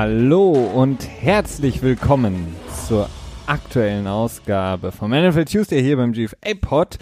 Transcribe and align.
Hallo 0.00 0.52
und 0.52 1.08
herzlich 1.08 1.82
willkommen 1.82 2.54
zur 2.86 3.10
aktuellen 3.48 4.06
Ausgabe 4.06 4.92
vom 4.92 5.10
NFL 5.10 5.46
Tuesday 5.46 5.82
hier 5.82 5.96
beim 5.96 6.12
GFA 6.12 6.54
Pod. 6.60 6.98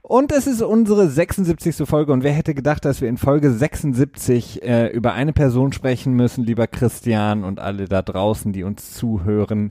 Und 0.00 0.32
es 0.32 0.46
ist 0.46 0.62
unsere 0.62 1.10
76. 1.10 1.86
Folge 1.86 2.10
und 2.10 2.22
wer 2.22 2.32
hätte 2.32 2.54
gedacht, 2.54 2.86
dass 2.86 3.02
wir 3.02 3.10
in 3.10 3.18
Folge 3.18 3.50
76 3.50 4.62
äh, 4.62 4.86
über 4.86 5.12
eine 5.12 5.34
Person 5.34 5.74
sprechen 5.74 6.14
müssen, 6.14 6.42
lieber 6.42 6.66
Christian 6.66 7.44
und 7.44 7.60
alle 7.60 7.84
da 7.84 8.00
draußen, 8.00 8.50
die 8.54 8.64
uns 8.64 8.94
zuhören. 8.94 9.70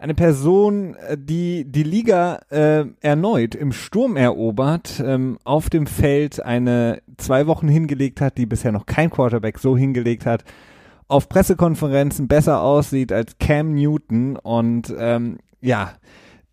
Eine 0.00 0.14
Person, 0.14 0.96
äh, 0.96 1.16
die 1.16 1.70
die 1.70 1.84
Liga 1.84 2.40
äh, 2.50 2.84
erneut 3.00 3.54
im 3.54 3.70
Sturm 3.70 4.16
erobert, 4.16 5.00
ähm, 5.06 5.38
auf 5.44 5.70
dem 5.70 5.86
Feld 5.86 6.44
eine 6.44 7.00
zwei 7.16 7.46
Wochen 7.46 7.68
hingelegt 7.68 8.20
hat, 8.20 8.38
die 8.38 8.46
bisher 8.46 8.72
noch 8.72 8.86
kein 8.86 9.08
Quarterback 9.08 9.60
so 9.60 9.76
hingelegt 9.76 10.26
hat, 10.26 10.42
auf 11.08 11.28
Pressekonferenzen 11.28 12.28
besser 12.28 12.62
aussieht 12.62 13.12
als 13.12 13.38
Cam 13.38 13.74
Newton 13.74 14.36
und 14.36 14.94
ähm, 14.96 15.38
ja, 15.60 15.94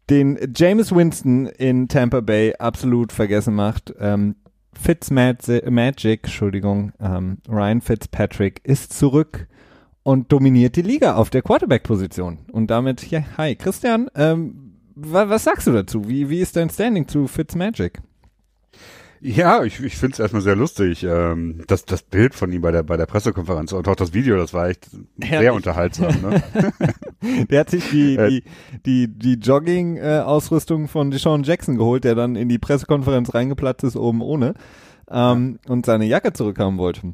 den 0.09 0.40
James 0.55 0.95
Winston 0.95 1.48
in 1.48 1.88
Tampa 1.88 2.22
Bay 2.22 2.54
absolut 2.58 3.12
vergessen 3.12 3.54
macht. 3.54 3.94
Ähm, 4.00 4.36
Fitzmagic, 4.73 6.23
Entschuldigung, 6.23 6.92
ähm, 7.00 7.38
Ryan 7.50 7.81
Fitzpatrick 7.81 8.61
ist 8.64 8.94
zurück 8.94 9.48
und 10.03 10.31
dominiert 10.31 10.76
die 10.76 10.81
Liga 10.81 11.16
auf 11.16 11.30
der 11.30 11.42
Quarterback-Position. 11.42 12.39
Und 12.52 12.70
damit, 12.70 13.09
ja, 13.09 13.23
hi, 13.38 13.56
Christian, 13.56 14.09
ähm, 14.16 14.76
wa 14.95 15.30
was 15.30 15.45
sagst 15.45 15.67
du 15.67 15.72
dazu? 15.72 16.08
Wie, 16.08 16.30
wie 16.30 16.39
ist 16.39 16.56
dein 16.56 16.70
Standing 16.70 17.08
zu 17.08 17.28
Fitzmagic? 17.28 18.02
Ja, 19.21 19.63
ich, 19.63 19.80
ich 19.81 19.95
finde 19.95 20.13
es 20.13 20.19
erstmal 20.19 20.41
sehr 20.41 20.55
lustig. 20.55 21.03
Ähm, 21.03 21.63
das, 21.67 21.85
das 21.85 22.03
Bild 22.03 22.35
von 22.35 22.52
ihm 22.52 22.61
bei 22.61 22.71
der, 22.71 22.83
bei 22.83 22.97
der 22.97 23.05
Pressekonferenz 23.05 23.71
und 23.71 23.88
auch 23.88 23.95
das 23.95 24.13
Video, 24.13 24.38
das 24.38 24.53
war 24.53 24.69
echt 24.69 24.89
Herrlich. 25.19 25.39
sehr 25.39 25.53
unterhaltsam. 25.53 26.21
Ne? 26.21 26.44
der 27.49 27.59
hat 27.61 27.69
sich 27.69 27.89
die, 27.89 28.16
äh, 28.16 28.30
die, 28.30 28.43
die, 28.86 29.08
die 29.08 29.33
Jogging-Ausrüstung 29.36 30.88
von 30.88 31.11
Deshaun 31.11 31.43
Jackson 31.43 31.77
geholt, 31.77 32.03
der 32.03 32.16
dann 32.16 32.36
in 32.36 32.49
die 32.49 32.59
Pressekonferenz 32.59 33.33
reingeplatzt 33.33 33.83
ist, 33.83 33.95
oben 33.95 34.21
ohne, 34.21 34.53
ähm, 35.09 35.59
ja. 35.66 35.71
und 35.71 35.86
seine 35.86 36.05
Jacke 36.05 36.33
zurückhaben 36.33 36.77
wollte. 36.77 37.13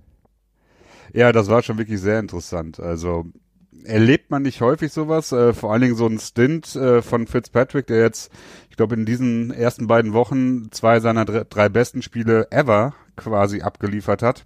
Ja, 1.14 1.32
das 1.32 1.50
war 1.50 1.62
schon 1.62 1.78
wirklich 1.78 2.00
sehr 2.00 2.20
interessant. 2.20 2.80
Also 2.80 3.26
erlebt 3.86 4.32
man 4.32 4.44
nicht 4.44 4.62
häufig 4.62 4.92
sowas, 4.92 5.32
äh, 5.32 5.54
vor 5.54 5.72
allen 5.72 5.82
Dingen 5.82 5.96
so 5.96 6.08
ein 6.08 6.20
Stint 6.20 6.76
äh, 6.76 7.02
von 7.02 7.28
Fitzpatrick, 7.28 7.88
der 7.88 8.02
jetzt, 8.02 8.32
ich 8.70 8.78
glaube, 8.78 8.96
in 8.96 9.06
diesen 9.06 9.52
ersten 9.52 9.88
beiden 9.88 10.14
Wochen 10.14 10.72
zwei 10.72 11.00
seiner 11.00 11.26
drei, 11.26 11.46
drei 11.50 11.70
besten 11.70 12.02
Spiele 12.02 12.52
ever 12.52 12.94
quasi 13.16 13.62
abgeliefert 13.62 14.22
hat. 14.22 14.46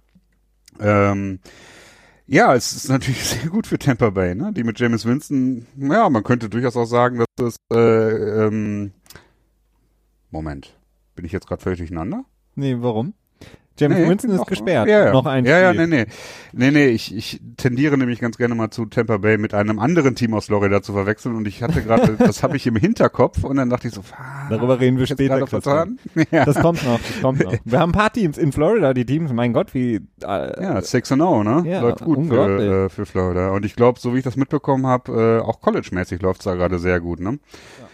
Ähm, 0.80 1.40
ja, 2.26 2.54
es 2.54 2.72
ist 2.72 2.88
natürlich 2.88 3.24
sehr 3.24 3.50
gut 3.50 3.66
für 3.66 3.78
Tampa 3.78 4.10
Bay, 4.10 4.34
ne? 4.34 4.52
Die 4.52 4.64
mit 4.64 4.78
James 4.78 5.04
Winston, 5.04 5.66
ja, 5.76 6.08
man 6.10 6.24
könnte 6.24 6.48
durchaus 6.48 6.76
auch 6.76 6.86
sagen, 6.86 7.18
dass 7.18 7.26
das 7.36 7.56
äh, 7.72 8.46
ähm, 8.46 8.92
Moment, 10.30 10.76
bin 11.14 11.24
ich 11.24 11.32
jetzt 11.32 11.46
gerade 11.46 11.62
völlig 11.62 11.78
durcheinander? 11.78 12.24
Nee, 12.56 12.76
warum? 12.80 13.14
James 13.78 13.98
nee, 13.98 14.08
Winston 14.08 14.30
ist 14.30 14.46
gesperrt. 14.46 14.88
Ja, 14.88 15.06
ja. 15.06 15.12
Noch 15.12 15.26
ein 15.26 15.44
Ja, 15.44 15.58
ja, 15.58 15.72
nee, 15.72 15.86
nee. 15.86 16.06
Nee, 16.52 16.70
nee, 16.70 16.86
ich, 16.88 17.14
ich 17.14 17.40
tendiere 17.56 17.98
nämlich 17.98 18.20
ganz 18.20 18.38
gerne 18.38 18.54
mal 18.54 18.70
zu 18.70 18.86
Tampa 18.86 19.18
Bay 19.18 19.36
mit 19.36 19.52
einem 19.52 19.78
anderen 19.78 20.14
Team 20.14 20.32
aus 20.34 20.46
Florida 20.46 20.82
zu 20.82 20.92
verwechseln 20.92 21.36
und 21.36 21.46
ich 21.46 21.62
hatte 21.62 21.82
gerade, 21.82 22.16
das 22.18 22.42
habe 22.42 22.56
ich 22.56 22.66
im 22.66 22.76
Hinterkopf 22.76 23.44
und 23.44 23.56
dann 23.56 23.68
dachte 23.68 23.88
ich 23.88 23.94
so, 23.94 24.02
ah, 24.16 24.48
Darüber 24.48 24.80
reden 24.80 24.98
wir 24.98 25.06
später. 25.06 25.36
Ja. 26.30 26.44
Das 26.44 26.60
kommt 26.60 26.84
noch, 26.84 26.98
das 27.00 27.20
kommt 27.20 27.44
noch. 27.44 27.54
Wir 27.64 27.78
haben 27.78 27.90
ein 27.90 27.92
paar 27.92 28.12
Teams 28.12 28.38
in 28.38 28.52
Florida, 28.52 28.94
die 28.94 29.04
Teams, 29.04 29.32
mein 29.32 29.52
Gott, 29.52 29.74
wie. 29.74 29.96
Äh, 30.22 30.62
ja, 30.62 30.80
6 30.80 31.12
und 31.12 31.18
0, 31.18 31.44
ne? 31.44 31.62
Ja, 31.66 31.80
läuft 31.80 32.04
gut 32.04 32.26
für, 32.26 32.86
äh, 32.86 32.88
für 32.88 33.06
Florida. 33.06 33.50
Und 33.50 33.64
ich 33.64 33.76
glaube, 33.76 34.00
so 34.00 34.14
wie 34.14 34.18
ich 34.18 34.24
das 34.24 34.36
mitbekommen 34.36 34.86
habe, 34.86 35.40
äh, 35.42 35.44
auch 35.44 35.60
college-mäßig 35.60 36.22
läuft's 36.22 36.44
da 36.44 36.54
gerade 36.54 36.78
sehr 36.78 37.00
gut, 37.00 37.20
ne? 37.20 37.38
Ja. 37.80 37.88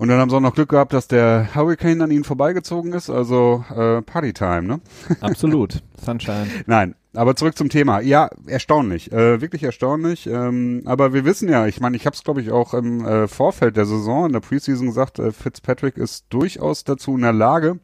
Und 0.00 0.08
dann 0.08 0.18
haben 0.18 0.30
sie 0.30 0.36
auch 0.36 0.40
noch 0.40 0.54
Glück 0.54 0.70
gehabt, 0.70 0.94
dass 0.94 1.08
der 1.08 1.54
Hurricane 1.54 2.00
an 2.00 2.10
ihnen 2.10 2.24
vorbeigezogen 2.24 2.94
ist, 2.94 3.10
also 3.10 3.66
äh, 3.68 4.00
Partytime, 4.00 4.62
ne? 4.62 4.80
Absolut, 5.20 5.82
Sunshine. 6.02 6.46
Nein, 6.64 6.94
aber 7.12 7.36
zurück 7.36 7.54
zum 7.54 7.68
Thema. 7.68 8.00
Ja, 8.00 8.30
erstaunlich, 8.46 9.12
äh, 9.12 9.42
wirklich 9.42 9.62
erstaunlich. 9.62 10.26
Ähm, 10.26 10.84
aber 10.86 11.12
wir 11.12 11.26
wissen 11.26 11.50
ja, 11.50 11.66
ich 11.66 11.82
meine, 11.82 11.98
ich 11.98 12.06
habe 12.06 12.16
es 12.16 12.24
glaube 12.24 12.40
ich 12.40 12.50
auch 12.50 12.72
im 12.72 13.04
äh, 13.04 13.28
Vorfeld 13.28 13.76
der 13.76 13.84
Saison 13.84 14.24
in 14.24 14.32
der 14.32 14.40
Preseason 14.40 14.86
gesagt, 14.86 15.18
äh, 15.18 15.32
Fitzpatrick 15.32 15.98
ist 15.98 16.24
durchaus 16.30 16.82
dazu 16.84 17.14
in 17.16 17.20
der 17.20 17.34
Lage, 17.34 17.78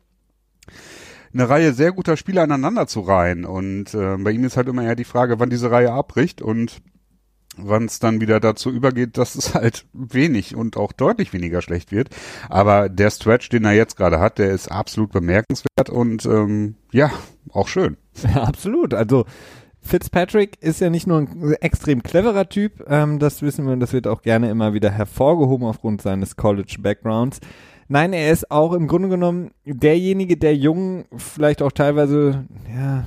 eine 1.35 1.51
Reihe 1.51 1.75
sehr 1.75 1.93
guter 1.93 2.17
Spieler 2.17 2.45
aneinander 2.45 2.87
zu 2.87 3.01
reihen. 3.01 3.45
Und 3.45 3.93
äh, 3.93 4.17
bei 4.17 4.31
ihm 4.31 4.45
ist 4.45 4.57
halt 4.57 4.69
immer 4.69 4.85
eher 4.85 4.97
die 4.97 5.05
Frage, 5.05 5.39
wann 5.39 5.51
diese 5.51 5.71
Reihe 5.71 5.93
abbricht 5.93 6.41
und 6.41 6.81
wann 7.57 7.87
es 7.87 7.99
dann 7.99 8.21
wieder 8.21 8.41
dazu 8.41 8.71
übergeht, 8.71 9.19
dass 9.19 9.35
es 9.35 9.55
halt 9.55 9.87
wenig 9.93 10.55
und 10.55 10.77
auch 10.77 10.93
deutlich 10.93 11.33
weniger 11.33 11.63
schlecht 11.63 11.93
wird. 11.93 12.11
Aber 12.49 12.89
der 12.89 13.11
Stretch, 13.11 13.49
den 13.49 13.65
er 13.65 13.73
jetzt 13.73 13.97
gerade 13.97 14.21
hat, 14.21 14.39
der 14.39 14.51
ist 14.51 14.71
absolut 14.71 15.13
bemerkenswert 15.13 15.91
und 15.91 16.25
ähm, 16.27 16.77
ja, 16.93 17.11
auch 17.51 17.69
schön. 17.69 17.97
Ja, 18.35 18.45
absolut. 18.45 18.95
Also 18.95 19.27
Fitzpatrick 19.83 20.61
ist 20.61 20.81
ja 20.81 20.91
nicht 20.91 21.07
nur 21.07 21.19
ein 21.19 21.53
extrem 21.61 22.03
cleverer 22.03 22.49
Typ, 22.49 22.85
ähm, 22.89 23.19
das 23.19 23.43
wissen 23.43 23.67
wir 23.67 23.73
und 23.73 23.81
das 23.81 23.93
wird 23.93 24.07
auch 24.07 24.23
gerne 24.23 24.51
immer 24.51 24.75
wieder 24.75 24.91
hervorgehoben 24.91 25.67
aufgrund 25.67 26.03
seines 26.03 26.37
College-Backgrounds. 26.37 27.41
Nein, 27.89 28.13
er 28.13 28.33
ist 28.33 28.51
auch 28.51 28.73
im 28.73 28.89
Grunde 28.89 29.09
genommen 29.09 29.53
derjenige, 29.65 30.37
der 30.37 30.57
jungen, 30.57 31.05
vielleicht 31.17 31.63
auch 31.63 31.71
teilweise, 31.71 32.45
ja, 32.75 33.05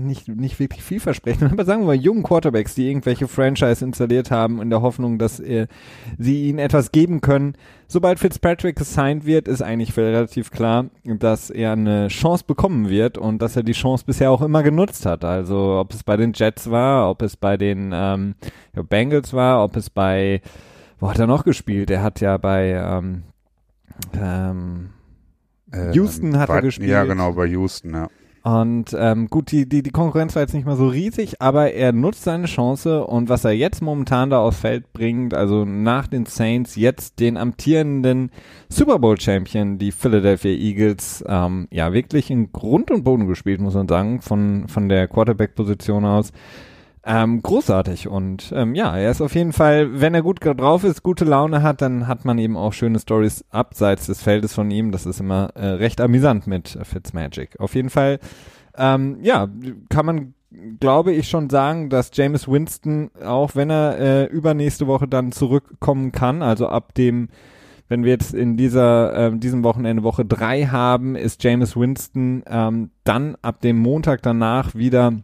nicht, 0.00 0.28
nicht 0.28 0.60
wirklich 0.60 0.84
vielversprechend, 0.84 1.50
aber 1.52 1.64
sagen 1.64 1.82
wir 1.82 1.88
mal 1.88 1.94
jungen 1.94 2.22
Quarterbacks, 2.22 2.76
die 2.76 2.88
irgendwelche 2.88 3.26
Franchise 3.26 3.84
installiert 3.84 4.30
haben, 4.30 4.62
in 4.62 4.70
der 4.70 4.82
Hoffnung, 4.82 5.18
dass 5.18 5.40
er, 5.40 5.66
sie 6.16 6.48
ihnen 6.48 6.60
etwas 6.60 6.92
geben 6.92 7.20
können. 7.20 7.54
Sobald 7.88 8.20
Fitzpatrick 8.20 8.76
gesigned 8.76 9.26
wird, 9.26 9.48
ist 9.48 9.62
eigentlich 9.62 9.96
relativ 9.96 10.52
klar, 10.52 10.86
dass 11.04 11.50
er 11.50 11.72
eine 11.72 12.06
Chance 12.06 12.44
bekommen 12.46 12.88
wird 12.88 13.18
und 13.18 13.42
dass 13.42 13.56
er 13.56 13.64
die 13.64 13.72
Chance 13.72 14.04
bisher 14.06 14.30
auch 14.30 14.42
immer 14.42 14.62
genutzt 14.62 15.06
hat. 15.06 15.24
Also 15.24 15.78
ob 15.80 15.92
es 15.92 16.04
bei 16.04 16.16
den 16.16 16.32
Jets 16.34 16.70
war, 16.70 17.10
ob 17.10 17.22
es 17.22 17.36
bei 17.36 17.56
den 17.56 17.90
ähm, 17.92 18.34
Bengals 18.88 19.32
war, 19.32 19.64
ob 19.64 19.76
es 19.76 19.90
bei 19.90 20.40
wo 21.00 21.08
hat 21.08 21.18
er 21.18 21.26
noch 21.26 21.44
gespielt? 21.44 21.90
Er 21.90 22.02
hat 22.02 22.20
ja 22.20 22.36
bei 22.36 22.72
ähm, 22.72 23.22
ähm, 24.14 24.90
äh, 25.72 25.92
Houston 25.92 26.38
hat 26.38 26.48
er 26.48 26.62
gespielt. 26.62 26.90
Ja, 26.90 27.04
genau, 27.04 27.32
bei 27.32 27.46
Houston, 27.46 27.94
ja. 27.94 28.08
Und 28.42 28.96
ähm, 28.98 29.28
gut, 29.28 29.52
die, 29.52 29.68
die, 29.68 29.82
die 29.82 29.90
Konkurrenz 29.90 30.34
war 30.34 30.40
jetzt 30.40 30.54
nicht 30.54 30.64
mal 30.64 30.76
so 30.76 30.88
riesig, 30.88 31.42
aber 31.42 31.72
er 31.72 31.92
nutzt 31.92 32.24
seine 32.24 32.46
Chance 32.46 33.04
und 33.04 33.28
was 33.28 33.44
er 33.44 33.50
jetzt 33.50 33.82
momentan 33.82 34.30
da 34.30 34.38
aufs 34.38 34.60
Feld 34.60 34.94
bringt, 34.94 35.34
also 35.34 35.66
nach 35.66 36.06
den 36.06 36.24
Saints 36.24 36.74
jetzt 36.74 37.20
den 37.20 37.36
amtierenden 37.36 38.30
Super 38.70 38.98
Bowl 38.98 39.20
Champion, 39.20 39.76
die 39.76 39.92
Philadelphia 39.92 40.52
Eagles, 40.52 41.22
ähm, 41.28 41.68
ja 41.70 41.92
wirklich 41.92 42.30
in 42.30 42.50
Grund 42.50 42.90
und 42.90 43.04
Boden 43.04 43.26
gespielt, 43.26 43.60
muss 43.60 43.74
man 43.74 43.88
sagen, 43.88 44.22
von, 44.22 44.68
von 44.68 44.88
der 44.88 45.06
Quarterback-Position 45.06 46.06
aus. 46.06 46.32
Ähm, 47.12 47.42
großartig 47.42 48.06
und 48.06 48.52
ähm, 48.54 48.76
ja, 48.76 48.96
er 48.96 49.10
ist 49.10 49.20
auf 49.20 49.34
jeden 49.34 49.52
Fall, 49.52 50.00
wenn 50.00 50.14
er 50.14 50.22
gut 50.22 50.38
drauf 50.44 50.84
ist, 50.84 51.02
gute 51.02 51.24
Laune 51.24 51.60
hat, 51.60 51.82
dann 51.82 52.06
hat 52.06 52.24
man 52.24 52.38
eben 52.38 52.56
auch 52.56 52.72
schöne 52.72 53.00
Stories 53.00 53.44
abseits 53.50 54.06
des 54.06 54.22
Feldes 54.22 54.54
von 54.54 54.70
ihm. 54.70 54.92
Das 54.92 55.06
ist 55.06 55.18
immer 55.18 55.50
äh, 55.56 55.66
recht 55.66 56.00
amüsant 56.00 56.46
mit 56.46 56.78
Fitzmagic. 56.82 57.58
Auf 57.58 57.74
jeden 57.74 57.90
Fall, 57.90 58.20
ähm, 58.76 59.18
ja, 59.22 59.48
kann 59.88 60.06
man 60.06 60.34
glaube 60.78 61.12
ich 61.12 61.28
schon 61.28 61.50
sagen, 61.50 61.90
dass 61.90 62.12
James 62.12 62.46
Winston, 62.46 63.10
auch 63.24 63.56
wenn 63.56 63.70
er 63.70 63.98
äh, 63.98 64.24
übernächste 64.26 64.86
Woche 64.86 65.08
dann 65.08 65.32
zurückkommen 65.32 66.12
kann, 66.12 66.42
also 66.42 66.68
ab 66.68 66.94
dem 66.94 67.28
wenn 67.88 68.04
wir 68.04 68.12
jetzt 68.12 68.34
in 68.34 68.56
dieser 68.56 69.32
äh, 69.32 69.36
diesem 69.36 69.64
Wochenende 69.64 70.04
Woche 70.04 70.24
drei 70.24 70.66
haben, 70.66 71.16
ist 71.16 71.42
James 71.42 71.76
Winston 71.76 72.44
ähm, 72.46 72.90
dann 73.02 73.36
ab 73.42 73.60
dem 73.62 73.78
Montag 73.78 74.22
danach 74.22 74.76
wieder 74.76 75.14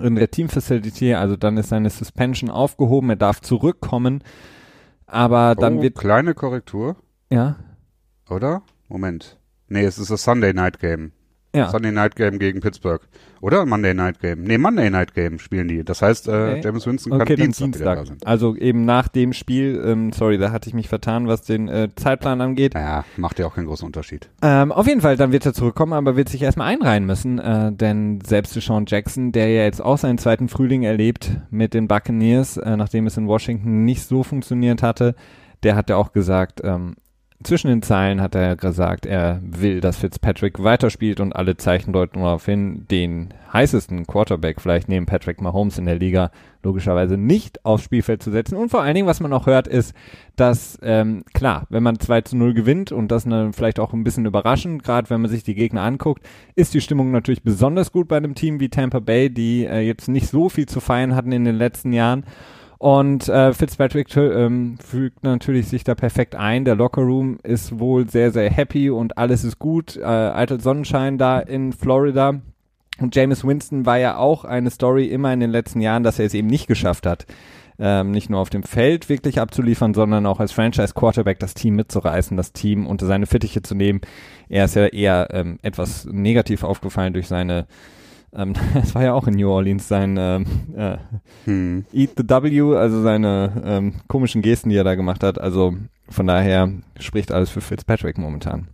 in 0.00 0.14
der 0.14 0.30
Team 0.30 0.48
Facility, 0.48 1.14
also 1.14 1.36
dann 1.36 1.56
ist 1.56 1.70
seine 1.70 1.90
Suspension 1.90 2.50
aufgehoben, 2.50 3.10
er 3.10 3.16
darf 3.16 3.40
zurückkommen, 3.40 4.22
aber 5.06 5.54
dann 5.54 5.78
oh, 5.78 5.82
wird 5.82 5.96
kleine 5.96 6.34
Korrektur. 6.34 6.96
Ja. 7.30 7.56
Oder? 8.28 8.62
Moment. 8.88 9.38
Nee, 9.68 9.84
es 9.84 9.98
ist 9.98 10.10
das 10.10 10.24
Sunday 10.24 10.52
Night 10.52 10.78
Game. 10.78 11.12
Ja. 11.54 11.68
Sunday 11.68 11.92
Night 11.92 12.16
Game 12.16 12.38
gegen 12.38 12.60
Pittsburgh. 12.60 13.02
Oder 13.42 13.66
Monday 13.66 13.92
Night 13.92 14.20
Game. 14.20 14.44
Nee, 14.44 14.56
Monday 14.56 14.88
Night 14.88 15.14
Game 15.14 15.38
spielen 15.38 15.68
die. 15.68 15.84
Das 15.84 16.00
heißt, 16.00 16.28
äh, 16.28 16.30
okay. 16.30 16.60
James 16.64 16.86
Winston 16.86 17.12
okay, 17.12 17.34
kann 17.34 17.36
Dienstag, 17.36 17.64
Dienstag. 17.64 17.98
da 17.98 18.06
sein. 18.06 18.16
Also 18.24 18.56
eben 18.56 18.84
nach 18.84 19.08
dem 19.08 19.32
Spiel, 19.32 19.82
ähm, 19.84 20.12
sorry, 20.12 20.38
da 20.38 20.52
hatte 20.52 20.68
ich 20.68 20.74
mich 20.74 20.88
vertan, 20.88 21.26
was 21.26 21.42
den 21.42 21.68
äh, 21.68 21.88
Zeitplan 21.96 22.40
angeht. 22.40 22.74
Naja, 22.74 23.04
macht 23.16 23.38
ja 23.38 23.46
auch 23.46 23.54
keinen 23.56 23.66
großen 23.66 23.84
Unterschied. 23.84 24.30
Ähm, 24.42 24.70
auf 24.70 24.86
jeden 24.86 25.00
Fall, 25.00 25.16
dann 25.16 25.32
wird 25.32 25.44
er 25.44 25.52
zurückkommen, 25.52 25.92
aber 25.92 26.16
wird 26.16 26.28
sich 26.28 26.40
erstmal 26.40 26.72
einreihen 26.72 27.04
müssen, 27.04 27.38
äh, 27.38 27.72
denn 27.72 28.20
selbst 28.24 28.54
Sean 28.54 28.84
Jackson, 28.86 29.32
der 29.32 29.48
ja 29.48 29.64
jetzt 29.64 29.82
auch 29.82 29.98
seinen 29.98 30.18
zweiten 30.18 30.48
Frühling 30.48 30.84
erlebt 30.84 31.32
mit 31.50 31.74
den 31.74 31.88
Buccaneers, 31.88 32.58
äh, 32.58 32.76
nachdem 32.76 33.06
es 33.06 33.16
in 33.16 33.26
Washington 33.26 33.84
nicht 33.84 34.04
so 34.04 34.22
funktioniert 34.22 34.82
hatte, 34.82 35.16
der 35.64 35.76
hat 35.76 35.90
ja 35.90 35.96
auch 35.96 36.12
gesagt, 36.12 36.60
ähm, 36.64 36.94
zwischen 37.42 37.68
den 37.68 37.82
Zeilen 37.82 38.20
hat 38.20 38.34
er 38.34 38.56
gesagt, 38.56 39.06
er 39.06 39.40
will, 39.42 39.80
dass 39.80 39.96
Fitzpatrick 39.96 40.62
weiterspielt 40.62 41.20
und 41.20 41.34
alle 41.34 41.56
Zeichen 41.56 41.92
deuten 41.92 42.20
darauf 42.20 42.44
hin, 42.46 42.86
den 42.90 43.34
heißesten 43.52 44.06
Quarterback 44.06 44.60
vielleicht 44.60 44.88
neben 44.88 45.06
Patrick 45.06 45.40
Mahomes 45.40 45.78
in 45.78 45.84
der 45.84 45.98
Liga 45.98 46.30
logischerweise 46.62 47.16
nicht 47.16 47.64
aufs 47.64 47.84
Spielfeld 47.84 48.22
zu 48.22 48.30
setzen. 48.30 48.56
Und 48.56 48.70
vor 48.70 48.82
allen 48.82 48.94
Dingen, 48.94 49.06
was 49.06 49.20
man 49.20 49.32
auch 49.32 49.46
hört, 49.46 49.68
ist, 49.68 49.94
dass, 50.36 50.78
ähm, 50.82 51.24
klar, 51.34 51.66
wenn 51.68 51.82
man 51.82 51.98
2 51.98 52.22
zu 52.22 52.36
0 52.36 52.54
gewinnt 52.54 52.92
und 52.92 53.08
das 53.08 53.24
dann 53.24 53.52
vielleicht 53.52 53.80
auch 53.80 53.92
ein 53.92 54.04
bisschen 54.04 54.26
überraschend, 54.26 54.82
gerade 54.82 55.10
wenn 55.10 55.20
man 55.20 55.30
sich 55.30 55.42
die 55.42 55.54
Gegner 55.54 55.82
anguckt, 55.82 56.24
ist 56.54 56.74
die 56.74 56.80
Stimmung 56.80 57.10
natürlich 57.10 57.42
besonders 57.42 57.92
gut 57.92 58.08
bei 58.08 58.16
einem 58.16 58.34
Team 58.34 58.60
wie 58.60 58.68
Tampa 58.68 59.00
Bay, 59.00 59.30
die 59.30 59.64
äh, 59.66 59.80
jetzt 59.80 60.08
nicht 60.08 60.28
so 60.28 60.48
viel 60.48 60.66
zu 60.66 60.80
feiern 60.80 61.14
hatten 61.14 61.32
in 61.32 61.44
den 61.44 61.56
letzten 61.56 61.92
Jahren. 61.92 62.24
Und 62.82 63.28
äh, 63.28 63.52
Fitzpatrick 63.52 64.08
ähm, 64.16 64.76
fügt 64.84 65.22
natürlich 65.22 65.68
sich 65.68 65.84
da 65.84 65.94
perfekt 65.94 66.34
ein. 66.34 66.64
Der 66.64 66.74
Lockerroom 66.74 67.38
ist 67.44 67.78
wohl 67.78 68.10
sehr, 68.10 68.32
sehr 68.32 68.50
happy 68.50 68.90
und 68.90 69.18
alles 69.18 69.44
ist 69.44 69.60
gut. 69.60 69.96
Äh, 69.96 70.02
eitel 70.02 70.60
Sonnenschein 70.60 71.16
da 71.16 71.38
in 71.38 71.72
Florida. 71.72 72.40
Und 72.98 73.14
James 73.14 73.46
Winston 73.46 73.86
war 73.86 73.98
ja 73.98 74.16
auch 74.16 74.44
eine 74.44 74.68
Story 74.68 75.06
immer 75.06 75.32
in 75.32 75.38
den 75.38 75.50
letzten 75.52 75.80
Jahren, 75.80 76.02
dass 76.02 76.18
er 76.18 76.26
es 76.26 76.34
eben 76.34 76.48
nicht 76.48 76.66
geschafft 76.66 77.06
hat, 77.06 77.24
ähm, 77.78 78.10
nicht 78.10 78.30
nur 78.30 78.40
auf 78.40 78.50
dem 78.50 78.64
Feld 78.64 79.08
wirklich 79.08 79.38
abzuliefern, 79.38 79.94
sondern 79.94 80.26
auch 80.26 80.40
als 80.40 80.50
Franchise 80.50 80.92
Quarterback 80.92 81.38
das 81.38 81.54
Team 81.54 81.76
mitzureißen, 81.76 82.36
das 82.36 82.52
Team 82.52 82.88
unter 82.88 83.06
seine 83.06 83.26
Fittiche 83.26 83.62
zu 83.62 83.76
nehmen. 83.76 84.00
Er 84.48 84.64
ist 84.64 84.74
ja 84.74 84.86
eher 84.86 85.28
ähm, 85.30 85.60
etwas 85.62 86.06
negativ 86.06 86.64
aufgefallen 86.64 87.12
durch 87.12 87.28
seine 87.28 87.68
ähm, 88.34 88.54
es 88.82 88.94
war 88.94 89.02
ja 89.02 89.12
auch 89.14 89.26
in 89.26 89.34
New 89.34 89.50
Orleans 89.50 89.88
sein 89.88 90.16
ähm, 90.18 90.46
äh, 90.76 90.96
hm. 91.44 91.84
Eat 91.92 92.10
the 92.16 92.28
W, 92.28 92.76
also 92.76 93.02
seine 93.02 93.62
ähm, 93.64 93.94
komischen 94.08 94.42
Gesten, 94.42 94.70
die 94.70 94.76
er 94.76 94.84
da 94.84 94.94
gemacht 94.94 95.22
hat. 95.22 95.40
Also 95.40 95.74
von 96.08 96.26
daher 96.26 96.70
spricht 96.98 97.32
alles 97.32 97.50
für 97.50 97.60
Fitzpatrick 97.60 98.18
momentan. 98.18 98.68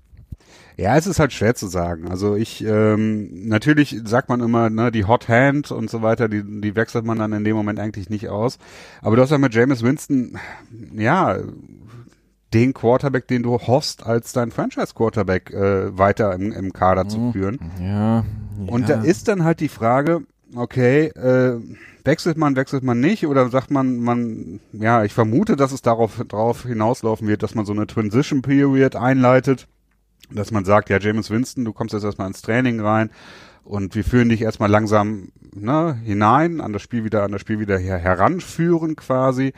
Ja, 0.77 0.97
es 0.97 1.09
ist 1.09 1.19
halt 1.19 1.33
schwer 1.33 1.57
zu 1.57 1.67
sagen. 1.67 2.07
Also 2.09 2.37
ich, 2.37 2.65
ähm, 2.65 3.49
natürlich 3.49 4.01
sagt 4.05 4.29
man 4.29 4.41
immer, 4.41 4.71
ne, 4.71 4.93
die 4.93 5.07
Hot 5.07 5.29
Hand 5.29 5.73
und 5.73 5.91
so 5.91 6.03
weiter, 6.03 6.29
die, 6.29 6.45
die 6.45 6.77
wechselt 6.77 7.05
man 7.05 7.19
dann 7.19 7.33
in 7.33 7.43
dem 7.43 7.57
Moment 7.57 7.81
eigentlich 7.81 8.11
nicht 8.11 8.29
aus. 8.29 8.59
Aber 9.03 9.17
du 9.17 9.23
hast 9.23 9.31
ja 9.31 9.39
mit 9.39 9.55
Jameis 9.55 9.83
Winston, 9.83 10.39
ja, 10.95 11.37
den 12.55 12.75
Quarterback, 12.75 13.27
den 13.27 13.43
du 13.43 13.59
hoffst, 13.59 14.07
als 14.07 14.33
dein 14.33 14.53
Franchise-Quarterback 14.53 15.51
äh, 15.51 15.99
weiter 15.99 16.33
im, 16.35 16.53
im 16.53 16.73
Kader 16.73 17.05
mhm. 17.05 17.09
zu 17.09 17.33
führen. 17.33 17.59
Ja, 17.83 18.25
und 18.67 18.89
da 18.89 19.03
ist 19.03 19.29
dann 19.29 19.45
halt 19.45 19.61
die 19.61 19.69
Frage, 19.69 20.23
okay, 20.55 21.07
äh, 21.09 21.61
wechselt 22.05 22.37
man, 22.37 22.57
wechselt 22.57 22.83
man 22.83 23.01
nicht? 23.01 23.27
Oder 23.27 23.49
sagt 23.51 23.71
man, 23.71 23.99
man, 23.99 24.61
ja, 24.73 25.05
ich 25.05 25.13
vermute, 25.13 25.57
dass 25.57 25.73
es 25.73 25.83
darauf, 25.83 26.25
darauf 26.27 26.63
hinauslaufen 26.65 27.29
wird, 27.29 27.43
dass 27.43 27.55
man 27.55 27.67
so 27.67 27.73
eine 27.73 27.87
Transition 27.87 28.43
Period 28.43 28.97
einleitet, 28.97 29.69
dass 30.31 30.51
man 30.51 30.65
sagt, 30.65 30.91
ja, 30.91 30.99
James 30.99 31.31
Winston, 31.31 31.65
du 31.65 31.73
kommst 31.73 31.95
jetzt 31.95 32.05
erstmal 32.05 32.29
ins 32.29 32.43
Training 32.43 32.81
rein 32.81 33.11
und 33.65 33.95
wir 33.95 34.05
führen 34.05 34.31
dich 34.31 34.43
erstmal 34.43 34.71
langsam 34.71 35.29
ne, 35.55 36.01
hinein, 36.03 36.61
an 36.61 36.73
das 36.73 36.83
Spiel 36.83 37.05
wieder, 37.05 37.23
an 37.23 37.33
das 37.33 37.41
Spiel 37.41 37.61
wieder 37.61 37.79
her, 37.79 37.99
heranführen 37.99 38.97
quasi. 38.97 39.53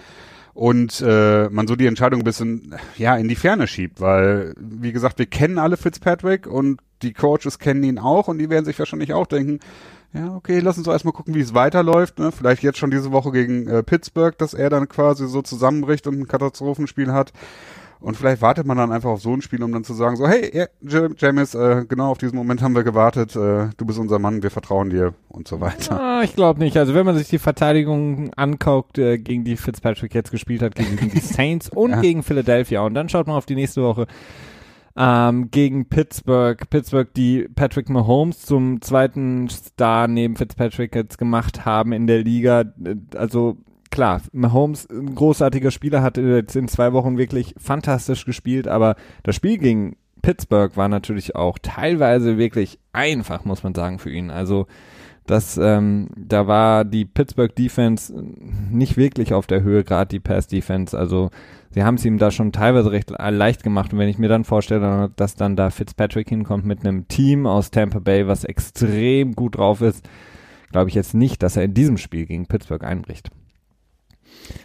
Und 0.52 1.00
äh, 1.06 1.48
man 1.48 1.68
so 1.68 1.76
die 1.76 1.86
Entscheidung 1.86 2.20
ein 2.20 2.24
bisschen 2.24 2.74
ja 2.98 3.16
in 3.16 3.28
die 3.28 3.36
Ferne 3.36 3.68
schiebt, 3.68 4.00
weil 4.00 4.54
wie 4.58 4.92
gesagt, 4.92 5.18
wir 5.18 5.26
kennen 5.26 5.58
alle 5.58 5.76
Fitzpatrick 5.76 6.48
und 6.48 6.80
die 7.02 7.12
Coaches 7.12 7.58
kennen 7.58 7.82
ihn 7.82 7.98
auch 7.98 8.28
und 8.28 8.38
die 8.38 8.50
werden 8.50 8.64
sich 8.64 8.78
wahrscheinlich 8.78 9.12
auch 9.12 9.26
denken, 9.26 9.60
ja, 10.12 10.34
okay, 10.34 10.58
lass 10.58 10.76
uns 10.76 10.86
doch 10.86 10.92
erstmal 10.92 11.12
gucken, 11.12 11.34
wie 11.34 11.40
es 11.40 11.54
weiterläuft. 11.54 12.18
Ne? 12.18 12.32
Vielleicht 12.32 12.62
jetzt 12.62 12.78
schon 12.78 12.90
diese 12.90 13.12
Woche 13.12 13.30
gegen 13.30 13.68
äh, 13.68 13.82
Pittsburgh, 13.82 14.36
dass 14.36 14.54
er 14.54 14.68
dann 14.68 14.88
quasi 14.88 15.28
so 15.28 15.40
zusammenbricht 15.40 16.06
und 16.06 16.18
ein 16.18 16.26
Katastrophenspiel 16.26 17.12
hat. 17.12 17.32
Und 18.00 18.16
vielleicht 18.16 18.40
wartet 18.40 18.66
man 18.66 18.78
dann 18.78 18.92
einfach 18.92 19.10
auf 19.10 19.20
so 19.20 19.34
ein 19.34 19.42
Spiel, 19.42 19.62
um 19.62 19.72
dann 19.72 19.84
zu 19.84 19.92
sagen, 19.92 20.16
so, 20.16 20.26
hey, 20.26 20.50
ja, 20.56 20.66
James, 21.18 21.54
äh, 21.54 21.84
genau 21.86 22.10
auf 22.10 22.18
diesen 22.18 22.34
Moment 22.34 22.62
haben 22.62 22.74
wir 22.74 22.82
gewartet, 22.82 23.36
äh, 23.36 23.68
du 23.76 23.84
bist 23.84 23.98
unser 23.98 24.18
Mann, 24.18 24.42
wir 24.42 24.50
vertrauen 24.50 24.88
dir 24.88 25.12
und 25.28 25.46
so 25.46 25.60
weiter. 25.60 26.00
Ah, 26.00 26.22
ich 26.22 26.34
glaube 26.34 26.60
nicht. 26.60 26.78
Also 26.78 26.94
wenn 26.94 27.04
man 27.04 27.16
sich 27.16 27.28
die 27.28 27.38
Verteidigung 27.38 28.32
anguckt, 28.34 28.96
äh, 28.96 29.18
gegen 29.18 29.44
die 29.44 29.58
Fitzpatrick 29.58 30.14
jetzt 30.14 30.30
gespielt 30.30 30.62
hat, 30.62 30.76
gegen 30.76 30.96
die 31.10 31.18
Saints 31.20 31.68
und 31.68 31.90
ja. 31.90 32.00
gegen 32.00 32.22
Philadelphia 32.22 32.80
und 32.80 32.94
dann 32.94 33.10
schaut 33.10 33.26
man 33.26 33.36
auf 33.36 33.46
die 33.46 33.54
nächste 33.54 33.82
Woche 33.82 34.06
ähm, 34.96 35.50
gegen 35.50 35.88
Pittsburgh. 35.88 36.68
Pittsburgh, 36.68 37.12
die 37.14 37.48
Patrick 37.54 37.88
Mahomes 37.88 38.42
zum 38.42 38.80
zweiten 38.82 39.48
Star 39.48 40.08
neben 40.08 40.36
Fitzpatrick 40.36 40.94
jetzt 40.94 41.18
gemacht 41.18 41.64
haben 41.64 41.92
in 41.92 42.06
der 42.06 42.22
Liga. 42.22 42.64
Also 43.14 43.58
klar, 43.90 44.22
Mahomes, 44.32 44.88
ein 44.90 45.14
großartiger 45.14 45.70
Spieler, 45.70 46.02
hat 46.02 46.16
jetzt 46.16 46.56
in 46.56 46.68
zwei 46.68 46.92
Wochen 46.92 47.18
wirklich 47.18 47.54
fantastisch 47.58 48.24
gespielt, 48.24 48.68
aber 48.68 48.96
das 49.22 49.36
Spiel 49.36 49.58
gegen 49.58 49.96
Pittsburgh 50.22 50.76
war 50.76 50.88
natürlich 50.88 51.34
auch 51.34 51.58
teilweise 51.60 52.38
wirklich 52.38 52.78
einfach, 52.92 53.44
muss 53.44 53.62
man 53.62 53.74
sagen, 53.74 53.98
für 53.98 54.10
ihn. 54.10 54.30
Also 54.30 54.66
das, 55.26 55.56
ähm, 55.58 56.08
da 56.16 56.46
war 56.46 56.84
die 56.84 57.04
Pittsburgh 57.04 57.54
Defense 57.54 58.12
nicht 58.70 58.96
wirklich 58.96 59.32
auf 59.32 59.46
der 59.46 59.62
Höhe, 59.62 59.84
gerade 59.84 60.08
die 60.08 60.20
Pass 60.20 60.46
Defense. 60.46 60.98
Also 60.98 61.30
sie 61.70 61.82
haben 61.82 61.94
es 61.94 62.04
ihm 62.04 62.18
da 62.18 62.30
schon 62.30 62.52
teilweise 62.52 62.90
recht 62.90 63.10
leicht 63.10 63.62
gemacht. 63.62 63.92
Und 63.92 63.98
wenn 63.98 64.08
ich 64.08 64.18
mir 64.18 64.28
dann 64.28 64.44
vorstelle, 64.44 65.10
dass 65.16 65.34
dann 65.34 65.56
da 65.56 65.70
Fitzpatrick 65.70 66.28
hinkommt 66.28 66.64
mit 66.64 66.80
einem 66.80 67.08
Team 67.08 67.46
aus 67.46 67.70
Tampa 67.70 67.98
Bay, 67.98 68.26
was 68.26 68.44
extrem 68.44 69.34
gut 69.34 69.56
drauf 69.56 69.80
ist, 69.80 70.08
glaube 70.72 70.88
ich 70.88 70.94
jetzt 70.94 71.14
nicht, 71.14 71.42
dass 71.42 71.56
er 71.56 71.64
in 71.64 71.74
diesem 71.74 71.96
Spiel 71.96 72.26
gegen 72.26 72.46
Pittsburgh 72.46 72.84
einbricht. 72.84 73.30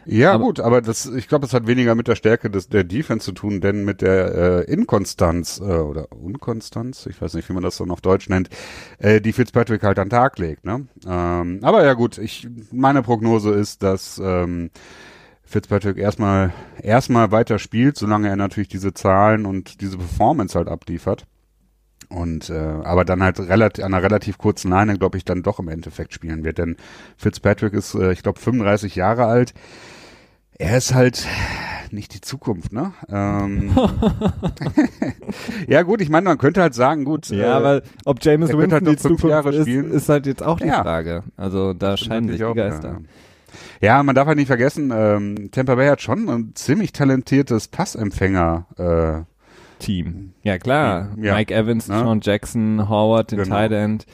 Ja, 0.05 0.33
aber, 0.33 0.43
gut, 0.43 0.59
aber 0.59 0.81
das, 0.81 1.05
ich 1.07 1.27
glaube, 1.27 1.45
das 1.45 1.53
hat 1.53 1.67
weniger 1.67 1.95
mit 1.95 2.07
der 2.07 2.15
Stärke 2.15 2.49
des, 2.49 2.69
der 2.69 2.83
Defense 2.83 3.25
zu 3.25 3.31
tun, 3.31 3.61
denn 3.61 3.83
mit 3.85 4.01
der 4.01 4.35
äh, 4.67 4.71
Inkonstanz 4.71 5.59
äh, 5.59 5.63
oder 5.63 6.11
Unkonstanz, 6.11 7.05
ich 7.07 7.21
weiß 7.21 7.33
nicht, 7.33 7.49
wie 7.49 7.53
man 7.53 7.63
das 7.63 7.77
so 7.77 7.85
auf 7.85 8.01
Deutsch 8.01 8.29
nennt, 8.29 8.49
äh, 8.99 9.21
die 9.21 9.33
Fitzpatrick 9.33 9.83
halt 9.83 9.99
an 9.99 10.07
den 10.07 10.11
Tag 10.11 10.37
legt. 10.37 10.65
Ne? 10.65 10.87
Ähm, 11.07 11.59
aber 11.61 11.83
ja 11.83 11.93
gut, 11.93 12.17
ich 12.17 12.47
meine 12.71 13.01
Prognose 13.01 13.51
ist, 13.51 13.83
dass 13.83 14.19
ähm, 14.23 14.69
Fitzpatrick 15.45 15.97
erstmal 15.97 16.53
erstmal 16.81 17.31
weiter 17.31 17.59
spielt, 17.59 17.97
solange 17.97 18.29
er 18.29 18.35
natürlich 18.35 18.67
diese 18.67 18.93
Zahlen 18.93 19.45
und 19.45 19.81
diese 19.81 19.97
Performance 19.97 20.57
halt 20.57 20.67
abliefert. 20.67 21.25
Und 22.09 22.49
äh, 22.49 22.53
aber 22.53 23.05
dann 23.05 23.23
halt 23.23 23.39
relativ 23.39 23.83
an 23.83 23.93
einer 23.93 24.03
relativ 24.03 24.37
kurzen 24.37 24.69
Leine, 24.69 24.97
glaube 24.97 25.17
ich, 25.17 25.25
dann 25.25 25.43
doch 25.43 25.59
im 25.59 25.67
Endeffekt 25.67 26.13
spielen 26.13 26.43
wird. 26.43 26.57
Denn 26.57 26.77
Fitzpatrick 27.17 27.73
ist, 27.73 27.95
äh, 27.95 28.11
ich 28.11 28.21
glaube, 28.21 28.39
35 28.39 28.95
Jahre 28.95 29.25
alt. 29.25 29.53
Er 30.57 30.77
ist 30.77 30.93
halt 30.93 31.25
nicht 31.91 32.13
die 32.13 32.21
Zukunft, 32.21 32.71
ne? 32.71 32.93
Ähm, 33.09 33.75
ja 35.67 35.81
gut, 35.81 36.01
ich 36.01 36.09
meine, 36.09 36.25
man 36.25 36.37
könnte 36.37 36.61
halt 36.61 36.73
sagen, 36.73 37.05
gut. 37.05 37.29
Ja, 37.29 37.45
äh, 37.45 37.51
aber 37.51 37.81
ob 38.05 38.23
James 38.23 38.49
Winston 38.49 38.71
halt 38.71 38.87
die 38.87 38.97
Zukunft 38.97 39.25
Jahre 39.25 39.53
ist, 39.53 39.61
spielen. 39.63 39.91
ist 39.91 40.09
halt 40.09 40.25
jetzt 40.27 40.43
auch 40.43 40.59
die 40.59 40.67
ja. 40.67 40.81
Frage. 40.81 41.23
Also 41.37 41.73
da 41.73 41.97
scheinen 41.97 42.29
sich 42.29 42.37
die 42.37 42.53
Geister. 42.53 42.89
Ja. 42.89 42.99
Ja. 43.81 44.01
man 44.03 44.15
darf 44.15 44.27
halt 44.27 44.37
nicht 44.37 44.47
vergessen, 44.47 44.91
ähm, 44.95 45.49
Tampa 45.51 45.75
Bay 45.75 45.87
hat 45.87 46.01
schon 46.01 46.29
ein 46.29 46.51
ziemlich 46.55 46.91
talentiertes 46.91 47.67
Passempfänger 47.67 48.65
äh, 48.77 49.35
Team. 49.79 50.33
Ja, 50.43 50.57
klar. 50.57 51.09
Ja. 51.17 51.35
Mike 51.35 51.53
Evans, 51.53 51.87
ja. 51.87 51.99
Sean 51.99 52.19
Jackson, 52.21 52.89
Howard, 52.89 53.31
den 53.31 53.39
genau. 53.39 53.55
Tight 53.55 53.71
End. 53.71 54.05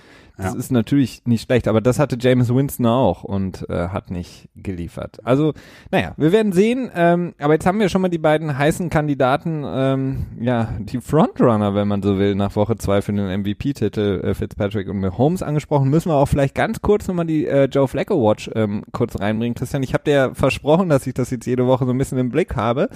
Das 0.41 0.53
ja. 0.53 0.59
ist 0.59 0.71
natürlich 0.71 1.21
nicht 1.25 1.45
schlecht, 1.45 1.67
aber 1.67 1.81
das 1.81 1.99
hatte 1.99 2.17
James 2.19 2.53
Winston 2.53 2.87
auch 2.87 3.23
und 3.23 3.69
äh, 3.69 3.89
hat 3.89 4.09
nicht 4.09 4.49
geliefert. 4.55 5.19
Also, 5.23 5.53
naja, 5.91 6.13
wir 6.17 6.31
werden 6.31 6.51
sehen. 6.51 6.89
Ähm, 6.95 7.33
aber 7.39 7.53
jetzt 7.53 7.65
haben 7.65 7.79
wir 7.79 7.89
schon 7.89 8.01
mal 8.01 8.09
die 8.09 8.17
beiden 8.17 8.57
heißen 8.57 8.89
Kandidaten, 8.89 9.63
ähm, 9.65 10.25
ja, 10.39 10.69
die 10.79 10.99
Frontrunner, 10.99 11.75
wenn 11.75 11.87
man 11.87 12.01
so 12.01 12.17
will, 12.17 12.33
nach 12.33 12.55
Woche 12.55 12.75
zwei 12.77 13.01
für 13.01 13.13
den 13.13 13.41
MVP-Titel 13.41 14.21
äh, 14.23 14.33
Fitzpatrick 14.33 14.89
und 14.89 14.99
Mahomes 14.99 15.43
angesprochen. 15.43 15.89
Müssen 15.89 16.09
wir 16.09 16.15
auch 16.15 16.27
vielleicht 16.27 16.55
ganz 16.55 16.81
kurz 16.81 17.07
nochmal 17.07 17.25
die 17.25 17.45
äh, 17.45 17.65
Joe 17.65 17.87
Flacco 17.87 18.15
Watch 18.15 18.49
ähm, 18.55 18.83
kurz 18.91 19.19
reinbringen. 19.19 19.53
Christian, 19.53 19.83
ich 19.83 19.93
habe 19.93 20.03
dir 20.03 20.31
versprochen, 20.33 20.89
dass 20.89 21.05
ich 21.05 21.13
das 21.13 21.29
jetzt 21.29 21.45
jede 21.45 21.67
Woche 21.67 21.85
so 21.85 21.91
ein 21.91 21.97
bisschen 21.97 22.17
im 22.17 22.29
Blick 22.29 22.55
habe. 22.55 22.89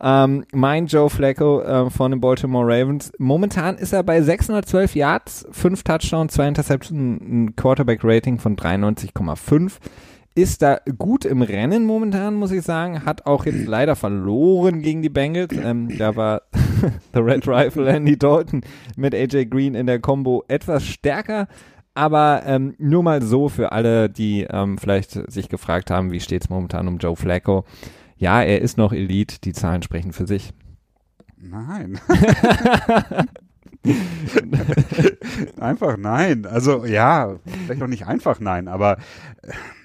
Ähm, 0.00 0.44
mein 0.52 0.86
Joe 0.86 1.08
Flacco 1.08 1.60
äh, 1.60 1.90
von 1.90 2.10
den 2.10 2.20
Baltimore 2.20 2.66
Ravens. 2.66 3.12
Momentan 3.18 3.76
ist 3.76 3.92
er 3.92 4.02
bei 4.02 4.20
612 4.22 4.96
Yards, 4.96 5.46
5 5.50 5.82
Touchdowns, 5.82 6.34
2 6.34 6.48
Interceptions, 6.48 7.20
ein 7.20 7.56
Quarterback-Rating 7.56 8.38
von 8.38 8.56
93,5 8.56 9.78
ist 10.36 10.62
da 10.62 10.80
gut 10.98 11.24
im 11.24 11.42
Rennen 11.42 11.84
momentan, 11.84 12.34
muss 12.34 12.50
ich 12.50 12.62
sagen. 12.62 13.04
Hat 13.04 13.26
auch 13.26 13.46
jetzt 13.46 13.66
leider 13.66 13.94
verloren 13.94 14.82
gegen 14.82 15.00
die 15.00 15.08
Bengals. 15.08 15.54
Ähm, 15.56 15.96
da 15.96 16.16
war 16.16 16.42
The 17.14 17.20
Red 17.20 17.46
Rifle 17.46 17.88
Andy 17.88 18.18
Dalton 18.18 18.62
mit 18.96 19.14
AJ 19.14 19.46
Green 19.46 19.74
in 19.74 19.86
der 19.86 20.00
Combo 20.00 20.44
etwas 20.48 20.84
stärker. 20.84 21.46
Aber 21.94 22.42
ähm, 22.44 22.74
nur 22.78 23.04
mal 23.04 23.22
so 23.22 23.48
für 23.48 23.70
alle, 23.70 24.10
die 24.10 24.44
ähm, 24.50 24.78
vielleicht 24.78 25.12
sich 25.30 25.48
gefragt 25.48 25.92
haben, 25.92 26.10
wie 26.10 26.18
steht 26.18 26.42
es 26.42 26.50
momentan 26.50 26.88
um 26.88 26.98
Joe 26.98 27.14
Flacco 27.14 27.64
ja, 28.24 28.42
er 28.42 28.62
ist 28.62 28.78
noch 28.78 28.94
Elite, 28.94 29.36
die 29.44 29.52
Zahlen 29.52 29.82
sprechen 29.82 30.12
für 30.12 30.26
sich. 30.26 30.54
Nein. 31.36 32.00
einfach 35.60 35.98
nein. 35.98 36.46
Also 36.46 36.86
ja, 36.86 37.36
vielleicht 37.44 37.80
noch 37.80 37.86
nicht 37.86 38.06
einfach 38.06 38.40
nein, 38.40 38.66
aber 38.66 38.96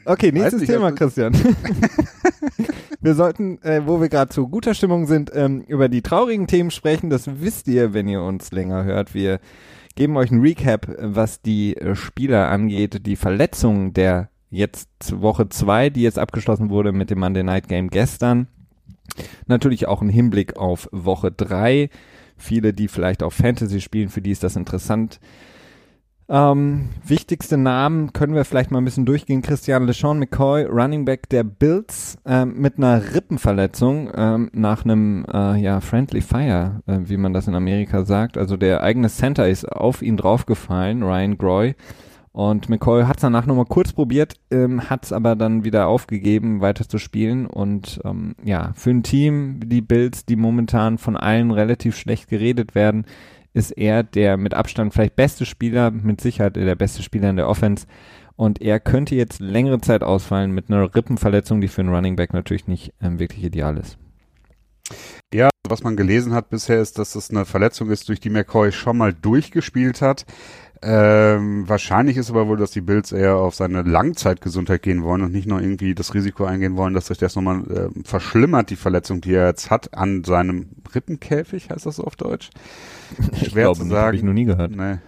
Okay, 0.05 0.31
nächstes 0.31 0.61
nicht, 0.61 0.71
Thema, 0.71 0.93
Christian. 0.93 1.33
wir 3.01 3.13
sollten, 3.13 3.61
äh, 3.61 3.81
wo 3.85 3.99
wir 3.99 4.07
gerade 4.07 4.29
zu 4.29 4.47
guter 4.47 4.73
Stimmung 4.73 5.05
sind, 5.05 5.31
ähm, 5.35 5.61
über 5.67 5.89
die 5.89 6.01
traurigen 6.01 6.47
Themen 6.47 6.71
sprechen. 6.71 7.09
Das 7.09 7.41
wisst 7.41 7.67
ihr, 7.67 7.93
wenn 7.93 8.07
ihr 8.07 8.21
uns 8.21 8.51
länger 8.51 8.85
hört. 8.85 9.13
Wir 9.13 9.41
geben 9.95 10.15
euch 10.15 10.31
einen 10.31 10.41
Recap, 10.41 10.87
was 10.97 11.41
die 11.41 11.75
äh, 11.75 11.93
Spieler 11.93 12.47
angeht, 12.47 13.05
die 13.05 13.17
Verletzungen 13.17 13.93
der 13.93 14.29
jetzt 14.49 15.21
Woche 15.21 15.49
zwei, 15.49 15.89
die 15.89 16.01
jetzt 16.01 16.19
abgeschlossen 16.19 16.69
wurde 16.69 16.91
mit 16.91 17.09
dem 17.09 17.19
Monday 17.19 17.43
Night 17.43 17.67
Game 17.67 17.89
gestern. 17.89 18.47
Natürlich 19.47 19.87
auch 19.87 20.01
ein 20.01 20.09
Hinblick 20.09 20.57
auf 20.57 20.87
Woche 20.91 21.31
drei. 21.31 21.89
Viele, 22.37 22.73
die 22.73 22.87
vielleicht 22.87 23.21
auch 23.21 23.33
Fantasy 23.33 23.81
spielen, 23.81 24.09
für 24.09 24.21
die 24.21 24.31
ist 24.31 24.43
das 24.43 24.55
interessant. 24.55 25.19
Ähm, 26.31 26.89
wichtigste 27.03 27.57
Namen 27.57 28.13
können 28.13 28.35
wir 28.35 28.45
vielleicht 28.45 28.69
mal 28.69 28.77
ein 28.77 28.85
bisschen 28.85 29.07
durchgehen. 29.07 29.41
Christian 29.41 29.87
LeSean 29.87 30.19
McCoy, 30.19 30.63
Running 30.65 31.03
Back 31.03 31.27
der 31.29 31.43
Bills, 31.43 32.19
ähm, 32.23 32.53
mit 32.55 32.77
einer 32.77 33.15
Rippenverletzung 33.15 34.11
ähm, 34.15 34.51
nach 34.53 34.85
einem 34.85 35.25
äh, 35.33 35.59
ja, 35.59 35.81
Friendly 35.81 36.21
Fire, 36.21 36.81
äh, 36.85 36.99
wie 37.05 37.17
man 37.17 37.33
das 37.33 37.47
in 37.47 37.55
Amerika 37.55 38.05
sagt. 38.05 38.37
Also 38.37 38.57
der 38.57 38.83
eigene 38.83 39.09
Center 39.09 39.49
ist 39.49 39.65
auf 39.65 40.03
ihn 40.03 40.17
draufgefallen, 40.17 41.01
Ryan 41.01 41.37
Groy. 41.39 41.75
Und 42.31 42.69
McCoy 42.69 43.03
hat 43.03 43.17
es 43.17 43.21
danach 43.21 43.45
nochmal 43.45 43.65
kurz 43.65 43.91
probiert, 43.91 44.35
ähm, 44.51 44.89
hat 44.89 45.05
es 45.05 45.11
aber 45.11 45.35
dann 45.35 45.63
wieder 45.63 45.87
aufgegeben, 45.87 46.61
weiter 46.61 46.87
zu 46.87 46.97
spielen. 46.97 47.47
Und 47.47 47.99
ähm, 48.05 48.35
ja, 48.43 48.71
für 48.75 48.91
ein 48.91 49.03
Team, 49.03 49.61
die 49.65 49.81
Bills, 49.81 50.25
die 50.25 50.35
momentan 50.35 50.97
von 50.97 51.17
allen 51.17 51.51
relativ 51.51 51.97
schlecht 51.97 52.29
geredet 52.29 52.75
werden, 52.75 53.05
ist 53.53 53.71
er 53.71 54.03
der 54.03 54.37
mit 54.37 54.53
Abstand 54.53 54.93
vielleicht 54.93 55.15
beste 55.15 55.45
Spieler, 55.45 55.91
mit 55.91 56.21
Sicherheit 56.21 56.55
der 56.55 56.75
beste 56.75 57.01
Spieler 57.01 57.31
in 57.31 57.35
der 57.35 57.49
Offense. 57.49 57.87
Und 58.35 58.61
er 58.61 58.79
könnte 58.79 59.15
jetzt 59.15 59.39
längere 59.41 59.81
Zeit 59.81 60.03
ausfallen 60.03 60.51
mit 60.51 60.69
einer 60.69 60.95
Rippenverletzung, 60.95 61.59
die 61.59 61.67
für 61.67 61.81
einen 61.81 61.93
Running 61.93 62.15
Back 62.15 62.33
natürlich 62.33 62.67
nicht 62.67 62.93
ähm, 63.01 63.19
wirklich 63.19 63.43
ideal 63.43 63.75
ist. 63.77 63.97
Ja, 65.33 65.49
was 65.67 65.83
man 65.83 65.95
gelesen 65.95 66.33
hat 66.33 66.49
bisher 66.49 66.81
ist, 66.81 66.97
dass 66.97 67.13
das 67.13 67.29
eine 67.29 67.45
Verletzung 67.45 67.89
ist, 67.91 68.09
durch 68.09 68.19
die 68.19 68.29
McCoy 68.29 68.71
schon 68.71 68.97
mal 68.97 69.13
durchgespielt 69.13 70.01
hat. 70.01 70.25
Ähm, 70.81 71.67
wahrscheinlich 71.67 72.15
ist 72.15 72.29
aber 72.29 72.47
wohl, 72.47 72.57
dass 72.57 72.71
die 72.71 72.79
Bills 72.81 73.11
eher 73.11 73.35
auf 73.35 73.53
seine 73.53 73.81
Langzeitgesundheit 73.81 74.81
gehen 74.81 75.03
wollen 75.03 75.21
und 75.23 75.33
nicht 75.33 75.47
nur 75.47 75.61
irgendwie 75.61 75.93
das 75.93 76.13
Risiko 76.13 76.45
eingehen 76.45 76.77
wollen, 76.77 76.93
dass 76.93 77.07
sich 77.07 77.17
das 77.17 77.35
nochmal 77.35 77.63
äh, 77.69 78.03
verschlimmert, 78.05 78.69
die 78.69 78.77
Verletzung, 78.77 79.19
die 79.19 79.33
er 79.33 79.47
jetzt 79.47 79.69
hat, 79.69 79.93
an 79.93 80.23
seinem 80.23 80.69
Rippenkäfig, 80.95 81.69
heißt 81.69 81.85
das 81.85 81.97
so 81.97 82.05
auf 82.05 82.15
Deutsch? 82.15 82.49
Ich 83.33 83.49
Schwer 83.49 83.63
glaube, 83.63 83.79
zu 83.79 83.85
sagen. 83.87 84.05
Habe 84.05 84.15
ich 84.15 84.23
noch 84.23 84.33
nie 84.33 84.45
gehört. 84.45 84.71
Nee. 84.71 84.99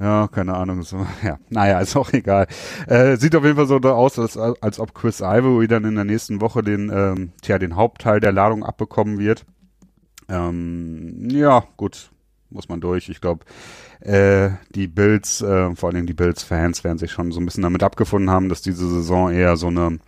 Ja, 0.00 0.26
keine 0.26 0.54
Ahnung. 0.54 0.82
So, 0.82 1.06
ja, 1.22 1.38
naja, 1.48 1.78
ist 1.78 1.94
auch 1.94 2.12
egal. 2.12 2.48
Äh, 2.88 3.16
sieht 3.16 3.36
auf 3.36 3.44
jeden 3.44 3.56
Fall 3.56 3.68
so 3.68 3.76
aus, 3.76 4.18
als, 4.18 4.36
als 4.36 4.80
ob 4.80 4.94
Chris 4.94 5.20
Ivory 5.20 5.68
dann 5.68 5.84
in 5.84 5.94
der 5.94 6.04
nächsten 6.04 6.40
Woche 6.40 6.62
den, 6.62 6.90
ähm, 6.92 7.32
tja, 7.40 7.58
den 7.58 7.76
Hauptteil 7.76 8.18
der 8.18 8.32
Ladung 8.32 8.64
abbekommen 8.64 9.20
wird. 9.20 9.46
Ähm, 10.28 11.28
ja, 11.30 11.62
gut, 11.76 12.10
muss 12.50 12.68
man 12.68 12.80
durch. 12.80 13.08
Ich 13.08 13.20
glaube, 13.20 13.44
äh, 14.04 14.50
die 14.74 14.88
Bills, 14.88 15.40
äh, 15.42 15.74
vor 15.74 15.90
allem 15.90 16.06
die 16.06 16.14
Bills-Fans, 16.14 16.84
werden 16.84 16.98
sich 16.98 17.12
schon 17.12 17.32
so 17.32 17.40
ein 17.40 17.44
bisschen 17.44 17.62
damit 17.62 17.82
abgefunden 17.82 18.30
haben, 18.30 18.48
dass 18.48 18.62
diese 18.62 18.88
Saison 18.88 19.30
eher 19.30 19.56
so 19.56 19.68
eine 19.68 19.98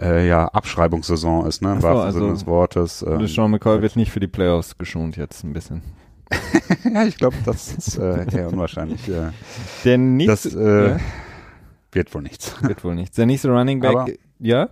äh, 0.00 0.28
ja, 0.28 0.46
Abschreibungssaison 0.46 1.46
ist, 1.46 1.62
ne? 1.62 1.72
Im 1.72 1.80
so, 1.80 1.88
wahrsten 1.88 2.12
Sinne 2.12 2.32
des 2.32 2.46
Wortes. 2.46 3.02
Ähm, 3.02 3.26
Sean 3.26 3.50
McCoy 3.50 3.82
wird 3.82 3.96
nicht 3.96 4.12
für 4.12 4.20
die 4.20 4.28
Playoffs 4.28 4.78
geschont 4.78 5.16
jetzt 5.16 5.44
ein 5.44 5.52
bisschen. 5.52 5.82
ja, 6.92 7.04
ich 7.04 7.16
glaube, 7.16 7.36
das 7.44 7.72
ist 7.72 7.98
äh, 7.98 8.26
eher 8.30 8.48
unwahrscheinlich. 8.52 9.06
Ja. 9.06 9.32
Der 9.84 9.98
nächste, 9.98 10.50
das 10.50 10.54
äh, 10.54 10.88
ja? 10.90 11.00
wird 11.92 12.14
wohl 12.14 12.22
nichts. 12.22 12.54
Wird 12.62 12.84
wohl 12.84 12.94
nichts. 12.94 13.16
Der 13.16 13.26
nächste 13.26 13.50
Running 13.50 13.80
Back, 13.80 13.96
Aber, 13.96 14.06
ja? 14.38 14.68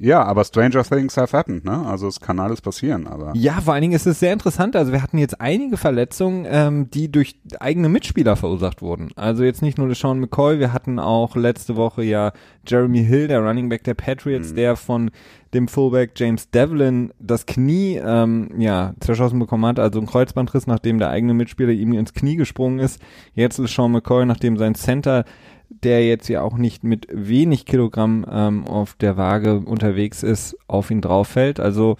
Ja, 0.00 0.22
aber 0.22 0.44
Stranger 0.44 0.84
Things 0.84 1.16
have 1.16 1.36
happened, 1.36 1.64
ne? 1.64 1.84
Also 1.86 2.06
es 2.06 2.20
kann 2.20 2.38
alles 2.38 2.60
passieren, 2.60 3.08
aber. 3.08 3.32
Ja, 3.34 3.60
vor 3.60 3.74
allen 3.74 3.82
Dingen 3.82 3.94
ist 3.94 4.06
es 4.06 4.20
sehr 4.20 4.32
interessant. 4.32 4.76
Also 4.76 4.92
wir 4.92 5.02
hatten 5.02 5.18
jetzt 5.18 5.40
einige 5.40 5.76
Verletzungen, 5.76 6.46
ähm, 6.48 6.90
die 6.90 7.10
durch 7.10 7.40
eigene 7.58 7.88
Mitspieler 7.88 8.36
verursacht 8.36 8.80
wurden. 8.80 9.10
Also 9.16 9.42
jetzt 9.42 9.60
nicht 9.60 9.76
nur 9.76 9.92
Sean 9.94 10.20
McCoy, 10.20 10.60
wir 10.60 10.72
hatten 10.72 11.00
auch 11.00 11.34
letzte 11.34 11.74
Woche 11.74 12.04
ja 12.04 12.32
Jeremy 12.66 13.04
Hill, 13.04 13.26
der 13.26 13.40
Running 13.40 13.68
Back 13.68 13.82
der 13.84 13.94
Patriots, 13.94 14.52
mhm. 14.52 14.56
der 14.56 14.76
von 14.76 15.10
dem 15.54 15.66
Fullback 15.66 16.12
James 16.14 16.50
Devlin 16.50 17.12
das 17.18 17.46
Knie 17.46 18.00
ähm, 18.04 18.50
ja 18.58 18.94
zerschossen 19.00 19.38
bekommen 19.38 19.66
hat, 19.66 19.78
also 19.78 19.98
ein 19.98 20.06
Kreuzbandriss, 20.06 20.66
nachdem 20.66 20.98
der 20.98 21.10
eigene 21.10 21.34
Mitspieler 21.34 21.72
ihm 21.72 21.92
ins 21.94 22.12
Knie 22.12 22.36
gesprungen 22.36 22.78
ist. 22.78 23.00
Jetzt 23.34 23.58
ist 23.58 23.74
Sean 23.74 23.92
McCoy, 23.92 24.26
nachdem 24.26 24.58
sein 24.58 24.74
Center 24.74 25.24
der 25.68 26.06
jetzt 26.06 26.28
ja 26.28 26.42
auch 26.42 26.56
nicht 26.56 26.84
mit 26.84 27.06
wenig 27.12 27.66
Kilogramm 27.66 28.24
ähm, 28.30 28.66
auf 28.66 28.94
der 28.94 29.16
Waage 29.16 29.60
unterwegs 29.60 30.22
ist, 30.22 30.56
auf 30.66 30.90
ihn 30.90 31.00
drauf 31.00 31.28
fällt. 31.28 31.60
Also 31.60 31.96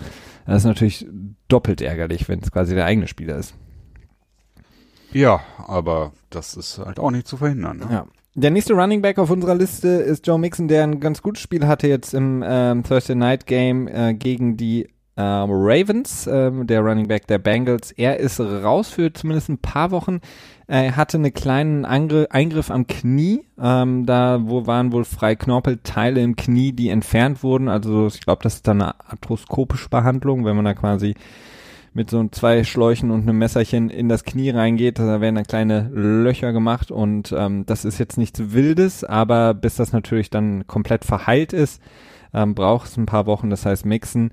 das 0.47 0.59
ist 0.59 0.67
natürlich 0.67 1.07
doppelt 1.49 1.81
ärgerlich, 1.81 2.29
wenn 2.29 2.41
es 2.41 2.51
quasi 2.51 2.75
der 2.75 2.87
eigene 2.87 3.09
Spieler 3.09 3.37
ist. 3.37 3.55
Ja, 5.13 5.41
aber 5.67 6.13
das 6.31 6.57
ist 6.57 6.79
halt 6.79 6.99
auch 6.99 7.11
nicht 7.11 7.27
zu 7.27 7.37
verhindern. 7.37 7.79
Ne? 7.79 7.87
Ja. 7.91 8.07
Der 8.35 8.51
nächste 8.51 8.75
Running 8.75 9.03
Back 9.03 9.19
auf 9.19 9.31
unserer 9.31 9.55
Liste 9.55 9.89
ist 9.89 10.27
Joe 10.27 10.39
Mixon, 10.39 10.69
der 10.69 10.85
ein 10.85 11.01
ganz 11.01 11.23
gutes 11.23 11.43
Spiel 11.43 11.67
hatte 11.67 11.89
jetzt 11.89 12.15
im 12.15 12.45
ähm, 12.47 12.85
Thursday 12.85 13.17
Night 13.17 13.47
Game 13.47 13.89
äh, 13.89 14.15
gegen 14.15 14.57
die 14.57 14.85
äh, 15.17 15.23
Ravens, 15.23 16.27
äh, 16.27 16.53
der 16.65 16.81
Running 16.81 17.09
Back 17.09 17.27
der 17.27 17.39
Bengals. 17.39 17.91
Er 17.91 18.21
ist 18.21 18.39
raus 18.39 18.91
für 18.91 19.13
zumindest 19.13 19.49
ein 19.49 19.59
paar 19.59 19.91
Wochen. 19.91 20.21
Er 20.71 20.97
hatte 20.97 21.17
einen 21.17 21.33
kleinen 21.33 21.87
Angr 21.87 22.27
Eingriff 22.31 22.71
am 22.71 22.87
Knie. 22.87 23.41
Ähm, 23.59 24.05
da 24.05 24.41
wo 24.43 24.67
waren 24.67 24.93
wohl 24.93 25.05
frei 25.05 25.35
Knorpelteile 25.35 26.21
im 26.21 26.37
Knie, 26.37 26.73
die 26.73 26.91
entfernt 26.91 27.43
wurden. 27.43 27.69
Also 27.69 28.07
ich 28.07 28.21
glaube, 28.21 28.43
das 28.43 28.57
ist 28.57 28.69
dann 28.69 28.83
eine 28.83 28.95
arthroskopische 29.09 29.89
Behandlung, 29.89 30.45
wenn 30.45 30.57
man 30.57 30.67
da 30.67 30.75
quasi 30.75 31.15
mit 31.95 32.11
so 32.11 32.23
zwei 32.29 32.65
Schläuchen 32.65 33.11
und 33.11 33.23
einem 33.23 33.39
Messerchen 33.39 33.89
in 33.89 34.11
das 34.11 34.25
Knie 34.25 34.51
reingeht. 34.51 34.99
Da 34.99 35.23
werden 35.23 35.37
dann 35.37 35.47
kleine 35.47 35.89
Löcher 35.93 36.53
gemacht 36.53 36.91
und 36.91 37.35
ähm, 37.37 37.65
das 37.65 37.87
ist 37.87 37.99
jetzt 37.99 38.19
nichts 38.19 38.53
Wildes, 38.53 39.05
aber 39.05 39.55
bis 39.55 39.77
das 39.77 39.95
natürlich 39.95 40.29
dann 40.29 40.67
komplett 40.67 41.07
verheilt 41.07 41.55
ist, 41.55 41.83
ähm, 42.35 42.55
braucht 42.55 42.89
es 42.89 42.99
ein 42.99 43.07
paar 43.07 43.25
Wochen. 43.25 43.49
Das 43.49 43.65
heißt, 43.65 43.87
Mixen, 43.87 44.33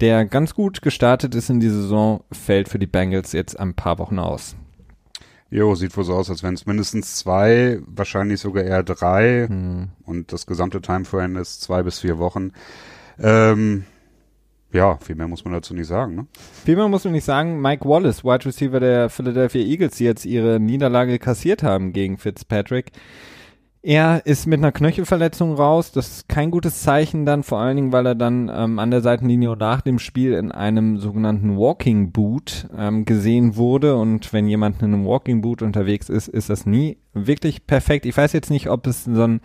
der 0.00 0.24
ganz 0.24 0.54
gut 0.54 0.80
gestartet 0.80 1.34
ist 1.34 1.50
in 1.50 1.60
die 1.60 1.68
Saison, 1.68 2.24
fällt 2.32 2.70
für 2.70 2.78
die 2.78 2.86
Bengals 2.86 3.32
jetzt 3.32 3.60
ein 3.60 3.74
paar 3.74 3.98
Wochen 3.98 4.18
aus. 4.18 4.56
Jo, 5.50 5.74
sieht 5.74 5.96
wohl 5.96 6.04
so 6.04 6.14
aus, 6.14 6.30
als 6.30 6.42
wenn 6.42 6.54
es 6.54 6.66
mindestens 6.66 7.16
zwei, 7.16 7.80
wahrscheinlich 7.86 8.40
sogar 8.40 8.64
eher 8.64 8.82
drei 8.82 9.46
hm. 9.48 9.88
und 10.04 10.32
das 10.32 10.46
gesamte 10.46 10.80
Timeframe 10.80 11.36
ist 11.36 11.62
zwei 11.62 11.82
bis 11.82 12.00
vier 12.00 12.18
Wochen. 12.18 12.52
Ähm, 13.18 13.84
ja, 14.72 14.96
viel 14.96 15.14
mehr 15.14 15.28
muss 15.28 15.44
man 15.44 15.54
dazu 15.54 15.72
nicht 15.72 15.86
sagen. 15.86 16.16
Ne? 16.16 16.26
Viel 16.64 16.74
mehr 16.74 16.88
muss 16.88 17.04
man 17.04 17.12
nicht 17.12 17.24
sagen. 17.24 17.60
Mike 17.60 17.88
Wallace, 17.88 18.24
Wide 18.24 18.44
Receiver 18.44 18.80
der 18.80 19.08
Philadelphia 19.08 19.62
Eagles, 19.62 19.96
die 19.96 20.04
jetzt 20.04 20.24
ihre 20.24 20.58
Niederlage 20.58 21.20
kassiert 21.20 21.62
haben 21.62 21.92
gegen 21.92 22.18
Fitzpatrick, 22.18 22.90
er 23.86 24.24
ist 24.24 24.46
mit 24.46 24.60
einer 24.60 24.72
Knöchelverletzung 24.72 25.52
raus. 25.52 25.92
Das 25.92 26.08
ist 26.08 26.28
kein 26.28 26.50
gutes 26.50 26.80
Zeichen 26.80 27.26
dann, 27.26 27.42
vor 27.42 27.58
allen 27.58 27.76
Dingen, 27.76 27.92
weil 27.92 28.06
er 28.06 28.14
dann 28.14 28.50
ähm, 28.52 28.78
an 28.78 28.90
der 28.90 29.02
Seitenlinie 29.02 29.54
nach 29.58 29.82
dem 29.82 29.98
Spiel 29.98 30.32
in 30.32 30.50
einem 30.52 30.96
sogenannten 30.96 31.58
Walking 31.58 32.10
Boot 32.10 32.66
ähm, 32.74 33.04
gesehen 33.04 33.56
wurde. 33.56 33.96
Und 33.96 34.32
wenn 34.32 34.48
jemand 34.48 34.80
in 34.80 34.94
einem 34.94 35.04
Walking 35.04 35.42
Boot 35.42 35.60
unterwegs 35.60 36.08
ist, 36.08 36.28
ist 36.28 36.48
das 36.48 36.64
nie 36.64 36.96
wirklich 37.12 37.66
perfekt. 37.66 38.06
Ich 38.06 38.16
weiß 38.16 38.32
jetzt 38.32 38.50
nicht, 38.50 38.70
ob 38.70 38.86
es 38.86 39.04
so 39.04 39.22
ein 39.22 39.42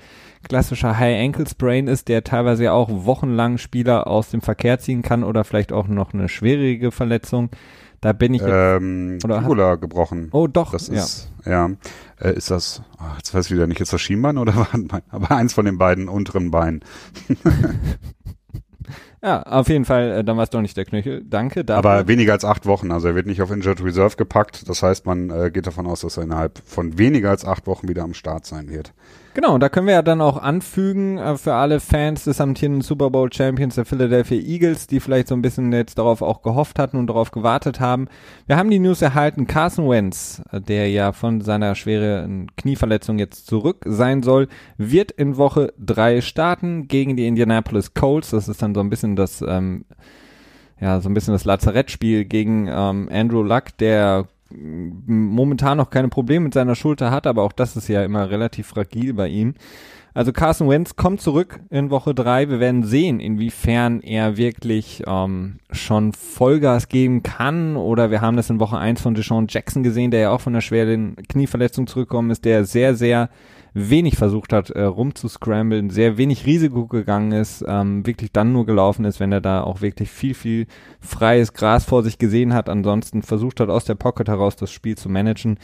klassischer 0.48 0.98
High 0.98 1.22
Ankle 1.22 1.46
Sprain 1.46 1.88
ist, 1.90 2.08
der 2.08 2.24
teilweise 2.24 2.64
ja 2.64 2.72
auch 2.72 2.88
wochenlang 2.90 3.58
Spieler 3.58 4.08
aus 4.08 4.30
dem 4.30 4.40
Verkehr 4.40 4.80
ziehen 4.80 5.02
kann 5.02 5.26
oder 5.26 5.44
vielleicht 5.44 5.74
auch 5.74 5.90
noch 5.90 6.14
eine 6.14 6.30
schwierige 6.30 6.92
Verletzung. 6.92 7.50
Da 8.02 8.14
bin 8.14 8.34
ich 8.34 8.42
jetzt, 8.42 8.52
ähm, 8.52 9.18
oder 9.24 9.42
Fibula 9.42 9.76
gebrochen. 9.76 10.30
Oh, 10.32 10.48
doch. 10.48 10.72
Das 10.72 10.88
ist, 10.88 11.30
ja. 11.46 11.68
ja 11.68 11.76
äh, 12.22 12.34
ist 12.34 12.50
das, 12.50 12.82
ach, 12.98 13.18
jetzt 13.18 13.34
weiß 13.34 13.48
ich 13.48 13.52
wieder 13.52 13.68
nicht, 13.68 13.82
ist 13.82 13.92
das 13.92 14.02
Schienbein 14.02 14.38
oder 14.38 14.56
Wadenbein? 14.56 15.02
Aber 15.10 15.32
eins 15.32 15.54
von 15.54 15.66
den 15.66 15.78
beiden 15.78 16.08
unteren 16.08 16.52
Beinen. 16.52 16.84
ja, 19.22 19.44
auf 19.44 19.68
jeden 19.68 19.84
Fall, 19.86 20.12
äh, 20.12 20.24
dann 20.24 20.38
war 20.38 20.44
es 20.44 20.50
doch 20.50 20.62
nicht 20.62 20.78
der 20.78 20.86
Knöchel. 20.86 21.24
Danke. 21.26 21.66
Dafür. 21.66 21.92
Aber 21.92 22.08
weniger 22.08 22.34
als 22.34 22.46
acht 22.46 22.66
Wochen. 22.66 22.92
Also 22.92 23.10
er 23.10 23.16
wird 23.16 23.28
nicht 23.28 23.42
auf 23.42 23.52
Injured 23.52 23.84
Reserve 23.84 24.16
gepackt. 24.16 24.70
Das 24.70 24.82
heißt, 24.82 25.06
man 25.06 25.30
äh, 25.30 25.52
geht 25.52 25.68
davon 25.68 25.86
aus, 25.86 26.02
dass 26.02 26.16
er 26.16 26.24
innerhalb 26.24 26.62
von 26.66 26.98
weniger 26.98 27.32
als 27.32 27.44
acht 27.44 27.68
Wochen 27.68 27.90
wieder 27.90 28.04
am 28.04 28.14
Start 28.14 28.46
sein 28.46 28.70
wird. 28.70 28.94
Genau, 29.36 29.60
da 29.60 29.70
können 29.70 29.86
wir 29.86 29.94
ja 29.94 30.02
dann 30.02 30.22
auch 30.22 30.42
anfügen 30.42 31.20
äh, 31.20 31.38
für 31.38 31.54
alle 31.54 31.80
Fans 31.80 32.24
des 32.24 32.42
amtierenden 32.42 32.82
Super 32.82 33.12
Bowl 33.12 33.32
Champions 33.32 33.76
der 33.76 33.86
Philadelphia 33.86 34.40
Eagles, 34.40 34.88
die 34.88 35.00
vielleicht 35.00 35.28
so 35.28 35.36
ein 35.36 35.44
bisschen 35.44 35.72
jetzt 35.72 36.00
darauf 36.00 36.24
auch 36.24 36.42
gehofft 36.42 36.80
hatten 36.80 36.98
und 36.98 37.08
darauf 37.08 37.30
gewartet 37.30 37.80
haben. 37.80 38.08
Wir 38.48 38.58
haben 38.58 38.72
die 38.72 38.80
News 38.80 39.04
erhalten, 39.04 39.46
Carson 39.46 39.88
Wentz, 39.88 40.42
äh, 40.52 40.60
der 40.60 40.90
ja 40.90 41.12
von 41.12 41.42
seiner 41.42 41.76
schweren 41.76 42.48
Knieverletzung 42.56 43.20
jetzt 43.20 43.46
zurück 43.46 43.86
sein 43.86 44.24
soll, 44.24 44.48
wird 44.78 45.12
in 45.12 45.38
Woche 45.38 45.74
drei 45.78 46.22
starten 46.22 46.88
gegen 46.88 47.16
die 47.16 47.28
Indianapolis 47.28 47.94
Colts. 47.94 48.32
Das 48.32 48.48
ist 48.50 48.64
dann 48.64 48.74
so 48.74 48.82
ein 48.82 48.90
bisschen 48.90 49.16
das, 49.16 49.44
ähm, 49.48 49.86
ja, 50.82 51.02
so 51.02 51.10
ein 51.10 51.14
bisschen 51.14 51.34
das 51.34 51.46
Lazarettspiel 51.46 52.26
gegen 52.26 52.68
ähm, 52.68 53.08
Andrew 53.12 53.44
Luck, 53.44 53.78
der 53.78 54.28
momentan 54.52 55.78
noch 55.78 55.90
keine 55.90 56.10
Probleme 56.10 56.46
mit 56.46 56.54
seiner 56.54 56.76
Schulter 56.76 57.12
hat, 57.12 57.28
aber 57.28 57.44
auch 57.44 57.52
das 57.52 57.76
ist 57.76 57.88
ja 57.88 58.04
immer 58.04 58.30
relativ 58.30 58.68
fragil 58.68 59.14
bei 59.14 59.28
ihm. 59.28 59.54
Also 60.14 60.32
Carson 60.34 60.70
Wentz 60.70 60.96
kommt 60.96 61.22
zurück 61.22 61.60
in 61.70 61.92
Woche 61.92 62.16
drei. 62.16 62.50
Wir 62.50 62.60
werden 62.60 62.84
sehen, 62.84 63.20
inwiefern 63.20 64.02
er 64.02 64.38
wirklich 64.38 65.04
ähm, 65.08 65.60
schon 65.72 66.14
Vollgas 66.14 66.88
geben 66.90 67.24
kann. 67.24 67.76
Oder 67.76 68.12
wir 68.12 68.22
haben 68.22 68.38
das 68.38 68.50
in 68.50 68.60
Woche 68.60 68.78
eins 68.78 69.02
von 69.02 69.14
Deshaun 69.14 69.48
Jackson 69.50 69.84
gesehen, 69.84 70.12
der 70.12 70.20
ja 70.22 70.32
auch 70.32 70.42
von 70.42 70.54
einer 70.54 70.62
schweren 70.62 71.16
Knieverletzung 71.28 71.88
zurückgekommen 71.88 72.32
ist, 72.32 72.46
der 72.46 72.66
sehr, 72.66 72.96
sehr 72.96 73.30
wenig 73.74 74.18
versucht 74.18 74.52
hat, 74.52 74.72
äh, 74.72 74.82
rumzuscramblen, 74.82 75.90
sehr 75.90 76.18
wenig 76.18 76.46
Risiko 76.46 76.88
gegangen 76.88 77.32
ist, 77.32 77.64
ähm, 77.68 78.06
wirklich 78.06 78.32
dann 78.32 78.52
nur 78.52 78.66
gelaufen 78.66 79.06
ist, 79.06 79.20
wenn 79.20 79.32
er 79.32 79.42
da 79.42 79.62
auch 79.62 79.82
wirklich 79.82 80.10
viel, 80.10 80.34
viel 80.34 80.66
freies 81.00 81.54
Gras 81.54 81.86
vor 81.86 82.04
sich 82.04 82.18
gesehen 82.18 82.54
hat. 82.54 82.68
Ansonsten 82.68 83.22
versucht 83.22 83.60
hat, 83.60 83.70
aus 83.70 83.86
der 83.86 83.96
Pocket 83.96 84.28
heraus 84.28 84.56
das 84.56 84.72
Spiel 84.72 84.98
zu 84.98 85.08
managen. 85.10 85.60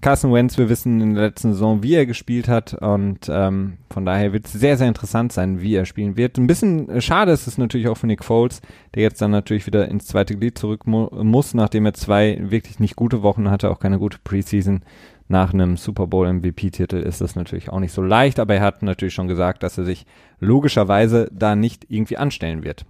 Carson 0.00 0.32
Wentz, 0.32 0.58
wir 0.58 0.68
wissen 0.68 1.00
in 1.00 1.14
der 1.14 1.24
letzten 1.24 1.52
Saison, 1.52 1.82
wie 1.82 1.94
er 1.94 2.06
gespielt 2.06 2.48
hat 2.48 2.74
und 2.74 3.28
ähm, 3.28 3.78
von 3.90 4.04
daher 4.04 4.32
wird 4.32 4.46
es 4.46 4.52
sehr, 4.52 4.76
sehr 4.76 4.88
interessant 4.88 5.32
sein, 5.32 5.60
wie 5.60 5.74
er 5.74 5.84
spielen 5.84 6.16
wird. 6.16 6.38
Ein 6.38 6.46
bisschen 6.46 6.88
äh, 6.88 7.00
schade 7.00 7.32
ist 7.32 7.46
es 7.46 7.58
natürlich 7.58 7.88
auch 7.88 7.96
für 7.96 8.06
Nick 8.06 8.24
Foles, 8.24 8.60
der 8.94 9.02
jetzt 9.02 9.20
dann 9.20 9.30
natürlich 9.30 9.66
wieder 9.66 9.88
ins 9.88 10.06
zweite 10.06 10.36
Glied 10.36 10.58
zurück 10.58 10.86
mu 10.86 11.08
muss, 11.22 11.54
nachdem 11.54 11.86
er 11.86 11.94
zwei 11.94 12.38
wirklich 12.40 12.78
nicht 12.78 12.96
gute 12.96 13.22
Wochen 13.22 13.50
hatte, 13.50 13.70
auch 13.70 13.80
keine 13.80 13.98
gute 13.98 14.18
Preseason 14.22 14.82
nach 15.28 15.52
einem 15.52 15.76
Super 15.76 16.06
Bowl 16.06 16.32
MVP-Titel 16.32 16.96
ist 16.96 17.20
das 17.20 17.34
natürlich 17.34 17.70
auch 17.70 17.80
nicht 17.80 17.92
so 17.92 18.02
leicht, 18.02 18.38
aber 18.38 18.54
er 18.54 18.60
hat 18.60 18.82
natürlich 18.82 19.14
schon 19.14 19.28
gesagt, 19.28 19.62
dass 19.62 19.76
er 19.76 19.84
sich 19.84 20.06
logischerweise 20.38 21.28
da 21.32 21.56
nicht 21.56 21.86
irgendwie 21.88 22.16
anstellen 22.16 22.62
wird. 22.62 22.86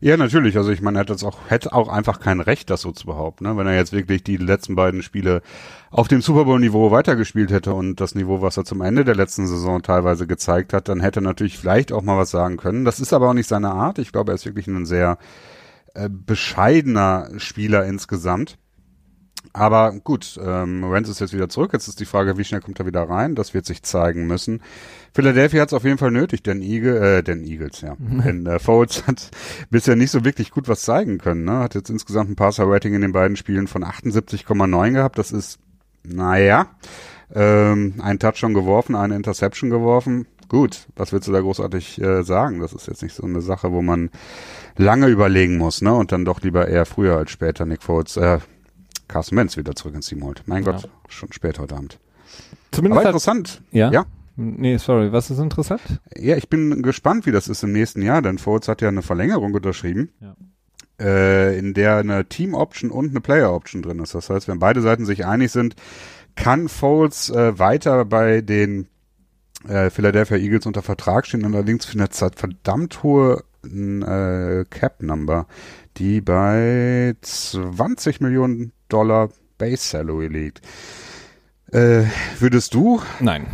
Ja, 0.00 0.16
natürlich. 0.16 0.56
Also 0.56 0.70
ich 0.70 0.82
meine, 0.82 0.98
er 0.98 1.00
hat 1.00 1.10
jetzt 1.10 1.24
auch, 1.24 1.38
hätte 1.48 1.72
auch 1.72 1.88
einfach 1.88 2.20
kein 2.20 2.40
Recht, 2.40 2.70
das 2.70 2.82
so 2.82 2.92
zu 2.92 3.06
behaupten. 3.06 3.44
Ne? 3.44 3.56
Wenn 3.56 3.66
er 3.66 3.74
jetzt 3.74 3.92
wirklich 3.92 4.22
die 4.24 4.36
letzten 4.36 4.74
beiden 4.74 5.02
Spiele 5.02 5.42
auf 5.90 6.08
dem 6.08 6.20
Super 6.20 6.44
Bowl-Niveau 6.44 6.90
weitergespielt 6.90 7.50
hätte 7.50 7.74
und 7.74 8.00
das 8.00 8.14
Niveau, 8.14 8.42
was 8.42 8.56
er 8.56 8.64
zum 8.64 8.80
Ende 8.82 9.04
der 9.04 9.14
letzten 9.14 9.46
Saison 9.46 9.82
teilweise 9.82 10.26
gezeigt 10.26 10.72
hat, 10.72 10.88
dann 10.88 11.00
hätte 11.00 11.20
er 11.20 11.22
natürlich 11.22 11.58
vielleicht 11.58 11.92
auch 11.92 12.02
mal 12.02 12.18
was 12.18 12.30
sagen 12.30 12.56
können. 12.56 12.84
Das 12.84 13.00
ist 13.00 13.12
aber 13.12 13.30
auch 13.30 13.34
nicht 13.34 13.48
seine 13.48 13.70
Art. 13.70 13.98
Ich 13.98 14.12
glaube, 14.12 14.32
er 14.32 14.34
ist 14.34 14.46
wirklich 14.46 14.66
ein 14.66 14.86
sehr 14.86 15.18
äh, 15.94 16.10
bescheidener 16.10 17.30
Spieler 17.38 17.86
insgesamt. 17.86 18.58
Aber 19.52 19.92
gut, 19.92 20.38
ähm, 20.42 20.90
Wentz 20.90 21.08
ist 21.08 21.20
jetzt 21.20 21.32
wieder 21.32 21.48
zurück. 21.48 21.72
Jetzt 21.72 21.88
ist 21.88 22.00
die 22.00 22.04
Frage, 22.04 22.36
wie 22.36 22.44
schnell 22.44 22.60
kommt 22.60 22.78
er 22.78 22.86
wieder 22.86 23.08
rein? 23.08 23.34
Das 23.34 23.54
wird 23.54 23.64
sich 23.64 23.82
zeigen 23.82 24.26
müssen. 24.26 24.60
Philadelphia 25.16 25.62
hat 25.62 25.70
es 25.70 25.72
auf 25.72 25.84
jeden 25.84 25.96
Fall 25.96 26.10
nötig, 26.10 26.42
denn 26.42 26.60
Eagle, 26.60 26.98
äh, 26.98 27.22
denn 27.22 27.42
Eagles, 27.42 27.80
ja. 27.80 27.96
denn 27.98 28.44
äh, 28.44 28.58
Foles 28.58 29.06
hat 29.06 29.30
bisher 29.70 29.96
nicht 29.96 30.10
so 30.10 30.26
wirklich 30.26 30.50
gut 30.50 30.68
was 30.68 30.82
zeigen 30.82 31.16
können. 31.16 31.44
Ne? 31.44 31.58
Hat 31.58 31.74
jetzt 31.74 31.88
insgesamt 31.88 32.28
ein 32.28 32.36
Passer-Rating 32.36 32.92
in 32.92 33.00
den 33.00 33.12
beiden 33.12 33.38
Spielen 33.38 33.66
von 33.66 33.82
78,9 33.82 34.92
gehabt. 34.92 35.18
Das 35.18 35.32
ist, 35.32 35.58
naja, 36.02 36.66
ähm, 37.34 37.94
ein 38.02 38.18
Touchdown 38.18 38.52
geworfen, 38.52 38.94
eine 38.94 39.16
Interception 39.16 39.70
geworfen. 39.70 40.26
Gut, 40.50 40.86
was 40.96 41.14
willst 41.14 41.28
du 41.28 41.32
da 41.32 41.40
großartig 41.40 41.98
äh, 41.98 42.22
sagen? 42.22 42.60
Das 42.60 42.74
ist 42.74 42.86
jetzt 42.86 43.02
nicht 43.02 43.14
so 43.14 43.24
eine 43.24 43.40
Sache, 43.40 43.72
wo 43.72 43.80
man 43.80 44.10
lange 44.76 45.06
überlegen 45.06 45.56
muss, 45.56 45.80
ne? 45.80 45.94
Und 45.94 46.12
dann 46.12 46.26
doch 46.26 46.42
lieber 46.42 46.68
eher 46.68 46.84
früher 46.84 47.16
als 47.16 47.30
später 47.30 47.64
Nick 47.64 47.82
Foles, 47.82 48.18
äh, 48.18 48.40
Carsten 49.08 49.36
Menz 49.36 49.56
wieder 49.56 49.74
zurück 49.74 49.94
ins 49.94 50.08
Team 50.08 50.22
holt. 50.24 50.42
Mein 50.44 50.62
ja. 50.62 50.72
Gott, 50.72 50.90
schon 51.08 51.32
spät 51.32 51.58
heute 51.58 51.74
Abend. 51.74 51.98
Zumindest 52.70 53.00
Aber 53.00 53.08
interessant. 53.08 53.62
ja. 53.70 53.90
ja. 53.90 54.04
Nee, 54.36 54.76
sorry, 54.76 55.12
was 55.12 55.30
ist 55.30 55.38
interessant? 55.38 55.80
Ja, 56.14 56.36
ich 56.36 56.48
bin 56.50 56.82
gespannt, 56.82 57.24
wie 57.24 57.32
das 57.32 57.48
ist 57.48 57.62
im 57.64 57.72
nächsten 57.72 58.02
Jahr, 58.02 58.20
denn 58.20 58.38
Foles 58.38 58.68
hat 58.68 58.82
ja 58.82 58.88
eine 58.88 59.02
Verlängerung 59.02 59.54
unterschrieben, 59.54 60.10
ja. 60.20 60.36
äh, 61.00 61.58
in 61.58 61.72
der 61.72 61.96
eine 61.96 62.26
Team-Option 62.26 62.90
und 62.90 63.10
eine 63.10 63.20
Player-Option 63.20 63.80
drin 63.80 63.98
ist. 64.00 64.14
Das 64.14 64.28
heißt, 64.28 64.46
wenn 64.48 64.58
beide 64.58 64.82
Seiten 64.82 65.06
sich 65.06 65.24
einig 65.24 65.52
sind, 65.52 65.74
kann 66.34 66.68
Foles 66.68 67.30
äh, 67.30 67.58
weiter 67.58 68.04
bei 68.04 68.42
den 68.42 68.88
äh, 69.66 69.88
Philadelphia 69.88 70.36
Eagles 70.36 70.66
unter 70.66 70.82
Vertrag 70.82 71.26
stehen, 71.26 71.44
allerdings 71.44 71.86
für 71.86 71.98
eine 71.98 72.08
verdammt 72.08 73.02
hohe 73.02 73.42
äh, 73.64 74.64
Cap-Number, 74.68 75.46
die 75.96 76.20
bei 76.20 77.14
20 77.22 78.20
Millionen 78.20 78.72
Dollar 78.88 79.30
Base 79.58 79.82
Salary 79.82 80.28
liegt. 80.28 80.60
Äh, 81.72 82.04
würdest 82.38 82.74
du? 82.74 83.00
Nein. 83.20 83.46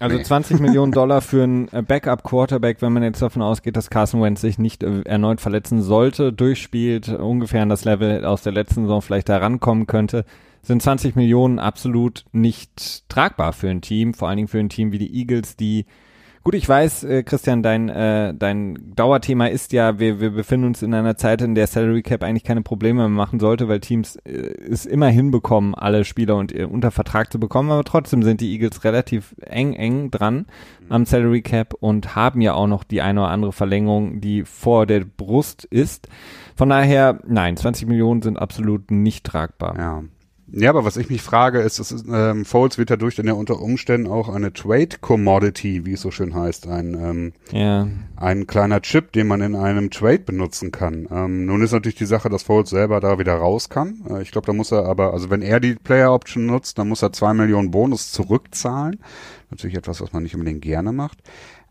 Also 0.00 0.16
nee. 0.16 0.22
20 0.22 0.60
Millionen 0.60 0.92
Dollar 0.92 1.20
für 1.20 1.42
einen 1.42 1.68
äh, 1.72 1.82
Backup 1.82 2.22
Quarterback, 2.22 2.82
wenn 2.82 2.92
man 2.92 3.02
jetzt 3.02 3.22
davon 3.22 3.42
ausgeht, 3.42 3.76
dass 3.76 3.90
Carson 3.90 4.22
Wentz 4.22 4.40
sich 4.40 4.58
nicht 4.58 4.82
äh, 4.82 5.02
erneut 5.02 5.40
verletzen 5.40 5.82
sollte, 5.82 6.32
durchspielt, 6.32 7.08
ungefähr 7.08 7.62
an 7.62 7.68
das 7.68 7.84
Level 7.84 8.24
aus 8.24 8.42
der 8.42 8.52
letzten 8.52 8.82
Saison 8.82 9.02
vielleicht 9.02 9.28
herankommen 9.28 9.86
könnte, 9.86 10.24
sind 10.62 10.82
20 10.82 11.16
Millionen 11.16 11.58
absolut 11.58 12.24
nicht 12.32 13.08
tragbar 13.08 13.52
für 13.52 13.68
ein 13.68 13.80
Team, 13.80 14.14
vor 14.14 14.28
allen 14.28 14.36
Dingen 14.36 14.48
für 14.48 14.58
ein 14.58 14.68
Team 14.68 14.92
wie 14.92 14.98
die 14.98 15.14
Eagles, 15.18 15.56
die 15.56 15.86
Gut, 16.48 16.54
ich 16.54 16.66
weiß, 16.66 17.04
äh, 17.04 17.24
Christian, 17.24 17.62
dein, 17.62 17.90
äh, 17.90 18.32
dein 18.32 18.94
Dauerthema 18.96 19.48
ist 19.48 19.74
ja, 19.74 19.98
wir, 19.98 20.18
wir 20.18 20.30
befinden 20.30 20.68
uns 20.68 20.80
in 20.80 20.94
einer 20.94 21.18
Zeit, 21.18 21.42
in 21.42 21.54
der 21.54 21.66
Salary 21.66 22.00
Cap 22.00 22.22
eigentlich 22.22 22.42
keine 22.42 22.62
Probleme 22.62 23.00
mehr 23.00 23.10
machen 23.10 23.38
sollte, 23.38 23.68
weil 23.68 23.80
Teams 23.80 24.16
äh, 24.24 24.30
es 24.30 24.86
immer 24.86 25.08
hinbekommen, 25.08 25.74
alle 25.74 26.06
Spieler 26.06 26.36
und, 26.36 26.54
äh, 26.54 26.64
unter 26.64 26.90
Vertrag 26.90 27.30
zu 27.30 27.38
bekommen, 27.38 27.70
aber 27.70 27.84
trotzdem 27.84 28.22
sind 28.22 28.40
die 28.40 28.50
Eagles 28.50 28.82
relativ 28.82 29.34
eng, 29.42 29.74
eng 29.74 30.10
dran 30.10 30.46
am 30.88 31.04
Salary 31.04 31.42
Cap 31.42 31.74
und 31.80 32.16
haben 32.16 32.40
ja 32.40 32.54
auch 32.54 32.66
noch 32.66 32.82
die 32.82 33.02
eine 33.02 33.20
oder 33.20 33.30
andere 33.30 33.52
Verlängerung, 33.52 34.22
die 34.22 34.44
vor 34.44 34.86
der 34.86 35.00
Brust 35.00 35.66
ist. 35.66 36.08
Von 36.56 36.70
daher, 36.70 37.20
nein, 37.26 37.58
20 37.58 37.86
Millionen 37.86 38.22
sind 38.22 38.38
absolut 38.38 38.90
nicht 38.90 39.26
tragbar. 39.26 39.76
Ja. 39.76 40.02
Ja, 40.50 40.70
aber 40.70 40.84
was 40.84 40.96
ich 40.96 41.10
mich 41.10 41.20
frage, 41.20 41.60
ist, 41.60 41.78
ist 41.78 42.06
ähm, 42.10 42.44
Foles 42.44 42.78
wird 42.78 42.90
dadurch 42.90 43.16
dann 43.16 43.26
ja 43.26 43.34
unter 43.34 43.60
Umständen 43.60 44.06
auch 44.06 44.28
eine 44.28 44.52
Trade 44.52 44.96
Commodity, 45.00 45.84
wie 45.84 45.92
es 45.92 46.00
so 46.00 46.10
schön 46.10 46.34
heißt, 46.34 46.66
ein, 46.68 46.94
ähm, 46.94 47.32
ja. 47.52 47.86
ein 48.16 48.46
kleiner 48.46 48.80
Chip, 48.80 49.12
den 49.12 49.26
man 49.26 49.42
in 49.42 49.54
einem 49.54 49.90
Trade 49.90 50.20
benutzen 50.20 50.72
kann. 50.72 51.06
Ähm, 51.10 51.44
nun 51.44 51.60
ist 51.62 51.72
natürlich 51.72 51.96
die 51.96 52.06
Sache, 52.06 52.30
dass 52.30 52.44
Foles 52.44 52.70
selber 52.70 53.00
da 53.00 53.18
wieder 53.18 53.34
raus 53.34 53.68
kann. 53.68 54.02
Äh, 54.08 54.22
ich 54.22 54.30
glaube, 54.30 54.46
da 54.46 54.54
muss 54.54 54.72
er 54.72 54.86
aber, 54.86 55.12
also 55.12 55.28
wenn 55.28 55.42
er 55.42 55.60
die 55.60 55.74
Player 55.74 56.12
Option 56.12 56.46
nutzt, 56.46 56.78
dann 56.78 56.88
muss 56.88 57.02
er 57.02 57.12
zwei 57.12 57.34
Millionen 57.34 57.70
Bonus 57.70 58.10
zurückzahlen. 58.12 59.00
Natürlich 59.50 59.76
etwas, 59.76 60.00
was 60.00 60.12
man 60.12 60.22
nicht 60.22 60.34
unbedingt 60.34 60.62
gerne 60.62 60.92
macht. 60.92 61.18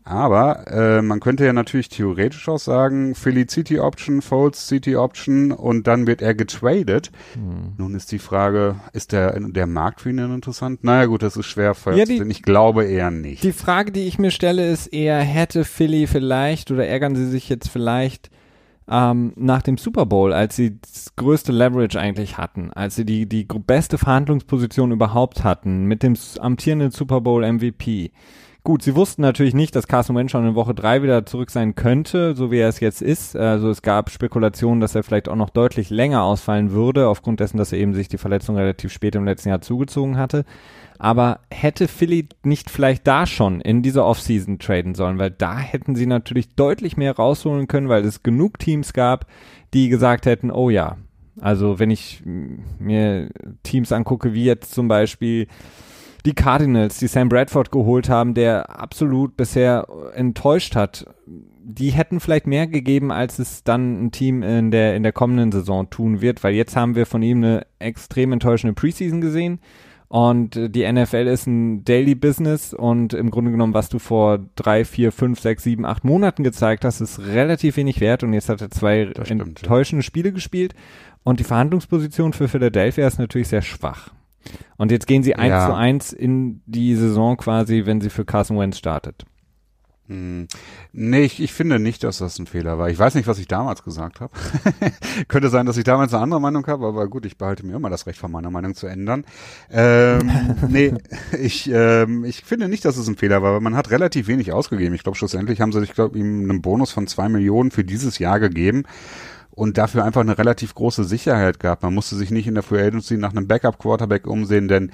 Aber 0.08 0.66
äh, 0.68 1.02
man 1.02 1.20
könnte 1.20 1.44
ja 1.44 1.52
natürlich 1.52 1.90
theoretisch 1.90 2.48
auch 2.48 2.58
sagen, 2.58 3.14
Philly 3.14 3.46
City 3.46 3.78
Option, 3.78 4.22
Folds 4.22 4.66
City 4.66 4.96
Option 4.96 5.52
und 5.52 5.86
dann 5.86 6.06
wird 6.06 6.22
er 6.22 6.34
getradet. 6.34 7.10
Hm. 7.34 7.74
Nun 7.76 7.94
ist 7.94 8.10
die 8.10 8.18
Frage, 8.18 8.76
ist 8.94 9.12
der, 9.12 9.38
der 9.38 9.66
Markt 9.66 10.00
für 10.00 10.08
ihn 10.08 10.16
denn 10.16 10.34
interessant? 10.34 10.82
Naja 10.82 11.04
gut, 11.04 11.22
das 11.22 11.36
ist 11.36 11.44
schwer, 11.44 11.76
ja, 11.94 12.06
denn 12.06 12.30
ich 12.30 12.42
glaube 12.42 12.86
eher 12.86 13.10
nicht. 13.10 13.42
Die 13.42 13.52
Frage, 13.52 13.92
die 13.92 14.06
ich 14.06 14.18
mir 14.18 14.30
stelle, 14.30 14.70
ist 14.70 14.86
eher, 14.86 15.18
hätte 15.18 15.64
Philly 15.64 16.06
vielleicht 16.06 16.70
oder 16.70 16.86
ärgern 16.86 17.14
sie 17.14 17.26
sich 17.26 17.50
jetzt 17.50 17.68
vielleicht 17.68 18.30
ähm, 18.88 19.34
nach 19.36 19.60
dem 19.60 19.76
Super 19.76 20.06
Bowl, 20.06 20.32
als 20.32 20.56
sie 20.56 20.78
das 20.80 21.14
größte 21.16 21.52
Leverage 21.52 22.00
eigentlich 22.00 22.38
hatten, 22.38 22.72
als 22.72 22.96
sie 22.96 23.04
die, 23.04 23.26
die 23.26 23.44
beste 23.44 23.98
Verhandlungsposition 23.98 24.90
überhaupt 24.90 25.44
hatten, 25.44 25.84
mit 25.84 26.02
dem 26.02 26.16
amtierenden 26.40 26.92
Super 26.92 27.20
Bowl 27.20 27.46
MVP, 27.46 28.10
Gut, 28.64 28.82
sie 28.82 28.94
wussten 28.94 29.22
natürlich 29.22 29.54
nicht, 29.54 29.74
dass 29.74 29.86
Carson 29.86 30.14
Wentz 30.14 30.30
schon 30.30 30.46
in 30.46 30.54
Woche 30.54 30.74
drei 30.74 31.02
wieder 31.02 31.24
zurück 31.24 31.50
sein 31.50 31.74
könnte, 31.74 32.36
so 32.36 32.50
wie 32.50 32.58
er 32.58 32.68
es 32.68 32.80
jetzt 32.80 33.00
ist. 33.00 33.34
Also 33.34 33.70
es 33.70 33.80
gab 33.80 34.10
Spekulationen, 34.10 34.80
dass 34.80 34.94
er 34.94 35.02
vielleicht 35.02 35.28
auch 35.28 35.36
noch 35.36 35.48
deutlich 35.48 35.88
länger 35.88 36.22
ausfallen 36.22 36.72
würde, 36.72 37.08
aufgrund 37.08 37.40
dessen, 37.40 37.56
dass 37.56 37.72
er 37.72 37.78
eben 37.78 37.94
sich 37.94 38.08
die 38.08 38.18
Verletzung 38.18 38.56
relativ 38.56 38.92
spät 38.92 39.14
im 39.14 39.24
letzten 39.24 39.48
Jahr 39.48 39.62
zugezogen 39.62 40.18
hatte. 40.18 40.44
Aber 40.98 41.40
hätte 41.50 41.88
Philly 41.88 42.28
nicht 42.42 42.68
vielleicht 42.68 43.06
da 43.06 43.24
schon 43.24 43.60
in 43.60 43.82
dieser 43.82 44.04
Offseason 44.04 44.58
traden 44.58 44.94
sollen, 44.94 45.18
weil 45.18 45.30
da 45.30 45.56
hätten 45.56 45.94
sie 45.94 46.06
natürlich 46.06 46.54
deutlich 46.54 46.96
mehr 46.96 47.16
rausholen 47.16 47.68
können, 47.68 47.88
weil 47.88 48.04
es 48.04 48.22
genug 48.22 48.58
Teams 48.58 48.92
gab, 48.92 49.26
die 49.72 49.88
gesagt 49.88 50.26
hätten, 50.26 50.50
oh 50.50 50.68
ja, 50.68 50.96
also 51.40 51.78
wenn 51.78 51.90
ich 51.90 52.22
mir 52.24 53.30
Teams 53.62 53.92
angucke, 53.92 54.34
wie 54.34 54.44
jetzt 54.44 54.74
zum 54.74 54.88
Beispiel 54.88 55.46
die 56.28 56.34
Cardinals, 56.34 56.98
die 56.98 57.06
Sam 57.06 57.30
Bradford 57.30 57.72
geholt 57.72 58.10
haben, 58.10 58.34
der 58.34 58.78
absolut 58.78 59.34
bisher 59.38 59.86
enttäuscht 60.14 60.76
hat, 60.76 61.06
die 61.26 61.88
hätten 61.90 62.20
vielleicht 62.20 62.46
mehr 62.46 62.66
gegeben, 62.66 63.10
als 63.10 63.38
es 63.38 63.64
dann 63.64 64.04
ein 64.04 64.10
Team 64.10 64.42
in 64.42 64.70
der, 64.70 64.94
in 64.94 65.04
der 65.04 65.12
kommenden 65.12 65.52
Saison 65.52 65.88
tun 65.88 66.20
wird, 66.20 66.44
weil 66.44 66.54
jetzt 66.54 66.76
haben 66.76 66.96
wir 66.96 67.06
von 67.06 67.22
ihm 67.22 67.38
eine 67.38 67.66
extrem 67.78 68.32
enttäuschende 68.32 68.74
Preseason 68.74 69.22
gesehen. 69.22 69.60
Und 70.08 70.58
die 70.74 70.90
NFL 70.90 71.26
ist 71.28 71.46
ein 71.46 71.84
Daily 71.84 72.14
Business 72.14 72.74
und 72.74 73.14
im 73.14 73.30
Grunde 73.30 73.50
genommen, 73.50 73.74
was 73.74 73.88
du 73.88 73.98
vor 73.98 74.38
drei, 74.54 74.84
vier, 74.84 75.12
fünf, 75.12 75.40
sechs, 75.40 75.62
sieben, 75.62 75.86
acht 75.86 76.04
Monaten 76.04 76.44
gezeigt 76.44 76.84
hast, 76.84 77.00
ist 77.00 77.20
relativ 77.20 77.76
wenig 77.78 78.00
wert 78.00 78.22
und 78.22 78.34
jetzt 78.34 78.50
hat 78.50 78.60
er 78.60 78.70
zwei 78.70 79.10
stimmt, 79.22 79.42
enttäuschende 79.42 80.02
ja. 80.02 80.06
Spiele 80.06 80.32
gespielt 80.32 80.74
und 81.24 81.40
die 81.40 81.44
Verhandlungsposition 81.44 82.32
für 82.34 82.48
Philadelphia 82.48 83.06
ist 83.06 83.18
natürlich 83.18 83.48
sehr 83.48 83.62
schwach. 83.62 84.10
Und 84.76 84.90
jetzt 84.90 85.06
gehen 85.06 85.22
sie 85.22 85.34
eins 85.34 85.50
ja. 85.50 85.66
zu 85.66 85.74
eins 85.74 86.12
in 86.12 86.62
die 86.66 86.94
Saison 86.94 87.36
quasi, 87.36 87.82
wenn 87.86 88.00
sie 88.00 88.10
für 88.10 88.24
Carson 88.24 88.58
Wentz 88.58 88.78
startet. 88.78 89.24
Hm. 90.08 90.48
Nee, 90.92 91.24
ich, 91.24 91.38
ich 91.38 91.52
finde 91.52 91.78
nicht, 91.78 92.02
dass 92.02 92.18
das 92.18 92.38
ein 92.38 92.46
Fehler 92.46 92.78
war. 92.78 92.88
Ich 92.88 92.98
weiß 92.98 93.14
nicht, 93.14 93.28
was 93.28 93.38
ich 93.38 93.46
damals 93.46 93.84
gesagt 93.84 94.20
habe. 94.20 94.32
Könnte 95.28 95.50
sein, 95.50 95.66
dass 95.66 95.76
ich 95.76 95.84
damals 95.84 96.14
eine 96.14 96.22
andere 96.22 96.40
Meinung 96.40 96.66
habe, 96.66 96.86
aber 96.86 97.08
gut, 97.08 97.26
ich 97.26 97.36
behalte 97.36 97.64
mir 97.66 97.76
immer 97.76 97.90
das 97.90 98.06
Recht, 98.06 98.18
von 98.18 98.32
meiner 98.32 98.50
Meinung 98.50 98.74
zu 98.74 98.86
ändern. 98.86 99.26
Ähm, 99.70 100.30
nee, 100.68 100.94
ich, 101.38 101.70
ähm, 101.70 102.24
ich 102.24 102.42
finde 102.42 102.68
nicht, 102.68 102.86
dass 102.86 102.96
es 102.96 103.06
ein 103.06 103.16
Fehler 103.16 103.42
war, 103.42 103.52
weil 103.52 103.60
man 103.60 103.76
hat 103.76 103.90
relativ 103.90 104.28
wenig 104.28 104.50
ausgegeben. 104.50 104.94
Ich 104.94 105.02
glaube, 105.02 105.18
schlussendlich 105.18 105.60
haben 105.60 105.72
sie, 105.72 105.82
ich 105.82 105.92
glaube, 105.92 106.18
ihm 106.18 106.48
einen 106.48 106.62
Bonus 106.62 106.90
von 106.90 107.06
zwei 107.06 107.28
Millionen 107.28 107.70
für 107.70 107.84
dieses 107.84 108.18
Jahr 108.18 108.40
gegeben 108.40 108.84
und 109.58 109.76
dafür 109.76 110.04
einfach 110.04 110.20
eine 110.20 110.38
relativ 110.38 110.72
große 110.76 111.02
Sicherheit 111.02 111.58
gehabt. 111.58 111.82
Man 111.82 111.92
musste 111.92 112.14
sich 112.14 112.30
nicht 112.30 112.46
in 112.46 112.54
der 112.54 112.62
Free 112.62 112.80
Agency 112.80 113.16
nach 113.16 113.32
einem 113.32 113.48
Backup-Quarterback 113.48 114.28
umsehen, 114.28 114.68
denn 114.68 114.92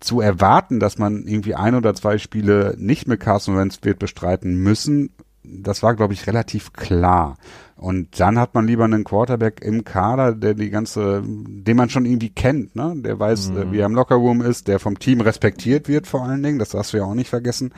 zu 0.00 0.20
erwarten, 0.20 0.80
dass 0.80 0.98
man 0.98 1.28
irgendwie 1.28 1.54
ein 1.54 1.76
oder 1.76 1.94
zwei 1.94 2.18
Spiele 2.18 2.74
nicht 2.76 3.06
mit 3.06 3.20
Carson 3.20 3.56
Wentz 3.56 3.78
wird 3.82 4.00
bestreiten 4.00 4.56
müssen, 4.56 5.10
das 5.44 5.84
war, 5.84 5.94
glaube 5.94 6.12
ich, 6.12 6.26
relativ 6.26 6.72
klar. 6.72 7.36
Und 7.76 8.18
dann 8.18 8.38
hat 8.38 8.54
man 8.54 8.66
lieber 8.66 8.84
einen 8.84 9.04
Quarterback 9.04 9.60
im 9.62 9.84
Kader, 9.84 10.34
der 10.34 10.54
die 10.54 10.70
ganze, 10.70 11.22
den 11.24 11.76
man 11.76 11.88
schon 11.88 12.04
irgendwie 12.04 12.30
kennt, 12.30 12.74
ne? 12.74 12.94
Der 12.96 13.18
weiß, 13.18 13.50
äh, 13.50 13.64
mhm. 13.64 13.72
wie 13.72 13.78
er 13.78 13.86
im 13.86 13.94
Lockerroom 13.94 14.42
ist, 14.42 14.66
der 14.66 14.80
vom 14.80 14.98
Team 14.98 15.20
respektiert 15.20 15.88
wird 15.88 16.08
vor 16.08 16.24
allen 16.24 16.42
Dingen. 16.42 16.58
Das 16.58 16.70
darfst 16.70 16.92
du 16.92 16.98
ja 16.98 17.04
auch 17.04 17.14
nicht 17.14 17.30
vergessen. 17.30 17.72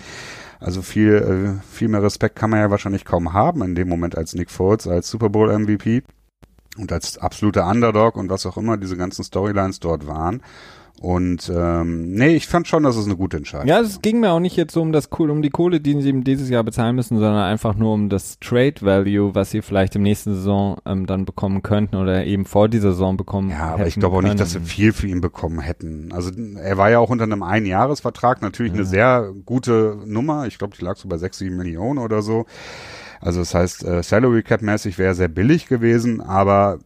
Also 0.60 0.80
viel, 0.80 1.14
äh, 1.14 1.62
viel 1.70 1.88
mehr 1.88 2.02
Respekt 2.02 2.36
kann 2.36 2.50
man 2.50 2.60
ja 2.60 2.70
wahrscheinlich 2.70 3.04
kaum 3.04 3.34
haben 3.34 3.62
in 3.62 3.74
dem 3.74 3.88
Moment 3.88 4.16
als 4.16 4.34
Nick 4.34 4.50
Foles, 4.50 4.88
als 4.88 5.08
Super 5.08 5.28
Bowl 5.28 5.56
MVP 5.56 6.02
und 6.78 6.92
als 6.92 7.18
absoluter 7.18 7.66
Underdog 7.68 8.16
und 8.16 8.30
was 8.30 8.46
auch 8.46 8.56
immer 8.56 8.76
diese 8.76 8.96
ganzen 8.96 9.24
Storylines 9.24 9.80
dort 9.80 10.06
waren. 10.06 10.42
Und 11.02 11.50
ähm, 11.52 12.12
nee, 12.12 12.36
ich 12.36 12.46
fand 12.46 12.68
schon, 12.68 12.84
dass 12.84 12.94
es 12.94 13.06
eine 13.06 13.16
gute 13.16 13.36
Entscheidung 13.36 13.66
Ja, 13.66 13.80
es 13.80 14.02
ging 14.02 14.20
mir 14.20 14.30
auch 14.30 14.38
nicht 14.38 14.56
jetzt 14.56 14.72
so 14.72 14.80
um 14.80 14.92
das 14.92 15.08
um 15.08 15.42
die 15.42 15.50
Kohle, 15.50 15.80
die 15.80 16.00
sie 16.00 16.12
dieses 16.22 16.48
Jahr 16.48 16.62
bezahlen 16.62 16.94
müssen, 16.94 17.18
sondern 17.18 17.42
einfach 17.42 17.74
nur 17.74 17.92
um 17.92 18.08
das 18.08 18.38
Trade 18.38 18.76
Value, 18.82 19.34
was 19.34 19.50
sie 19.50 19.62
vielleicht 19.62 19.96
im 19.96 20.02
nächsten 20.02 20.32
Saison 20.32 20.76
ähm, 20.86 21.06
dann 21.06 21.24
bekommen 21.24 21.62
könnten 21.62 21.96
oder 21.96 22.24
eben 22.24 22.44
vor 22.44 22.68
dieser 22.68 22.92
Saison 22.92 23.16
bekommen. 23.16 23.50
Ja, 23.50 23.74
aber 23.74 23.88
ich 23.88 23.96
glaube 23.96 24.16
auch 24.16 24.22
nicht, 24.22 24.38
dass 24.38 24.52
sie 24.52 24.60
viel 24.60 24.92
für 24.92 25.08
ihn 25.08 25.20
bekommen 25.20 25.58
hätten. 25.58 26.12
Also 26.12 26.30
er 26.30 26.78
war 26.78 26.88
ja 26.88 27.00
auch 27.00 27.10
unter 27.10 27.24
einem 27.24 27.42
Einjahresvertrag, 27.42 28.40
natürlich 28.40 28.72
ja. 28.72 28.78
eine 28.78 28.86
sehr 28.86 29.32
gute 29.44 29.98
Nummer. 30.06 30.46
Ich 30.46 30.56
glaube, 30.56 30.76
die 30.78 30.84
lag 30.84 30.96
so 30.96 31.08
bei 31.08 31.16
sechs, 31.16 31.38
sieben 31.38 31.56
Millionen 31.56 31.98
oder 31.98 32.22
so. 32.22 32.46
Also 33.22 33.40
das 33.40 33.54
heißt, 33.54 33.84
äh, 33.84 34.02
Salary 34.02 34.42
Cap 34.42 34.62
mäßig 34.62 34.98
wäre 34.98 35.14
sehr 35.14 35.28
billig 35.28 35.66
gewesen, 35.66 36.20
aber 36.20 36.80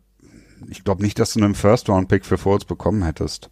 ich 0.70 0.85
glaube 0.85 1.03
nicht, 1.03 1.18
dass 1.18 1.33
du 1.35 1.42
einen 1.42 1.55
First 1.55 1.88
Round 1.88 2.09
Pick 2.09 2.25
für 2.25 2.38
Foles 2.38 2.64
bekommen 2.64 3.03
hättest. 3.03 3.51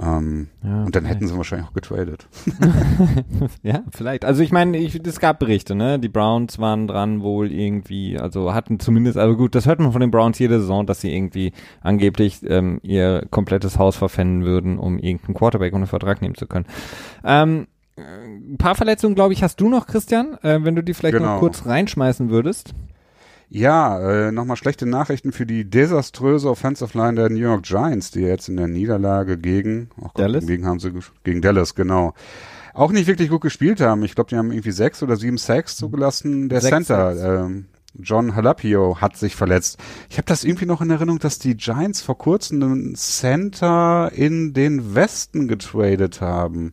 Ähm, 0.00 0.48
ja, 0.64 0.82
und 0.82 0.96
dann 0.96 1.04
hätten 1.04 1.28
sie 1.28 1.36
wahrscheinlich 1.36 1.68
auch 1.68 1.72
getradet. 1.72 2.26
ja, 3.62 3.84
vielleicht. 3.90 4.24
Also 4.24 4.42
ich 4.42 4.50
meine, 4.50 4.76
es 4.76 5.20
gab 5.20 5.38
Berichte, 5.38 5.76
ne? 5.76 6.00
Die 6.00 6.08
Browns 6.08 6.58
waren 6.58 6.88
dran 6.88 7.22
wohl 7.22 7.52
irgendwie, 7.52 8.18
also 8.18 8.54
hatten 8.54 8.80
zumindest, 8.80 9.16
also 9.16 9.36
gut, 9.36 9.54
das 9.54 9.66
hört 9.66 9.78
man 9.78 9.92
von 9.92 10.00
den 10.00 10.10
Browns 10.10 10.38
jede 10.40 10.58
Saison, 10.58 10.84
dass 10.84 11.00
sie 11.00 11.14
irgendwie 11.14 11.52
angeblich 11.80 12.40
ähm, 12.44 12.80
ihr 12.82 13.24
komplettes 13.30 13.78
Haus 13.78 13.94
verpfänden 13.96 14.44
würden, 14.44 14.78
um 14.78 14.98
irgendeinen 14.98 15.34
Quarterback 15.34 15.72
unter 15.72 15.86
Vertrag 15.86 16.22
nehmen 16.22 16.34
zu 16.34 16.48
können. 16.48 16.66
Ähm, 17.24 17.68
ein 17.96 18.56
paar 18.58 18.74
Verletzungen, 18.74 19.14
glaube 19.14 19.32
ich, 19.32 19.42
hast 19.42 19.60
du 19.60 19.68
noch, 19.68 19.86
Christian, 19.86 20.38
äh, 20.42 20.58
wenn 20.62 20.74
du 20.74 20.82
die 20.82 20.94
vielleicht 20.94 21.16
genau. 21.16 21.34
noch 21.34 21.40
kurz 21.40 21.66
reinschmeißen 21.66 22.30
würdest. 22.30 22.74
Ja, 23.48 24.00
äh, 24.00 24.32
nochmal 24.32 24.56
schlechte 24.56 24.86
Nachrichten 24.86 25.30
für 25.30 25.46
die 25.46 25.68
desaströse 25.68 26.50
Offensive 26.50 26.96
Line 26.98 27.14
der 27.14 27.30
New 27.30 27.38
York 27.38 27.62
Giants, 27.62 28.10
die 28.10 28.22
jetzt 28.22 28.48
in 28.48 28.56
der 28.56 28.66
Niederlage 28.66 29.38
gegen 29.38 29.90
oh 29.96 30.04
Gott, 30.04 30.18
Dallas? 30.18 30.46
Gegen, 30.46 30.66
haben 30.66 30.80
sie, 30.80 30.92
gegen 31.22 31.40
Dallas, 31.40 31.74
genau. 31.74 32.14
Auch 32.72 32.90
nicht 32.90 33.06
wirklich 33.06 33.30
gut 33.30 33.42
gespielt 33.42 33.80
haben. 33.80 34.02
Ich 34.02 34.16
glaube, 34.16 34.30
die 34.30 34.36
haben 34.36 34.50
irgendwie 34.50 34.72
sechs 34.72 35.02
oder 35.02 35.16
sieben 35.16 35.38
Sacks 35.38 35.76
zugelassen. 35.76 36.48
Der 36.48 36.60
sechs 36.60 36.88
Center, 36.88 37.44
ähm, 37.44 37.66
John 37.96 38.34
Halapio 38.34 39.00
hat 39.00 39.16
sich 39.16 39.36
verletzt. 39.36 39.78
Ich 40.10 40.16
habe 40.16 40.26
das 40.26 40.42
irgendwie 40.42 40.66
noch 40.66 40.80
in 40.80 40.90
Erinnerung, 40.90 41.20
dass 41.20 41.38
die 41.38 41.56
Giants 41.56 42.02
vor 42.02 42.18
kurzem 42.18 42.60
einen 42.60 42.94
Center 42.96 44.10
in 44.12 44.52
den 44.52 44.96
Westen 44.96 45.46
getradet 45.46 46.20
haben. 46.20 46.72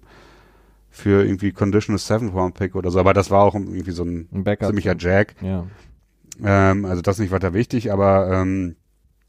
Für 1.02 1.26
irgendwie 1.26 1.52
Conditional 1.52 1.98
Seventh 1.98 2.34
Round 2.36 2.54
Pick 2.54 2.76
oder 2.76 2.92
so. 2.92 3.00
Aber 3.00 3.14
das 3.14 3.32
war 3.32 3.44
auch 3.44 3.56
irgendwie 3.56 3.90
so 3.90 4.04
ein, 4.04 4.30
ein 4.32 4.58
ziemlicher 4.60 4.96
Jack. 4.96 5.36
Ja. 5.42 5.66
Ähm, 6.44 6.86
also 6.86 7.02
das 7.02 7.16
ist 7.16 7.22
nicht 7.22 7.32
weiter 7.32 7.56
wichtig, 7.56 7.92
aber 7.92 8.30
ähm, 8.32 8.76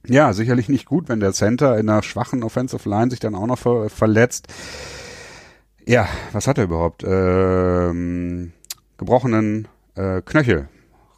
ja, 0.07 0.35
sicherlich 0.35 0.69
nicht 0.69 0.85
gut, 0.85 1.09
wenn 1.09 1.21
der 1.21 1.33
Center 1.33 1.79
in 1.79 1.89
einer 1.89 2.03
schwachen 2.03 2.43
Offensive 2.43 2.87
Line 2.89 3.11
sich 3.11 3.21
dann 3.21 3.35
auch 3.35 3.47
noch 3.47 3.59
ver 3.59 3.89
verletzt. 3.89 4.49
Ja, 5.87 6.09
was 6.33 6.47
hat 6.47 6.59
er 6.59 6.65
überhaupt? 6.65 7.05
Ähm, 7.07 8.53
gebrochenen 8.99 9.67
äh, 9.95 10.21
Knöchel 10.21 10.69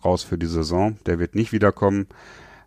raus 0.04 0.22
für 0.22 0.38
die 0.38 0.46
Saison. 0.46 0.98
Der 1.06 1.18
wird 1.18 1.34
nicht 1.34 1.52
wiederkommen. 1.52 2.06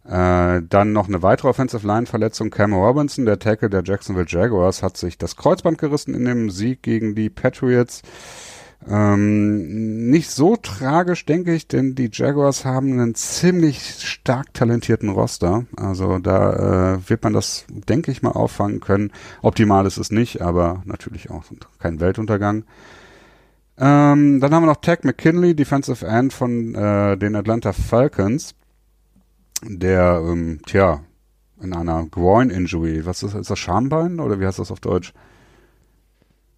Äh, 0.07 0.61
dann 0.69 0.93
noch 0.93 1.07
eine 1.07 1.21
weitere 1.21 1.49
Offensive 1.49 1.85
Line 1.85 2.05
Verletzung. 2.05 2.49
Cam 2.49 2.73
Robinson, 2.73 3.25
der 3.25 3.39
Tackle 3.39 3.69
der 3.69 3.83
Jacksonville 3.83 4.25
Jaguars, 4.27 4.81
hat 4.81 4.95
sich 4.95 5.17
das 5.17 5.35
Kreuzband 5.35 5.77
gerissen 5.77 6.13
in 6.13 6.25
dem 6.25 6.49
Sieg 6.49 6.81
gegen 6.81 7.13
die 7.13 7.29
Patriots. 7.29 8.03
Ähm, 8.87 10.09
nicht 10.09 10.29
so 10.29 10.55
tragisch, 10.55 11.25
denke 11.25 11.53
ich, 11.53 11.67
denn 11.67 11.95
die 11.95 12.09
Jaguars 12.11 12.63
haben 12.63 12.93
einen 12.93 13.15
ziemlich 13.15 13.95
stark 13.99 14.53
talentierten 14.53 15.09
Roster. 15.09 15.65
Also 15.75 16.19
da 16.19 16.93
äh, 16.93 17.09
wird 17.09 17.23
man 17.23 17.33
das, 17.33 17.65
denke 17.69 18.11
ich 18.11 18.21
mal, 18.21 18.31
auffangen 18.31 18.79
können. 18.79 19.11
Optimal 19.41 19.85
ist 19.87 19.97
es 19.97 20.11
nicht, 20.11 20.41
aber 20.41 20.83
natürlich 20.85 21.29
auch 21.31 21.43
kein 21.79 21.99
Weltuntergang. 21.99 22.63
Ähm, 23.79 24.39
dann 24.39 24.53
haben 24.53 24.63
wir 24.63 24.67
noch 24.67 24.81
Tech 24.81 24.99
McKinley, 25.03 25.53
Defensive 25.53 26.05
End 26.05 26.33
von 26.33 26.73
äh, 26.73 27.17
den 27.17 27.35
Atlanta 27.35 27.73
Falcons, 27.73 28.55
der, 29.63 30.21
ähm, 30.25 30.59
tja, 30.65 31.01
in 31.61 31.73
einer 31.73 32.05
Groin-Injury, 32.05 33.05
was 33.05 33.23
ist, 33.23 33.33
ist 33.33 33.49
das 33.49 33.59
Schambein 33.59 34.19
oder 34.19 34.39
wie 34.39 34.45
heißt 34.45 34.59
das 34.59 34.71
auf 34.71 34.79
Deutsch? 34.79 35.13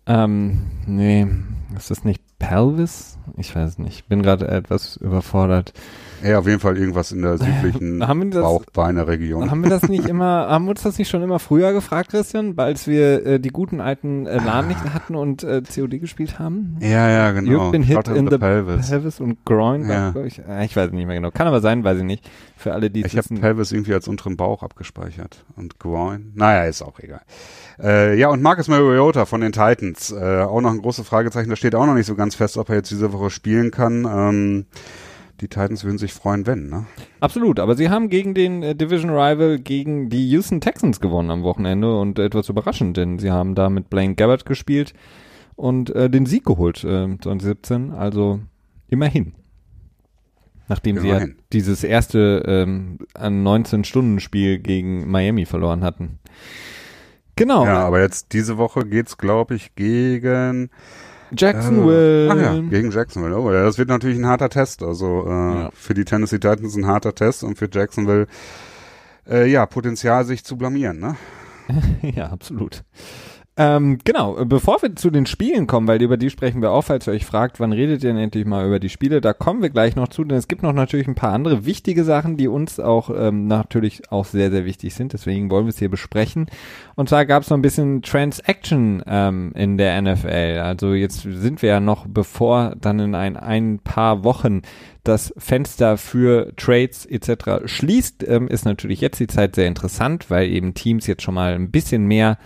Ähm, 0.05 0.61
nee, 0.85 1.27
ist 1.75 1.91
das 1.91 2.03
nicht 2.03 2.21
Pelvis? 2.39 3.17
Ich 3.37 3.55
weiß 3.55 3.77
nicht. 3.79 3.99
Ich 3.99 4.05
bin 4.05 4.23
gerade 4.23 4.47
etwas 4.47 4.97
überfordert. 4.97 5.73
Ja, 6.23 6.39
auf 6.39 6.47
jeden 6.47 6.59
Fall 6.59 6.77
irgendwas 6.77 7.11
in 7.11 7.21
der 7.21 7.37
südlichen 7.39 7.99
Bauchbeine-Region. 7.99 9.49
Haben 9.49 9.63
wir 9.63 9.69
das 9.69 9.87
nicht 9.87 10.05
immer, 10.09 10.47
haben 10.49 10.65
wir 10.65 10.71
uns 10.71 10.83
das 10.83 10.97
nicht 10.97 11.09
schon 11.09 11.21
immer 11.21 11.39
früher 11.39 11.73
gefragt, 11.73 12.11
Christian, 12.11 12.53
als 12.57 12.87
wir 12.87 13.25
äh, 13.25 13.39
die 13.39 13.49
guten 13.49 13.81
alten 13.81 14.25
äh, 14.25 14.37
LAN-Nächte 14.37 14.93
hatten 14.93 15.15
und 15.15 15.43
äh, 15.43 15.61
COD 15.61 15.99
gespielt 15.99 16.39
haben? 16.39 16.77
Ja, 16.81 17.09
ja, 17.09 17.31
genau. 17.31 17.51
You've 17.51 17.71
been 17.71 17.83
hit 17.83 18.07
in 18.07 18.25
the, 18.25 18.31
the 18.31 18.37
pelvis. 18.37 18.89
pelvis. 18.89 19.19
und 19.19 19.45
groin, 19.45 19.87
ja. 19.89 20.13
ich. 20.25 20.39
Äh, 20.39 20.65
ich 20.65 20.75
weiß 20.75 20.91
nicht 20.91 21.05
mehr 21.05 21.15
genau. 21.15 21.31
Kann 21.31 21.47
aber 21.47 21.61
sein, 21.61 21.83
weiß 21.83 21.99
ich 21.99 22.03
nicht. 22.03 22.29
Für 22.55 22.73
alle, 22.73 22.89
die 22.89 23.05
Ich 23.05 23.17
habe 23.17 23.35
Pelvis 23.35 23.71
irgendwie 23.71 23.93
als 23.93 24.07
unteren 24.07 24.35
Bauch 24.35 24.63
abgespeichert. 24.63 25.45
Und 25.55 25.79
groin. 25.79 26.31
Naja, 26.35 26.65
ist 26.65 26.81
auch 26.81 26.99
egal. 26.99 27.21
Äh, 27.81 28.17
ja, 28.17 28.27
und 28.29 28.41
Marcus 28.41 28.67
Mariota 28.67 29.25
von 29.25 29.41
den 29.41 29.51
Titans. 29.51 30.11
Äh, 30.11 30.41
auch 30.41 30.59
noch 30.61 30.71
ein 30.71 30.81
großes 30.81 31.07
Fragezeichen. 31.07 31.49
Da 31.49 31.55
steht 31.55 31.75
auch 31.75 31.85
noch 31.85 31.93
nicht 31.93 32.05
so 32.05 32.15
ganz 32.15 32.35
fest, 32.35 32.57
ob 32.57 32.69
er 32.69 32.75
jetzt 32.75 32.91
diese 32.91 33.13
Woche 33.13 33.29
spielen 33.29 33.71
kann. 33.71 34.05
Ähm, 34.05 34.65
die 35.41 35.47
Titans 35.47 35.83
würden 35.83 35.97
sich 35.97 36.13
freuen, 36.13 36.45
wenn, 36.45 36.69
ne? 36.69 36.85
Absolut, 37.19 37.59
aber 37.59 37.75
sie 37.75 37.89
haben 37.89 38.09
gegen 38.09 38.33
den 38.33 38.63
äh, 38.63 38.75
Division 38.75 39.11
Rival, 39.11 39.59
gegen 39.59 40.09
die 40.09 40.29
Houston 40.29 40.61
Texans 40.61 40.99
gewonnen 40.99 41.31
am 41.31 41.43
Wochenende 41.43 41.97
und 41.97 42.19
etwas 42.19 42.49
überraschend, 42.49 42.97
denn 42.97 43.19
sie 43.19 43.31
haben 43.31 43.55
da 43.55 43.69
mit 43.69 43.89
Blaine 43.89 44.15
Gabbard 44.15 44.45
gespielt 44.45 44.93
und 45.55 45.93
äh, 45.95 46.09
den 46.09 46.25
Sieg 46.25 46.45
geholt, 46.45 46.83
äh, 46.83 47.17
2017, 47.19 47.91
also 47.91 48.39
immerhin. 48.87 49.33
Nachdem 50.67 50.97
immerhin. 50.97 51.19
sie 51.19 51.27
ja 51.27 51.33
dieses 51.51 51.83
erste 51.83 52.43
ähm, 52.45 52.99
an 53.13 53.45
19-Stunden-Spiel 53.45 54.59
gegen 54.59 55.09
Miami 55.09 55.45
verloren 55.45 55.83
hatten. 55.83 56.19
Genau. 57.35 57.65
Ja, 57.65 57.85
aber 57.85 58.01
jetzt 58.01 58.33
diese 58.33 58.57
Woche 58.57 58.85
geht's, 58.85 59.17
glaube 59.17 59.55
ich, 59.55 59.73
gegen 59.75 60.69
Jacksonville. 61.35 62.27
Äh, 62.27 62.29
ach 62.29 62.37
ja, 62.37 62.59
gegen 62.59 62.91
Jacksonville. 62.91 63.37
Oh, 63.37 63.51
das 63.51 63.77
wird 63.77 63.89
natürlich 63.89 64.17
ein 64.17 64.25
harter 64.25 64.49
Test. 64.49 64.83
Also 64.83 65.25
äh, 65.27 65.29
ja. 65.29 65.69
für 65.73 65.93
die 65.93 66.05
Tennessee 66.05 66.39
Titans 66.39 66.75
ein 66.75 66.87
harter 66.87 67.13
Test 67.13 67.43
und 67.43 67.57
für 67.57 67.69
Jacksonville 67.71 68.27
äh, 69.29 69.49
ja 69.49 69.65
Potenzial, 69.65 70.25
sich 70.25 70.43
zu 70.43 70.57
blamieren. 70.57 70.99
Ne? 70.99 71.15
ja, 72.01 72.27
absolut. 72.27 72.83
Ähm, 73.61 73.97
genau, 74.05 74.45
bevor 74.45 74.81
wir 74.81 74.95
zu 74.95 75.09
den 75.09 75.25
Spielen 75.25 75.67
kommen, 75.67 75.85
weil 75.85 76.01
über 76.01 76.15
die 76.15 76.29
sprechen 76.29 76.61
wir 76.61 76.71
auch, 76.71 76.83
falls 76.83 77.07
ihr 77.07 77.11
euch 77.11 77.25
fragt, 77.25 77.59
wann 77.59 77.73
redet 77.73 78.01
ihr 78.01 78.11
denn 78.11 78.17
endlich 78.17 78.45
mal 78.45 78.65
über 78.65 78.79
die 78.79 78.87
Spiele, 78.87 79.19
da 79.19 79.33
kommen 79.33 79.61
wir 79.61 79.69
gleich 79.69 79.97
noch 79.97 80.07
zu, 80.07 80.23
denn 80.23 80.37
es 80.37 80.47
gibt 80.47 80.63
noch 80.63 80.71
natürlich 80.71 81.09
ein 81.09 81.15
paar 81.15 81.33
andere 81.33 81.65
wichtige 81.65 82.05
Sachen, 82.05 82.37
die 82.37 82.47
uns 82.47 82.79
auch 82.79 83.09
ähm, 83.13 83.47
natürlich 83.47 84.13
auch 84.13 84.23
sehr, 84.23 84.49
sehr 84.49 84.63
wichtig 84.63 84.95
sind, 84.95 85.11
deswegen 85.11 85.51
wollen 85.51 85.65
wir 85.65 85.71
es 85.71 85.77
hier 85.77 85.89
besprechen. 85.89 86.45
Und 86.95 87.09
zwar 87.09 87.25
gab 87.25 87.43
es 87.43 87.49
noch 87.49 87.57
ein 87.57 87.61
bisschen 87.61 88.01
Transaction 88.01 89.03
ähm, 89.05 89.51
in 89.55 89.77
der 89.77 90.01
NFL, 90.01 90.61
also 90.63 90.93
jetzt 90.93 91.23
sind 91.23 91.61
wir 91.61 91.67
ja 91.67 91.79
noch, 91.81 92.07
bevor 92.07 92.77
dann 92.79 92.99
in 92.99 93.13
ein, 93.13 93.35
ein 93.35 93.79
paar 93.79 94.23
Wochen 94.23 94.61
das 95.03 95.33
Fenster 95.37 95.97
für 95.97 96.55
Trades 96.55 97.05
etc. 97.05 97.65
schließt, 97.65 98.25
ähm, 98.25 98.47
ist 98.47 98.63
natürlich 98.63 99.01
jetzt 99.01 99.19
die 99.19 99.27
Zeit 99.27 99.55
sehr 99.55 99.67
interessant, 99.67 100.29
weil 100.29 100.47
eben 100.47 100.75
Teams 100.75 101.07
jetzt 101.07 101.23
schon 101.23 101.33
mal 101.33 101.55
ein 101.55 101.71
bisschen 101.71 102.05
mehr 102.05 102.37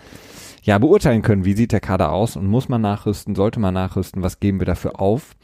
ja 0.63 0.77
beurteilen 0.77 1.21
können, 1.21 1.45
wie 1.45 1.53
sieht 1.53 1.73
der 1.73 1.81
Kader 1.81 2.11
aus 2.11 2.37
und 2.37 2.47
muss 2.47 2.69
man 2.69 2.81
nachrüsten, 2.81 3.35
sollte 3.35 3.59
man 3.59 3.73
nachrüsten, 3.73 4.23
was 4.23 4.39
geben 4.39 4.59
wir 4.59 4.65
dafür 4.65 4.99
auf. 4.99 5.35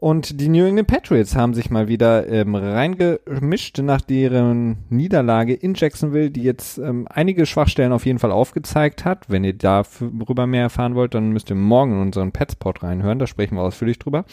Und 0.00 0.40
die 0.40 0.48
New 0.48 0.64
England 0.64 0.86
Patriots 0.88 1.34
haben 1.34 1.54
sich 1.54 1.70
mal 1.70 1.88
wieder 1.88 2.28
ähm, 2.28 2.54
reingemischt 2.54 3.78
nach 3.78 4.00
deren 4.00 4.78
Niederlage 4.90 5.54
in 5.54 5.74
Jacksonville, 5.74 6.30
die 6.30 6.42
jetzt 6.42 6.78
ähm, 6.78 7.06
einige 7.10 7.46
Schwachstellen 7.46 7.92
auf 7.92 8.06
jeden 8.06 8.20
Fall 8.20 8.30
aufgezeigt 8.30 9.04
hat. 9.04 9.28
Wenn 9.28 9.42
ihr 9.42 9.54
darüber 9.54 10.46
mehr 10.46 10.62
erfahren 10.62 10.94
wollt, 10.94 11.14
dann 11.14 11.30
müsst 11.30 11.50
ihr 11.50 11.56
morgen 11.56 11.92
in 11.92 12.02
unseren 12.02 12.30
Petspot 12.30 12.82
reinhören, 12.82 13.18
da 13.18 13.26
sprechen 13.26 13.56
wir 13.56 13.62
ausführlich 13.62 13.98
drüber. 13.98 14.24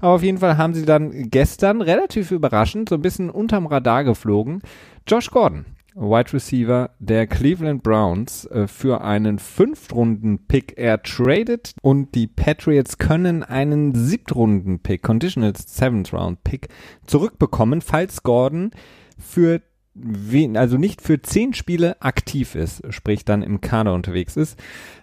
Aber 0.00 0.12
auf 0.12 0.22
jeden 0.22 0.38
Fall 0.38 0.58
haben 0.58 0.74
sie 0.74 0.84
dann 0.84 1.30
gestern 1.30 1.80
relativ 1.80 2.30
überraschend 2.30 2.88
so 2.88 2.96
ein 2.96 3.02
bisschen 3.02 3.30
unterm 3.30 3.66
Radar 3.66 4.04
geflogen. 4.04 4.60
Josh 5.06 5.30
Gordon 5.30 5.64
Wide 5.94 6.32
Receiver 6.32 6.90
der 6.98 7.26
Cleveland 7.26 7.82
Browns 7.82 8.46
äh, 8.46 8.66
für 8.66 9.02
einen 9.02 9.38
Fünftrunden-Pick 9.38 10.76
ertradet. 10.76 11.74
Und 11.82 12.14
die 12.14 12.26
Patriots 12.26 12.98
können 12.98 13.42
einen 13.42 13.94
Siebtrunden-Pick, 13.94 15.02
Conditional 15.02 15.54
Seventh 15.56 16.12
Round 16.12 16.42
Pick 16.44 16.68
zurückbekommen, 17.06 17.80
falls 17.80 18.22
Gordon 18.22 18.72
für 19.18 19.60
wen, 19.94 20.56
also 20.56 20.76
nicht 20.76 21.00
für 21.00 21.22
zehn 21.22 21.54
Spiele 21.54 22.00
aktiv 22.02 22.54
ist, 22.54 22.82
sprich 22.92 23.24
dann 23.24 23.42
im 23.42 23.60
Kader 23.60 23.94
unterwegs 23.94 24.36
ist. 24.36 24.58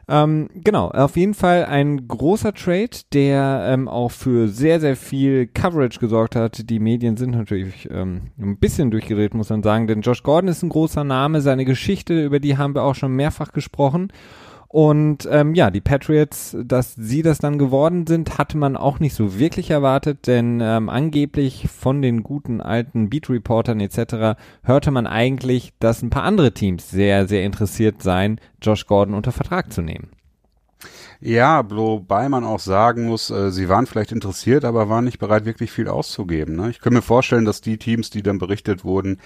Ähm, 0.07 0.49
genau, 0.53 0.89
auf 0.89 1.15
jeden 1.15 1.33
Fall 1.33 1.65
ein 1.65 2.07
großer 2.07 2.53
Trade, 2.53 2.89
der 3.13 3.65
ähm, 3.67 3.87
auch 3.87 4.11
für 4.11 4.49
sehr, 4.49 4.81
sehr 4.81 4.97
viel 4.97 5.47
Coverage 5.47 5.99
gesorgt 5.99 6.35
hat. 6.35 6.69
Die 6.69 6.79
Medien 6.79 7.15
sind 7.15 7.31
natürlich 7.31 7.87
ähm, 7.89 8.31
ein 8.37 8.57
bisschen 8.57 8.91
durchgedreht, 8.91 9.33
muss 9.33 9.49
man 9.49 9.63
sagen, 9.63 9.87
denn 9.87 10.01
Josh 10.01 10.23
Gordon 10.23 10.49
ist 10.49 10.63
ein 10.63 10.69
großer 10.69 11.05
Name, 11.05 11.41
seine 11.41 11.63
Geschichte, 11.63 12.25
über 12.25 12.39
die 12.39 12.57
haben 12.57 12.75
wir 12.75 12.83
auch 12.83 12.95
schon 12.95 13.15
mehrfach 13.15 13.53
gesprochen. 13.53 14.11
Und 14.71 15.27
ähm, 15.29 15.53
ja, 15.53 15.69
die 15.69 15.81
Patriots, 15.81 16.55
dass 16.63 16.95
sie 16.95 17.23
das 17.23 17.39
dann 17.39 17.57
geworden 17.57 18.07
sind, 18.07 18.37
hatte 18.37 18.57
man 18.57 18.77
auch 18.77 19.01
nicht 19.01 19.13
so 19.13 19.37
wirklich 19.37 19.69
erwartet, 19.69 20.27
denn 20.27 20.61
ähm, 20.61 20.87
angeblich 20.87 21.67
von 21.67 22.01
den 22.01 22.23
guten 22.23 22.61
alten 22.61 23.09
Beat-Reportern 23.09 23.81
etc. 23.81 24.39
hörte 24.63 24.91
man 24.91 25.07
eigentlich, 25.07 25.73
dass 25.79 26.01
ein 26.01 26.09
paar 26.09 26.23
andere 26.23 26.53
Teams 26.53 26.89
sehr, 26.89 27.27
sehr 27.27 27.43
interessiert 27.43 28.01
seien, 28.01 28.39
Josh 28.61 28.87
Gordon 28.87 29.13
unter 29.13 29.33
Vertrag 29.33 29.73
zu 29.73 29.81
nehmen. 29.81 30.11
Ja, 31.19 31.69
wobei 31.69 32.29
man 32.29 32.45
auch 32.45 32.61
sagen 32.61 33.07
muss, 33.07 33.29
äh, 33.29 33.51
sie 33.51 33.67
waren 33.67 33.87
vielleicht 33.87 34.13
interessiert, 34.13 34.63
aber 34.63 34.87
waren 34.87 35.03
nicht 35.03 35.19
bereit, 35.19 35.43
wirklich 35.43 35.69
viel 35.73 35.89
auszugeben. 35.89 36.55
Ne? 36.55 36.69
Ich 36.69 36.79
kann 36.79 36.93
mir 36.93 37.01
vorstellen, 37.01 37.43
dass 37.43 37.59
die 37.59 37.77
Teams, 37.77 38.09
die 38.09 38.23
dann 38.23 38.39
berichtet 38.39 38.85
wurden, 38.85 39.19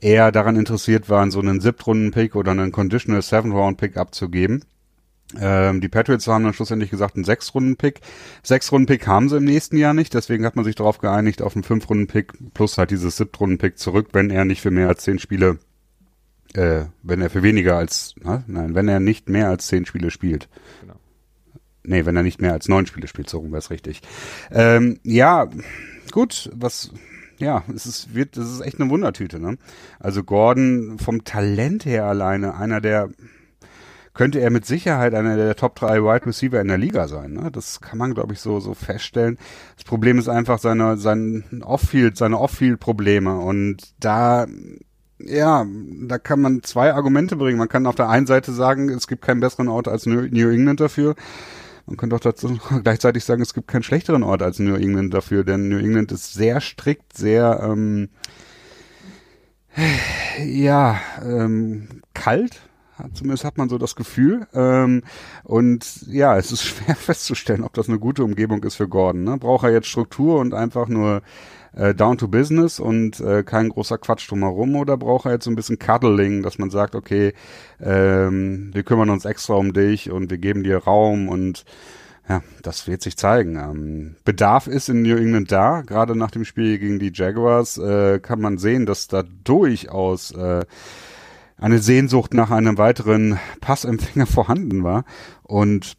eher 0.00 0.32
daran 0.32 0.56
interessiert 0.56 1.10
waren, 1.10 1.30
so 1.30 1.38
einen 1.38 1.60
Siebtrunden-Pick 1.60 2.34
oder 2.34 2.52
einen 2.52 2.72
Conditional 2.72 3.20
Seven-Round-Pick 3.20 3.98
abzugeben. 3.98 4.64
Ähm, 5.40 5.80
die 5.80 5.88
Patriots 5.88 6.28
haben 6.28 6.44
dann 6.44 6.52
schlussendlich 6.52 6.90
gesagt, 6.90 7.16
einen 7.16 7.24
Sechs-Runden-Pick. 7.24 8.00
Sechs-Runden-Pick 8.42 9.06
haben 9.06 9.28
sie 9.28 9.38
im 9.38 9.44
nächsten 9.44 9.76
Jahr 9.76 9.92
nicht, 9.92 10.14
deswegen 10.14 10.44
hat 10.44 10.54
man 10.54 10.64
sich 10.64 10.76
darauf 10.76 10.98
geeinigt, 10.98 11.42
auf 11.42 11.56
einen 11.56 11.64
Fünf-Runden-Pick 11.64 12.54
plus 12.54 12.78
halt 12.78 12.90
dieses 12.90 13.16
Siebtrunden-Pick 13.16 13.78
zurück, 13.78 14.08
wenn 14.12 14.30
er 14.30 14.44
nicht 14.44 14.60
für 14.60 14.70
mehr 14.70 14.88
als 14.88 15.02
zehn 15.02 15.18
Spiele, 15.18 15.58
äh, 16.54 16.84
wenn 17.02 17.20
er 17.20 17.30
für 17.30 17.42
weniger 17.42 17.76
als, 17.76 18.14
na, 18.22 18.44
nein, 18.46 18.74
wenn 18.74 18.88
er 18.88 19.00
nicht 19.00 19.28
mehr 19.28 19.48
als 19.48 19.66
zehn 19.66 19.84
Spiele 19.84 20.10
spielt. 20.10 20.48
Genau. 20.80 20.94
Nee, 21.82 22.04
wenn 22.04 22.16
er 22.16 22.22
nicht 22.22 22.40
mehr 22.40 22.52
als 22.52 22.68
neun 22.68 22.86
Spiele 22.86 23.08
spielt, 23.08 23.28
so 23.28 23.38
rum 23.38 23.50
wäre 23.50 23.58
es 23.58 23.70
richtig. 23.70 24.02
Ähm, 24.50 25.00
ja, 25.02 25.48
gut, 26.12 26.50
was, 26.54 26.92
ja, 27.38 27.64
es 27.74 27.86
ist, 27.86 28.14
wird, 28.14 28.36
es 28.36 28.50
ist 28.50 28.60
echt 28.60 28.80
eine 28.80 28.90
Wundertüte, 28.90 29.38
ne? 29.38 29.58
Also 30.00 30.24
Gordon 30.24 30.98
vom 30.98 31.24
Talent 31.24 31.84
her 31.84 32.04
alleine, 32.04 32.56
einer 32.56 32.80
der, 32.80 33.10
könnte 34.16 34.40
er 34.40 34.50
mit 34.50 34.64
Sicherheit 34.64 35.14
einer 35.14 35.36
der 35.36 35.54
Top 35.56 35.76
3 35.76 36.02
Wide 36.02 36.26
Receiver 36.26 36.58
in 36.60 36.68
der 36.68 36.78
Liga 36.78 37.06
sein. 37.06 37.34
Ne? 37.34 37.50
Das 37.52 37.82
kann 37.82 37.98
man, 37.98 38.14
glaube 38.14 38.32
ich, 38.32 38.40
so, 38.40 38.60
so 38.60 38.72
feststellen. 38.72 39.36
Das 39.76 39.84
Problem 39.84 40.18
ist 40.18 40.28
einfach 40.28 40.58
seine, 40.58 40.96
sein 40.96 41.62
Off-Field, 41.62 42.16
seine 42.16 42.40
Off-Field-Probleme. 42.40 43.38
Und 43.38 43.92
da, 44.00 44.46
ja, 45.18 45.66
da 46.08 46.18
kann 46.18 46.40
man 46.40 46.62
zwei 46.62 46.94
Argumente 46.94 47.36
bringen. 47.36 47.58
Man 47.58 47.68
kann 47.68 47.86
auf 47.86 47.94
der 47.94 48.08
einen 48.08 48.26
Seite 48.26 48.52
sagen, 48.52 48.88
es 48.88 49.06
gibt 49.06 49.20
keinen 49.20 49.40
besseren 49.40 49.68
Ort 49.68 49.86
als 49.86 50.06
New 50.06 50.18
England 50.18 50.80
dafür. 50.80 51.14
Man 51.84 51.98
könnte 51.98 52.16
auch 52.16 52.20
dazu 52.20 52.58
gleichzeitig 52.82 53.22
sagen, 53.22 53.42
es 53.42 53.52
gibt 53.52 53.68
keinen 53.68 53.82
schlechteren 53.82 54.22
Ort 54.22 54.42
als 54.42 54.58
New 54.58 54.76
England 54.76 55.12
dafür, 55.12 55.44
denn 55.44 55.68
New 55.68 55.78
England 55.78 56.10
ist 56.10 56.32
sehr 56.32 56.62
strikt, 56.62 57.16
sehr 57.16 57.60
ähm, 57.62 58.08
ja 60.42 60.98
ähm, 61.22 62.00
kalt, 62.14 62.62
Zumindest 63.14 63.44
hat 63.44 63.58
man 63.58 63.68
so 63.68 63.78
das 63.78 63.94
Gefühl. 63.96 64.46
Ähm, 64.54 65.02
und 65.44 66.06
ja, 66.06 66.36
es 66.36 66.52
ist 66.52 66.62
schwer 66.64 66.96
festzustellen, 66.96 67.62
ob 67.62 67.74
das 67.74 67.88
eine 67.88 67.98
gute 67.98 68.24
Umgebung 68.24 68.62
ist 68.64 68.76
für 68.76 68.88
Gordon. 68.88 69.24
Ne? 69.24 69.36
Braucht 69.38 69.64
er 69.64 69.72
jetzt 69.72 69.88
Struktur 69.88 70.40
und 70.40 70.54
einfach 70.54 70.88
nur 70.88 71.22
äh, 71.74 71.94
down 71.94 72.18
to 72.18 72.28
business 72.28 72.80
und 72.80 73.20
äh, 73.20 73.42
kein 73.42 73.68
großer 73.68 73.98
Quatsch 73.98 74.30
drumherum 74.30 74.76
oder 74.76 74.96
braucht 74.96 75.26
er 75.26 75.32
jetzt 75.32 75.44
so 75.44 75.50
ein 75.50 75.56
bisschen 75.56 75.78
Cuddling, 75.78 76.42
dass 76.42 76.58
man 76.58 76.70
sagt, 76.70 76.94
okay, 76.94 77.34
ähm, 77.80 78.70
wir 78.72 78.82
kümmern 78.82 79.10
uns 79.10 79.24
extra 79.24 79.54
um 79.54 79.72
dich 79.72 80.10
und 80.10 80.30
wir 80.30 80.38
geben 80.38 80.62
dir 80.62 80.78
Raum 80.78 81.28
und 81.28 81.64
ja, 82.28 82.42
das 82.62 82.88
wird 82.88 83.02
sich 83.02 83.16
zeigen. 83.16 83.56
Ähm, 83.56 84.16
Bedarf 84.24 84.66
ist 84.66 84.88
in 84.88 85.02
New 85.02 85.16
England 85.16 85.52
da. 85.52 85.82
Gerade 85.82 86.16
nach 86.16 86.32
dem 86.32 86.44
Spiel 86.44 86.78
gegen 86.78 86.98
die 86.98 87.12
Jaguars 87.14 87.78
äh, 87.78 88.18
kann 88.18 88.40
man 88.40 88.58
sehen, 88.58 88.84
dass 88.84 89.06
da 89.06 89.22
durchaus 89.44 90.32
äh, 90.32 90.64
eine 91.58 91.78
Sehnsucht 91.78 92.34
nach 92.34 92.50
einem 92.50 92.78
weiteren 92.78 93.38
Passempfänger 93.60 94.26
vorhanden 94.26 94.84
war. 94.84 95.04
Und 95.42 95.96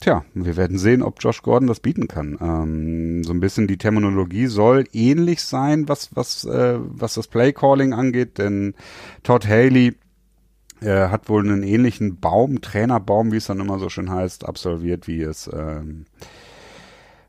tja, 0.00 0.24
wir 0.34 0.56
werden 0.56 0.78
sehen, 0.78 1.02
ob 1.02 1.22
Josh 1.22 1.42
Gordon 1.42 1.68
das 1.68 1.80
bieten 1.80 2.08
kann. 2.08 2.38
Ähm, 2.40 3.24
so 3.24 3.32
ein 3.32 3.40
bisschen 3.40 3.66
die 3.66 3.78
Terminologie 3.78 4.46
soll 4.46 4.84
ähnlich 4.92 5.42
sein, 5.42 5.88
was, 5.88 6.14
was, 6.14 6.44
äh, 6.44 6.78
was 6.78 7.14
das 7.14 7.26
Playcalling 7.26 7.92
angeht, 7.92 8.38
denn 8.38 8.74
Todd 9.22 9.46
Haley 9.48 9.96
äh, 10.80 11.08
hat 11.08 11.28
wohl 11.28 11.42
einen 11.42 11.64
ähnlichen 11.64 12.20
Baum, 12.20 12.60
Trainerbaum, 12.60 13.32
wie 13.32 13.38
es 13.38 13.46
dann 13.46 13.60
immer 13.60 13.78
so 13.78 13.88
schön 13.88 14.10
heißt, 14.10 14.46
absolviert, 14.46 15.08
wie 15.08 15.22
es 15.22 15.50
ähm, 15.52 16.06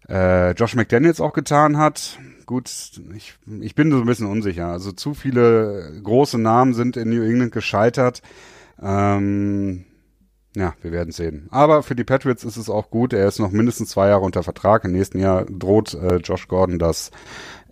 äh, 0.07 0.51
Josh 0.51 0.75
McDaniels 0.75 1.19
auch 1.21 1.33
getan 1.33 1.77
hat 1.77 2.19
gut, 2.49 2.71
ich, 3.15 3.35
ich 3.61 3.75
bin 3.75 3.91
so 3.91 3.99
ein 3.99 4.07
bisschen 4.07 4.25
unsicher. 4.25 4.69
Also 4.69 4.91
zu 4.91 5.13
viele 5.13 6.01
große 6.03 6.39
Namen 6.39 6.73
sind 6.73 6.97
in 6.97 7.11
New 7.11 7.21
England 7.21 7.51
gescheitert. 7.51 8.23
Ähm, 8.81 9.85
ja, 10.55 10.73
wir 10.81 10.91
werden 10.91 11.11
sehen. 11.11 11.47
Aber 11.51 11.83
für 11.83 11.93
die 11.95 12.03
Patriots 12.03 12.43
ist 12.43 12.57
es 12.57 12.67
auch 12.67 12.89
gut. 12.89 13.13
Er 13.13 13.27
ist 13.27 13.37
noch 13.37 13.51
mindestens 13.51 13.89
zwei 13.89 14.07
Jahre 14.07 14.25
unter 14.25 14.41
Vertrag. 14.41 14.83
Im 14.83 14.93
nächsten 14.93 15.19
Jahr 15.19 15.45
droht 15.45 15.93
äh, 15.93 16.15
Josh 16.15 16.47
Gordon 16.47 16.79
das 16.79 17.11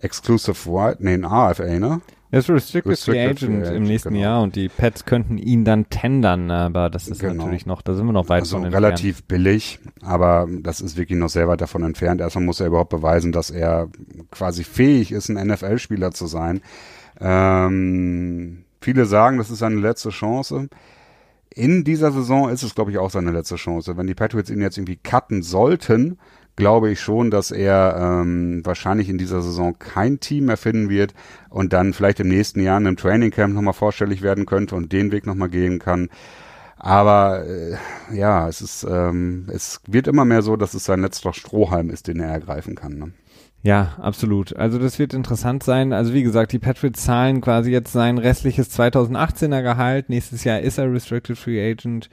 Exclusive 0.00 0.70
White, 0.70 0.98
nee, 1.02 1.14
ein 1.14 1.24
AFA, 1.24 1.80
ne? 1.80 2.00
Er 2.30 2.40
ist 2.40 2.50
Restricted, 2.50 2.92
Restricted 2.92 3.38
Free 3.38 3.54
Agent, 3.54 3.76
im 3.76 3.82
nächsten 3.84 4.10
genau. 4.10 4.20
Jahr 4.20 4.42
und 4.42 4.54
die 4.54 4.68
Pets 4.68 5.06
könnten 5.06 5.38
ihn 5.38 5.64
dann 5.64 5.88
tendern, 5.88 6.50
aber 6.50 6.90
das 6.90 7.08
ist 7.08 7.20
genau. 7.20 7.44
natürlich 7.44 7.64
noch, 7.64 7.80
da 7.80 7.94
sind 7.94 8.04
wir 8.04 8.12
noch 8.12 8.28
weit 8.28 8.40
also 8.40 8.56
von 8.56 8.66
entfernt. 8.66 8.84
relativ 8.84 9.24
billig, 9.24 9.80
aber 10.02 10.46
das 10.60 10.82
ist 10.82 10.98
wirklich 10.98 11.18
noch 11.18 11.30
sehr 11.30 11.48
weit 11.48 11.62
davon 11.62 11.82
entfernt. 11.82 12.20
Erstmal 12.20 12.44
muss 12.44 12.60
er 12.60 12.66
überhaupt 12.66 12.90
beweisen, 12.90 13.32
dass 13.32 13.50
er 13.50 13.88
quasi 14.30 14.62
fähig 14.62 15.10
ist, 15.10 15.30
ein 15.30 15.46
NFL-Spieler 15.46 16.10
zu 16.10 16.26
sein. 16.26 16.60
Ähm, 17.18 18.64
viele 18.80 19.06
sagen, 19.06 19.38
das 19.38 19.50
ist 19.50 19.60
seine 19.60 19.76
letzte 19.76 20.10
Chance. 20.10 20.68
In 21.48 21.82
dieser 21.82 22.12
Saison 22.12 22.50
ist 22.50 22.62
es, 22.62 22.74
glaube 22.74 22.90
ich, 22.90 22.98
auch 22.98 23.10
seine 23.10 23.30
letzte 23.30 23.56
Chance. 23.56 23.96
Wenn 23.96 24.06
die 24.06 24.14
Patriots 24.14 24.50
ihn 24.50 24.60
jetzt 24.60 24.76
irgendwie 24.76 24.96
cutten 24.96 25.42
sollten, 25.42 26.18
glaube 26.58 26.90
ich 26.90 27.00
schon, 27.00 27.30
dass 27.30 27.52
er 27.52 27.96
ähm, 27.98 28.62
wahrscheinlich 28.64 29.08
in 29.08 29.16
dieser 29.16 29.42
Saison 29.42 29.78
kein 29.78 30.18
Team 30.18 30.46
mehr 30.46 30.56
finden 30.56 30.90
wird 30.90 31.14
und 31.50 31.72
dann 31.72 31.92
vielleicht 31.92 32.18
im 32.18 32.28
nächsten 32.28 32.60
Jahr 32.60 32.78
in 32.78 32.86
einem 32.86 32.96
Training 32.96 33.30
Camp 33.30 33.54
nochmal 33.54 33.74
vorstellig 33.74 34.22
werden 34.22 34.44
könnte 34.44 34.74
und 34.74 34.92
den 34.92 35.12
Weg 35.12 35.24
nochmal 35.24 35.50
gehen 35.50 35.78
kann. 35.78 36.08
Aber 36.76 37.44
äh, 37.46 37.76
ja, 38.12 38.48
es 38.48 38.60
ist, 38.60 38.84
ähm, 38.90 39.46
es 39.52 39.80
wird 39.86 40.08
immer 40.08 40.24
mehr 40.24 40.42
so, 40.42 40.56
dass 40.56 40.74
es 40.74 40.84
sein 40.84 41.00
letzter 41.00 41.32
Strohhalm 41.32 41.90
ist, 41.90 42.08
den 42.08 42.18
er 42.18 42.30
ergreifen 42.30 42.74
kann. 42.74 42.98
Ne? 42.98 43.12
Ja, 43.62 43.94
absolut. 44.00 44.56
Also 44.56 44.80
das 44.80 44.98
wird 44.98 45.14
interessant 45.14 45.62
sein. 45.62 45.92
Also 45.92 46.12
wie 46.12 46.24
gesagt, 46.24 46.52
die 46.52 46.58
Patriots 46.58 47.04
zahlen 47.04 47.40
quasi 47.40 47.70
jetzt 47.70 47.92
sein 47.92 48.18
restliches 48.18 48.76
2018er 48.76 49.62
Gehalt. 49.62 50.08
Nächstes 50.08 50.42
Jahr 50.42 50.58
ist 50.58 50.78
er 50.78 50.92
Restricted 50.92 51.38
Free 51.38 51.70
Agent. 51.70 52.10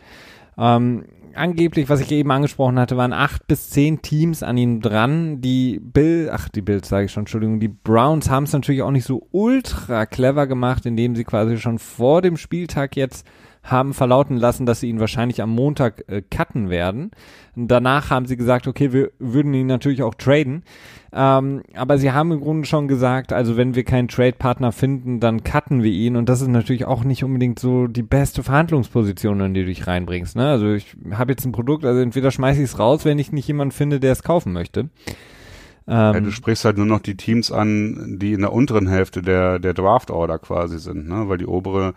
Ähm, 0.55 1.05
angeblich, 1.35 1.89
was 1.89 2.01
ich 2.01 2.11
eben 2.11 2.31
angesprochen 2.31 2.79
hatte, 2.79 2.97
waren 2.97 3.13
acht 3.13 3.47
bis 3.47 3.69
zehn 3.69 4.01
Teams 4.01 4.43
an 4.43 4.57
ihm 4.57 4.81
dran. 4.81 5.41
Die 5.41 5.79
Bill, 5.79 6.29
ach, 6.31 6.49
die 6.49 6.61
Bills 6.61 6.89
sage 6.89 7.05
ich 7.05 7.11
schon, 7.11 7.21
Entschuldigung, 7.21 7.59
die 7.59 7.67
Browns 7.67 8.29
haben 8.29 8.43
es 8.43 8.53
natürlich 8.53 8.81
auch 8.81 8.91
nicht 8.91 9.05
so 9.05 9.27
ultra 9.31 10.05
clever 10.05 10.47
gemacht, 10.47 10.85
indem 10.85 11.15
sie 11.15 11.23
quasi 11.23 11.57
schon 11.57 11.79
vor 11.79 12.21
dem 12.21 12.37
Spieltag 12.37 12.95
jetzt 12.95 13.25
haben 13.65 13.93
verlauten 13.93 14.37
lassen, 14.37 14.65
dass 14.65 14.79
sie 14.79 14.89
ihn 14.89 14.99
wahrscheinlich 14.99 15.41
am 15.41 15.49
Montag 15.49 16.05
äh, 16.07 16.21
cutten 16.21 16.69
werden. 16.69 17.11
Danach 17.55 18.09
haben 18.09 18.25
sie 18.27 18.37
gesagt, 18.37 18.67
okay, 18.67 18.93
wir 18.93 19.11
würden 19.17 19.53
ihn 19.53 19.67
natürlich 19.67 20.03
auch 20.03 20.13
traden. 20.13 20.63
Ähm, 21.11 21.63
aber 21.73 21.97
sie 21.97 22.11
haben 22.11 22.31
im 22.31 22.41
Grunde 22.41 22.67
schon 22.67 22.87
gesagt, 22.87 23.33
also 23.33 23.57
wenn 23.57 23.73
wir 23.73 23.83
keinen 23.83 24.07
Trade-Partner 24.07 24.71
finden, 24.71 25.19
dann 25.19 25.43
cutten 25.43 25.81
wir 25.81 25.91
ihn. 25.91 26.15
Und 26.15 26.29
das 26.29 26.41
ist 26.41 26.47
natürlich 26.47 26.85
auch 26.85 27.03
nicht 27.03 27.23
unbedingt 27.23 27.57
so 27.57 27.87
die 27.87 28.03
beste 28.03 28.43
Verhandlungsposition, 28.43 29.39
in 29.41 29.53
die 29.53 29.61
du 29.61 29.67
dich 29.67 29.87
reinbringst. 29.87 30.35
Ne? 30.35 30.47
Also 30.47 30.73
ich 30.73 30.95
habe 31.11 31.31
jetzt 31.31 31.45
ein 31.45 31.51
Produkt, 31.51 31.85
also 31.85 31.99
entweder 31.99 32.31
schmeiße 32.31 32.59
ich 32.59 32.69
es 32.69 32.79
raus, 32.79 33.03
wenn 33.03 33.17
ich 33.17 33.31
nicht 33.31 33.47
jemanden 33.47 33.71
finde, 33.71 33.99
der 33.99 34.11
es 34.11 34.23
kaufen 34.23 34.53
möchte. 34.53 34.89
Ähm, 35.87 36.13
ja, 36.13 36.19
du 36.19 36.31
sprichst 36.31 36.65
halt 36.65 36.77
nur 36.77 36.85
noch 36.85 36.99
die 36.99 37.15
Teams 37.15 37.51
an, 37.51 38.17
die 38.19 38.33
in 38.33 38.41
der 38.41 38.53
unteren 38.53 38.87
Hälfte 38.87 39.21
der, 39.21 39.59
der 39.59 39.73
Draft-Order 39.73 40.39
quasi 40.39 40.79
sind, 40.79 41.07
ne? 41.07 41.29
weil 41.29 41.37
die 41.37 41.45
obere 41.45 41.93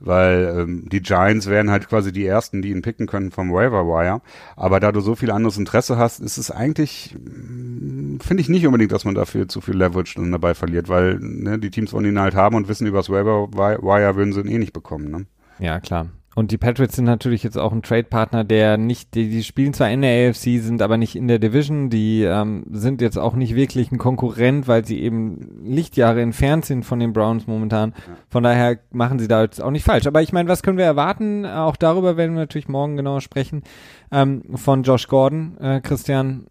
weil 0.00 0.56
ähm, 0.58 0.88
die 0.90 1.02
Giants 1.02 1.46
wären 1.46 1.70
halt 1.70 1.88
quasi 1.88 2.12
die 2.12 2.26
ersten, 2.26 2.62
die 2.62 2.70
ihn 2.70 2.82
picken 2.82 3.06
können 3.06 3.30
vom 3.30 3.52
Waiver 3.52 3.86
Wire. 3.86 4.22
Aber 4.56 4.80
da 4.80 4.92
du 4.92 5.00
so 5.00 5.14
viel 5.14 5.30
anderes 5.30 5.58
Interesse 5.58 5.98
hast, 5.98 6.20
ist 6.20 6.38
es 6.38 6.50
eigentlich, 6.50 7.14
mm, 7.18 8.18
finde 8.20 8.40
ich 8.40 8.48
nicht 8.48 8.66
unbedingt, 8.66 8.92
dass 8.92 9.04
man 9.04 9.14
dafür 9.14 9.48
zu 9.48 9.60
viel 9.60 9.76
Leverage 9.76 10.14
dann 10.16 10.32
dabei 10.32 10.54
verliert, 10.54 10.88
weil 10.88 11.18
ne, 11.20 11.58
die 11.58 11.70
Teams 11.70 11.92
wollen 11.92 12.06
ihn 12.06 12.18
halt 12.18 12.34
haben 12.34 12.56
und 12.56 12.68
wissen, 12.68 12.86
übers 12.86 13.10
Waiver 13.10 13.52
Wire 13.52 14.16
würden 14.16 14.32
sie 14.32 14.40
ihn 14.40 14.48
eh 14.48 14.58
nicht 14.58 14.72
bekommen. 14.72 15.10
Ne? 15.10 15.26
Ja, 15.58 15.80
klar. 15.80 16.08
Und 16.40 16.52
die 16.52 16.56
Patriots 16.56 16.96
sind 16.96 17.04
natürlich 17.04 17.42
jetzt 17.42 17.58
auch 17.58 17.70
ein 17.70 17.82
Trade-Partner, 17.82 18.44
der 18.44 18.78
nicht, 18.78 19.14
die, 19.14 19.28
die 19.28 19.44
spielen 19.44 19.74
zwar 19.74 19.90
in 19.90 20.00
der 20.00 20.30
AFC, 20.30 20.58
sind 20.58 20.80
aber 20.80 20.96
nicht 20.96 21.14
in 21.14 21.28
der 21.28 21.38
Division, 21.38 21.90
die 21.90 22.22
ähm, 22.22 22.64
sind 22.70 23.02
jetzt 23.02 23.18
auch 23.18 23.34
nicht 23.34 23.54
wirklich 23.54 23.92
ein 23.92 23.98
Konkurrent, 23.98 24.66
weil 24.66 24.86
sie 24.86 25.02
eben 25.02 25.60
Lichtjahre 25.62 26.22
entfernt 26.22 26.64
sind 26.64 26.86
von 26.86 26.98
den 26.98 27.12
Browns 27.12 27.46
momentan. 27.46 27.92
Von 28.30 28.42
daher 28.42 28.78
machen 28.90 29.18
sie 29.18 29.28
da 29.28 29.42
jetzt 29.42 29.62
auch 29.62 29.70
nicht 29.70 29.84
falsch. 29.84 30.06
Aber 30.06 30.22
ich 30.22 30.32
meine, 30.32 30.48
was 30.48 30.62
können 30.62 30.78
wir 30.78 30.86
erwarten? 30.86 31.44
Auch 31.44 31.76
darüber 31.76 32.16
werden 32.16 32.32
wir 32.32 32.40
natürlich 32.40 32.68
morgen 32.68 32.96
genauer 32.96 33.20
sprechen. 33.20 33.62
Ähm, 34.10 34.40
von 34.54 34.82
Josh 34.82 35.08
Gordon. 35.08 35.58
Äh, 35.58 35.82
Christian, 35.82 36.46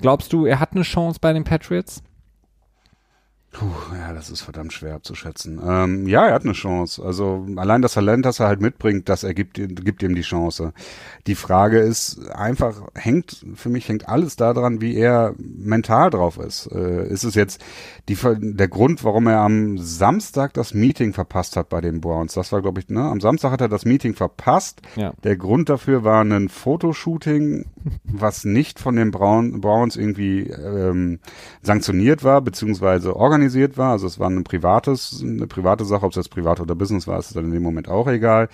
glaubst 0.00 0.32
du, 0.32 0.46
er 0.46 0.58
hat 0.58 0.72
eine 0.72 0.82
Chance 0.82 1.20
bei 1.22 1.32
den 1.32 1.44
Patriots? 1.44 2.02
Puh, 3.58 3.72
ja, 3.98 4.12
das 4.12 4.28
ist 4.28 4.42
verdammt 4.42 4.74
schwer 4.74 4.96
abzuschätzen. 4.96 5.58
Ähm, 5.66 6.06
ja, 6.06 6.26
er 6.26 6.34
hat 6.34 6.44
eine 6.44 6.52
Chance. 6.52 7.02
Also 7.02 7.46
allein 7.56 7.80
das 7.80 7.94
Talent, 7.94 8.26
das 8.26 8.38
er 8.38 8.48
halt 8.48 8.60
mitbringt, 8.60 9.08
das 9.08 9.24
ergibt 9.24 9.54
gibt 9.54 10.02
ihm 10.02 10.14
die 10.14 10.20
Chance. 10.20 10.74
Die 11.26 11.34
Frage 11.34 11.78
ist 11.78 12.28
einfach, 12.32 12.82
hängt, 12.94 13.46
für 13.54 13.70
mich 13.70 13.88
hängt 13.88 14.10
alles 14.10 14.36
daran, 14.36 14.82
wie 14.82 14.94
er 14.94 15.32
mental 15.38 16.10
drauf 16.10 16.36
ist. 16.36 16.70
Äh, 16.70 17.08
ist 17.08 17.24
es 17.24 17.34
jetzt 17.34 17.64
die, 18.10 18.18
der 18.38 18.68
Grund, 18.68 19.02
warum 19.04 19.26
er 19.26 19.38
am 19.38 19.78
Samstag 19.78 20.52
das 20.52 20.74
Meeting 20.74 21.14
verpasst 21.14 21.56
hat 21.56 21.70
bei 21.70 21.80
den 21.80 22.02
Browns? 22.02 22.34
Das 22.34 22.52
war, 22.52 22.60
glaube 22.60 22.80
ich, 22.80 22.90
ne? 22.90 23.00
Am 23.00 23.22
Samstag 23.22 23.52
hat 23.52 23.62
er 23.62 23.70
das 23.70 23.86
Meeting 23.86 24.12
verpasst. 24.12 24.82
Ja. 24.96 25.14
Der 25.24 25.38
Grund 25.38 25.70
dafür 25.70 26.04
war 26.04 26.22
ein 26.22 26.50
Fotoshooting, 26.50 27.64
was 28.04 28.44
nicht 28.44 28.78
von 28.78 28.96
den 28.96 29.12
Brown, 29.12 29.62
Browns 29.62 29.96
irgendwie 29.96 30.50
ähm, 30.50 31.20
sanktioniert 31.62 32.22
war, 32.22 32.42
beziehungsweise 32.42 33.16
organisiert 33.16 33.45
war. 33.78 33.92
Also 33.92 34.06
es 34.06 34.18
war 34.18 34.28
ein 34.28 34.44
privates, 34.44 35.22
eine 35.22 35.46
private 35.46 35.84
Sache, 35.84 36.04
ob 36.04 36.12
es 36.12 36.16
jetzt 36.16 36.30
privat 36.30 36.60
oder 36.60 36.74
Business 36.74 37.06
war, 37.06 37.18
ist 37.18 37.34
dann 37.36 37.46
in 37.46 37.52
dem 37.52 37.62
Moment 37.62 37.88
auch 37.88 38.08
egal. 38.08 38.48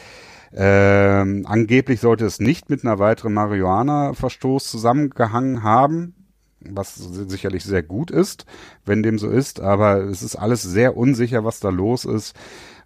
Ähm, 0.54 1.44
angeblich 1.46 2.00
sollte 2.00 2.26
es 2.26 2.38
nicht 2.38 2.68
mit 2.68 2.84
einer 2.84 2.98
weiteren 2.98 3.32
Marihuana-Verstoß 3.32 4.70
zusammengehangen 4.70 5.62
haben, 5.62 6.14
was 6.60 6.96
sicherlich 6.96 7.64
sehr 7.64 7.82
gut 7.82 8.10
ist, 8.10 8.44
wenn 8.84 9.02
dem 9.02 9.18
so 9.18 9.28
ist, 9.28 9.60
aber 9.60 10.02
es 10.02 10.22
ist 10.22 10.36
alles 10.36 10.62
sehr 10.62 10.96
unsicher, 10.96 11.44
was 11.44 11.60
da 11.60 11.70
los 11.70 12.04
ist. 12.04 12.36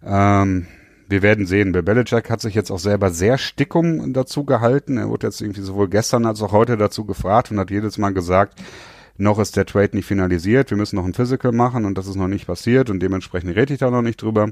Ähm, 0.03 0.67
wir 1.09 1.21
werden 1.21 1.45
sehen. 1.45 1.71
Bill 1.71 1.83
Belichick 1.83 2.29
hat 2.29 2.41
sich 2.41 2.53
jetzt 2.53 2.71
auch 2.71 2.79
selber 2.79 3.11
sehr 3.11 3.37
Stickung 3.37 4.13
dazu 4.13 4.43
gehalten. 4.43 4.97
Er 4.97 5.09
wurde 5.09 5.27
jetzt 5.27 5.41
irgendwie 5.41 5.61
sowohl 5.61 5.87
gestern 5.87 6.25
als 6.25 6.41
auch 6.41 6.51
heute 6.51 6.75
dazu 6.77 7.05
gefragt 7.05 7.51
und 7.51 7.59
hat 7.59 7.71
jedes 7.71 7.97
Mal 7.97 8.13
gesagt, 8.13 8.59
noch 9.17 9.39
ist 9.39 9.55
der 9.55 9.65
Trade 9.65 9.95
nicht 9.95 10.05
finalisiert, 10.05 10.69
wir 10.69 10.77
müssen 10.77 10.95
noch 10.95 11.05
ein 11.05 11.13
Physical 11.13 11.51
machen 11.51 11.85
und 11.85 11.97
das 11.97 12.07
ist 12.07 12.15
noch 12.15 12.27
nicht 12.27 12.47
passiert 12.47 12.89
und 12.89 12.99
dementsprechend 12.99 13.55
rede 13.55 13.73
ich 13.73 13.79
da 13.79 13.89
noch 13.89 14.01
nicht 14.01 14.21
drüber. 14.21 14.49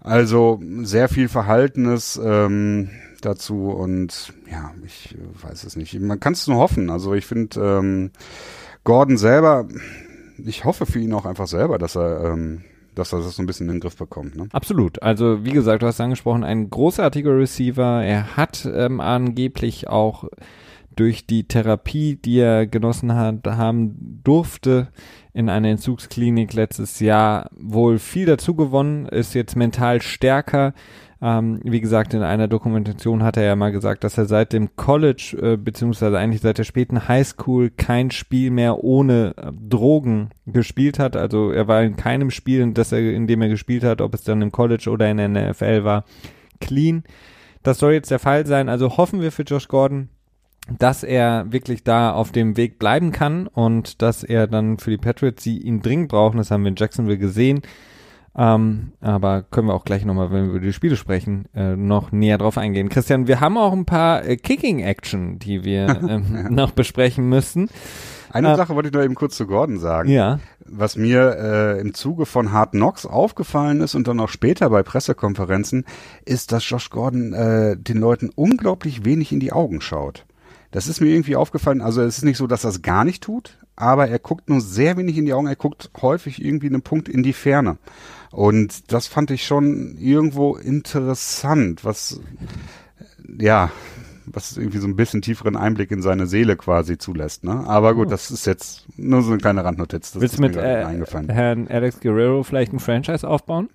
Also 0.00 0.60
sehr 0.82 1.08
viel 1.08 1.28
Verhaltenes 1.28 2.20
ähm, 2.22 2.90
dazu 3.22 3.70
und 3.70 4.32
ja, 4.50 4.72
ich 4.84 5.16
weiß 5.42 5.64
es 5.64 5.76
nicht. 5.76 5.98
Man 5.98 6.20
kann 6.20 6.34
es 6.34 6.46
nur 6.46 6.58
hoffen. 6.58 6.90
Also 6.90 7.14
ich 7.14 7.26
finde 7.26 7.60
ähm, 7.60 8.10
Gordon 8.84 9.16
selber, 9.16 9.66
ich 10.44 10.64
hoffe 10.64 10.86
für 10.86 11.00
ihn 11.00 11.12
auch 11.12 11.26
einfach 11.26 11.48
selber, 11.48 11.78
dass 11.78 11.96
er 11.96 12.24
ähm, 12.24 12.62
dass 12.96 13.12
er 13.12 13.20
das 13.20 13.36
so 13.36 13.42
ein 13.42 13.46
bisschen 13.46 13.68
in 13.68 13.76
den 13.76 13.80
Griff 13.80 13.96
bekommt. 13.96 14.36
Ne? 14.36 14.48
Absolut. 14.52 15.02
Also 15.02 15.44
wie 15.44 15.52
gesagt, 15.52 15.82
du 15.82 15.86
hast 15.86 16.00
angesprochen, 16.00 16.44
ein 16.44 16.70
großartiger 16.70 17.36
Receiver. 17.36 18.02
Er 18.02 18.36
hat 18.36 18.68
ähm, 18.72 19.00
angeblich 19.00 19.88
auch 19.88 20.24
durch 20.96 21.26
die 21.26 21.44
Therapie, 21.44 22.16
die 22.16 22.38
er 22.38 22.66
genossen 22.66 23.14
hat, 23.14 23.46
haben 23.46 24.20
durfte 24.24 24.88
in 25.32 25.50
einer 25.50 25.68
Entzugsklinik 25.68 26.54
letztes 26.54 26.98
Jahr 27.00 27.50
wohl 27.56 27.98
viel 27.98 28.26
dazu 28.26 28.54
gewonnen, 28.54 29.06
ist 29.06 29.34
jetzt 29.34 29.54
mental 29.54 30.00
stärker. 30.00 30.72
Ähm, 31.20 31.60
wie 31.62 31.80
gesagt, 31.80 32.12
in 32.14 32.22
einer 32.22 32.48
Dokumentation 32.48 33.22
hat 33.22 33.36
er 33.36 33.44
ja 33.44 33.56
mal 33.56 33.72
gesagt, 33.72 34.04
dass 34.04 34.18
er 34.18 34.26
seit 34.26 34.52
dem 34.52 34.76
College, 34.76 35.36
äh, 35.40 35.56
beziehungsweise 35.56 36.18
eigentlich 36.18 36.42
seit 36.42 36.58
der 36.58 36.64
späten 36.64 37.08
Highschool 37.08 37.70
kein 37.70 38.10
Spiel 38.10 38.50
mehr 38.50 38.84
ohne 38.84 39.34
äh, 39.36 39.50
Drogen 39.52 40.30
gespielt 40.46 40.98
hat. 40.98 41.16
Also 41.16 41.50
er 41.50 41.68
war 41.68 41.82
in 41.82 41.96
keinem 41.96 42.30
Spiel, 42.30 42.70
das 42.72 42.92
er, 42.92 43.00
in 43.12 43.26
dem 43.26 43.40
er 43.42 43.48
gespielt 43.48 43.84
hat, 43.84 44.00
ob 44.00 44.14
es 44.14 44.24
dann 44.24 44.42
im 44.42 44.52
College 44.52 44.90
oder 44.90 45.10
in 45.10 45.16
der 45.16 45.28
NFL 45.28 45.84
war, 45.84 46.04
clean. 46.60 47.02
Das 47.62 47.78
soll 47.78 47.92
jetzt 47.92 48.10
der 48.10 48.18
Fall 48.18 48.46
sein. 48.46 48.68
Also 48.68 48.96
hoffen 48.96 49.20
wir 49.20 49.32
für 49.32 49.42
Josh 49.42 49.68
Gordon, 49.68 50.08
dass 50.68 51.02
er 51.02 51.46
wirklich 51.50 51.84
da 51.84 52.12
auf 52.12 52.32
dem 52.32 52.56
Weg 52.56 52.78
bleiben 52.78 53.12
kann 53.12 53.46
und 53.46 54.02
dass 54.02 54.24
er 54.24 54.46
dann 54.46 54.78
für 54.78 54.90
die 54.90 54.98
Patriots, 54.98 55.42
die 55.42 55.62
ihn 55.62 55.80
dringend 55.80 56.08
brauchen, 56.08 56.38
das 56.38 56.50
haben 56.50 56.64
wir 56.64 56.70
in 56.70 56.76
Jacksonville 56.76 57.18
gesehen, 57.18 57.62
ähm, 58.38 58.92
aber 59.00 59.42
können 59.42 59.68
wir 59.68 59.74
auch 59.74 59.84
gleich 59.84 60.04
nochmal, 60.04 60.30
wenn 60.30 60.44
wir 60.44 60.50
über 60.50 60.60
die 60.60 60.72
Spiele 60.72 60.96
sprechen, 60.96 61.46
äh, 61.54 61.74
noch 61.74 62.12
näher 62.12 62.36
drauf 62.36 62.58
eingehen. 62.58 62.90
Christian, 62.90 63.28
wir 63.28 63.40
haben 63.40 63.56
auch 63.56 63.72
ein 63.72 63.86
paar 63.86 64.24
äh, 64.26 64.36
Kicking-Action, 64.36 65.38
die 65.38 65.64
wir 65.64 65.88
ähm, 66.08 66.24
ja. 66.34 66.50
noch 66.50 66.72
besprechen 66.72 67.28
müssen. 67.28 67.70
Eine 68.30 68.52
äh, 68.52 68.56
Sache 68.56 68.74
wollte 68.74 68.90
ich 68.90 68.94
noch 68.94 69.02
eben 69.02 69.14
kurz 69.14 69.36
zu 69.36 69.46
Gordon 69.46 69.78
sagen. 69.78 70.10
Ja. 70.10 70.40
Was 70.66 70.96
mir 70.96 71.36
äh, 71.38 71.80
im 71.80 71.94
Zuge 71.94 72.26
von 72.26 72.52
Hard 72.52 72.72
Knocks 72.72 73.06
aufgefallen 73.06 73.80
ist 73.80 73.94
und 73.94 74.06
dann 74.06 74.20
auch 74.20 74.28
später 74.28 74.68
bei 74.68 74.82
Pressekonferenzen, 74.82 75.86
ist, 76.26 76.52
dass 76.52 76.68
Josh 76.68 76.90
Gordon 76.90 77.32
äh, 77.32 77.76
den 77.78 77.96
Leuten 77.96 78.30
unglaublich 78.34 79.06
wenig 79.06 79.32
in 79.32 79.40
die 79.40 79.52
Augen 79.52 79.80
schaut. 79.80 80.26
Das 80.70 80.88
ist 80.88 81.00
mir 81.00 81.08
irgendwie 81.08 81.36
aufgefallen. 81.36 81.80
Also 81.80 82.02
es 82.02 82.18
ist 82.18 82.24
nicht 82.24 82.36
so, 82.36 82.46
dass 82.46 82.64
er 82.64 82.70
es 82.70 82.82
gar 82.82 83.04
nicht 83.04 83.22
tut, 83.22 83.58
aber 83.76 84.08
er 84.08 84.18
guckt 84.18 84.48
nur 84.48 84.60
sehr 84.60 84.96
wenig 84.96 85.16
in 85.16 85.24
die 85.24 85.32
Augen. 85.32 85.46
Er 85.46 85.56
guckt 85.56 85.90
häufig 86.00 86.44
irgendwie 86.44 86.66
einen 86.66 86.82
Punkt 86.82 87.08
in 87.08 87.22
die 87.22 87.32
Ferne. 87.32 87.78
Und 88.30 88.92
das 88.92 89.06
fand 89.06 89.30
ich 89.30 89.46
schon 89.46 89.96
irgendwo 89.98 90.56
interessant, 90.56 91.84
was, 91.84 92.20
ja, 93.38 93.70
was 94.26 94.56
irgendwie 94.56 94.78
so 94.78 94.86
ein 94.86 94.96
bisschen 94.96 95.22
tieferen 95.22 95.56
Einblick 95.56 95.90
in 95.90 96.02
seine 96.02 96.26
Seele 96.26 96.56
quasi 96.56 96.98
zulässt. 96.98 97.44
Ne? 97.44 97.64
Aber 97.66 97.94
gut, 97.94 98.08
oh. 98.08 98.10
das 98.10 98.30
ist 98.30 98.46
jetzt 98.46 98.86
nur 98.96 99.22
so 99.22 99.30
eine 99.30 99.40
kleine 99.40 99.64
Randnotiz. 99.64 100.12
Das 100.12 100.22
Willst 100.22 100.38
du 100.38 100.42
mit 100.42 100.56
äh, 100.56 100.84
Herrn 101.28 101.68
Alex 101.68 102.00
Guerrero 102.00 102.42
vielleicht 102.42 102.72
ein 102.72 102.80
Franchise 102.80 103.26
aufbauen? 103.28 103.68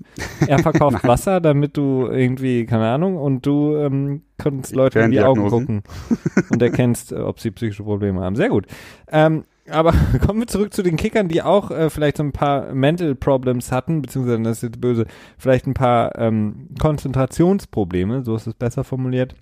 Er 0.45 0.59
verkauft 0.63 1.03
Wasser, 1.03 1.41
damit 1.41 1.77
du 1.77 2.07
irgendwie, 2.07 2.65
keine 2.65 2.89
Ahnung, 2.89 3.17
und 3.17 3.45
du 3.45 3.75
ähm, 3.75 4.21
kannst 4.37 4.75
Leute 4.75 4.99
in 4.99 5.11
die 5.11 5.21
Augen 5.21 5.47
gucken 5.47 5.83
und 6.49 6.61
erkennst, 6.61 7.11
äh, 7.11 7.15
ob 7.15 7.39
sie 7.39 7.51
psychische 7.51 7.83
Probleme 7.83 8.21
haben. 8.21 8.35
Sehr 8.35 8.49
gut. 8.49 8.67
Ähm, 9.11 9.45
aber 9.69 9.93
kommen 10.25 10.39
wir 10.39 10.47
zurück 10.47 10.73
zu 10.73 10.83
den 10.83 10.97
Kickern, 10.97 11.27
die 11.27 11.41
auch 11.41 11.71
äh, 11.71 11.89
vielleicht 11.89 12.17
so 12.17 12.23
ein 12.23 12.31
paar 12.31 12.73
Mental 12.73 13.15
Problems 13.15 13.71
hatten, 13.71 14.01
beziehungsweise, 14.01 14.41
das 14.41 14.57
ist 14.57 14.63
jetzt 14.63 14.81
böse, 14.81 15.05
vielleicht 15.37 15.67
ein 15.67 15.73
paar 15.73 16.17
ähm, 16.17 16.67
Konzentrationsprobleme, 16.79 18.23
so 18.23 18.35
ist 18.35 18.47
es 18.47 18.53
besser 18.53 18.83
formuliert. 18.83 19.35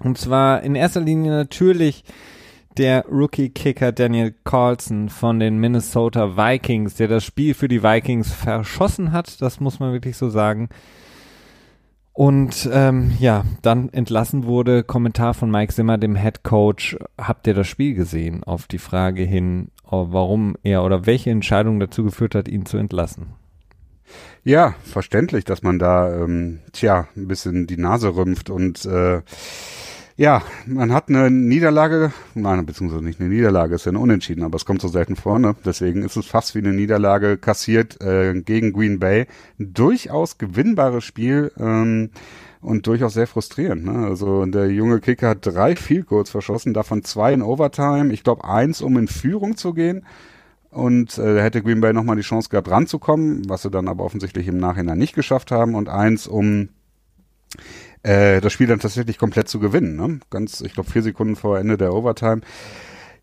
Und 0.00 0.18
zwar 0.18 0.62
in 0.62 0.74
erster 0.74 1.00
Linie 1.00 1.30
natürlich 1.30 2.04
der 2.78 3.04
Rookie-Kicker 3.06 3.92
Daniel 3.92 4.34
Carlson 4.44 5.08
von 5.08 5.38
den 5.38 5.58
Minnesota 5.58 6.36
Vikings, 6.36 6.94
der 6.94 7.08
das 7.08 7.24
Spiel 7.24 7.54
für 7.54 7.68
die 7.68 7.82
Vikings 7.82 8.32
verschossen 8.32 9.12
hat, 9.12 9.40
das 9.42 9.60
muss 9.60 9.78
man 9.78 9.92
wirklich 9.92 10.16
so 10.16 10.30
sagen. 10.30 10.68
Und 12.14 12.68
ähm, 12.72 13.12
ja, 13.18 13.44
dann 13.62 13.88
entlassen 13.88 14.44
wurde, 14.44 14.84
Kommentar 14.84 15.32
von 15.32 15.50
Mike 15.50 15.72
Zimmer, 15.72 15.96
dem 15.96 16.14
Head 16.14 16.42
Coach, 16.42 16.96
habt 17.18 17.46
ihr 17.46 17.54
das 17.54 17.66
Spiel 17.66 17.94
gesehen? 17.94 18.44
Auf 18.44 18.66
die 18.66 18.78
Frage 18.78 19.22
hin, 19.22 19.68
warum 19.84 20.56
er 20.62 20.84
oder 20.84 21.06
welche 21.06 21.30
Entscheidung 21.30 21.80
dazu 21.80 22.04
geführt 22.04 22.34
hat, 22.34 22.48
ihn 22.48 22.66
zu 22.66 22.76
entlassen. 22.76 23.34
Ja, 24.44 24.74
verständlich, 24.84 25.44
dass 25.44 25.62
man 25.62 25.78
da, 25.78 26.14
ähm, 26.14 26.60
tja, 26.72 27.08
ein 27.16 27.28
bisschen 27.28 27.66
die 27.66 27.76
Nase 27.76 28.14
rümpft 28.14 28.50
und 28.50 28.84
äh, 28.84 29.22
ja, 30.16 30.42
man 30.66 30.92
hat 30.92 31.08
eine 31.08 31.30
Niederlage, 31.30 32.12
nein, 32.34 32.66
beziehungsweise 32.66 33.02
nicht 33.02 33.20
eine 33.20 33.30
Niederlage, 33.30 33.74
ist 33.74 33.86
ja 33.86 33.90
eine 33.90 33.98
Unentschieden, 33.98 34.42
aber 34.44 34.56
es 34.56 34.66
kommt 34.66 34.82
so 34.82 34.88
selten 34.88 35.16
vor, 35.16 35.38
ne? 35.38 35.56
Deswegen 35.64 36.02
ist 36.02 36.16
es 36.16 36.26
fast 36.26 36.54
wie 36.54 36.58
eine 36.58 36.72
Niederlage 36.72 37.38
kassiert 37.38 38.00
äh, 38.02 38.34
gegen 38.34 38.72
Green 38.72 38.98
Bay. 38.98 39.26
Ein 39.58 39.72
durchaus 39.72 40.36
gewinnbares 40.36 41.04
Spiel, 41.04 41.50
ähm, 41.58 42.10
und 42.62 42.86
durchaus 42.86 43.14
sehr 43.14 43.26
frustrierend. 43.26 43.84
Ne? 43.84 44.06
Also 44.06 44.46
der 44.46 44.70
junge 44.70 45.00
Kicker 45.00 45.30
hat 45.30 45.44
drei 45.44 45.76
Field 45.76 46.06
Goals 46.06 46.30
verschossen, 46.30 46.72
davon 46.72 47.02
zwei 47.02 47.32
in 47.32 47.42
Overtime. 47.42 48.12
Ich 48.12 48.22
glaube 48.22 48.44
eins, 48.44 48.80
um 48.80 48.96
in 48.96 49.08
Führung 49.08 49.56
zu 49.56 49.74
gehen. 49.74 50.06
Und 50.72 51.18
äh, 51.18 51.42
hätte 51.42 51.62
Green 51.62 51.80
Bay 51.80 51.92
nochmal 51.92 52.16
die 52.16 52.22
Chance 52.22 52.48
gehabt, 52.48 52.70
ranzukommen, 52.70 53.48
was 53.48 53.62
sie 53.62 53.70
dann 53.70 53.88
aber 53.88 54.04
offensichtlich 54.04 54.48
im 54.48 54.56
Nachhinein 54.56 54.98
nicht 54.98 55.14
geschafft 55.14 55.50
haben. 55.50 55.74
Und 55.74 55.90
eins, 55.90 56.26
um 56.26 56.70
äh, 58.02 58.40
das 58.40 58.52
Spiel 58.52 58.66
dann 58.66 58.80
tatsächlich 58.80 59.18
komplett 59.18 59.48
zu 59.48 59.60
gewinnen. 59.60 59.96
Ne? 59.96 60.20
Ganz, 60.30 60.62
ich 60.62 60.72
glaube, 60.72 60.90
vier 60.90 61.02
Sekunden 61.02 61.36
vor 61.36 61.58
Ende 61.58 61.76
der 61.76 61.92
Overtime. 61.92 62.40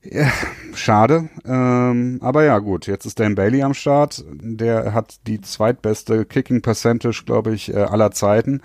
Ja, 0.03 0.31
schade. 0.75 1.29
Ähm, 1.43 2.19
aber 2.21 2.45
ja, 2.45 2.59
gut, 2.59 2.87
jetzt 2.87 3.05
ist 3.05 3.19
Dan 3.19 3.35
Bailey 3.35 3.63
am 3.63 3.73
Start. 3.73 4.23
Der 4.29 4.93
hat 4.93 5.19
die 5.27 5.41
zweitbeste 5.41 6.25
Kicking 6.25 6.61
Percentage, 6.61 7.23
glaube 7.25 7.53
ich, 7.53 7.73
äh, 7.73 7.77
aller 7.77 8.11
Zeiten. 8.11 8.61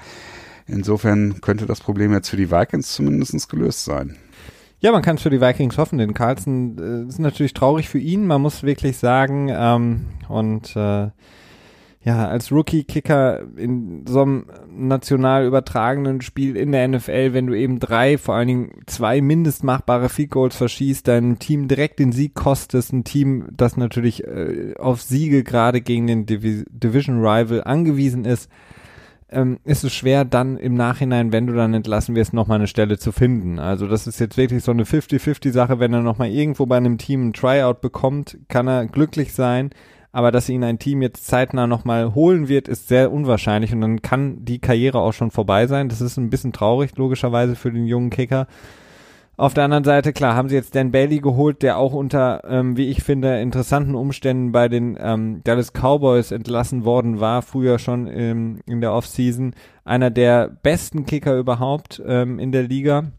Insofern 0.66 1.40
könnte 1.40 1.66
das 1.66 1.80
Problem 1.80 2.12
jetzt 2.12 2.28
für 2.28 2.36
die 2.36 2.50
Vikings 2.50 2.92
zumindest 2.92 3.48
gelöst 3.48 3.84
sein. 3.84 4.16
Ja, 4.84 4.92
man 4.92 5.00
kann 5.00 5.16
es 5.16 5.22
für 5.22 5.30
die 5.30 5.40
Vikings 5.40 5.78
hoffen. 5.78 5.96
Den 5.96 6.12
Carlson 6.12 6.76
äh, 6.78 7.08
ist 7.08 7.18
natürlich 7.18 7.54
traurig 7.54 7.88
für 7.88 7.98
ihn. 7.98 8.26
Man 8.26 8.42
muss 8.42 8.64
wirklich 8.64 8.98
sagen, 8.98 9.48
ähm, 9.50 10.08
und 10.28 10.76
äh, 10.76 11.08
ja, 12.02 12.28
als 12.28 12.52
Rookie-Kicker 12.52 13.46
in 13.56 14.04
so 14.06 14.20
einem 14.20 14.44
national 14.68 15.46
übertragenen 15.46 16.20
Spiel 16.20 16.54
in 16.54 16.70
der 16.70 16.86
NFL, 16.86 17.32
wenn 17.32 17.46
du 17.46 17.54
eben 17.54 17.80
drei, 17.80 18.18
vor 18.18 18.34
allen 18.34 18.48
Dingen 18.48 18.72
zwei 18.84 19.22
mindestmachbare 19.22 20.10
Field 20.10 20.32
Goals 20.32 20.56
verschießt, 20.56 21.08
deinem 21.08 21.38
Team 21.38 21.66
direkt 21.66 21.98
den 21.98 22.12
Sieg 22.12 22.34
kostest, 22.34 22.92
ein 22.92 23.04
Team, 23.04 23.48
das 23.56 23.78
natürlich 23.78 24.24
äh, 24.24 24.74
auf 24.78 25.00
Siege 25.00 25.44
gerade 25.44 25.80
gegen 25.80 26.06
den 26.06 26.26
Divi 26.26 26.64
Division 26.68 27.20
Rival 27.20 27.64
angewiesen 27.64 28.26
ist, 28.26 28.50
ähm, 29.34 29.58
ist 29.64 29.84
es 29.84 29.92
schwer, 29.92 30.24
dann 30.24 30.56
im 30.56 30.74
Nachhinein, 30.74 31.32
wenn 31.32 31.46
du 31.46 31.54
dann 31.54 31.74
entlassen 31.74 32.14
wirst, 32.14 32.32
nochmal 32.32 32.58
eine 32.58 32.66
Stelle 32.66 32.98
zu 32.98 33.12
finden. 33.12 33.58
Also 33.58 33.86
das 33.86 34.06
ist 34.06 34.20
jetzt 34.20 34.36
wirklich 34.36 34.64
so 34.64 34.70
eine 34.70 34.84
50-50-Sache, 34.84 35.80
wenn 35.80 35.92
er 35.92 36.02
nochmal 36.02 36.30
irgendwo 36.30 36.66
bei 36.66 36.76
einem 36.76 36.98
Team 36.98 37.28
ein 37.28 37.32
Tryout 37.32 37.80
bekommt, 37.80 38.38
kann 38.48 38.68
er 38.68 38.86
glücklich 38.86 39.34
sein 39.34 39.70
aber 40.14 40.30
dass 40.30 40.48
ihn 40.48 40.62
ein 40.62 40.78
Team 40.78 41.02
jetzt 41.02 41.26
zeitnah 41.26 41.66
nochmal 41.66 42.14
holen 42.14 42.46
wird, 42.46 42.68
ist 42.68 42.86
sehr 42.86 43.10
unwahrscheinlich 43.10 43.72
und 43.72 43.80
dann 43.80 44.00
kann 44.00 44.44
die 44.44 44.60
Karriere 44.60 45.00
auch 45.00 45.12
schon 45.12 45.32
vorbei 45.32 45.66
sein. 45.66 45.88
Das 45.88 46.00
ist 46.00 46.16
ein 46.16 46.30
bisschen 46.30 46.52
traurig, 46.52 46.96
logischerweise, 46.96 47.56
für 47.56 47.72
den 47.72 47.84
jungen 47.84 48.10
Kicker. 48.10 48.46
Auf 49.36 49.52
der 49.52 49.64
anderen 49.64 49.82
Seite, 49.82 50.12
klar, 50.12 50.36
haben 50.36 50.48
sie 50.48 50.54
jetzt 50.54 50.76
Dan 50.76 50.92
Bailey 50.92 51.18
geholt, 51.18 51.62
der 51.62 51.76
auch 51.76 51.92
unter, 51.92 52.42
ähm, 52.46 52.76
wie 52.76 52.88
ich 52.88 53.02
finde, 53.02 53.40
interessanten 53.40 53.96
Umständen 53.96 54.52
bei 54.52 54.68
den 54.68 54.96
ähm, 55.00 55.40
Dallas 55.42 55.72
Cowboys 55.72 56.30
entlassen 56.30 56.84
worden 56.84 57.18
war, 57.18 57.42
früher 57.42 57.80
schon 57.80 58.06
ähm, 58.06 58.60
in 58.66 58.80
der 58.80 58.92
Offseason. 58.92 59.54
Einer 59.84 60.10
der 60.10 60.48
besten 60.48 61.04
Kicker 61.04 61.36
überhaupt 61.36 62.00
ähm, 62.06 62.38
in 62.38 62.52
der 62.52 62.62
Liga 62.62 63.10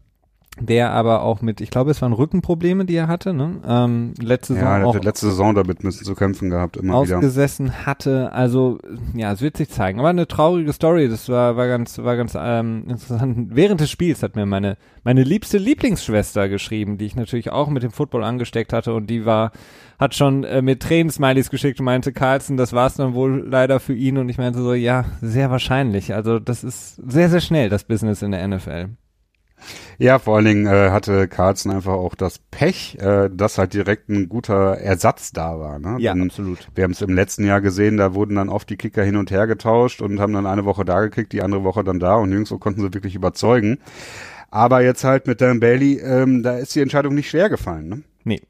der 0.58 0.92
aber 0.92 1.22
auch 1.22 1.42
mit, 1.42 1.60
ich 1.60 1.70
glaube, 1.70 1.90
es 1.90 2.00
waren 2.00 2.14
Rückenprobleme, 2.14 2.86
die 2.86 2.96
er 2.96 3.08
hatte, 3.08 3.34
ne? 3.34 3.60
Ähm, 3.66 4.14
letzte 4.18 4.54
Saison 4.54 4.68
ja, 4.68 4.88
hatte 4.88 4.98
letzte 5.04 5.26
Saison 5.26 5.54
damit 5.54 5.84
müssen 5.84 6.04
zu 6.04 6.14
kämpfen 6.14 6.48
gehabt, 6.48 6.78
immer 6.78 6.94
ausgesessen 6.94 7.66
wieder. 7.66 7.86
hatte. 7.86 8.32
Also 8.32 8.78
ja, 9.14 9.32
es 9.32 9.42
wird 9.42 9.58
sich 9.58 9.68
zeigen. 9.68 9.98
Aber 9.98 10.08
eine 10.08 10.26
traurige 10.26 10.72
Story. 10.72 11.08
Das 11.08 11.28
war 11.28 11.56
war 11.56 11.68
ganz 11.68 11.98
war 11.98 12.16
ganz 12.16 12.36
ähm, 12.38 12.84
interessant. 12.88 13.48
Während 13.52 13.80
des 13.80 13.90
Spiels 13.90 14.22
hat 14.22 14.34
mir 14.34 14.46
meine 14.46 14.78
meine 15.04 15.24
liebste 15.24 15.58
Lieblingsschwester 15.58 16.48
geschrieben, 16.48 16.96
die 16.96 17.04
ich 17.04 17.16
natürlich 17.16 17.52
auch 17.52 17.68
mit 17.68 17.82
dem 17.82 17.90
Football 17.90 18.24
angesteckt 18.24 18.72
hatte 18.72 18.94
und 18.94 19.08
die 19.08 19.26
war 19.26 19.52
hat 19.98 20.14
schon 20.14 20.44
äh, 20.44 20.62
mit 20.62 20.80
Tränen 20.80 21.10
Smileys 21.10 21.50
geschickt 21.50 21.80
und 21.80 21.84
meinte 21.84 22.12
Carlson, 22.12 22.56
das 22.56 22.72
war's 22.72 22.94
dann 22.94 23.14
wohl 23.14 23.46
leider 23.46 23.78
für 23.78 23.94
ihn 23.94 24.16
und 24.16 24.30
ich 24.30 24.38
meinte 24.38 24.60
so, 24.60 24.72
ja, 24.72 25.04
sehr 25.20 25.50
wahrscheinlich. 25.50 26.14
Also 26.14 26.38
das 26.38 26.64
ist 26.64 26.96
sehr 26.96 27.28
sehr 27.28 27.40
schnell 27.40 27.68
das 27.68 27.84
Business 27.84 28.22
in 28.22 28.30
der 28.30 28.46
NFL. 28.48 28.88
Ja, 29.98 30.18
vor 30.18 30.36
allen 30.36 30.44
Dingen 30.44 30.66
äh, 30.66 30.90
hatte 30.90 31.28
Carlson 31.28 31.72
einfach 31.72 31.94
auch 31.94 32.14
das 32.14 32.38
Pech, 32.38 32.98
äh, 33.00 33.30
dass 33.32 33.58
halt 33.58 33.72
direkt 33.72 34.08
ein 34.08 34.28
guter 34.28 34.78
Ersatz 34.78 35.32
da 35.32 35.58
war. 35.58 35.78
Ne? 35.78 35.96
Ja, 35.98 36.12
Denn 36.12 36.24
absolut. 36.24 36.68
Wir 36.74 36.84
haben 36.84 36.92
es 36.92 37.00
im 37.00 37.14
letzten 37.14 37.44
Jahr 37.44 37.60
gesehen, 37.60 37.96
da 37.96 38.14
wurden 38.14 38.36
dann 38.36 38.48
oft 38.48 38.68
die 38.68 38.76
Kicker 38.76 39.02
hin 39.02 39.16
und 39.16 39.30
her 39.30 39.46
getauscht 39.46 40.02
und 40.02 40.20
haben 40.20 40.32
dann 40.32 40.46
eine 40.46 40.64
Woche 40.64 40.84
da 40.84 41.00
gekickt, 41.00 41.32
die 41.32 41.42
andere 41.42 41.64
Woche 41.64 41.84
dann 41.84 41.98
da 41.98 42.16
und 42.16 42.30
nirgendwo 42.30 42.58
konnten 42.58 42.82
sie 42.82 42.92
wirklich 42.92 43.14
überzeugen. 43.14 43.78
Aber 44.50 44.82
jetzt 44.82 45.04
halt 45.04 45.26
mit 45.26 45.40
Dan 45.40 45.60
Bailey, 45.60 45.98
ähm, 45.98 46.42
da 46.42 46.56
ist 46.56 46.74
die 46.74 46.80
Entscheidung 46.80 47.14
nicht 47.14 47.28
schwer 47.30 47.48
gefallen. 47.48 47.88
Ne? 47.88 48.02
Nee, 48.24 48.42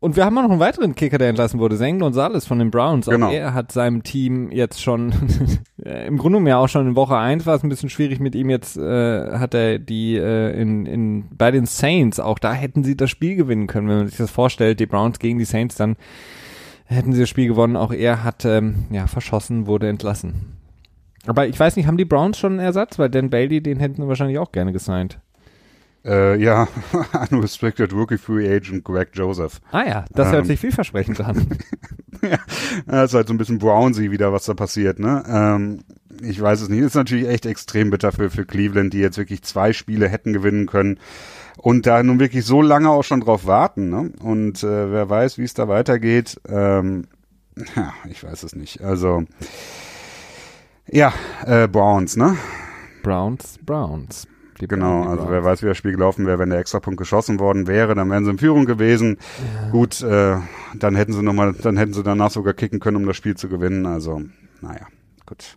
und 0.00 0.16
wir 0.16 0.24
haben 0.24 0.38
auch 0.38 0.42
noch 0.42 0.50
einen 0.50 0.60
weiteren 0.60 0.94
Kicker, 0.94 1.18
der 1.18 1.28
entlassen 1.28 1.58
wurde, 1.58 1.76
Zane 1.76 1.98
Gonzalez 1.98 2.46
von 2.46 2.58
den 2.60 2.70
Browns. 2.70 3.06
Genau. 3.06 3.26
Auch 3.26 3.32
er 3.32 3.52
hat 3.52 3.72
seinem 3.72 4.04
Team 4.04 4.52
jetzt 4.52 4.80
schon, 4.80 5.12
im 5.76 6.18
Grunde 6.18 6.36
genommen 6.36 6.46
ja 6.46 6.58
auch 6.58 6.68
schon 6.68 6.86
in 6.86 6.96
Woche 6.96 7.16
eins 7.16 7.46
war 7.46 7.56
es 7.56 7.64
ein 7.64 7.68
bisschen 7.68 7.90
schwierig 7.90 8.20
mit 8.20 8.34
ihm. 8.34 8.48
Jetzt 8.48 8.76
äh, 8.76 9.38
hat 9.38 9.54
er 9.54 9.78
die 9.80 10.16
äh, 10.16 10.60
in, 10.60 10.86
in, 10.86 11.24
bei 11.36 11.50
den 11.50 11.66
Saints, 11.66 12.20
auch 12.20 12.38
da 12.38 12.52
hätten 12.52 12.84
sie 12.84 12.96
das 12.96 13.10
Spiel 13.10 13.34
gewinnen 13.34 13.66
können, 13.66 13.88
wenn 13.88 13.96
man 13.98 14.06
sich 14.06 14.18
das 14.18 14.30
vorstellt, 14.30 14.78
die 14.78 14.86
Browns 14.86 15.18
gegen 15.18 15.38
die 15.38 15.44
Saints, 15.44 15.74
dann 15.74 15.96
hätten 16.86 17.12
sie 17.12 17.20
das 17.20 17.28
Spiel 17.28 17.48
gewonnen. 17.48 17.76
Auch 17.76 17.92
er 17.92 18.22
hat 18.22 18.44
ähm, 18.44 18.84
ja 18.90 19.08
verschossen, 19.08 19.66
wurde 19.66 19.88
entlassen. 19.88 20.58
Aber 21.26 21.46
ich 21.46 21.58
weiß 21.58 21.76
nicht, 21.76 21.86
haben 21.86 21.98
die 21.98 22.04
Browns 22.04 22.38
schon 22.38 22.52
einen 22.52 22.60
Ersatz? 22.60 22.98
Weil 22.98 23.10
Dan 23.10 23.30
Bailey, 23.30 23.60
den 23.60 23.80
hätten 23.80 24.00
sie 24.00 24.08
wahrscheinlich 24.08 24.38
auch 24.38 24.52
gerne 24.52 24.72
gesigned. 24.72 25.18
Äh, 26.04 26.40
ja, 26.42 26.68
Unrestricted 27.30 27.92
Rookie 27.92 28.18
Free 28.18 28.48
Agent 28.48 28.84
Greg 28.84 29.10
Joseph. 29.14 29.60
Ah 29.72 29.84
ja, 29.84 30.04
das 30.12 30.28
ähm, 30.28 30.34
hört 30.34 30.46
sich 30.46 30.60
vielversprechend 30.60 31.20
an. 31.20 31.46
ja, 32.22 32.38
das 32.86 33.10
ist 33.10 33.14
halt 33.14 33.28
so 33.28 33.34
ein 33.34 33.38
bisschen 33.38 33.58
Brownsy 33.58 34.10
wieder, 34.10 34.32
was 34.32 34.44
da 34.44 34.54
passiert, 34.54 34.98
ne? 34.98 35.24
Ähm, 35.28 35.80
ich 36.22 36.40
weiß 36.40 36.60
es 36.62 36.68
nicht. 36.68 36.80
Ist 36.80 36.94
natürlich 36.94 37.28
echt 37.28 37.46
extrem 37.46 37.90
bitter 37.90 38.12
für, 38.12 38.30
für 38.30 38.44
Cleveland, 38.44 38.92
die 38.92 38.98
jetzt 38.98 39.18
wirklich 39.18 39.42
zwei 39.42 39.72
Spiele 39.72 40.08
hätten 40.08 40.32
gewinnen 40.32 40.66
können 40.66 40.98
und 41.58 41.86
da 41.86 42.02
nun 42.02 42.20
wirklich 42.20 42.44
so 42.44 42.62
lange 42.62 42.90
auch 42.90 43.02
schon 43.02 43.20
drauf 43.20 43.46
warten, 43.46 43.90
ne? 43.90 44.12
Und 44.22 44.62
äh, 44.62 44.92
wer 44.92 45.10
weiß, 45.10 45.38
wie 45.38 45.44
es 45.44 45.54
da 45.54 45.68
weitergeht. 45.68 46.40
Ähm, 46.48 47.08
ja, 47.74 47.92
ich 48.08 48.22
weiß 48.22 48.44
es 48.44 48.54
nicht. 48.54 48.80
Also, 48.82 49.24
ja, 50.86 51.12
äh, 51.44 51.66
Browns, 51.66 52.16
ne? 52.16 52.36
Browns, 53.02 53.58
Browns. 53.64 54.26
Die 54.60 54.66
genau, 54.66 55.04
also 55.04 55.30
wer 55.30 55.44
weiß, 55.44 55.62
wie 55.62 55.66
das 55.66 55.76
Spiel 55.76 55.92
gelaufen 55.92 56.26
wäre, 56.26 56.38
wenn 56.38 56.50
der 56.50 56.58
Extrapunkt 56.58 56.98
geschossen 56.98 57.38
worden 57.38 57.66
wäre, 57.66 57.94
dann 57.94 58.10
wären 58.10 58.24
sie 58.24 58.32
in 58.32 58.38
Führung 58.38 58.66
gewesen. 58.66 59.18
Ja. 59.62 59.70
Gut, 59.70 60.02
äh, 60.02 60.36
dann 60.78 60.96
hätten 60.96 61.12
sie 61.12 61.22
nochmal, 61.22 61.54
dann 61.54 61.76
hätten 61.76 61.92
sie 61.92 62.02
danach 62.02 62.30
sogar 62.30 62.54
kicken 62.54 62.80
können, 62.80 62.96
um 62.96 63.06
das 63.06 63.16
Spiel 63.16 63.36
zu 63.36 63.48
gewinnen. 63.48 63.86
Also, 63.86 64.22
naja, 64.60 64.86
gut. 65.26 65.56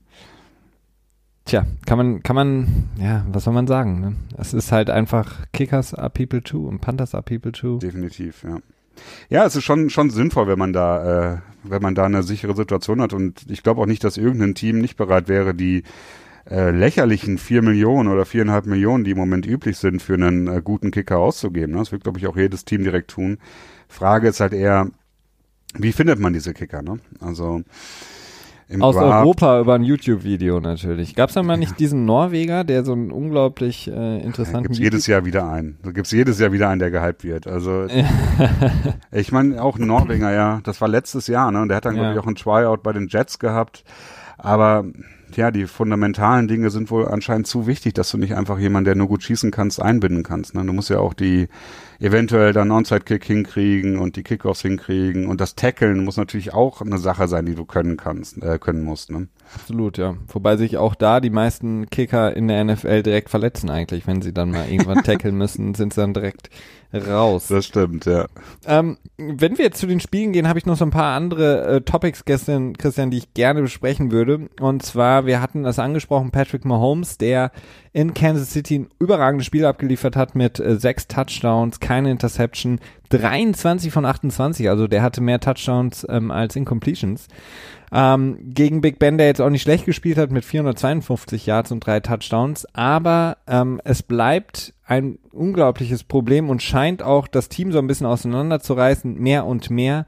Tja, 1.45 1.65
kann 1.85 1.97
man, 1.97 2.23
kann 2.23 2.35
man, 2.35 2.89
ja, 2.97 3.25
was 3.31 3.45
soll 3.45 3.53
man 3.53 3.67
sagen? 3.67 3.99
Ne? 3.99 4.15
Es 4.37 4.53
ist 4.53 4.71
halt 4.71 4.89
einfach 4.89 5.47
Kickers 5.51 5.93
are 5.93 6.09
people 6.09 6.43
too 6.43 6.67
und 6.67 6.79
Panthers 6.79 7.15
are 7.15 7.23
people 7.23 7.51
too. 7.51 7.79
Definitiv, 7.79 8.43
ja. 8.43 8.59
Ja, 9.29 9.45
es 9.45 9.55
ist 9.55 9.63
schon, 9.63 9.89
schon 9.89 10.09
sinnvoll, 10.09 10.47
wenn 10.47 10.59
man 10.59 10.73
da, 10.73 11.33
äh, 11.33 11.37
wenn 11.63 11.81
man 11.81 11.95
da 11.95 12.05
eine 12.05 12.23
sichere 12.23 12.55
Situation 12.55 13.01
hat. 13.01 13.13
Und 13.13 13.49
ich 13.49 13.63
glaube 13.63 13.81
auch 13.81 13.85
nicht, 13.85 14.03
dass 14.03 14.17
irgendein 14.17 14.53
Team 14.53 14.79
nicht 14.79 14.97
bereit 14.97 15.27
wäre, 15.27 15.55
die 15.55 15.83
äh, 16.49 16.71
lächerlichen 16.71 17.37
vier 17.37 17.61
Millionen 17.61 18.09
oder 18.09 18.25
viereinhalb 18.25 18.65
Millionen, 18.65 19.03
die 19.03 19.11
im 19.11 19.17
Moment 19.17 19.45
üblich 19.45 19.77
sind, 19.77 20.01
für 20.01 20.15
einen 20.15 20.47
äh, 20.47 20.61
guten 20.63 20.91
Kicker 20.91 21.19
auszugeben. 21.19 21.73
Ne? 21.73 21.79
Das 21.79 21.91
wird, 21.91 22.03
glaube 22.03 22.19
ich, 22.19 22.27
auch 22.27 22.37
jedes 22.37 22.65
Team 22.65 22.83
direkt 22.83 23.11
tun. 23.11 23.37
Frage 23.87 24.27
ist 24.27 24.39
halt 24.39 24.53
eher, 24.53 24.87
wie 25.75 25.91
findet 25.91 26.19
man 26.19 26.33
diese 26.33 26.53
Kicker? 26.53 26.81
Ne? 26.81 26.99
Also 27.19 27.61
aus 28.79 28.95
Draft. 28.95 29.25
Europa 29.25 29.59
über 29.59 29.75
ein 29.75 29.83
YouTube-Video 29.83 30.61
natürlich. 30.61 31.15
Gab 31.15 31.29
es 31.29 31.35
da 31.35 31.43
mal 31.43 31.57
nicht 31.57 31.79
diesen 31.79 32.05
Norweger, 32.05 32.63
der 32.63 32.85
so 32.85 32.93
einen 32.93 33.11
unglaublich 33.11 33.89
äh, 33.89 34.21
interessanten. 34.21 34.69
Gibt 34.69 34.79
jedes 34.79 35.07
Jahr 35.07 35.25
wieder 35.25 35.49
einen. 35.51 35.77
Da 35.83 35.91
gibt 35.91 36.07
es 36.07 36.11
jedes 36.11 36.39
Jahr 36.39 36.51
wieder 36.53 36.69
einen, 36.69 36.79
der 36.79 36.91
gehypt 36.91 37.23
wird. 37.23 37.47
Also 37.47 37.87
ich 39.11 39.31
meine 39.31 39.61
auch 39.61 39.77
ein 39.77 39.87
Norweger, 39.87 40.31
ja. 40.31 40.61
Das 40.63 40.79
war 40.79 40.87
letztes 40.87 41.27
Jahr, 41.27 41.51
ne? 41.51 41.61
Und 41.61 41.67
der 41.67 41.77
hat 41.77 41.85
dann 41.85 41.95
ja. 41.95 42.01
glaube 42.01 42.13
ich 42.13 42.23
auch 42.23 42.27
ein 42.27 42.35
Tryout 42.35 42.81
bei 42.83 42.93
den 42.93 43.07
Jets 43.09 43.39
gehabt. 43.39 43.83
Aber 44.37 44.85
ja, 45.38 45.51
die 45.51 45.67
fundamentalen 45.67 46.47
Dinge 46.47 46.69
sind 46.69 46.91
wohl 46.91 47.07
anscheinend 47.07 47.47
zu 47.47 47.67
wichtig, 47.67 47.93
dass 47.93 48.11
du 48.11 48.17
nicht 48.17 48.36
einfach 48.36 48.59
jemanden, 48.59 48.86
der 48.86 48.95
nur 48.95 49.07
gut 49.07 49.23
schießen 49.23 49.51
kannst, 49.51 49.82
einbinden 49.82 50.23
kannst. 50.23 50.53
Ne? 50.55 50.65
Du 50.65 50.73
musst 50.73 50.89
ja 50.89 50.99
auch 50.99 51.13
die 51.13 51.47
eventuell 52.01 52.51
dann 52.51 52.71
Onside-Kick 52.71 53.23
hinkriegen 53.23 53.99
und 53.99 54.15
die 54.15 54.23
Kickoffs 54.23 54.63
hinkriegen 54.63 55.27
und 55.27 55.39
das 55.39 55.55
Tackeln 55.55 56.03
muss 56.03 56.17
natürlich 56.17 56.53
auch 56.53 56.81
eine 56.81 56.97
Sache 56.97 57.27
sein, 57.27 57.45
die 57.45 57.55
du 57.55 57.65
können 57.65 57.95
kannst, 57.95 58.41
äh, 58.41 58.57
können 58.57 58.83
musst. 58.83 59.11
Ne? 59.11 59.27
Absolut, 59.53 59.97
ja. 59.97 60.15
Wobei 60.27 60.57
sich 60.57 60.77
auch 60.77 60.95
da 60.95 61.19
die 61.19 61.29
meisten 61.29 61.89
Kicker 61.89 62.35
in 62.35 62.47
der 62.47 62.63
NFL 62.63 63.03
direkt 63.03 63.29
verletzen 63.29 63.69
eigentlich, 63.69 64.07
wenn 64.07 64.21
sie 64.21 64.33
dann 64.33 64.51
mal 64.51 64.67
irgendwann 64.69 65.03
tackeln 65.03 65.37
müssen, 65.37 65.75
sind 65.75 65.93
sie 65.93 66.01
dann 66.01 66.13
direkt 66.13 66.49
raus. 66.93 67.47
Das 67.47 67.65
stimmt, 67.65 68.05
ja. 68.05 68.27
Ähm, 68.65 68.97
wenn 69.17 69.57
wir 69.57 69.65
jetzt 69.65 69.79
zu 69.79 69.87
den 69.87 69.99
Spielen 69.99 70.33
gehen, 70.33 70.47
habe 70.47 70.59
ich 70.59 70.65
noch 70.65 70.77
so 70.77 70.85
ein 70.85 70.91
paar 70.91 71.15
andere 71.15 71.67
äh, 71.67 71.81
Topics 71.81 72.25
gestern, 72.25 72.77
Christian, 72.77 73.11
die 73.11 73.19
ich 73.19 73.33
gerne 73.33 73.61
besprechen 73.61 74.11
würde. 74.11 74.49
Und 74.59 74.83
zwar, 74.83 75.25
wir 75.25 75.41
hatten 75.41 75.63
das 75.63 75.79
angesprochen, 75.79 76.31
Patrick 76.31 76.65
Mahomes, 76.65 77.17
der 77.17 77.51
in 77.93 78.13
Kansas 78.13 78.51
City 78.51 78.79
ein 78.79 78.89
überragendes 78.99 79.45
Spiel 79.45 79.65
abgeliefert 79.65 80.15
hat 80.15 80.35
mit 80.35 80.59
äh, 80.59 80.77
sechs 80.77 81.07
Touchdowns, 81.07 81.79
keine 81.91 82.09
Interception, 82.09 82.79
23 83.09 83.91
von 83.91 84.05
28, 84.05 84.69
also 84.69 84.87
der 84.87 85.01
hatte 85.01 85.19
mehr 85.19 85.41
Touchdowns 85.41 86.07
ähm, 86.09 86.31
als 86.31 86.55
Incompletions. 86.55 87.27
Ähm, 87.91 88.37
gegen 88.41 88.79
Big 88.79 88.97
Ben, 88.97 89.17
der 89.17 89.27
jetzt 89.27 89.41
auch 89.41 89.49
nicht 89.49 89.63
schlecht 89.63 89.85
gespielt 89.85 90.17
hat 90.17 90.31
mit 90.31 90.45
452 90.45 91.45
Yards 91.45 91.69
und 91.73 91.85
drei 91.85 91.99
Touchdowns, 91.99 92.65
aber 92.71 93.39
ähm, 93.45 93.81
es 93.83 94.03
bleibt 94.03 94.73
ein 94.85 95.19
unglaubliches 95.33 96.05
Problem 96.05 96.49
und 96.49 96.63
scheint 96.63 97.03
auch 97.03 97.27
das 97.27 97.49
Team 97.49 97.73
so 97.73 97.79
ein 97.79 97.87
bisschen 97.87 98.07
auseinanderzureißen, 98.07 99.13
mehr 99.19 99.45
und 99.45 99.69
mehr 99.69 100.05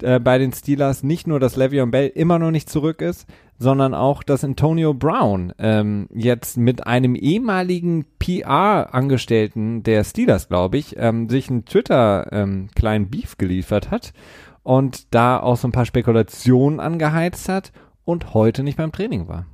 äh, 0.00 0.20
bei 0.20 0.38
den 0.38 0.52
Steelers. 0.52 1.02
Nicht 1.02 1.26
nur, 1.26 1.40
dass 1.40 1.56
Le'Veon 1.56 1.90
Bell 1.90 2.12
immer 2.14 2.38
noch 2.38 2.52
nicht 2.52 2.70
zurück 2.70 3.02
ist, 3.02 3.26
sondern 3.58 3.92
auch, 3.94 4.22
dass 4.22 4.44
Antonio 4.44 4.94
Brown 4.94 5.52
ähm, 5.58 6.08
jetzt 6.14 6.56
mit 6.56 6.86
einem 6.86 7.14
ehemaligen 7.14 8.06
PR-Angestellten 8.18 9.82
der 9.82 10.04
Steelers, 10.04 10.48
glaube 10.48 10.78
ich, 10.78 10.96
ähm, 10.96 11.28
sich 11.28 11.50
einen 11.50 11.64
Twitter-kleinen 11.64 13.04
ähm, 13.04 13.10
Beef 13.10 13.36
geliefert 13.36 13.90
hat 13.90 14.12
und 14.62 15.12
da 15.14 15.40
auch 15.40 15.56
so 15.56 15.66
ein 15.68 15.72
paar 15.72 15.86
Spekulationen 15.86 16.78
angeheizt 16.78 17.48
hat 17.48 17.72
und 18.04 18.32
heute 18.34 18.62
nicht 18.62 18.76
beim 18.76 18.92
Training 18.92 19.28
war. 19.28 19.46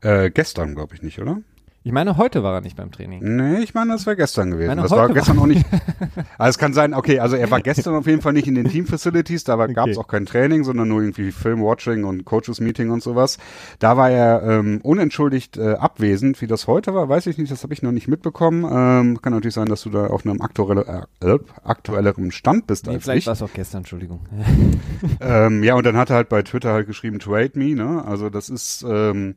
Äh, 0.00 0.30
gestern, 0.30 0.74
glaube 0.74 0.94
ich 0.94 1.02
nicht, 1.02 1.20
oder? 1.20 1.38
Ich 1.86 1.92
meine, 1.92 2.16
heute 2.16 2.42
war 2.42 2.54
er 2.54 2.60
nicht 2.62 2.76
beim 2.78 2.90
Training. 2.90 3.20
Nee, 3.36 3.58
ich 3.62 3.74
meine, 3.74 3.92
das 3.92 4.06
war 4.06 4.16
gestern 4.16 4.50
gewesen. 4.50 4.68
Meine, 4.68 4.80
das 4.82 4.90
war 4.90 5.06
gestern 5.12 5.36
war- 5.36 5.42
auch 5.42 5.46
nicht. 5.46 5.66
Also 6.38 6.50
es 6.50 6.58
kann 6.58 6.72
sein, 6.72 6.94
okay, 6.94 7.18
also 7.20 7.36
er 7.36 7.50
war 7.50 7.60
gestern 7.60 7.94
auf 7.94 8.06
jeden 8.06 8.22
Fall 8.22 8.32
nicht 8.32 8.48
in 8.48 8.54
den 8.54 8.68
Team 8.68 8.86
Facilities, 8.86 9.44
da 9.44 9.54
gab 9.66 9.88
es 9.88 9.96
Okay. 9.98 10.04
auch 10.04 10.08
kein 10.08 10.24
Training, 10.26 10.64
sondern 10.64 10.88
nur 10.88 11.02
irgendwie 11.02 11.30
Film-Watching 11.30 12.04
und 12.04 12.24
Coaches-Meeting 12.24 12.90
und 12.90 13.02
sowas. 13.02 13.38
Da 13.78 13.96
war 13.98 14.10
er 14.10 14.42
ähm, 14.42 14.80
unentschuldigt 14.82 15.56
äh, 15.58 15.74
abwesend. 15.74 16.40
Wie 16.40 16.46
das 16.46 16.66
heute 16.66 16.94
war, 16.94 17.08
weiß 17.08 17.26
ich 17.26 17.36
nicht, 17.38 17.52
das 17.52 17.62
habe 17.62 17.74
ich 17.74 17.82
noch 17.82 17.92
nicht 17.92 18.08
mitbekommen. 18.08 18.64
Ähm, 18.64 19.20
kann 19.22 19.32
natürlich 19.34 19.54
sein, 19.54 19.66
dass 19.66 19.82
du 19.82 19.90
da 19.90 20.06
auf 20.06 20.24
einem 20.26 20.40
aktuelle, 20.40 21.06
äh, 21.20 21.38
aktuelleren 21.64 22.30
Stand 22.32 22.66
bist 22.66 22.86
Nee, 22.86 22.94
als 22.94 23.04
vielleicht 23.04 23.18
ich. 23.20 23.26
war 23.26 23.34
es 23.34 23.42
auch 23.42 23.52
gestern, 23.52 23.78
Entschuldigung. 23.80 24.20
Ähm, 25.20 25.62
ja, 25.62 25.74
und 25.74 25.84
dann 25.84 25.96
hat 25.98 26.08
er 26.10 26.16
halt 26.16 26.28
bei 26.30 26.42
Twitter 26.42 26.72
halt 26.72 26.86
geschrieben, 26.86 27.18
trade 27.18 27.52
me, 27.54 27.74
ne? 27.74 28.02
Also 28.06 28.30
das 28.30 28.48
ist, 28.48 28.84
ähm, 28.88 29.34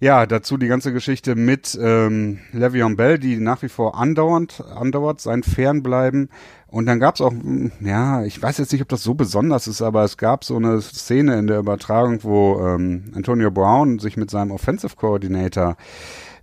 ja, 0.00 0.24
dazu 0.26 0.56
die 0.56 0.66
ganze 0.66 0.92
Geschichte 0.92 1.34
mit 1.34 1.78
ähm, 1.80 2.38
Le'Veon 2.54 2.96
Bell, 2.96 3.18
die 3.18 3.36
nach 3.36 3.62
wie 3.62 3.68
vor 3.68 3.98
andauernd, 3.98 4.64
andauert 4.74 5.20
sein 5.20 5.42
Fernbleiben. 5.42 6.30
Und 6.68 6.86
dann 6.86 7.00
gab's 7.00 7.20
auch, 7.20 7.32
mh, 7.32 7.70
ja, 7.80 8.22
ich 8.24 8.40
weiß 8.40 8.58
jetzt 8.58 8.72
nicht, 8.72 8.80
ob 8.80 8.88
das 8.88 9.02
so 9.02 9.14
besonders 9.14 9.66
ist, 9.66 9.82
aber 9.82 10.04
es 10.04 10.16
gab 10.16 10.44
so 10.44 10.56
eine 10.56 10.80
Szene 10.80 11.38
in 11.38 11.46
der 11.48 11.58
Übertragung, 11.58 12.22
wo 12.24 12.60
ähm, 12.66 13.12
Antonio 13.14 13.50
Brown 13.50 13.98
sich 13.98 14.16
mit 14.16 14.30
seinem 14.30 14.52
Offensive 14.52 14.96
Coordinator 14.96 15.76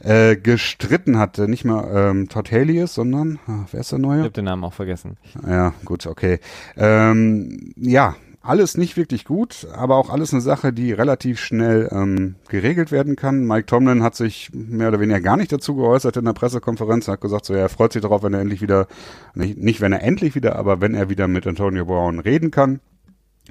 äh, 0.03 0.35
gestritten 0.35 1.17
hatte. 1.17 1.47
Nicht 1.47 1.65
mal 1.65 1.89
ähm, 2.11 2.29
Todd 2.29 2.51
Haley 2.51 2.79
ist, 2.79 2.93
sondern, 2.93 3.39
ah, 3.47 3.65
wer 3.71 3.79
ist 3.79 3.91
der 3.91 3.97
Ich 3.99 4.05
Neue? 4.05 4.19
habe 4.19 4.31
den 4.31 4.45
Namen 4.45 4.63
auch 4.63 4.73
vergessen. 4.73 5.17
Ja, 5.47 5.73
gut, 5.85 6.05
okay. 6.05 6.39
Ähm, 6.75 7.73
ja, 7.77 8.15
alles 8.47 8.77
nicht 8.77 8.95
wirklich 8.95 9.25
gut, 9.25 9.67
aber 9.73 9.95
auch 9.95 10.09
alles 10.09 10.33
eine 10.33 10.41
Sache, 10.41 10.71
die 10.71 10.93
relativ 10.93 11.39
schnell 11.39 11.89
ähm, 11.91 12.35
geregelt 12.47 12.91
werden 12.91 13.15
kann. 13.15 13.45
Mike 13.45 13.65
Tomlin 13.65 14.03
hat 14.03 14.15
sich 14.15 14.49
mehr 14.53 14.87
oder 14.87 14.99
weniger 14.99 15.19
gar 15.19 15.35
nicht 15.35 15.51
dazu 15.51 15.75
geäußert 15.75 16.17
in 16.17 16.25
der 16.25 16.33
Pressekonferenz. 16.33 17.07
Er 17.07 17.13
hat 17.13 17.21
gesagt, 17.21 17.45
so 17.45 17.53
er 17.53 17.67
freut 17.69 17.93
sich 17.93 18.01
darauf, 18.01 18.23
wenn 18.23 18.33
er 18.33 18.39
endlich 18.39 18.61
wieder, 18.61 18.87
nicht, 19.33 19.57
nicht 19.57 19.81
wenn 19.81 19.91
er 19.91 20.01
endlich 20.01 20.33
wieder, 20.35 20.55
aber 20.55 20.79
wenn 20.79 20.93
er 20.93 21.09
wieder 21.09 21.27
mit 21.27 21.45
Antonio 21.45 21.85
Brown 21.85 22.19
reden 22.19 22.49
kann, 22.49 22.79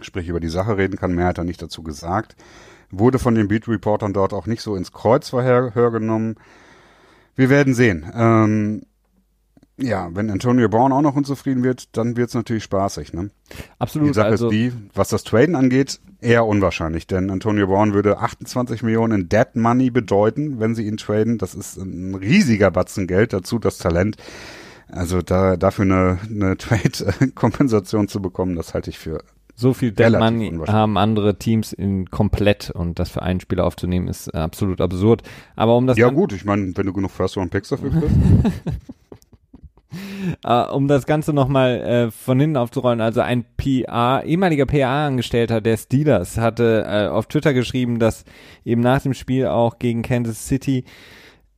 sprich 0.01 0.29
über 0.29 0.41
die 0.41 0.49
Sache 0.49 0.79
reden 0.79 0.97
kann. 0.97 1.15
Mehr 1.15 1.27
hat 1.27 1.39
er 1.39 1.45
nicht 1.45 1.61
dazu 1.61 1.83
gesagt. 1.83 2.35
Wurde 2.91 3.19
von 3.19 3.35
den 3.35 3.49
Beat-Reportern 3.49 4.15
dort 4.15 4.33
auch 4.33 4.47
nicht 4.47 4.63
so 4.63 4.77
ins 4.77 4.93
Kreuzverhör 4.93 5.91
genommen. 5.91 6.37
Wir 7.35 7.51
werden 7.51 7.75
sehen. 7.75 8.11
Ähm, 8.15 8.83
ja, 9.79 10.09
wenn 10.15 10.31
Antonio 10.31 10.69
Brown 10.69 10.93
auch 10.93 11.03
noch 11.03 11.17
unzufrieden 11.17 11.63
wird, 11.63 11.97
dann 11.97 12.17
wird's 12.17 12.35
natürlich 12.35 12.65
spaßig. 12.65 13.13
Ne? 13.13 13.31
Die 13.51 13.57
Absolut. 13.79 14.15
Sache 14.15 14.29
Also, 14.29 14.47
ist 14.47 14.53
die, 14.53 14.73
was 14.95 15.09
das 15.09 15.23
Traden 15.23 15.55
angeht, 15.55 16.01
eher 16.21 16.47
unwahrscheinlich, 16.47 17.07
denn 17.07 17.31
Antonio 17.31 17.67
Brown 17.67 17.93
würde 17.93 18.19
28 18.19 18.83
Millionen 18.83 19.21
in 19.21 19.29
Dead 19.29 19.55
Money 19.55 19.91
bedeuten, 19.91 20.61
wenn 20.61 20.75
sie 20.75 20.87
ihn 20.87 20.97
traden. 20.97 21.37
Das 21.37 21.55
ist 21.55 21.77
ein 21.77 22.15
riesiger 22.15 22.71
Batzen 22.71 23.07
Geld, 23.07 23.33
dazu 23.33 23.59
das 23.59 23.77
Talent. 23.79 24.17
Also 24.89 25.21
da 25.21 25.57
dafür 25.57 25.85
eine, 25.85 26.19
eine 26.31 26.57
Trade-Kompensation 26.59 28.09
zu 28.09 28.23
bekommen, 28.23 28.57
das 28.57 28.73
halte 28.73 28.91
ich 28.91 28.99
für 28.99 29.23
so 29.59 29.73
viel 29.73 29.91
Dead 29.91 30.11
Money 30.11 30.53
haben 30.67 30.99
andere 30.99 31.39
Teams 31.39 31.73
in 31.73 32.11
komplett 32.11 32.71
und 32.71 32.99
das 32.99 33.09
für 33.09 33.23
einen 33.23 33.41
Spieler 33.41 33.65
aufzunehmen 33.65 34.07
ist 34.07 34.29
äh, 34.35 34.37
absolut 34.37 34.83
absurd. 34.83 35.23
Aber 35.57 35.77
um 35.77 35.87
das 35.87 35.97
Ja 35.97 36.11
gut, 36.11 36.35
ich 36.35 36.45
meine, 36.45 36.77
wenn 36.77 36.85
du 36.87 36.93
genug 36.93 37.11
First-Round-Picks 37.11 37.71
dafür 37.71 37.91
kriegst. 37.91 38.17
Äh, 40.45 40.63
um 40.71 40.89
das 40.89 41.07
Ganze 41.07 41.33
nochmal 41.33 41.81
äh, 41.81 42.11
von 42.11 42.41
hinten 42.41 42.57
aufzurollen, 42.57 43.01
also 43.01 43.21
ein 43.21 43.45
PR, 43.57 44.23
ehemaliger 44.25 44.67
PR-Angestellter 44.67 45.61
der 45.61 45.77
Steelers 45.77 46.39
hatte 46.39 46.85
äh, 46.89 47.09
auf 47.09 47.27
Twitter 47.27 47.55
geschrieben, 47.55 47.99
dass 47.99 48.25
eben 48.65 48.81
nach 48.81 49.03
dem 49.03 49.15
Spiel 49.15 49.47
auch 49.47 49.79
gegen 49.79 50.03
Kansas 50.03 50.47
City 50.47 50.85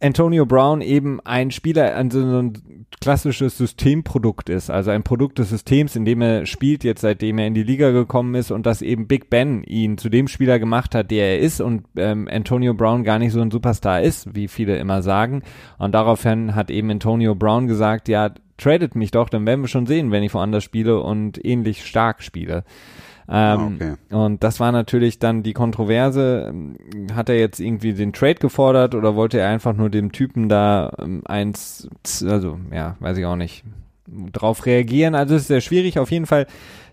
Antonio 0.01 0.47
Brown 0.47 0.81
eben 0.81 1.21
ein 1.25 1.51
Spieler, 1.51 1.97
also 1.97 2.21
so 2.21 2.39
ein 2.39 2.87
klassisches 3.01 3.59
Systemprodukt 3.59 4.49
ist, 4.49 4.71
also 4.71 4.91
ein 4.91 5.03
Produkt 5.03 5.39
des 5.39 5.51
Systems, 5.51 5.97
in 5.97 6.05
dem 6.05 6.21
er 6.21 6.47
spielt, 6.47 6.85
jetzt 6.85 7.01
seitdem 7.01 7.39
er 7.39 7.49
in 7.49 7.55
die 7.55 7.65
Liga 7.65 7.91
gekommen 7.91 8.35
ist 8.37 8.51
und 8.53 8.65
dass 8.65 8.81
eben 8.81 9.09
Big 9.09 9.29
Ben 9.29 9.65
ihn 9.65 9.99
zu 9.99 10.09
dem 10.09 10.29
Spieler 10.29 10.59
gemacht 10.59 10.95
hat, 10.95 11.11
der 11.11 11.27
er 11.27 11.39
ist 11.41 11.61
und 11.61 11.85
ähm, 11.97 12.29
Antonio 12.31 12.75
Brown 12.75 13.03
gar 13.03 13.19
nicht 13.19 13.33
so 13.33 13.41
ein 13.41 13.51
Superstar 13.51 14.03
ist, 14.03 14.35
wie 14.35 14.49
viele 14.49 14.79
immer 14.79 15.03
sagen. 15.03 15.43
Und 15.79 15.93
daraufhin 15.93 16.55
hat 16.55 16.71
eben 16.71 16.91
Antonio 16.91 17.35
Brown 17.35 17.67
gesagt, 17.67 18.09
ja, 18.09 18.31
tradet 18.57 18.95
mich 18.95 19.11
doch, 19.11 19.29
dann 19.29 19.47
werden 19.47 19.63
wir 19.63 19.69
schon 19.69 19.87
sehen, 19.87 20.11
wenn 20.11 20.23
ich 20.23 20.35
woanders 20.35 20.65
spiele 20.65 21.01
und 21.01 21.45
ähnlich 21.45 21.85
stark 21.85 22.23
spiele. 22.23 22.65
Ähm, 23.31 23.35
Ah, 23.35 23.71
okay. 23.75 23.95
Und 24.11 24.43
das 24.43 24.59
war 24.59 24.73
natürlich 24.73 25.19
dann 25.19 25.43
die 25.43 25.53
Kontroverse. 25.53 26.53
Hat 27.13 27.29
er 27.29 27.39
jetzt 27.39 27.61
irgendwie 27.61 27.93
den 27.93 28.13
Trade 28.13 28.37
gefordert 28.37 28.95
oder 28.95 29.17
wollte 29.17 29.39
er 29.39 29.49
einfach 29.49 29.75
nur 29.75 29.91
dem 29.91 30.13
Typen 30.13 30.49
da 30.49 30.93
ähm, 30.99 31.23
eins, 31.27 31.89
also 32.25 32.59
ja, 32.73 32.97
weiß 33.01 33.19
ich 33.19 33.27
auch 33.27 33.37
nicht, 33.37 33.65
drauf 34.33 34.65
reagieren? 34.65 35.15
Also 35.15 35.35
es 35.35 35.43
ist 35.43 35.49
sehr 35.49 35.61
schwierig. 35.61 35.99
Auf 35.99 36.11
jeden 36.11 36.25
Fall, 36.27 36.47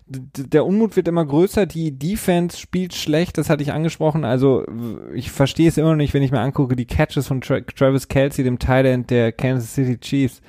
der 0.06 0.66
Unmut 0.66 0.94
wird 0.94 1.08
immer 1.08 1.24
größer. 1.24 1.64
Die 1.64 1.98
Defense 1.98 2.58
spielt 2.58 2.94
schlecht, 2.94 3.38
das 3.38 3.48
hatte 3.48 3.62
ich 3.62 3.72
angesprochen. 3.72 4.24
Also 4.26 4.66
ich 5.14 5.30
verstehe 5.30 5.68
es 5.68 5.78
immer 5.78 5.90
noch 5.90 5.96
nicht, 5.96 6.12
wenn 6.12 6.22
ich 6.22 6.32
mir 6.32 6.40
angucke, 6.40 6.76
die 6.76 6.84
Catches 6.84 7.28
von 7.28 7.40
Tra 7.40 7.60
Travis 7.60 8.08
Kelsey, 8.08 8.44
dem 8.44 8.58
Tight 8.58 8.84
End 8.84 9.10
der 9.10 9.32
Kansas 9.32 9.74
City 9.74 9.98
Chiefs 9.98 10.42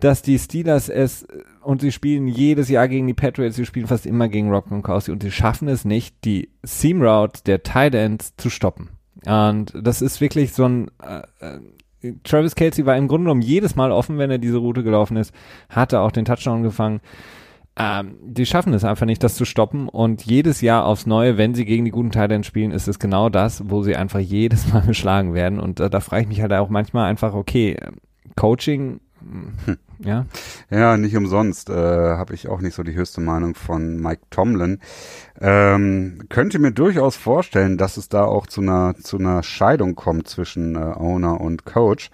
dass 0.00 0.22
die 0.22 0.38
Steelers 0.38 0.88
es 0.88 1.26
und 1.62 1.80
sie 1.80 1.92
spielen 1.92 2.26
jedes 2.26 2.68
Jahr 2.68 2.88
gegen 2.88 3.06
die 3.06 3.14
Patriots, 3.14 3.56
sie 3.56 3.66
spielen 3.66 3.86
fast 3.86 4.06
immer 4.06 4.28
gegen 4.28 4.50
Rob 4.50 4.68
Gronkowski 4.68 5.12
und 5.12 5.22
sie 5.22 5.30
schaffen 5.30 5.68
es 5.68 5.84
nicht, 5.84 6.24
die 6.24 6.50
Seam 6.62 7.02
Route 7.02 7.42
der 7.44 7.62
Tight 7.62 7.94
Ends 7.94 8.34
zu 8.36 8.50
stoppen. 8.50 8.90
Und 9.26 9.72
das 9.74 10.00
ist 10.00 10.20
wirklich 10.20 10.52
so 10.52 10.64
ein 10.64 10.90
äh, 11.02 11.22
äh, 11.40 11.60
Travis 12.24 12.54
Kelsey 12.54 12.86
war 12.86 12.96
im 12.96 13.08
Grunde 13.08 13.24
genommen 13.24 13.42
jedes 13.42 13.76
Mal 13.76 13.92
offen, 13.92 14.18
wenn 14.18 14.30
er 14.30 14.38
diese 14.38 14.56
Route 14.56 14.82
gelaufen 14.82 15.16
ist, 15.16 15.34
hatte 15.68 16.00
auch 16.00 16.12
den 16.12 16.24
Touchdown 16.24 16.62
gefangen. 16.62 17.00
Ähm, 17.76 18.16
die 18.22 18.46
schaffen 18.46 18.74
es 18.74 18.84
einfach 18.84 19.06
nicht, 19.06 19.22
das 19.22 19.36
zu 19.36 19.44
stoppen 19.44 19.88
und 19.88 20.24
jedes 20.24 20.60
Jahr 20.60 20.86
aufs 20.86 21.06
Neue, 21.06 21.38
wenn 21.38 21.54
sie 21.54 21.64
gegen 21.64 21.84
die 21.84 21.90
guten 21.90 22.10
Tight 22.10 22.32
Ends 22.32 22.48
spielen, 22.48 22.72
ist 22.72 22.88
es 22.88 22.98
genau 22.98 23.28
das, 23.28 23.62
wo 23.68 23.82
sie 23.82 23.96
einfach 23.96 24.18
jedes 24.18 24.72
Mal 24.72 24.80
geschlagen 24.86 25.34
werden 25.34 25.60
und 25.60 25.78
äh, 25.78 25.90
da 25.90 26.00
frage 26.00 26.22
ich 26.22 26.28
mich 26.28 26.40
halt 26.40 26.52
auch 26.52 26.68
manchmal 26.68 27.08
einfach, 27.08 27.34
okay, 27.34 27.76
Coaching, 28.36 29.00
mh, 29.20 29.76
ja, 29.98 30.26
Ja, 30.70 30.96
nicht 30.96 31.16
umsonst 31.16 31.68
äh, 31.68 31.74
habe 31.74 32.34
ich 32.34 32.48
auch 32.48 32.60
nicht 32.60 32.74
so 32.74 32.82
die 32.82 32.94
höchste 32.94 33.20
Meinung 33.20 33.54
von 33.54 34.00
Mike 34.00 34.22
Tomlin. 34.30 34.80
Ähm, 35.40 36.22
könnte 36.28 36.58
mir 36.58 36.72
durchaus 36.72 37.16
vorstellen, 37.16 37.76
dass 37.76 37.96
es 37.96 38.08
da 38.08 38.24
auch 38.24 38.46
zu 38.46 38.60
einer 38.60 38.94
zu 39.02 39.18
einer 39.18 39.42
Scheidung 39.42 39.94
kommt 39.94 40.28
zwischen 40.28 40.76
äh, 40.76 40.78
Owner 40.78 41.40
und 41.40 41.64
Coach. 41.64 42.10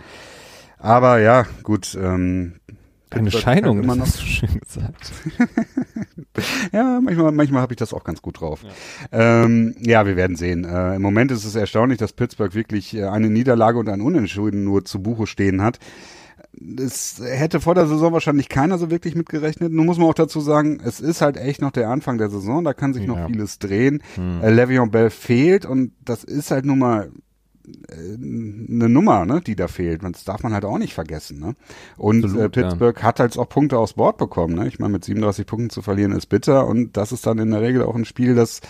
Aber 0.78 1.18
ja, 1.18 1.46
gut. 1.62 1.96
Ähm, 2.00 2.60
Eine 3.10 3.30
Scheidung, 3.30 3.78
immer 3.82 3.96
das 3.96 3.98
noch, 3.98 4.06
hast 4.06 4.20
du 4.20 4.26
schön 4.26 4.60
gesagt. 4.60 5.12
ja, 6.72 7.00
manchmal, 7.02 7.32
manchmal 7.32 7.62
habe 7.62 7.72
ich 7.72 7.78
das 7.78 7.94
auch 7.94 8.04
ganz 8.04 8.20
gut 8.20 8.40
drauf. 8.40 8.62
Ja, 9.12 9.44
ähm, 9.44 9.74
ja 9.80 10.06
wir 10.06 10.16
werden 10.16 10.36
sehen. 10.36 10.64
Äh, 10.64 10.96
Im 10.96 11.02
Moment 11.02 11.30
ist 11.30 11.44
es 11.44 11.54
erstaunlich, 11.54 11.98
dass 11.98 12.12
Pittsburgh 12.12 12.54
wirklich 12.54 12.94
äh, 12.94 13.04
eine 13.04 13.30
Niederlage 13.30 13.78
und 13.78 13.88
ein 13.88 14.00
Unentschieden 14.00 14.64
nur 14.64 14.84
zu 14.84 15.02
Buche 15.02 15.26
stehen 15.26 15.62
hat. 15.62 15.78
Das 16.58 17.20
hätte 17.22 17.60
vor 17.60 17.74
der 17.74 17.86
Saison 17.86 18.12
wahrscheinlich 18.12 18.48
keiner 18.48 18.78
so 18.78 18.90
wirklich 18.90 19.14
mitgerechnet. 19.14 19.72
Nun 19.72 19.86
muss 19.86 19.98
man 19.98 20.06
auch 20.08 20.14
dazu 20.14 20.40
sagen, 20.40 20.80
es 20.84 21.00
ist 21.00 21.20
halt 21.20 21.36
echt 21.36 21.60
noch 21.60 21.70
der 21.70 21.90
Anfang 21.90 22.18
der 22.18 22.30
Saison, 22.30 22.64
da 22.64 22.72
kann 22.72 22.94
sich 22.94 23.06
noch 23.06 23.18
Ja. 23.18 23.26
vieles 23.26 23.58
drehen. 23.58 24.02
Hm. 24.14 24.40
Äh, 24.42 24.50
Le'Veon 24.50 24.90
Bell 24.90 25.10
fehlt 25.10 25.66
und 25.66 25.92
das 26.04 26.24
ist 26.24 26.50
halt 26.50 26.64
nun 26.64 26.78
mal 26.78 27.10
äh, 27.66 28.14
eine 28.14 28.88
Nummer, 28.88 29.26
ne, 29.26 29.40
die 29.46 29.54
da 29.56 29.68
fehlt. 29.68 30.02
Das 30.02 30.24
darf 30.24 30.42
man 30.42 30.54
halt 30.54 30.64
auch 30.64 30.78
nicht 30.78 30.94
vergessen. 30.94 31.40
Ne? 31.40 31.54
Und 31.98 32.24
Absolut, 32.24 32.38
äh, 32.56 32.60
ja. 32.60 32.68
Pittsburgh 32.68 33.02
hat 33.02 33.20
halt 33.20 33.36
auch 33.38 33.48
Punkte 33.48 33.78
aufs 33.78 33.94
Board 33.94 34.16
bekommen. 34.16 34.54
Ne? 34.54 34.66
Ich 34.66 34.78
meine, 34.78 34.92
mit 34.92 35.04
37 35.04 35.46
Punkten 35.46 35.70
zu 35.70 35.82
verlieren 35.82 36.12
ist 36.12 36.26
bitter 36.26 36.66
und 36.66 36.96
das 36.96 37.12
ist 37.12 37.26
dann 37.26 37.38
in 37.38 37.50
der 37.50 37.60
Regel 37.60 37.82
auch 37.82 37.96
ein 37.96 38.04
Spiel, 38.06 38.34
das 38.34 38.60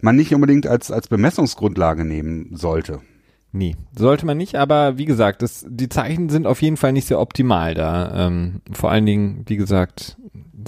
man 0.00 0.16
nicht 0.16 0.34
unbedingt 0.34 0.66
als, 0.66 0.90
als 0.90 1.08
Bemessungsgrundlage 1.08 2.04
nehmen 2.04 2.50
sollte. 2.56 3.00
Nee, 3.56 3.74
sollte 3.96 4.26
man 4.26 4.36
nicht, 4.36 4.54
aber 4.56 4.98
wie 4.98 5.06
gesagt, 5.06 5.40
das, 5.40 5.64
die 5.66 5.88
Zeichen 5.88 6.28
sind 6.28 6.46
auf 6.46 6.60
jeden 6.60 6.76
Fall 6.76 6.92
nicht 6.92 7.06
sehr 7.06 7.18
optimal 7.18 7.72
da. 7.72 8.26
Ähm, 8.26 8.60
vor 8.70 8.90
allen 8.90 9.06
Dingen, 9.06 9.44
wie 9.46 9.56
gesagt, 9.56 10.18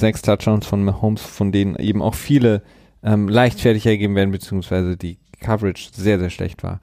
sechs 0.00 0.22
Touchdowns 0.22 0.66
von 0.66 0.82
Mahomes, 0.82 1.20
von 1.20 1.52
denen 1.52 1.76
eben 1.76 2.00
auch 2.00 2.14
viele 2.14 2.62
ähm, 3.02 3.28
leichtfertig 3.28 3.84
ergeben 3.84 4.14
werden, 4.14 4.30
beziehungsweise 4.30 4.96
die 4.96 5.18
Coverage 5.38 5.90
sehr, 5.92 6.18
sehr 6.18 6.30
schlecht 6.30 6.62
war. 6.62 6.80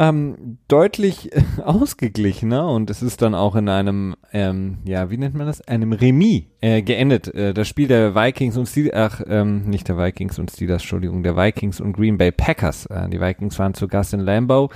Ähm, 0.00 0.58
deutlich 0.68 1.30
ausgeglichener 1.64 2.68
und 2.70 2.88
es 2.88 3.02
ist 3.02 3.20
dann 3.20 3.34
auch 3.34 3.56
in 3.56 3.68
einem, 3.68 4.14
ähm, 4.32 4.78
ja, 4.84 5.10
wie 5.10 5.16
nennt 5.16 5.34
man 5.34 5.48
das? 5.48 5.60
Einem 5.66 5.92
Remis 5.92 6.44
äh, 6.60 6.82
geendet. 6.82 7.34
Äh, 7.34 7.52
das 7.52 7.66
Spiel 7.66 7.88
der 7.88 8.14
Vikings 8.14 8.56
und 8.56 8.66
Steelers, 8.66 8.94
ach, 8.94 9.22
ähm, 9.26 9.68
nicht 9.68 9.88
der 9.88 9.98
Vikings 9.98 10.38
und 10.38 10.52
Steelers, 10.52 10.82
Entschuldigung, 10.82 11.24
der 11.24 11.36
Vikings 11.36 11.80
und 11.80 11.94
Green 11.94 12.16
Bay 12.16 12.30
Packers. 12.30 12.86
Äh, 12.86 13.08
die 13.08 13.20
Vikings 13.20 13.58
waren 13.58 13.74
zu 13.74 13.88
Gast 13.88 14.14
in 14.14 14.20
Lambeau. 14.20 14.70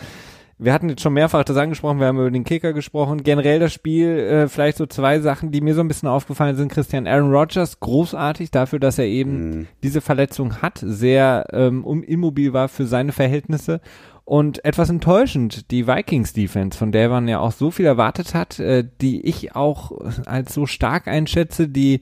Wir 0.58 0.72
hatten 0.72 0.88
jetzt 0.88 1.02
schon 1.02 1.14
mehrfach 1.14 1.44
das 1.44 1.56
angesprochen, 1.56 1.98
wir 1.98 2.06
haben 2.06 2.18
über 2.18 2.30
den 2.30 2.44
Kicker 2.44 2.72
gesprochen. 2.72 3.22
Generell 3.22 3.58
das 3.58 3.72
Spiel, 3.72 4.08
äh, 4.08 4.48
vielleicht 4.48 4.76
so 4.76 4.86
zwei 4.86 5.20
Sachen, 5.20 5.52
die 5.52 5.60
mir 5.60 5.74
so 5.74 5.80
ein 5.80 5.88
bisschen 5.88 6.08
aufgefallen 6.08 6.56
sind. 6.56 6.70
Christian 6.70 7.06
Aaron 7.06 7.32
Rodgers, 7.32 7.78
großartig 7.78 8.50
dafür, 8.50 8.80
dass 8.80 8.98
er 8.98 9.06
eben 9.06 9.50
mhm. 9.50 9.66
diese 9.84 10.00
Verletzung 10.00 10.62
hat, 10.62 10.80
sehr 10.80 11.46
ähm, 11.52 11.84
immobil 12.04 12.52
war 12.52 12.68
für 12.68 12.86
seine 12.86 13.12
Verhältnisse 13.12 13.80
und 14.24 14.64
etwas 14.64 14.88
enttäuschend, 14.88 15.70
die 15.70 15.86
Vikings-Defense, 15.86 16.78
von 16.78 16.92
der 16.92 17.08
man 17.08 17.28
ja 17.28 17.40
auch 17.40 17.52
so 17.52 17.70
viel 17.70 17.86
erwartet 17.86 18.34
hat, 18.34 18.58
äh, 18.60 18.84
die 19.00 19.26
ich 19.26 19.56
auch 19.56 19.92
als 20.26 20.54
so 20.54 20.66
stark 20.66 21.08
einschätze, 21.08 21.68
die 21.68 22.00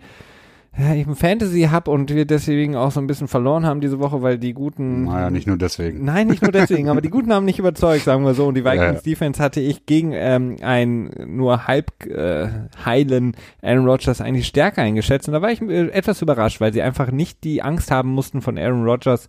ja, 0.79 0.95
ich 0.95 1.07
ein 1.07 1.16
Fantasy 1.16 1.62
hab 1.62 1.89
und 1.89 2.14
wir 2.14 2.27
deswegen 2.27 2.77
auch 2.77 2.93
so 2.93 3.01
ein 3.01 3.09
bisschen 3.09 3.27
verloren 3.27 3.66
haben 3.66 3.81
diese 3.81 3.99
Woche, 3.99 4.23
weil 4.23 4.39
die 4.39 4.55
guten. 4.55 5.05
Naja, 5.05 5.29
nicht 5.29 5.49
nur 5.49 5.59
deswegen. 5.59 6.05
Nein, 6.05 6.29
nicht 6.29 6.43
nur 6.43 6.53
deswegen, 6.53 6.89
aber 6.89 7.01
die 7.01 7.11
guten 7.11 7.33
haben 7.33 7.45
nicht 7.45 7.59
überzeugt, 7.59 8.05
sagen 8.05 8.25
wir 8.25 8.35
so. 8.35 8.47
Und 8.47 8.55
die 8.55 8.64
Vikings. 8.64 9.03
Defense 9.03 9.43
hatte 9.43 9.61
ich 9.61 9.85
gegen 9.87 10.12
ähm, 10.12 10.57
einen 10.62 11.11
nur 11.27 11.66
halb 11.66 12.07
äh, 12.07 12.49
heilen 12.85 13.37
Aaron 13.62 13.85
Rodgers 13.85 14.21
eigentlich 14.21 14.47
stärker 14.47 14.83
eingeschätzt. 14.83 15.27
Und 15.27 15.35
da 15.35 15.43
war 15.43 15.51
ich 15.51 15.61
äh, 15.61 15.89
etwas 15.89 16.23
überrascht, 16.23 16.61
weil 16.61 16.73
sie 16.73 16.83
einfach 16.83 17.11
nicht 17.11 17.43
die 17.43 17.62
Angst 17.62 17.91
haben 17.91 18.11
mussten 18.11 18.41
von 18.41 18.57
Aaron 18.57 18.85
Rodgers 18.85 19.29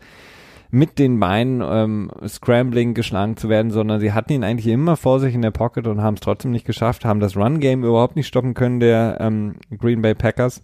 mit 0.72 0.98
den 1.00 1.20
Beinen 1.20 1.62
ähm, 1.64 2.12
Scrambling 2.28 2.94
geschlagen 2.94 3.36
zu 3.36 3.50
werden, 3.50 3.72
sondern 3.72 4.00
sie 4.00 4.14
hatten 4.14 4.32
ihn 4.32 4.44
eigentlich 4.44 4.68
immer 4.68 4.96
vor 4.96 5.20
sich 5.20 5.36
in 5.36 5.42
der 5.42 5.52
Pocket 5.52 5.86
und 5.86 6.02
haben 6.02 6.16
es 6.16 6.22
trotzdem 6.22 6.52
nicht 6.52 6.66
geschafft, 6.66 7.04
haben 7.06 7.20
das 7.20 7.36
Run-Game 7.36 7.84
überhaupt 7.84 8.16
nicht 8.16 8.28
stoppen 8.28 8.54
können, 8.54 8.80
der 8.80 9.18
ähm, 9.20 9.56
Green 9.78 10.02
Bay 10.02 10.16
Packers. 10.16 10.64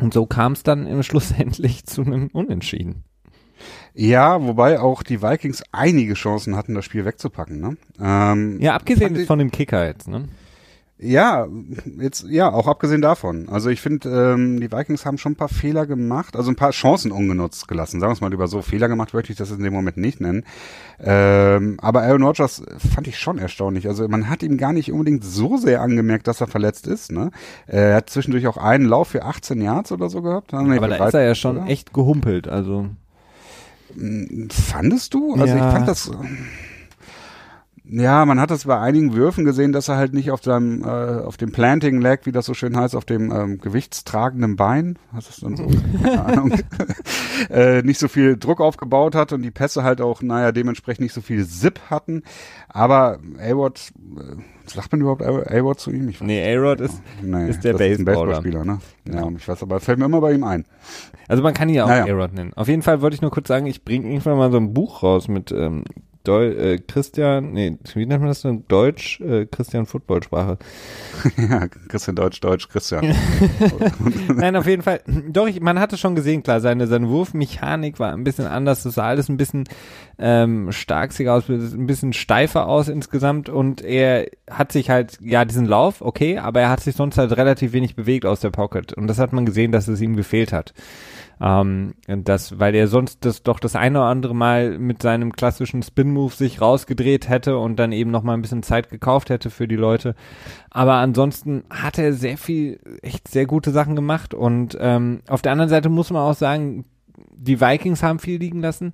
Und 0.00 0.12
so 0.12 0.26
kam 0.26 0.52
es 0.52 0.62
dann 0.62 0.86
im 0.86 1.02
Schlussendlich 1.08 1.86
zu 1.86 2.02
einem 2.02 2.28
Unentschieden. 2.28 3.04
Ja, 3.94 4.40
wobei 4.42 4.78
auch 4.78 5.02
die 5.02 5.22
Vikings 5.22 5.64
einige 5.72 6.14
Chancen 6.14 6.54
hatten, 6.54 6.74
das 6.74 6.84
Spiel 6.84 7.04
wegzupacken. 7.04 7.60
Ne? 7.60 7.76
Ähm, 8.00 8.60
ja, 8.60 8.74
abgesehen 8.74 9.26
von 9.26 9.40
dem 9.40 9.50
Kicker 9.50 9.84
jetzt. 9.84 10.06
Ne? 10.06 10.28
Ja, 11.00 11.46
jetzt 12.00 12.26
ja, 12.28 12.52
auch 12.52 12.66
abgesehen 12.66 13.00
davon. 13.00 13.48
Also 13.48 13.70
ich 13.70 13.80
finde, 13.80 14.08
ähm, 14.08 14.58
die 14.58 14.72
Vikings 14.72 15.06
haben 15.06 15.16
schon 15.16 15.32
ein 15.32 15.36
paar 15.36 15.48
Fehler 15.48 15.86
gemacht, 15.86 16.34
also 16.34 16.50
ein 16.50 16.56
paar 16.56 16.72
Chancen 16.72 17.12
ungenutzt 17.12 17.68
gelassen. 17.68 18.00
Sagen 18.00 18.10
wir 18.10 18.14
es 18.14 18.20
mal 18.20 18.30
lieber 18.30 18.48
so. 18.48 18.62
Fehler 18.62 18.88
gemacht 18.88 19.14
möchte 19.14 19.30
ich 19.30 19.38
das 19.38 19.52
in 19.52 19.62
dem 19.62 19.72
Moment 19.72 19.96
nicht 19.96 20.20
nennen. 20.20 20.44
Ähm, 20.98 21.78
aber 21.80 22.02
Aaron 22.02 22.24
Rodgers 22.24 22.64
fand 22.78 23.06
ich 23.06 23.16
schon 23.16 23.38
erstaunlich. 23.38 23.86
Also 23.86 24.08
man 24.08 24.28
hat 24.28 24.42
ihm 24.42 24.56
gar 24.58 24.72
nicht 24.72 24.90
unbedingt 24.90 25.22
so 25.22 25.56
sehr 25.56 25.82
angemerkt, 25.82 26.26
dass 26.26 26.40
er 26.40 26.48
verletzt 26.48 26.88
ist. 26.88 27.12
Ne? 27.12 27.30
Er 27.68 27.94
hat 27.94 28.10
zwischendurch 28.10 28.48
auch 28.48 28.56
einen 28.56 28.84
Lauf 28.84 29.08
für 29.08 29.24
18 29.24 29.60
Yards 29.60 29.92
oder 29.92 30.10
so 30.10 30.20
gehabt. 30.20 30.52
Nee, 30.52 30.78
aber 30.78 30.88
da 30.88 31.06
ist 31.06 31.14
er 31.14 31.22
ja 31.22 31.36
schon 31.36 31.58
oder? 31.58 31.68
echt 31.68 31.94
gehumpelt. 31.94 32.48
Also 32.48 32.88
hm, 33.94 34.48
fandest 34.50 35.14
du? 35.14 35.34
Also 35.34 35.46
ja. 35.46 35.54
ich 35.54 35.72
fand 35.72 35.86
das 35.86 36.10
ja, 37.90 38.24
man 38.26 38.38
hat 38.38 38.50
das 38.50 38.64
bei 38.64 38.78
einigen 38.78 39.14
Würfen 39.14 39.44
gesehen, 39.44 39.72
dass 39.72 39.88
er 39.88 39.96
halt 39.96 40.12
nicht 40.12 40.30
auf 40.30 40.42
seinem, 40.42 40.82
äh, 40.82 40.86
auf 40.86 41.36
dem 41.38 41.52
Planting 41.52 42.00
Leg, 42.00 42.20
wie 42.24 42.32
das 42.32 42.44
so 42.44 42.52
schön 42.52 42.76
heißt, 42.76 42.94
auf 42.94 43.06
dem 43.06 43.32
ähm, 43.32 43.58
gewichtstragenden 43.58 44.56
Bein, 44.56 44.98
was 45.10 45.30
ist 45.30 45.42
dann 45.42 45.56
so, 45.56 45.66
keine 46.02 46.24
Ahnung, 46.24 46.52
äh, 47.50 47.82
nicht 47.82 47.98
so 47.98 48.08
viel 48.08 48.36
Druck 48.36 48.60
aufgebaut 48.60 49.14
hat 49.14 49.32
und 49.32 49.42
die 49.42 49.50
Pässe 49.50 49.84
halt 49.84 50.00
auch, 50.00 50.20
naja, 50.20 50.52
dementsprechend 50.52 51.00
nicht 51.00 51.14
so 51.14 51.22
viel 51.22 51.46
Zip 51.46 51.80
hatten. 51.88 52.22
Aber 52.68 53.20
A-Rod, 53.40 53.92
äh, 54.16 54.70
sagt 54.70 54.92
man 54.92 55.00
überhaupt 55.00 55.22
A-Rod 55.22 55.80
zu 55.80 55.90
ihm? 55.90 56.08
Ich 56.10 56.20
weiß 56.20 56.26
nee, 56.26 56.56
A-Rod 56.56 56.82
ist, 56.82 57.00
nee, 57.22 57.48
ist 57.48 57.64
der 57.64 57.72
Baseballer. 57.72 57.92
Ist 57.92 58.04
Baseballspieler, 58.04 58.64
ne? 58.64 58.80
Ja, 59.06 59.22
ja, 59.22 59.28
ich 59.34 59.48
weiß, 59.48 59.62
aber 59.62 59.80
fällt 59.80 59.98
mir 59.98 60.04
immer 60.04 60.20
bei 60.20 60.32
ihm 60.32 60.44
ein. 60.44 60.66
Also 61.26 61.42
man 61.42 61.54
kann 61.54 61.70
ihn 61.70 61.76
ja 61.76 61.84
auch 61.84 61.88
naja. 61.88 62.04
A-Rod 62.04 62.34
nennen. 62.34 62.52
Auf 62.54 62.68
jeden 62.68 62.82
Fall 62.82 63.00
wollte 63.00 63.14
ich 63.14 63.22
nur 63.22 63.30
kurz 63.30 63.48
sagen, 63.48 63.64
ich 63.64 63.84
bringe 63.84 64.08
irgendwann 64.08 64.36
mal 64.36 64.50
so 64.50 64.58
ein 64.58 64.74
Buch 64.74 65.02
raus 65.02 65.28
mit 65.28 65.52
ähm, 65.52 65.84
Deu 66.28 66.48
äh, 66.48 66.78
Christian, 66.78 67.52
nee, 67.52 67.78
wie 67.94 68.04
nennt 68.04 68.20
man 68.20 68.28
das 68.28 68.42
denn? 68.42 68.64
Deutsch, 68.68 69.18
äh, 69.22 69.46
Christian 69.46 69.86
Footballsprache. 69.86 70.58
ja, 71.38 71.68
Christian 71.88 72.16
Deutsch, 72.16 72.38
Deutsch, 72.40 72.68
Christian. 72.68 73.14
Nein, 74.36 74.54
auf 74.54 74.66
jeden 74.66 74.82
Fall. 74.82 75.00
Doch, 75.06 75.46
ich, 75.46 75.62
man 75.62 75.80
hatte 75.80 75.96
schon 75.96 76.14
gesehen, 76.14 76.42
klar, 76.42 76.60
seine, 76.60 76.86
seine 76.86 77.08
Wurfmechanik 77.08 77.98
war 77.98 78.12
ein 78.12 78.24
bisschen 78.24 78.46
anders. 78.46 78.82
Das 78.82 78.96
sah 78.96 79.06
alles 79.06 79.30
ein 79.30 79.38
bisschen 79.38 79.64
ähm, 80.18 80.70
starksiger 80.70 81.32
aus, 81.32 81.48
ein 81.48 81.86
bisschen 81.86 82.12
steifer 82.12 82.68
aus 82.68 82.88
insgesamt 82.88 83.48
und 83.48 83.80
er 83.80 84.26
hat 84.50 84.70
sich 84.70 84.90
halt, 84.90 85.16
ja, 85.22 85.46
diesen 85.46 85.64
Lauf, 85.64 86.02
okay, 86.02 86.36
aber 86.36 86.60
er 86.60 86.68
hat 86.68 86.80
sich 86.80 86.94
sonst 86.94 87.16
halt 87.16 87.34
relativ 87.38 87.72
wenig 87.72 87.96
bewegt 87.96 88.26
aus 88.26 88.40
der 88.40 88.50
Pocket 88.50 88.92
und 88.92 89.06
das 89.06 89.18
hat 89.18 89.32
man 89.32 89.46
gesehen, 89.46 89.72
dass 89.72 89.88
es 89.88 90.02
ihm 90.02 90.14
gefehlt 90.14 90.52
hat. 90.52 90.74
Ähm, 91.40 91.94
das, 92.06 92.58
weil 92.58 92.74
er 92.74 92.88
sonst 92.88 93.24
das 93.24 93.42
doch 93.42 93.60
das 93.60 93.76
eine 93.76 94.00
oder 94.00 94.08
andere 94.08 94.34
Mal 94.34 94.78
mit 94.78 95.02
seinem 95.02 95.32
klassischen 95.32 95.82
Spin-Move 95.82 96.34
sich 96.34 96.60
rausgedreht 96.60 97.28
hätte 97.28 97.58
und 97.58 97.76
dann 97.76 97.92
eben 97.92 98.10
noch 98.10 98.22
mal 98.22 98.34
ein 98.34 98.42
bisschen 98.42 98.62
Zeit 98.62 98.90
gekauft 98.90 99.30
hätte 99.30 99.50
für 99.50 99.68
die 99.68 99.76
Leute. 99.76 100.14
Aber 100.70 100.94
ansonsten 100.94 101.64
hat 101.70 101.98
er 101.98 102.12
sehr 102.12 102.38
viel, 102.38 102.80
echt 103.02 103.28
sehr 103.28 103.46
gute 103.46 103.70
Sachen 103.70 103.94
gemacht 103.94 104.34
und 104.34 104.76
ähm, 104.80 105.20
auf 105.28 105.42
der 105.42 105.52
anderen 105.52 105.68
Seite 105.68 105.88
muss 105.88 106.10
man 106.10 106.22
auch 106.22 106.34
sagen, 106.34 106.84
die 107.36 107.60
Vikings 107.60 108.02
haben 108.02 108.18
viel 108.18 108.38
liegen 108.38 108.60
lassen, 108.60 108.92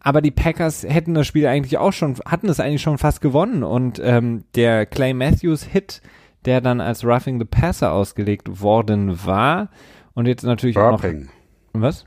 aber 0.00 0.20
die 0.20 0.30
Packers 0.30 0.84
hätten 0.84 1.14
das 1.14 1.26
Spiel 1.26 1.46
eigentlich 1.46 1.78
auch 1.78 1.92
schon, 1.92 2.16
hatten 2.26 2.48
es 2.48 2.60
eigentlich 2.60 2.82
schon 2.82 2.98
fast 2.98 3.20
gewonnen 3.20 3.62
und 3.62 4.00
ähm, 4.02 4.44
der 4.56 4.84
Clay 4.86 5.14
Matthews 5.14 5.62
Hit, 5.62 6.02
der 6.44 6.60
dann 6.60 6.80
als 6.80 7.04
Roughing 7.04 7.38
the 7.38 7.46
Passer 7.46 7.92
ausgelegt 7.92 8.60
worden 8.60 9.24
war 9.24 9.70
und 10.14 10.26
jetzt 10.26 10.42
natürlich 10.42 10.74
Burping. 10.74 10.94
auch 10.94 11.24
noch 11.24 11.43
was? 11.82 12.04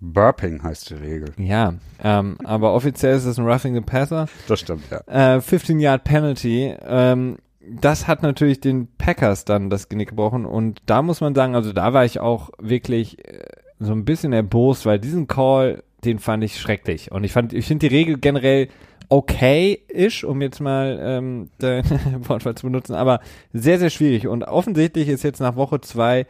Burping 0.00 0.62
heißt 0.62 0.90
die 0.90 0.94
Regel. 0.94 1.32
Ja, 1.36 1.74
ähm, 2.02 2.38
aber 2.42 2.72
offiziell 2.74 3.16
ist 3.16 3.26
es 3.26 3.38
ein 3.38 3.46
Roughing 3.46 3.74
the 3.74 3.82
Passer. 3.82 4.26
Das 4.48 4.60
stimmt, 4.60 4.84
ja. 4.90 5.00
Äh, 5.06 5.38
15-Yard-Penalty. 5.38 6.74
Ähm, 6.82 7.36
das 7.60 8.08
hat 8.08 8.22
natürlich 8.22 8.60
den 8.60 8.88
Packers 8.96 9.44
dann 9.44 9.68
das 9.68 9.88
Genick 9.88 10.10
gebrochen 10.10 10.46
und 10.46 10.80
da 10.86 11.02
muss 11.02 11.20
man 11.20 11.34
sagen, 11.34 11.54
also 11.54 11.72
da 11.72 11.92
war 11.92 12.04
ich 12.04 12.18
auch 12.18 12.50
wirklich 12.58 13.24
äh, 13.26 13.44
so 13.78 13.92
ein 13.92 14.04
bisschen 14.04 14.32
erbost, 14.32 14.86
weil 14.86 14.98
diesen 14.98 15.26
Call, 15.26 15.82
den 16.04 16.18
fand 16.18 16.42
ich 16.42 16.58
schrecklich 16.58 17.12
und 17.12 17.24
ich 17.24 17.32
fand, 17.32 17.52
ich 17.52 17.66
finde 17.66 17.88
die 17.88 17.94
Regel 17.94 18.18
generell 18.18 18.68
okay-ish, 19.10 20.24
um 20.24 20.40
jetzt 20.40 20.60
mal 20.60 20.98
ähm, 21.02 21.50
dein 21.58 21.84
Wortwahl 22.28 22.54
zu 22.54 22.66
benutzen, 22.66 22.94
aber 22.94 23.20
sehr, 23.52 23.78
sehr 23.78 23.90
schwierig 23.90 24.26
und 24.26 24.44
offensichtlich 24.44 25.08
ist 25.08 25.22
jetzt 25.22 25.40
nach 25.40 25.56
Woche 25.56 25.82
zwei 25.82 26.26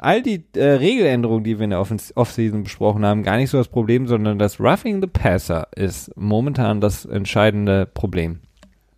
all 0.00 0.22
die 0.22 0.44
äh, 0.54 0.64
Regeländerungen, 0.64 1.44
die 1.44 1.58
wir 1.58 1.64
in 1.64 1.70
der 1.70 1.80
Offseason 1.80 2.64
besprochen 2.64 3.04
haben, 3.04 3.22
gar 3.22 3.36
nicht 3.36 3.50
so 3.50 3.58
das 3.58 3.68
Problem, 3.68 4.06
sondern 4.06 4.38
das 4.38 4.58
Roughing 4.58 5.00
the 5.00 5.06
Passer 5.06 5.68
ist 5.76 6.10
momentan 6.16 6.80
das 6.80 7.04
entscheidende 7.04 7.86
Problem. 7.86 8.40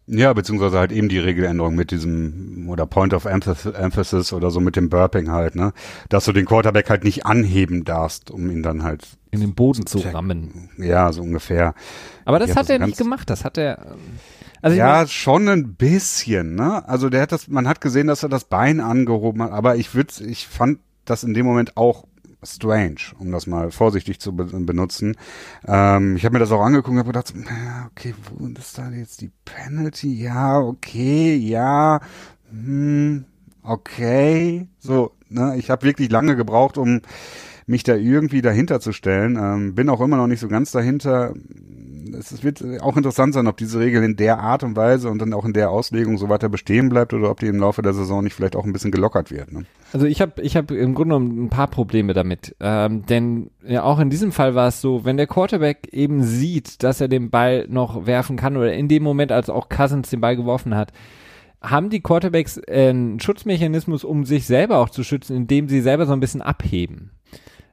Ja, 0.06 0.32
beziehungsweise 0.32 0.78
halt 0.78 0.90
eben 0.90 1.08
die 1.08 1.18
Regeländerung 1.18 1.74
mit 1.74 1.90
diesem 1.90 2.68
oder 2.68 2.86
Point 2.86 3.14
of 3.14 3.24
Emphasis 3.24 4.32
oder 4.32 4.50
so 4.50 4.60
mit 4.60 4.74
dem 4.74 4.88
Burping 4.88 5.30
halt, 5.30 5.54
ne? 5.54 5.72
Dass 6.08 6.24
du 6.24 6.32
den 6.32 6.44
Quarterback 6.44 6.90
halt 6.90 7.04
nicht 7.04 7.24
anheben 7.24 7.84
darfst, 7.84 8.30
um 8.30 8.50
ihn 8.50 8.62
dann 8.62 8.82
halt 8.82 9.06
in 9.30 9.40
den 9.40 9.54
Boden 9.54 9.86
zu 9.86 9.98
rammen. 9.98 10.70
Ja, 10.76 11.12
so 11.12 11.22
ungefähr. 11.22 11.74
Aber 12.24 12.40
das 12.40 12.50
ja, 12.50 12.56
hat 12.56 12.70
er 12.70 12.80
nicht 12.80 12.98
gemacht, 12.98 13.30
das 13.30 13.44
hat 13.44 13.56
er. 13.56 13.96
Also 14.60 14.76
ja, 14.76 14.98
mein, 14.98 15.08
schon 15.08 15.48
ein 15.48 15.74
bisschen, 15.74 16.56
ne? 16.56 16.86
Also 16.88 17.08
der 17.08 17.22
hat 17.22 17.32
das, 17.32 17.48
man 17.48 17.68
hat 17.68 17.80
gesehen, 17.80 18.08
dass 18.08 18.22
er 18.22 18.28
das 18.28 18.44
Bein 18.44 18.80
angehoben 18.80 19.42
hat, 19.42 19.52
aber 19.52 19.76
ich 19.76 19.94
würde, 19.94 20.12
ich 20.24 20.46
fand 20.48 20.78
das 21.04 21.24
in 21.24 21.34
dem 21.34 21.46
Moment 21.46 21.76
auch 21.76 22.06
strange, 22.44 23.12
um 23.18 23.30
das 23.30 23.46
mal 23.46 23.70
vorsichtig 23.70 24.20
zu 24.20 24.34
be 24.34 24.44
benutzen. 24.44 25.16
Ähm, 25.66 26.16
ich 26.16 26.24
habe 26.24 26.34
mir 26.34 26.38
das 26.40 26.50
auch 26.50 26.62
angeguckt 26.62 26.92
und 26.92 26.98
habe 26.98 27.12
gedacht, 27.12 27.32
okay, 27.90 28.14
wo 28.36 28.46
ist 28.46 28.78
da 28.78 28.90
jetzt 28.90 29.20
die 29.20 29.30
Penalty? 29.44 30.22
Ja, 30.22 30.58
okay, 30.58 31.36
ja, 31.36 32.00
hm, 32.50 33.24
okay. 33.62 34.68
So, 34.78 35.12
ne, 35.28 35.56
ich 35.56 35.70
habe 35.70 35.86
wirklich 35.86 36.10
lange 36.10 36.36
gebraucht, 36.36 36.78
um 36.78 37.00
mich 37.66 37.84
da 37.84 37.94
irgendwie 37.94 38.42
dahinter 38.42 38.80
zu 38.80 38.92
stellen. 38.92 39.36
Ähm, 39.36 39.74
bin 39.74 39.88
auch 39.88 40.00
immer 40.00 40.16
noch 40.16 40.26
nicht 40.26 40.40
so 40.40 40.48
ganz 40.48 40.72
dahinter. 40.72 41.34
Es 42.14 42.42
wird 42.42 42.62
auch 42.80 42.96
interessant 42.96 43.34
sein, 43.34 43.46
ob 43.46 43.56
diese 43.56 43.80
Regel 43.80 44.02
in 44.02 44.16
der 44.16 44.38
Art 44.38 44.62
und 44.62 44.76
Weise 44.76 45.10
und 45.10 45.18
dann 45.20 45.32
auch 45.32 45.44
in 45.44 45.52
der 45.52 45.70
Auslegung 45.70 46.18
so 46.18 46.28
weiter 46.28 46.48
bestehen 46.48 46.88
bleibt 46.88 47.12
oder 47.14 47.30
ob 47.30 47.40
die 47.40 47.46
im 47.46 47.58
Laufe 47.58 47.82
der 47.82 47.92
Saison 47.92 48.22
nicht 48.22 48.34
vielleicht 48.34 48.56
auch 48.56 48.64
ein 48.64 48.72
bisschen 48.72 48.90
gelockert 48.90 49.30
wird. 49.30 49.52
Ne? 49.52 49.64
Also 49.92 50.06
ich 50.06 50.20
habe 50.20 50.40
ich 50.42 50.56
hab 50.56 50.70
im 50.70 50.94
Grunde 50.94 51.14
genommen 51.14 51.44
ein 51.44 51.50
paar 51.50 51.68
Probleme 51.68 52.12
damit, 52.14 52.56
ähm, 52.60 53.04
denn 53.06 53.50
ja 53.66 53.82
auch 53.82 53.98
in 53.98 54.10
diesem 54.10 54.32
Fall 54.32 54.54
war 54.54 54.68
es 54.68 54.80
so, 54.80 55.04
wenn 55.04 55.16
der 55.16 55.26
Quarterback 55.26 55.88
eben 55.92 56.22
sieht, 56.22 56.82
dass 56.82 57.00
er 57.00 57.08
den 57.08 57.30
Ball 57.30 57.66
noch 57.68 58.06
werfen 58.06 58.36
kann 58.36 58.56
oder 58.56 58.72
in 58.72 58.88
dem 58.88 59.02
Moment, 59.02 59.32
als 59.32 59.50
auch 59.50 59.68
Cousins 59.68 60.10
den 60.10 60.20
Ball 60.20 60.36
geworfen 60.36 60.74
hat, 60.74 60.92
haben 61.62 61.90
die 61.90 62.00
Quarterbacks 62.00 62.58
einen 62.58 63.20
Schutzmechanismus, 63.20 64.04
um 64.04 64.24
sich 64.24 64.46
selber 64.46 64.78
auch 64.78 64.90
zu 64.90 65.04
schützen, 65.04 65.36
indem 65.36 65.68
sie 65.68 65.80
selber 65.80 66.06
so 66.06 66.12
ein 66.12 66.20
bisschen 66.20 66.42
abheben. 66.42 67.10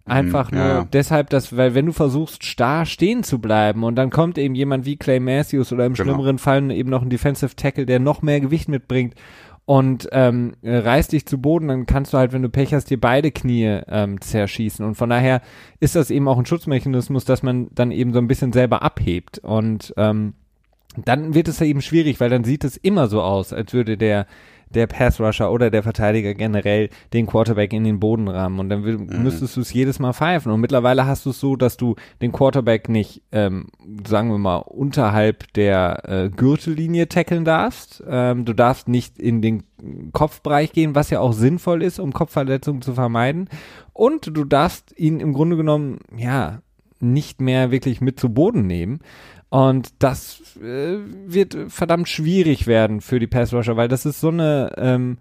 Einfach 0.09 0.51
nur 0.51 0.61
ja. 0.61 0.87
deshalb, 0.91 1.29
dass, 1.29 1.55
weil 1.55 1.75
wenn 1.75 1.85
du 1.85 1.91
versuchst, 1.91 2.43
starr 2.43 2.85
stehen 2.85 3.23
zu 3.23 3.39
bleiben 3.39 3.83
und 3.83 3.95
dann 3.95 4.09
kommt 4.09 4.37
eben 4.37 4.55
jemand 4.55 4.85
wie 4.85 4.97
Clay 4.97 5.19
Matthews 5.19 5.71
oder 5.71 5.85
im 5.85 5.93
Genau. 5.93 6.05
schlimmeren 6.11 6.37
Fall 6.37 6.71
eben 6.71 6.89
noch 6.89 7.01
ein 7.01 7.09
Defensive 7.09 7.55
Tackle, 7.55 7.85
der 7.85 7.99
noch 7.99 8.21
mehr 8.21 8.39
Gewicht 8.39 8.69
mitbringt 8.69 9.15
und 9.69 10.09
ähm, 10.13 10.53
äh, 10.63 10.77
reißt 10.77 11.11
dich 11.11 11.27
zu 11.27 11.39
Boden, 11.39 11.67
dann 11.67 11.85
kannst 11.85 12.11
du 12.11 12.17
halt, 12.17 12.33
wenn 12.33 12.41
du 12.41 12.49
Pech 12.49 12.73
hast, 12.73 12.89
dir 12.89 12.99
beide 12.99 13.29
Knie 13.29 13.81
ähm, 13.87 14.19
zerschießen. 14.19 14.83
Und 14.83 14.95
von 14.95 15.11
daher 15.11 15.41
ist 15.79 15.95
das 15.95 16.09
eben 16.09 16.27
auch 16.27 16.39
ein 16.39 16.47
Schutzmechanismus, 16.47 17.23
dass 17.23 17.43
man 17.43 17.67
dann 17.75 17.91
eben 17.91 18.11
so 18.11 18.17
ein 18.17 18.27
bisschen 18.27 18.51
selber 18.51 18.81
abhebt. 18.81 19.37
Und 19.37 19.93
ähm, 19.95 20.33
dann 21.05 21.35
wird 21.35 21.47
es 21.47 21.59
ja 21.59 21.67
eben 21.67 21.83
schwierig, 21.83 22.19
weil 22.19 22.31
dann 22.31 22.43
sieht 22.43 22.63
es 22.63 22.77
immer 22.77 23.07
so 23.07 23.21
aus, 23.21 23.53
als 23.53 23.71
würde 23.73 23.95
der 23.95 24.25
der 24.69 24.87
Pass-Rusher 24.87 25.51
oder 25.51 25.69
der 25.69 25.83
Verteidiger 25.83 26.33
generell 26.33 26.89
den 27.13 27.25
Quarterback 27.25 27.73
in 27.73 27.83
den 27.83 27.99
Boden 27.99 28.27
rammen 28.27 28.59
und 28.59 28.69
dann 28.69 28.83
will, 28.83 28.97
müsstest 28.97 29.57
du 29.57 29.61
es 29.61 29.73
jedes 29.73 29.99
Mal 29.99 30.13
pfeifen. 30.13 30.51
Und 30.51 30.61
mittlerweile 30.61 31.05
hast 31.05 31.25
du 31.25 31.31
es 31.31 31.39
so, 31.39 31.55
dass 31.55 31.77
du 31.77 31.95
den 32.21 32.31
Quarterback 32.31 32.89
nicht, 32.89 33.23
ähm, 33.31 33.67
sagen 34.05 34.29
wir 34.29 34.37
mal, 34.37 34.57
unterhalb 34.57 35.51
der 35.53 36.03
äh, 36.07 36.29
Gürtellinie 36.29 37.09
tackeln 37.09 37.45
darfst, 37.45 38.03
ähm, 38.07 38.45
du 38.45 38.53
darfst 38.53 38.87
nicht 38.87 39.17
in 39.19 39.41
den 39.41 39.63
Kopfbereich 40.11 40.71
gehen, 40.71 40.95
was 40.95 41.09
ja 41.09 41.19
auch 41.19 41.33
sinnvoll 41.33 41.81
ist, 41.81 41.99
um 41.99 42.13
Kopfverletzungen 42.13 42.81
zu 42.81 42.93
vermeiden. 42.93 43.49
Und 43.93 44.35
du 44.35 44.43
darfst 44.43 44.97
ihn 44.97 45.19
im 45.19 45.33
Grunde 45.33 45.57
genommen, 45.57 45.99
ja, 46.15 46.61
nicht 47.01 47.41
mehr 47.41 47.71
wirklich 47.71 48.01
mit 48.01 48.19
zu 48.19 48.29
Boden 48.29 48.67
nehmen. 48.67 48.99
Und 49.49 49.93
das 49.99 50.41
äh, 50.61 50.97
wird 51.25 51.57
verdammt 51.69 52.07
schwierig 52.07 52.67
werden 52.67 53.01
für 53.01 53.19
die 53.19 53.27
Passrusher, 53.27 53.77
weil 53.77 53.87
das 53.87 54.05
ist 54.05 54.21
so 54.21 54.29
eine 54.29 54.73
ähm, 54.77 55.17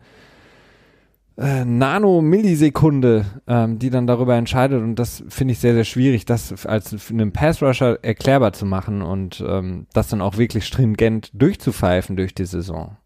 äh, 1.39 1.65
Nano-Millisekunde, 1.65 3.25
ähm, 3.47 3.79
die 3.79 3.91
dann 3.91 4.07
darüber 4.07 4.35
entscheidet. 4.35 4.83
Und 4.83 4.97
das 4.97 5.23
finde 5.29 5.53
ich 5.53 5.61
sehr, 5.61 5.75
sehr 5.75 5.85
schwierig, 5.85 6.27
das 6.27 6.67
als 6.67 7.11
einen 7.11 7.33
Passrusher 7.33 7.99
erklärbar 8.03 8.53
zu 8.53 8.67
machen 8.67 9.03
und 9.03 9.43
ähm, 9.47 9.87
das 9.95 10.09
dann 10.09 10.21
auch 10.21 10.37
wirklich 10.37 10.67
stringent 10.67 11.31
durchzupfeifen 11.33 12.17
durch 12.17 12.35
die 12.35 12.45
Saison. 12.45 12.97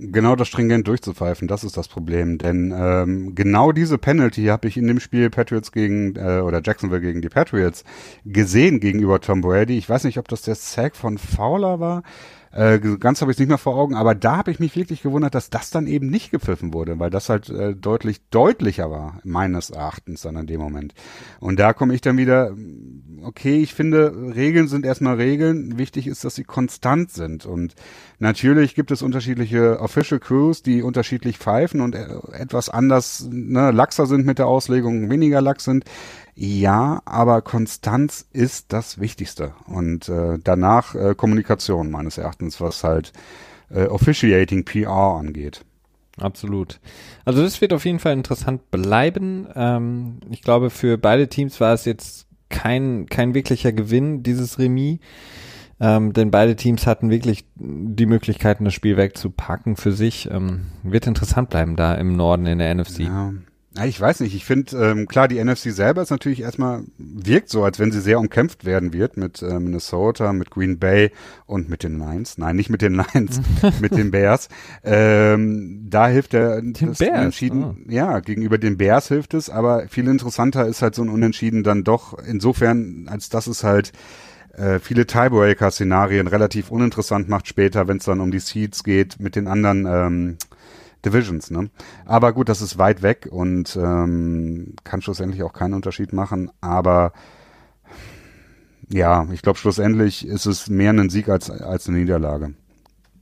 Genau 0.00 0.36
das 0.36 0.46
stringent 0.46 0.86
durchzupfeifen, 0.86 1.48
das 1.48 1.64
ist 1.64 1.76
das 1.76 1.88
Problem. 1.88 2.38
Denn 2.38 2.72
ähm, 2.76 3.34
genau 3.34 3.72
diese 3.72 3.98
Penalty 3.98 4.44
habe 4.44 4.68
ich 4.68 4.76
in 4.76 4.86
dem 4.86 5.00
Spiel 5.00 5.28
Patriots 5.28 5.72
gegen 5.72 6.14
äh, 6.14 6.40
oder 6.40 6.60
Jacksonville 6.64 7.00
gegen 7.00 7.20
die 7.20 7.28
Patriots 7.28 7.82
gesehen 8.24 8.78
gegenüber 8.78 9.20
Tom 9.20 9.40
Brady. 9.40 9.76
Ich 9.76 9.88
weiß 9.88 10.04
nicht, 10.04 10.18
ob 10.18 10.28
das 10.28 10.42
der 10.42 10.54
Sack 10.54 10.94
von 10.94 11.18
Fowler 11.18 11.80
war. 11.80 12.04
Äh, 12.52 12.78
ganz 12.78 13.20
habe 13.20 13.30
ich 13.30 13.36
es 13.36 13.38
nicht 13.38 13.48
mehr 13.48 13.58
vor 13.58 13.76
Augen, 13.76 13.94
aber 13.94 14.14
da 14.14 14.38
habe 14.38 14.50
ich 14.50 14.58
mich 14.58 14.74
wirklich 14.76 15.02
gewundert, 15.02 15.34
dass 15.34 15.50
das 15.50 15.70
dann 15.70 15.86
eben 15.86 16.08
nicht 16.08 16.30
gepfiffen 16.30 16.72
wurde, 16.72 16.98
weil 16.98 17.10
das 17.10 17.28
halt 17.28 17.50
äh, 17.50 17.74
deutlich 17.74 18.20
deutlicher 18.30 18.90
war, 18.90 19.20
meines 19.22 19.70
Erachtens 19.70 20.22
dann 20.22 20.36
in 20.36 20.46
dem 20.46 20.60
Moment. 20.60 20.94
Und 21.40 21.58
da 21.58 21.72
komme 21.72 21.94
ich 21.94 22.00
dann 22.00 22.16
wieder, 22.16 22.54
okay, 23.22 23.58
ich 23.58 23.74
finde, 23.74 24.34
Regeln 24.34 24.68
sind 24.68 24.86
erstmal 24.86 25.16
Regeln. 25.16 25.78
Wichtig 25.78 26.06
ist, 26.06 26.24
dass 26.24 26.34
sie 26.34 26.44
konstant 26.44 27.10
sind. 27.10 27.44
Und 27.44 27.74
natürlich 28.18 28.74
gibt 28.74 28.90
es 28.90 29.02
unterschiedliche 29.02 29.80
Official 29.80 30.20
Crews, 30.20 30.62
die 30.62 30.82
unterschiedlich 30.82 31.38
pfeifen 31.38 31.80
und 31.80 31.94
äh, 31.94 32.06
etwas 32.32 32.68
anders, 32.68 33.28
ne, 33.30 33.70
laxer 33.70 34.06
sind 34.06 34.24
mit 34.24 34.38
der 34.38 34.46
Auslegung, 34.46 35.10
weniger 35.10 35.40
lax 35.40 35.64
sind. 35.64 35.84
Ja, 36.40 37.02
aber 37.04 37.42
Konstanz 37.42 38.24
ist 38.32 38.72
das 38.72 39.00
Wichtigste. 39.00 39.54
Und 39.66 40.08
äh, 40.08 40.38
danach 40.38 40.94
äh, 40.94 41.16
Kommunikation 41.16 41.90
meines 41.90 42.16
Erachtens, 42.16 42.60
was 42.60 42.84
halt 42.84 43.12
äh, 43.70 43.86
Officiating 43.86 44.64
PR 44.64 44.88
angeht. 45.18 45.64
Absolut. 46.16 46.78
Also 47.24 47.42
das 47.42 47.60
wird 47.60 47.72
auf 47.72 47.84
jeden 47.84 47.98
Fall 47.98 48.12
interessant 48.12 48.70
bleiben. 48.70 49.48
Ähm, 49.56 50.20
ich 50.30 50.42
glaube, 50.42 50.70
für 50.70 50.96
beide 50.96 51.26
Teams 51.26 51.60
war 51.60 51.74
es 51.74 51.84
jetzt 51.86 52.28
kein, 52.50 53.06
kein 53.06 53.34
wirklicher 53.34 53.72
Gewinn, 53.72 54.22
dieses 54.22 54.60
Remis. 54.60 55.00
Ähm, 55.80 56.12
denn 56.12 56.30
beide 56.30 56.54
Teams 56.54 56.86
hatten 56.86 57.10
wirklich 57.10 57.46
die 57.56 58.06
Möglichkeiten, 58.06 58.64
das 58.64 58.74
Spiel 58.74 58.96
wegzupacken 58.96 59.74
für 59.74 59.90
sich. 59.90 60.30
Ähm, 60.30 60.66
wird 60.84 61.08
interessant 61.08 61.50
bleiben 61.50 61.74
da 61.74 61.94
im 61.94 62.14
Norden 62.14 62.46
in 62.46 62.60
der 62.60 62.72
NFC. 62.72 63.00
Ja. 63.00 63.32
Ja, 63.76 63.84
ich 63.84 64.00
weiß 64.00 64.20
nicht. 64.20 64.34
Ich 64.34 64.44
finde, 64.46 64.76
ähm, 64.76 65.06
klar, 65.06 65.28
die 65.28 65.42
NFC 65.42 65.70
selber 65.72 66.00
ist 66.02 66.10
natürlich 66.10 66.40
erstmal, 66.40 66.82
wirkt 66.96 67.50
so, 67.50 67.64
als 67.64 67.78
wenn 67.78 67.92
sie 67.92 68.00
sehr 68.00 68.18
umkämpft 68.18 68.64
werden 68.64 68.92
wird 68.94 69.16
mit 69.18 69.42
äh, 69.42 69.60
Minnesota, 69.60 70.32
mit 70.32 70.50
Green 70.50 70.78
Bay 70.78 71.10
und 71.46 71.68
mit 71.68 71.82
den 71.82 71.98
Lions. 71.98 72.38
Nein, 72.38 72.56
nicht 72.56 72.70
mit 72.70 72.80
den 72.80 72.94
Lions, 72.94 73.40
mit 73.80 73.92
den 73.94 74.10
Bears. 74.10 74.48
Ähm, 74.82 75.86
da 75.90 76.08
hilft 76.08 76.32
der 76.32 76.62
Den 76.62 76.88
das 76.88 76.98
Bears, 76.98 77.18
Unentschieden. 77.18 77.62
ah. 77.62 77.76
Ja, 77.88 78.20
gegenüber 78.20 78.56
den 78.58 78.78
Bears 78.78 79.08
hilft 79.08 79.34
es, 79.34 79.50
aber 79.50 79.86
viel 79.88 80.08
interessanter 80.08 80.66
ist 80.66 80.80
halt 80.82 80.94
so 80.94 81.02
ein 81.02 81.10
Unentschieden 81.10 81.62
dann 81.62 81.84
doch 81.84 82.18
insofern, 82.18 83.06
als 83.08 83.28
dass 83.28 83.46
es 83.46 83.64
halt 83.64 83.92
äh, 84.56 84.78
viele 84.80 85.06
Tiebreaker-Szenarien 85.06 86.26
relativ 86.26 86.70
uninteressant 86.70 87.28
macht 87.28 87.46
später, 87.46 87.86
wenn 87.86 87.98
es 87.98 88.04
dann 88.04 88.20
um 88.20 88.30
die 88.30 88.40
Seeds 88.40 88.82
geht 88.82 89.20
mit 89.20 89.36
den 89.36 89.46
anderen 89.46 89.86
ähm, 89.86 90.36
Divisions, 91.04 91.50
ne? 91.50 91.70
Aber 92.04 92.32
gut, 92.32 92.48
das 92.48 92.60
ist 92.60 92.78
weit 92.78 93.02
weg 93.02 93.28
und 93.30 93.76
ähm, 93.76 94.74
kann 94.84 95.02
schlussendlich 95.02 95.42
auch 95.42 95.52
keinen 95.52 95.74
Unterschied 95.74 96.12
machen. 96.12 96.50
Aber 96.60 97.12
ja, 98.88 99.26
ich 99.32 99.42
glaube, 99.42 99.58
schlussendlich 99.58 100.26
ist 100.26 100.46
es 100.46 100.68
mehr 100.68 100.90
ein 100.90 101.10
Sieg 101.10 101.28
als, 101.28 101.50
als 101.50 101.88
eine 101.88 101.98
Niederlage. 101.98 102.54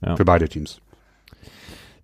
Ja. 0.01 0.15
Für 0.15 0.25
beide 0.25 0.47
Teams. 0.47 0.79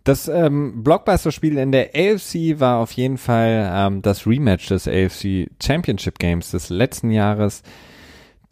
Das 0.04 0.28
ähm, 0.28 0.84
Blockbuster-Spiel 0.84 1.58
in 1.58 1.72
der 1.72 1.92
AFC 1.96 2.60
war 2.60 2.80
auf 2.80 2.92
jeden 2.92 3.18
Fall 3.18 3.72
ähm, 3.74 4.02
das 4.02 4.28
Rematch 4.28 4.68
des 4.68 4.88
AFC 4.88 5.50
Championship 5.64 6.20
Games 6.20 6.52
des 6.52 6.70
letzten 6.70 7.10
Jahres. 7.10 7.64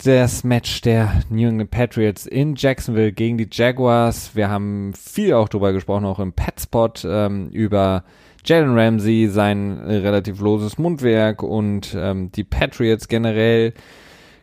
Das 0.03 0.43
Match 0.43 0.81
der 0.81 1.21
New 1.29 1.47
England 1.47 1.69
Patriots 1.69 2.25
in 2.25 2.55
Jacksonville 2.55 3.11
gegen 3.11 3.37
die 3.37 3.47
Jaguars. 3.51 4.35
Wir 4.35 4.49
haben 4.49 4.93
viel 4.95 5.33
auch 5.33 5.47
drüber 5.47 5.73
gesprochen, 5.73 6.05
auch 6.05 6.17
im 6.17 6.33
Petspot, 6.33 7.05
ähm, 7.07 7.49
über 7.51 8.03
Jalen 8.43 8.75
Ramsey, 8.75 9.27
sein 9.27 9.77
relativ 9.77 10.39
loses 10.39 10.79
Mundwerk 10.79 11.43
und 11.43 11.95
ähm, 11.95 12.31
die 12.31 12.43
Patriots 12.43 13.09
generell. 13.09 13.75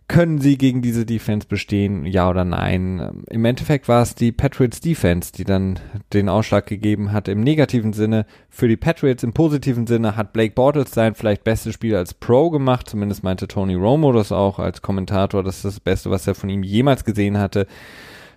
Können 0.09 0.41
sie 0.41 0.57
gegen 0.57 0.81
diese 0.81 1.05
Defense 1.05 1.47
bestehen, 1.47 2.07
ja 2.07 2.31
oder 2.31 2.43
nein? 2.43 3.25
Im 3.29 3.45
Endeffekt 3.45 3.89
war 3.89 4.01
es 4.01 4.15
die 4.15 4.33
Patriots 4.33 4.81
Defense, 4.81 5.33
die 5.33 5.45
dann 5.45 5.79
den 6.15 6.31
Ausschlag 6.31 6.65
gegeben 6.65 7.13
hat 7.13 7.29
im 7.29 7.43
negativen 7.43 7.93
Sinne. 7.93 8.25
Für 8.49 8.69
die 8.69 8.79
Patriots 8.79 9.23
im 9.23 9.35
positiven 9.35 9.87
Sinne 9.87 10.17
hat 10.17 10.33
Blake 10.33 10.55
Bortles 10.55 10.93
sein 10.93 11.15
vielleicht 11.15 11.45
bestes 11.45 11.75
Spiel 11.75 11.95
als 11.95 12.15
Pro 12.15 12.49
gemacht. 12.49 12.89
Zumindest 12.89 13.23
meinte 13.23 13.49
Tony 13.49 13.75
Romo 13.75 14.13
das 14.13 14.33
auch 14.33 14.59
als 14.59 14.81
Kommentator. 14.81 15.43
Das 15.43 15.57
ist 15.57 15.65
das 15.67 15.81
Beste, 15.81 16.11
was 16.11 16.27
er 16.27 16.35
von 16.35 16.49
ihm 16.49 16.63
jemals 16.63 17.05
gesehen 17.05 17.37
hatte. 17.37 17.67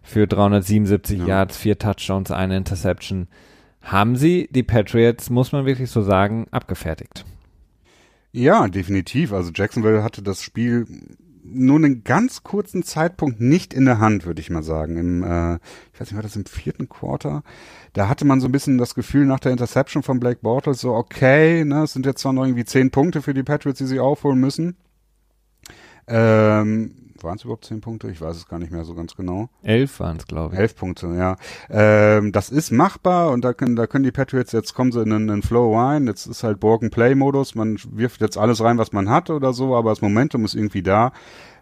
Für 0.04 0.28
377 0.28 1.20
Ja. 1.20 1.26
Yards, 1.26 1.56
vier 1.56 1.80
Touchdowns, 1.80 2.32
eine 2.32 2.58
Interception. 2.58 3.30
Haben 3.82 4.18
sie 4.18 4.50
die 4.52 4.64
Patriots, 4.64 5.30
muss 5.30 5.54
man 5.54 5.66
wirklich 5.66 5.90
so 5.90 6.02
sagen, 6.02 6.48
abgefertigt. 6.52 7.24
Ja, 8.34 8.68
definitiv. 8.68 9.32
Also 9.32 9.52
Jacksonville 9.54 10.04
hatte 10.04 10.22
das 10.22 10.42
Spiel 10.44 10.86
nur 11.44 11.78
einen 11.78 12.04
ganz 12.04 12.44
kurzen 12.44 12.84
Zeitpunkt 12.84 13.42
nicht 13.42 13.74
in 13.74 13.86
der 13.86 14.00
Hand, 14.00 14.26
würde 14.26 14.42
ich 14.42 14.50
mal 14.50 14.64
sagen. 14.64 14.98
Im, 14.98 15.24
äh, 15.24 15.56
ich 15.94 16.00
weiß 16.00 16.08
nicht, 16.08 16.16
war 16.16 16.24
das 16.24 16.36
im 16.36 16.46
vierten 16.46 16.90
Quarter? 16.90 17.44
Da 17.94 18.08
hatte 18.08 18.26
man 18.26 18.40
so 18.40 18.48
ein 18.48 18.52
bisschen 18.52 18.78
das 18.78 18.96
Gefühl 18.96 19.26
nach 19.26 19.40
der 19.40 19.52
Interception 19.52 20.04
von 20.04 20.20
Blake 20.20 20.40
Bortles, 20.42 20.82
so 20.82 20.94
okay, 20.94 21.66
ne, 21.66 21.84
es 21.84 21.94
sind 21.94 22.06
jetzt 22.06 22.22
zwar 22.22 22.34
noch 22.34 22.44
irgendwie 22.44 22.66
zehn 22.66 22.92
Punkte 22.92 23.22
für 23.22 23.34
die 23.34 23.44
Patriots, 23.44 23.80
die 23.80 23.86
sie 23.86 24.00
aufholen 24.00 24.40
müssen. 24.40 24.76
Ähm, 26.08 27.11
waren 27.24 27.38
es 27.38 27.44
überhaupt 27.44 27.66
zehn 27.66 27.82
Punkte? 27.82 28.10
Ich 28.10 28.22
weiß 28.22 28.36
es 28.36 28.48
gar 28.48 28.60
nicht 28.60 28.72
mehr 28.72 28.84
so 28.84 28.94
ganz 28.94 29.16
genau. 29.16 29.50
Elf 29.64 30.00
waren 30.00 30.18
es, 30.18 30.28
glaube 30.28 30.56
ich. 30.56 30.60
Elf 30.60 30.76
Punkte, 30.76 31.08
ja. 31.08 31.36
Ähm, 31.70 32.32
das 32.32 32.50
ist 32.50 32.72
machbar 32.72 33.32
und 33.32 33.44
da 33.44 33.54
können, 33.54 33.76
da 33.76 33.88
können 33.88 34.04
die 34.04 34.12
Patriots, 34.12 34.52
jetzt 34.52 34.74
kommen 34.74 34.92
sie 34.92 35.02
in 35.02 35.12
einen, 35.12 35.42
Flow 35.42 35.78
rein. 35.78 36.08
Jetzt 36.08 36.26
ist 36.26 36.44
halt 36.44 36.60
Borgen-Play-Modus. 36.60 37.56
Man 37.56 37.78
wirft 37.92 38.22
jetzt 38.22 38.38
alles 38.38 38.62
rein, 38.64 38.78
was 38.78 38.92
man 38.92 39.10
hat 39.10 39.30
oder 39.30 39.54
so, 39.54 39.76
aber 39.76 39.90
das 39.90 40.02
Momentum 40.02 40.46
ist 40.46 40.56
irgendwie 40.56 40.84
da. 40.84 41.12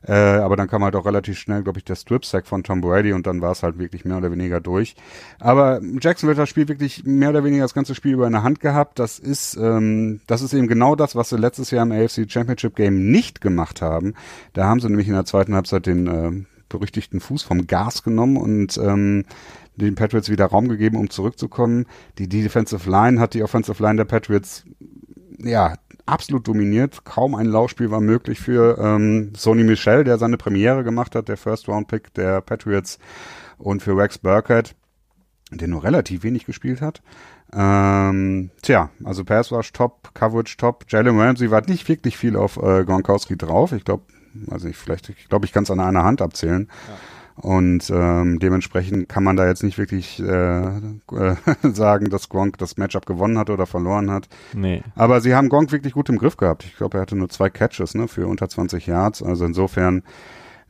Äh, 0.08 0.14
aber 0.14 0.56
dann 0.56 0.68
kam 0.68 0.84
halt 0.84 0.96
auch 0.96 1.06
relativ 1.06 1.38
schnell, 1.38 1.64
glaube 1.64 1.80
ich, 1.80 1.86
der 1.86 1.96
Strip-Sack 1.96 2.48
von 2.48 2.64
Tom 2.64 2.82
Brady 2.82 3.14
und 3.14 3.28
dann 3.28 3.42
war 3.42 3.52
es 3.52 3.64
halt 3.64 3.78
wirklich 3.80 4.06
mehr 4.06 4.18
oder 4.18 4.32
weniger 4.32 4.62
durch. 4.62 4.96
Aber 5.40 5.82
Jacksonville 6.02 6.38
hat 6.38 6.44
das 6.44 6.50
Spiel 6.50 6.68
wirklich 6.68 7.04
mehr 7.06 7.30
oder 7.30 7.44
weniger 7.44 7.64
das 7.64 7.74
ganze 7.74 7.96
Spiel 7.96 8.14
über 8.14 8.28
in 8.28 8.34
der 8.34 8.44
Hand 8.44 8.60
gehabt. 8.60 9.00
Das 9.00 9.20
ist, 9.20 9.56
ähm, 9.58 10.22
das 10.28 10.42
ist 10.42 10.54
eben 10.54 10.68
genau 10.68 10.96
das, 10.96 11.16
was 11.16 11.30
sie 11.30 11.38
letztes 11.38 11.72
Jahr 11.72 11.84
im 11.84 11.92
AFC 11.92 12.30
Championship 12.30 12.76
Game 12.76 13.12
nicht 13.12 13.42
gemacht 13.42 13.82
haben. 13.82 14.14
Da 14.54 14.66
haben 14.66 14.80
sie 14.80 14.88
nämlich 14.88 15.08
in 15.08 15.14
der 15.14 15.26
zweiten 15.26 15.56
Halbzeit 15.56 15.86
den 15.86 16.08
äh, 16.08 16.46
berüchtigten 16.70 17.20
Fuß 17.20 17.44
vom 17.44 17.68
Gas 17.68 18.04
genommen 18.04 18.38
und 18.38 18.78
ähm, 18.78 19.26
den 19.76 19.96
Patriots 19.96 20.30
wieder 20.30 20.46
Raum 20.46 20.68
gegeben, 20.68 20.98
um 20.98 21.10
zurückzukommen. 21.10 21.86
Die 22.18 22.28
Defensive 22.28 22.90
Line 22.90 23.20
hat 23.20 23.34
die 23.34 23.44
Offensive 23.44 23.82
Line 23.82 23.98
der 23.98 24.06
Patriots 24.06 24.64
ja 25.40 25.76
absolut 26.10 26.48
dominiert. 26.48 27.06
Kaum 27.06 27.36
ein 27.36 27.46
Laufspiel 27.46 27.92
war 27.92 28.02
möglich 28.02 28.40
für 28.40 28.78
ähm, 28.80 29.34
Sony 29.36 29.64
Michel, 29.64 30.04
der 30.04 30.18
seine 30.18 30.38
Premiere 30.38 30.84
gemacht 30.84 31.16
hat, 31.16 31.28
der 31.28 31.38
First 31.38 31.68
Round 31.68 31.88
Pick 31.88 32.14
der 32.14 32.42
Patriots 32.42 33.00
und 33.58 33.82
für 33.82 33.96
Rex 33.96 34.18
Burkhead, 34.18 34.76
der 35.52 35.68
nur 35.68 35.84
relativ 35.84 36.24
wenig 36.24 36.46
gespielt 36.46 36.82
hat. 36.82 37.02
Ähm, 37.52 38.52
tja, 38.62 38.90
also 39.04 39.24
Pass 39.24 39.52
Rush 39.52 39.72
top, 39.74 40.14
Coverage 40.14 40.58
top. 40.58 40.86
Jalen 40.88 41.20
Ramsey 41.20 41.50
war 41.50 41.62
nicht 41.68 41.88
wirklich 41.90 42.18
viel 42.18 42.36
auf 42.36 42.58
äh, 42.58 42.84
Gronkowski 42.84 43.38
drauf. 43.38 43.72
Ich 43.72 43.86
glaube, 43.86 44.04
also 44.52 44.68
ich 44.68 44.78
vielleicht, 44.78 45.10
ich 45.10 45.28
glaube, 45.30 45.46
ich 45.46 45.52
kann 45.52 45.64
es 45.64 45.72
an 45.72 45.80
einer 45.80 46.04
Hand 46.04 46.22
abzählen. 46.22 46.70
Ja. 46.88 46.94
Und 47.42 47.90
ähm, 47.90 48.40
dementsprechend 48.40 49.08
kann 49.08 49.24
man 49.24 49.38
da 49.38 49.48
jetzt 49.48 49.64
nicht 49.64 49.78
wirklich 49.78 50.22
äh, 50.22 50.68
äh, 50.68 51.36
sagen, 51.74 52.10
dass 52.10 52.28
Gronk 52.28 52.58
das 52.58 52.76
Matchup 52.76 53.06
gewonnen 53.06 53.38
hat 53.38 53.50
oder 53.50 53.66
verloren 53.66 54.12
hat. 54.12 54.28
Nee. 54.54 54.84
Aber 54.96 55.22
sie 55.22 55.34
haben 55.34 55.48
Gronk 55.48 55.72
wirklich 55.72 55.94
gut 55.94 56.10
im 56.10 56.18
Griff 56.18 56.36
gehabt. 56.36 56.66
Ich 56.66 56.76
glaube, 56.76 56.98
er 56.98 57.02
hatte 57.02 57.16
nur 57.16 57.30
zwei 57.30 57.50
Catches 57.50 57.96
ne, 57.96 58.10
für 58.10 58.28
unter 58.28 58.50
20 58.50 58.88
Yards. 58.88 59.24
Also 59.24 59.46
insofern 59.46 60.04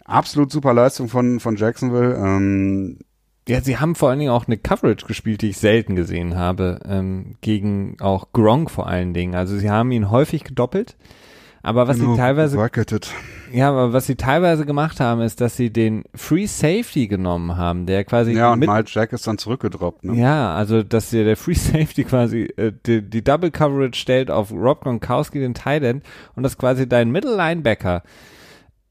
absolut 0.05 0.51
super 0.51 0.73
Leistung 0.73 1.09
von, 1.09 1.39
von 1.39 1.55
Jacksonville. 1.55 2.15
Ähm, 2.15 2.99
ja, 3.47 3.61
sie 3.61 3.77
haben 3.77 3.95
vor 3.95 4.09
allen 4.11 4.19
Dingen 4.19 4.31
auch 4.31 4.45
eine 4.45 4.57
Coverage 4.57 5.07
gespielt, 5.07 5.41
die 5.41 5.49
ich 5.49 5.57
selten 5.57 5.95
gesehen 5.95 6.35
habe, 6.35 6.81
ähm, 6.85 7.35
gegen 7.41 7.97
auch 7.99 8.31
Gronk 8.31 8.69
vor 8.69 8.85
allen 8.85 9.15
Dingen. 9.15 9.33
Also 9.33 9.57
sie 9.57 9.71
haben 9.71 9.91
ihn 9.91 10.11
häufig 10.11 10.43
gedoppelt. 10.43 10.97
Aber 11.61 11.87
was 11.87 11.97
sie 11.97 12.15
teilweise 12.15 12.57
bucketed. 12.57 13.11
ja, 13.51 13.69
aber 13.69 13.91
was 13.93 14.05
sie 14.05 14.15
teilweise 14.15 14.65
gemacht 14.65 14.99
haben, 14.99 15.21
ist, 15.21 15.41
dass 15.41 15.57
sie 15.57 15.71
den 15.71 16.03
Free 16.15 16.45
Safety 16.45 17.07
genommen 17.07 17.57
haben, 17.57 17.85
der 17.85 18.03
quasi 18.05 18.33
ja 18.33 18.53
und 18.53 18.59
Miles 18.59 18.93
Jack 18.93 19.11
ist 19.13 19.27
dann 19.27 19.37
zurückgedroppt. 19.37 20.05
Ne? 20.05 20.15
Ja, 20.15 20.53
also 20.53 20.83
dass 20.83 21.09
der, 21.09 21.25
der 21.25 21.37
Free 21.37 21.53
Safety 21.55 22.03
quasi 22.03 22.43
äh, 22.57 22.71
die, 22.85 23.01
die 23.01 23.23
Double 23.23 23.51
Coverage 23.51 23.99
stellt 23.99 24.31
auf 24.31 24.51
Rob 24.51 24.81
Gronkowski 24.81 25.39
den 25.39 25.53
Tight 25.53 25.83
End 25.83 26.03
und 26.35 26.43
das 26.43 26.57
quasi 26.57 26.87
dein 26.87 27.11
Middle 27.11 27.35
Linebacker 27.35 28.03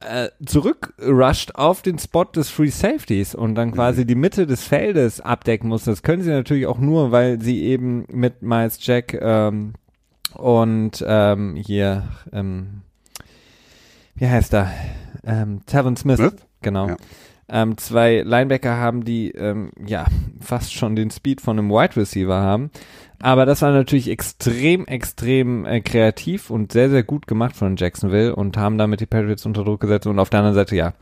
äh, 0.00 0.28
zurückrusht 0.44 1.52
auf 1.54 1.82
den 1.82 1.98
Spot 1.98 2.24
des 2.24 2.50
Free 2.50 2.70
Safeties 2.70 3.34
und 3.34 3.54
dann 3.54 3.72
quasi 3.72 4.02
mhm. 4.02 4.06
die 4.06 4.14
Mitte 4.14 4.46
des 4.46 4.62
Feldes 4.62 5.20
abdecken 5.20 5.68
muss. 5.68 5.84
Das 5.84 6.02
können 6.02 6.22
sie 6.22 6.30
natürlich 6.30 6.66
auch 6.66 6.78
nur, 6.78 7.10
weil 7.10 7.40
sie 7.40 7.64
eben 7.64 8.06
mit 8.12 8.42
Miles 8.42 8.78
Jack 8.80 9.14
ähm, 9.20 9.72
und 10.34 11.04
ähm, 11.06 11.56
hier, 11.56 12.04
ähm, 12.32 12.82
wie 14.14 14.28
heißt 14.28 14.54
er? 14.54 14.70
Ähm, 15.24 15.62
Tevin 15.66 15.96
Smith, 15.96 16.16
Smith? 16.16 16.34
genau. 16.62 16.88
Ja. 16.88 16.96
Ähm, 17.50 17.78
zwei 17.78 18.20
Linebacker 18.20 18.76
haben, 18.76 19.04
die 19.04 19.30
ähm, 19.30 19.70
ja 19.84 20.06
fast 20.40 20.74
schon 20.74 20.96
den 20.96 21.10
Speed 21.10 21.40
von 21.40 21.58
einem 21.58 21.70
Wide 21.70 21.96
Receiver 21.96 22.36
haben. 22.36 22.70
Aber 23.20 23.46
das 23.46 23.62
war 23.62 23.72
natürlich 23.72 24.08
extrem, 24.08 24.86
extrem 24.86 25.64
äh, 25.64 25.80
kreativ 25.80 26.50
und 26.50 26.72
sehr, 26.72 26.90
sehr 26.90 27.02
gut 27.02 27.26
gemacht 27.26 27.56
von 27.56 27.76
Jacksonville 27.76 28.36
und 28.36 28.56
haben 28.56 28.78
damit 28.78 29.00
die 29.00 29.06
Patriots 29.06 29.46
unter 29.46 29.64
Druck 29.64 29.80
gesetzt. 29.80 30.06
Und 30.06 30.18
auf 30.18 30.30
der 30.30 30.40
anderen 30.40 30.54
Seite, 30.54 30.76
ja, 30.76 30.92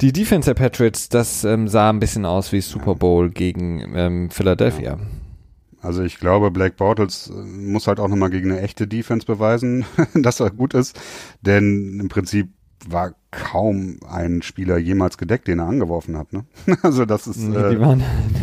die 0.00 0.12
Defense 0.12 0.52
der 0.52 0.60
Patriots, 0.60 1.08
das 1.08 1.44
ähm, 1.44 1.68
sah 1.68 1.90
ein 1.90 2.00
bisschen 2.00 2.26
aus 2.26 2.52
wie 2.52 2.60
Super 2.60 2.96
Bowl 2.96 3.30
gegen 3.30 3.94
ähm, 3.94 4.30
Philadelphia. 4.30 4.90
Ja. 4.90 4.98
Also 5.82 6.02
ich 6.02 6.18
glaube, 6.18 6.50
Black 6.50 6.76
Bortles 6.76 7.30
äh, 7.30 7.32
muss 7.42 7.86
halt 7.86 8.00
auch 8.00 8.08
nochmal 8.08 8.30
gegen 8.30 8.50
eine 8.50 8.60
echte 8.60 8.86
Defense 8.86 9.26
beweisen, 9.26 9.84
dass 10.14 10.40
er 10.40 10.50
gut 10.50 10.74
ist. 10.74 10.98
Denn 11.42 12.00
im 12.00 12.08
Prinzip 12.08 12.48
war 12.88 13.14
kaum 13.30 13.98
ein 14.08 14.40
Spieler 14.42 14.78
jemals 14.78 15.18
gedeckt, 15.18 15.48
den 15.48 15.58
er 15.58 15.66
angeworfen 15.66 16.16
hat. 16.16 16.32
Ne? 16.32 16.44
Also 16.82 17.04
das 17.04 17.26
ist 17.26 17.42
äh, 17.42 17.80
waren, 17.80 18.02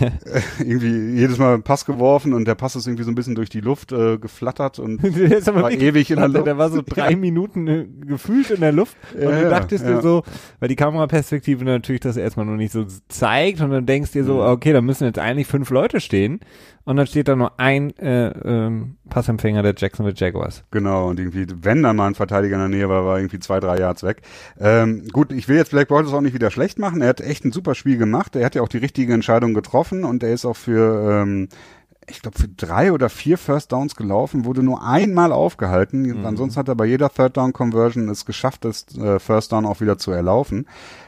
irgendwie 0.60 1.18
jedes 1.18 1.38
Mal 1.38 1.56
ein 1.56 1.64
Pass 1.64 1.86
geworfen 1.86 2.34
und 2.34 2.46
der 2.46 2.56
Pass 2.56 2.76
ist 2.76 2.86
irgendwie 2.86 3.04
so 3.04 3.12
ein 3.12 3.16
bisschen 3.16 3.36
durch 3.36 3.50
die 3.50 3.62
Luft 3.62 3.92
äh, 3.92 4.18
geflattert 4.18 4.80
und 4.80 5.02
war 5.02 5.72
ewig 5.72 6.12
in 6.12 6.18
der 6.18 6.28
Luft. 6.28 6.46
Der 6.46 6.58
war 6.58 6.70
so 6.70 6.82
drei 6.86 7.12
ja. 7.12 7.18
Minuten 7.18 7.68
äh, 7.68 7.88
gefühlt 8.06 8.52
in 8.52 8.60
der 8.60 8.72
Luft 8.72 8.98
und 9.14 9.22
ja, 9.22 9.42
du 9.42 9.50
dachtest 9.50 9.86
ja. 9.86 9.96
dir 9.96 10.02
so, 10.02 10.24
weil 10.60 10.70
die 10.70 10.76
Kameraperspektive 10.76 11.64
natürlich 11.64 12.02
das 12.02 12.18
erstmal 12.18 12.46
noch 12.46 12.58
nicht 12.58 12.72
so 12.72 12.86
zeigt 13.08 13.62
und 13.62 13.72
dann 13.72 13.86
denkst 13.86 14.12
dir 14.12 14.26
so, 14.26 14.36
mhm. 14.36 14.42
okay, 14.42 14.74
da 14.74 14.82
müssen 14.82 15.06
jetzt 15.06 15.20
eigentlich 15.20 15.48
fünf 15.48 15.70
Leute 15.70 16.02
stehen 16.02 16.40
und 16.86 16.98
dann 16.98 17.08
steht 17.08 17.28
da 17.28 17.36
nur 17.36 17.60
ein 17.60 17.98
äh, 17.98 18.28
ähm, 18.28 18.98
Passempfänger 19.10 19.64
der 19.64 19.74
Jacksonville 19.78 20.16
Jaguars. 20.18 20.64
Genau, 20.72 21.08
und 21.10 21.20
irgendwie, 21.20 21.48
wenn 21.62 21.84
da 21.84 21.94
mal 21.94 22.08
ein 22.08 22.16
Verteidiger 22.16 22.56
in 22.56 22.62
der 22.72 22.78
Nähe 22.78 22.90
war, 22.90 23.06
war 23.06 23.18
irgendwie 23.18 23.40
zwei, 23.40 23.60
drei 23.60 23.78
Yards 23.78 24.04
weg. 24.04 24.22
Ähm, 24.60 25.08
gut, 25.12 25.32
ich 25.32 25.48
will 25.48 25.56
jetzt 25.56 25.72
Black 25.72 25.88
Bortles 25.88 26.14
auch 26.14 26.22
nicht 26.22 26.34
wieder 26.34 26.52
schlecht 26.52 26.80
machen. 26.80 27.02
Er 27.02 27.10
hat 27.10 27.22
echt 27.22 27.46
ein 27.46 27.52
super 27.52 27.76
Spiel 27.76 27.98
gemacht. 27.98 28.36
Er 28.36 28.46
hat 28.46 28.56
ja 28.56 28.62
auch 28.62 28.68
die 28.68 28.78
richtige 28.78 29.14
Entscheidung 29.14 29.54
getroffen 29.54 30.04
und 30.04 30.24
er 30.24 30.34
ist 30.34 30.46
auch 30.46 30.58
für 30.58 31.22
ähm, 31.22 31.48
ich 32.14 32.22
glaube, 32.22 32.40
für 32.40 32.48
drei 32.48 32.92
oder 32.92 33.10
vier 33.10 33.38
First 33.38 33.72
Downs 33.72 33.96
gelaufen, 33.96 34.46
wurde 34.46 34.64
nur 34.64 34.86
einmal 34.86 35.32
aufgehalten. 35.32 36.02
Mhm. 36.04 36.26
Ansonsten 36.26 36.60
hat 36.60 36.68
er 36.68 36.76
bei 36.76 36.86
jeder 36.86 37.10
Third 37.10 37.38
Down 37.38 37.54
Conversion 37.54 38.10
es 38.10 38.26
geschafft, 38.26 38.66
das 38.66 38.86
äh, 38.98 39.20
First 39.20 39.52
Down 39.52 39.66
auch 39.66 39.82
wieder 39.82 39.98
zu 39.98 40.12
erlaufen. 40.12 40.68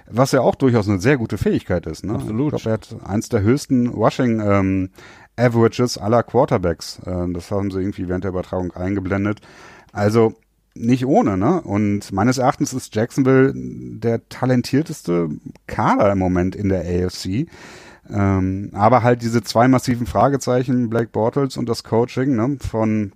Was 0.09 0.31
ja 0.31 0.41
auch 0.41 0.55
durchaus 0.55 0.89
eine 0.89 0.99
sehr 0.99 1.17
gute 1.17 1.37
Fähigkeit 1.37 1.85
ist. 1.85 2.03
Ne? 2.03 2.15
Absolut. 2.15 2.53
Ich 2.53 2.63
glaube, 2.63 2.69
er 2.69 2.73
hat 2.73 3.07
eins 3.07 3.29
der 3.29 3.41
höchsten 3.41 3.87
Rushing 3.87 4.39
ähm, 4.41 4.89
Averages 5.37 5.97
aller 5.97 6.23
Quarterbacks. 6.23 6.99
Äh, 7.05 7.31
das 7.31 7.51
haben 7.51 7.71
sie 7.71 7.79
irgendwie 7.79 8.07
während 8.07 8.23
der 8.23 8.31
Übertragung 8.31 8.71
eingeblendet. 8.73 9.41
Also 9.91 10.33
nicht 10.75 11.05
ohne, 11.05 11.37
ne? 11.37 11.61
Und 11.61 12.11
meines 12.11 12.37
Erachtens 12.37 12.73
ist 12.73 12.93
Jacksonville 12.93 13.53
der 13.55 14.27
talentierteste 14.27 15.29
Kader 15.67 16.11
im 16.11 16.19
Moment 16.19 16.55
in 16.55 16.69
der 16.69 16.81
AFC. 16.81 17.47
Ähm, 18.09 18.69
aber 18.73 19.03
halt 19.03 19.21
diese 19.21 19.41
zwei 19.43 19.67
massiven 19.67 20.05
Fragezeichen, 20.05 20.89
Blake 20.89 21.09
Bortles 21.11 21.57
und 21.57 21.67
das 21.67 21.83
Coaching 21.83 22.35
ne, 22.35 22.57
von 22.59 23.13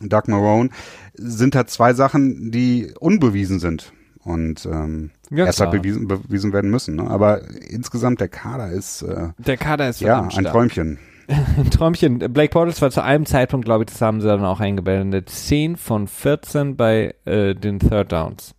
Doug 0.00 0.22
Marone, 0.26 0.70
sind 1.14 1.54
halt 1.54 1.70
zwei 1.70 1.94
Sachen, 1.94 2.50
die 2.50 2.92
unbewiesen 2.98 3.60
sind 3.60 3.92
und 4.24 4.66
ähm, 4.66 5.10
ja, 5.30 5.46
erst 5.46 5.60
halt 5.60 5.70
bewiesen, 5.70 6.06
bewiesen 6.06 6.52
werden 6.52 6.70
müssen. 6.70 6.96
Ne? 6.96 7.08
Aber 7.08 7.42
insgesamt 7.68 8.20
der 8.20 8.28
Kader 8.28 8.70
ist 8.70 9.02
äh, 9.02 9.28
der 9.38 9.56
Kader 9.56 9.88
ist 9.88 10.00
ja 10.00 10.28
ein 10.28 10.44
Träumchen. 10.44 10.98
ein 11.28 11.70
Träumchen. 11.70 12.18
Blake 12.18 12.52
Bortles 12.52 12.80
war 12.82 12.90
zu 12.90 13.02
einem 13.02 13.26
Zeitpunkt, 13.26 13.64
glaube 13.64 13.84
ich, 13.84 13.90
das 13.90 14.00
haben 14.00 14.20
sie 14.20 14.28
dann 14.28 14.44
auch 14.44 14.60
eingeblendet, 14.60 15.28
10 15.28 15.76
von 15.76 16.08
14 16.08 16.76
bei 16.76 17.14
äh, 17.24 17.54
den 17.54 17.78
Third 17.78 18.12
Downs. 18.12 18.54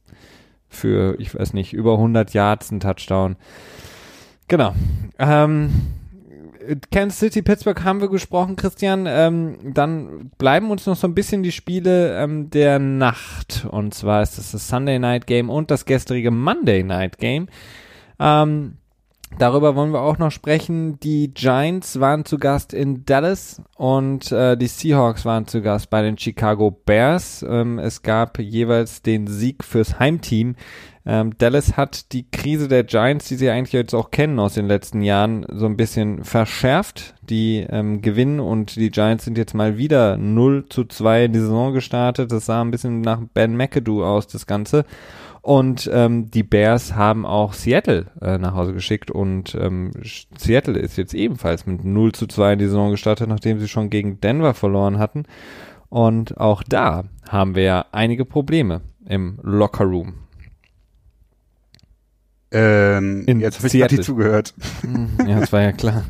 Für, 0.68 1.20
ich 1.20 1.34
weiß 1.34 1.54
nicht, 1.54 1.74
über 1.74 1.94
100 1.94 2.34
Yards 2.34 2.72
ein 2.72 2.80
Touchdown. 2.80 3.38
Genau. 4.50 4.74
Ähm, 5.20 5.72
Kansas 6.92 7.20
City, 7.20 7.42
Pittsburgh 7.42 7.84
haben 7.84 8.02
wir 8.02 8.10
gesprochen, 8.10 8.56
Christian. 8.56 9.06
Ähm, 9.08 9.74
dann 9.74 10.32
bleiben 10.38 10.72
uns 10.72 10.86
noch 10.86 10.96
so 10.96 11.08
ein 11.08 11.16
bisschen 11.16 11.44
die 11.44 11.52
Spiele 11.52 12.22
ähm, 12.22 12.50
der 12.50 12.80
Nacht. 12.80 13.68
Und 13.70 13.94
zwar 13.94 14.22
ist 14.22 14.38
das 14.38 14.52
das 14.52 14.68
Sunday 14.68 15.00
Night 15.00 15.28
Game 15.28 15.50
und 15.50 15.72
das 15.72 15.86
gestrige 15.86 16.32
Monday 16.32 16.84
Night 16.84 17.18
Game. 17.20 17.48
Ähm, 18.20 18.74
Darüber 19.38 19.76
wollen 19.76 19.94
wir 19.94 20.02
auch 20.02 20.18
noch 20.18 20.32
sprechen. 20.32 21.00
Die 21.02 21.32
Giants 21.34 22.00
waren 22.00 22.26
zu 22.26 22.40
Gast 22.40 22.74
in 22.74 23.06
Dallas 23.06 23.62
und 23.76 24.32
äh, 24.32 24.58
die 24.58 24.68
Seahawks 24.68 25.24
waren 25.24 25.46
zu 25.46 25.62
Gast 25.62 25.92
bei 25.92 26.02
den 26.02 26.18
Chicago 26.18 26.72
Bears. 26.72 27.46
Ähm, 27.48 27.78
es 27.78 28.02
gab 28.02 28.40
jeweils 28.40 29.04
den 29.04 29.28
Sieg 29.28 29.64
fürs 29.64 30.00
Heimteam. 30.00 30.56
Ähm, 31.06 31.38
Dallas 31.38 31.78
hat 31.78 32.12
die 32.12 32.30
Krise 32.30 32.68
der 32.68 32.84
Giants, 32.84 33.28
die 33.28 33.36
sie 33.36 33.50
eigentlich 33.50 33.74
jetzt 33.74 33.96
auch 33.96 34.12
kennen 34.12 34.40
aus 34.40 34.54
den 34.54 34.68
letzten 34.68 35.02
Jahren, 35.02 35.46
so 35.52 35.66
ein 35.66 35.78
bisschen 35.78 36.24
verschärft. 36.24 37.16
Die 37.22 37.66
ähm, 37.70 38.02
gewinnen 38.02 38.40
und 38.40 38.76
die 38.76 38.92
Giants 38.92 39.26
sind 39.26 39.38
jetzt 39.38 39.54
mal 39.54 39.78
wieder 39.78 40.18
0 40.18 40.66
zu 40.70 40.86
2 40.86 41.26
in 41.26 41.34
die 41.34 41.40
Saison 41.40 41.74
gestartet. 41.74 42.32
Das 42.32 42.46
sah 42.46 42.62
ein 42.62 42.72
bisschen 42.72 43.02
nach 43.02 43.22
Ben 43.34 43.56
McAdoo 43.56 44.04
aus, 44.04 44.28
das 44.28 44.46
Ganze. 44.46 44.86
Und 45.42 45.90
ähm, 45.94 46.30
die 46.30 46.44
Bears 46.44 46.96
haben 46.96 47.26
auch 47.26 47.54
Seattle 47.54 48.08
äh, 48.22 48.38
nach 48.38 48.56
Hause 48.56 48.74
geschickt 48.74 49.10
und 49.10 49.56
ähm, 49.56 49.92
Seattle 50.38 50.78
ist 50.78 50.98
jetzt 50.98 51.14
ebenfalls 51.14 51.66
mit 51.66 51.86
0 51.86 52.12
zu 52.12 52.28
2 52.28 52.54
in 52.54 52.60
die 52.60 52.66
Saison 52.66 52.92
gestartet, 52.92 53.30
nachdem 53.30 53.60
sie 53.60 53.70
schon 53.70 53.90
gegen 53.90 54.20
Denver 54.20 54.54
verloren 54.54 55.00
hatten. 55.00 55.24
Und 55.88 56.38
auch 56.38 56.62
da 56.62 57.06
haben 57.30 57.56
wir 57.56 57.64
ja 57.64 57.86
einige 57.92 58.26
Probleme 58.26 58.82
im 59.08 59.40
Locker 59.42 59.86
Room. 59.86 60.14
Ähm, 62.52 63.24
in 63.28 63.40
jetzt 63.40 63.58
habe 63.60 63.68
ich 63.68 63.74
gerade 63.74 64.00
zugehört. 64.02 64.54
Hm, 64.82 65.10
ja, 65.28 65.40
das 65.40 65.54
war 65.54 65.62
ja 65.62 65.72
klar. 65.72 66.06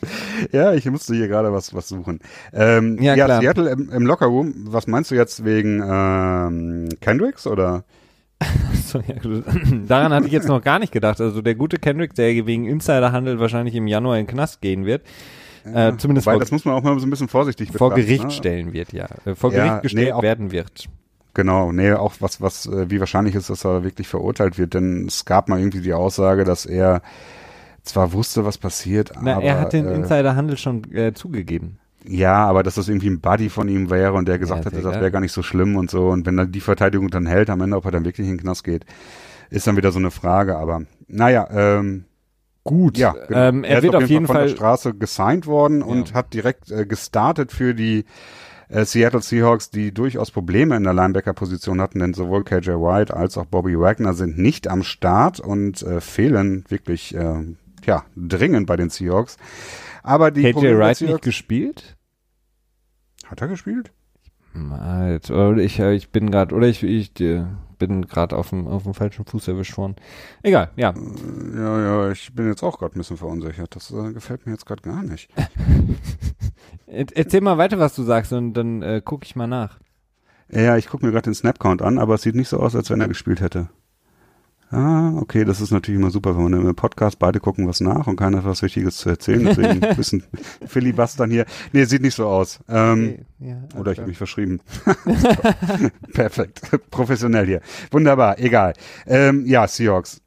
ja, 0.52 0.72
ich 0.74 0.88
musste 0.90 1.14
hier 1.14 1.28
gerade 1.28 1.52
was, 1.52 1.74
was 1.74 1.88
suchen. 1.88 2.20
Ähm, 2.52 2.98
ja, 3.00 3.14
ja 3.14 3.24
klar. 3.26 3.40
Seattle 3.40 3.70
im, 3.70 3.90
im 3.90 4.06
Lockerroom, 4.06 4.54
was 4.66 4.86
meinst 4.86 5.10
du 5.10 5.14
jetzt 5.14 5.44
wegen 5.44 5.82
ähm, 5.84 6.88
Kendricks 7.00 7.46
oder? 7.46 7.84
so, 8.74 8.98
ja, 8.98 9.14
daran 9.86 10.12
hatte 10.12 10.26
ich 10.26 10.32
jetzt 10.32 10.48
noch 10.48 10.62
gar 10.62 10.78
nicht 10.78 10.92
gedacht. 10.92 11.20
Also 11.20 11.40
der 11.40 11.54
gute 11.54 11.78
Kendrick, 11.78 12.14
der 12.14 12.46
wegen 12.46 12.66
Insiderhandel 12.66 13.40
wahrscheinlich 13.40 13.74
im 13.74 13.86
Januar 13.86 14.18
in 14.18 14.26
den 14.26 14.32
Knast 14.32 14.60
gehen 14.60 14.84
wird. 14.84 15.02
Ja, 15.64 15.88
äh, 15.88 15.96
zumindest 15.96 16.26
weil 16.26 16.38
das 16.38 16.52
muss 16.52 16.64
man 16.64 16.74
auch 16.74 16.82
mal 16.82 16.98
so 16.98 17.06
ein 17.06 17.10
bisschen 17.10 17.28
vorsichtig. 17.28 17.72
Vor 17.72 17.94
Gericht 17.94 18.24
ne? 18.24 18.30
stellen 18.30 18.72
wird, 18.72 18.92
ja. 18.92 19.08
Äh, 19.24 19.34
vor 19.34 19.50
Gericht 19.50 19.82
gestellt 19.82 20.14
nee, 20.16 20.22
werden 20.22 20.52
wird. 20.52 20.88
Genau. 21.36 21.70
Nee, 21.70 21.92
auch 21.92 22.14
was, 22.18 22.40
was, 22.40 22.66
äh, 22.66 22.90
wie 22.90 22.98
wahrscheinlich 22.98 23.36
ist, 23.36 23.50
dass 23.50 23.64
er 23.64 23.84
wirklich 23.84 24.08
verurteilt 24.08 24.58
wird, 24.58 24.74
denn 24.74 25.06
es 25.06 25.24
gab 25.24 25.48
mal 25.48 25.60
irgendwie 25.60 25.80
die 25.80 25.92
Aussage, 25.92 26.42
dass 26.42 26.66
er 26.66 27.02
zwar 27.84 28.12
wusste, 28.12 28.44
was 28.44 28.58
passiert, 28.58 29.12
Na, 29.20 29.36
aber. 29.36 29.44
er 29.44 29.60
hat 29.60 29.72
den 29.72 29.86
äh, 29.86 29.94
Insiderhandel 29.94 30.56
schon 30.56 30.92
äh, 30.92 31.12
zugegeben. 31.12 31.78
Ja, 32.08 32.44
aber 32.46 32.62
dass 32.62 32.76
das 32.76 32.88
irgendwie 32.88 33.10
ein 33.10 33.20
Buddy 33.20 33.48
von 33.48 33.68
ihm 33.68 33.90
wäre 33.90 34.14
und 34.14 34.26
der 34.26 34.38
gesagt 34.38 34.64
Ja, 34.64 34.70
hätte, 34.70 34.82
das 34.82 34.94
wäre 34.94 35.10
gar 35.10 35.20
nicht 35.20 35.32
so 35.32 35.42
schlimm 35.42 35.76
und 35.76 35.90
so. 35.90 36.08
Und 36.08 36.24
wenn 36.26 36.36
dann 36.36 36.52
die 36.52 36.60
Verteidigung 36.60 37.10
dann 37.10 37.26
hält, 37.26 37.50
am 37.50 37.60
Ende, 37.60 37.76
ob 37.76 37.84
er 37.84 37.90
dann 37.90 38.04
wirklich 38.04 38.26
in 38.26 38.34
den 38.34 38.40
Knast 38.40 38.64
geht, 38.64 38.86
ist 39.50 39.66
dann 39.66 39.76
wieder 39.76 39.92
so 39.92 39.98
eine 39.98 40.10
Frage. 40.10 40.56
Aber 40.56 40.82
naja, 41.08 41.48
ähm, 41.50 42.04
Gut. 42.64 42.98
ja, 42.98 43.12
genau. 43.12 43.38
Ähm, 43.38 43.64
er, 43.64 43.78
ist 43.78 43.82
wird 43.84 43.94
auf 43.96 44.08
jeden 44.08 44.26
von 44.26 44.36
Fall. 44.36 44.46
der 44.46 44.54
Straße 44.54 44.94
gesigned 44.94 45.46
worden 45.46 45.82
und 45.82 46.14
hat 46.14 46.32
direkt 46.32 46.70
äh, 46.70 46.86
gestartet 46.86 47.52
für 47.52 47.74
die 47.74 48.04
äh, 48.68 48.84
Seattle 48.84 49.22
Seahawks, 49.22 49.70
die 49.70 49.92
durchaus 49.92 50.30
Probleme 50.30 50.76
in 50.76 50.84
der 50.84 50.94
Linebacker-Position 50.94 51.80
hatten, 51.80 51.98
denn 52.00 52.14
sowohl 52.14 52.44
KJ 52.44 52.70
White 52.70 53.16
als 53.16 53.38
auch 53.38 53.46
Bobby 53.46 53.78
Wagner 53.78 54.14
sind 54.14 54.38
nicht 54.38 54.68
am 54.68 54.82
Start 54.82 55.40
und 55.40 55.82
äh, 55.82 56.00
fehlen 56.00 56.64
wirklich 56.68 57.14
äh, 57.14 57.44
ja, 57.84 58.04
dringend 58.16 58.66
bei 58.66 58.76
den 58.76 58.90
Seahawks. 58.90 59.36
Aber 60.02 60.30
die 60.30 60.42
KJ 60.42 60.52
Probleme 60.52 60.78
Wright 60.78 60.88
nicht 60.88 61.08
Seahawks, 61.08 61.24
gespielt? 61.24 61.96
hat 63.26 63.40
er 63.40 63.48
gespielt? 63.48 63.92
Oder 65.30 65.58
ich, 65.58 65.78
äh, 65.78 65.94
ich 65.94 66.10
bin 66.10 66.30
gerade, 66.30 66.54
oder 66.54 66.66
ich, 66.66 66.82
ich 66.82 67.20
äh, 67.20 67.44
bin 67.78 68.06
gerade 68.06 68.36
auf 68.36 68.50
dem, 68.50 68.66
auf 68.66 68.82
dem 68.84 68.94
falschen 68.94 69.24
Fuß 69.24 69.48
erwischt 69.48 69.76
worden. 69.76 69.96
Egal, 70.42 70.70
ja. 70.76 70.94
Ja, 71.54 71.80
ja, 71.80 72.10
ich 72.10 72.34
bin 72.34 72.46
jetzt 72.48 72.62
auch 72.62 72.78
gerade 72.78 72.94
ein 72.96 72.98
bisschen 72.98 73.16
verunsichert. 73.16 73.74
Das 73.76 73.90
äh, 73.90 74.12
gefällt 74.12 74.46
mir 74.46 74.52
jetzt 74.52 74.66
gerade 74.66 74.82
gar 74.82 75.02
nicht. 75.02 75.30
Er- 76.86 77.06
Erzähl 77.14 77.40
mal 77.40 77.58
weiter, 77.58 77.78
was 77.78 77.94
du 77.94 78.02
sagst 78.04 78.32
und 78.32 78.54
dann 78.54 78.82
äh, 78.82 79.02
gucke 79.04 79.24
ich 79.24 79.36
mal 79.36 79.46
nach. 79.46 79.78
Ja, 80.48 80.76
ich 80.76 80.86
gucke 80.88 81.04
mir 81.04 81.10
gerade 81.12 81.24
den 81.30 81.34
Snapcount 81.34 81.82
an, 81.82 81.98
aber 81.98 82.14
es 82.14 82.22
sieht 82.22 82.36
nicht 82.36 82.48
so 82.48 82.58
aus, 82.60 82.76
als 82.76 82.88
wenn 82.90 83.00
er 83.00 83.08
gespielt 83.08 83.40
hätte. 83.40 83.68
Ah, 84.70 85.12
okay, 85.16 85.44
das 85.44 85.60
ist 85.60 85.70
natürlich 85.70 86.00
immer 86.00 86.10
super, 86.10 86.36
wenn 86.36 86.50
man 86.50 86.52
im 86.66 86.74
Podcast 86.74 87.18
beide 87.20 87.38
gucken 87.38 87.68
was 87.68 87.80
nach 87.80 88.06
und 88.08 88.16
keiner 88.16 88.38
hat 88.38 88.44
was 88.46 88.62
Wichtiges 88.62 88.96
zu 88.96 89.08
erzählen. 89.10 89.44
Deswegen 89.44 89.82
ein 89.84 89.96
bisschen 89.96 90.24
Filibustern 90.66 91.30
hier. 91.30 91.46
Nee, 91.72 91.84
sieht 91.84 92.02
nicht 92.02 92.16
so 92.16 92.26
aus. 92.26 92.58
Ähm, 92.68 93.18
Ja, 93.38 93.56
Oder 93.78 93.92
ich 93.92 93.98
habe 93.98 94.08
mich 94.08 94.18
verschrieben. 94.18 94.60
Perfekt. 96.12 96.62
Professionell 96.90 97.46
hier. 97.46 97.60
Wunderbar, 97.90 98.38
egal. 98.38 98.72
Ähm, 99.06 99.46
ja, 99.46 99.68
Seahawks. 99.68 100.20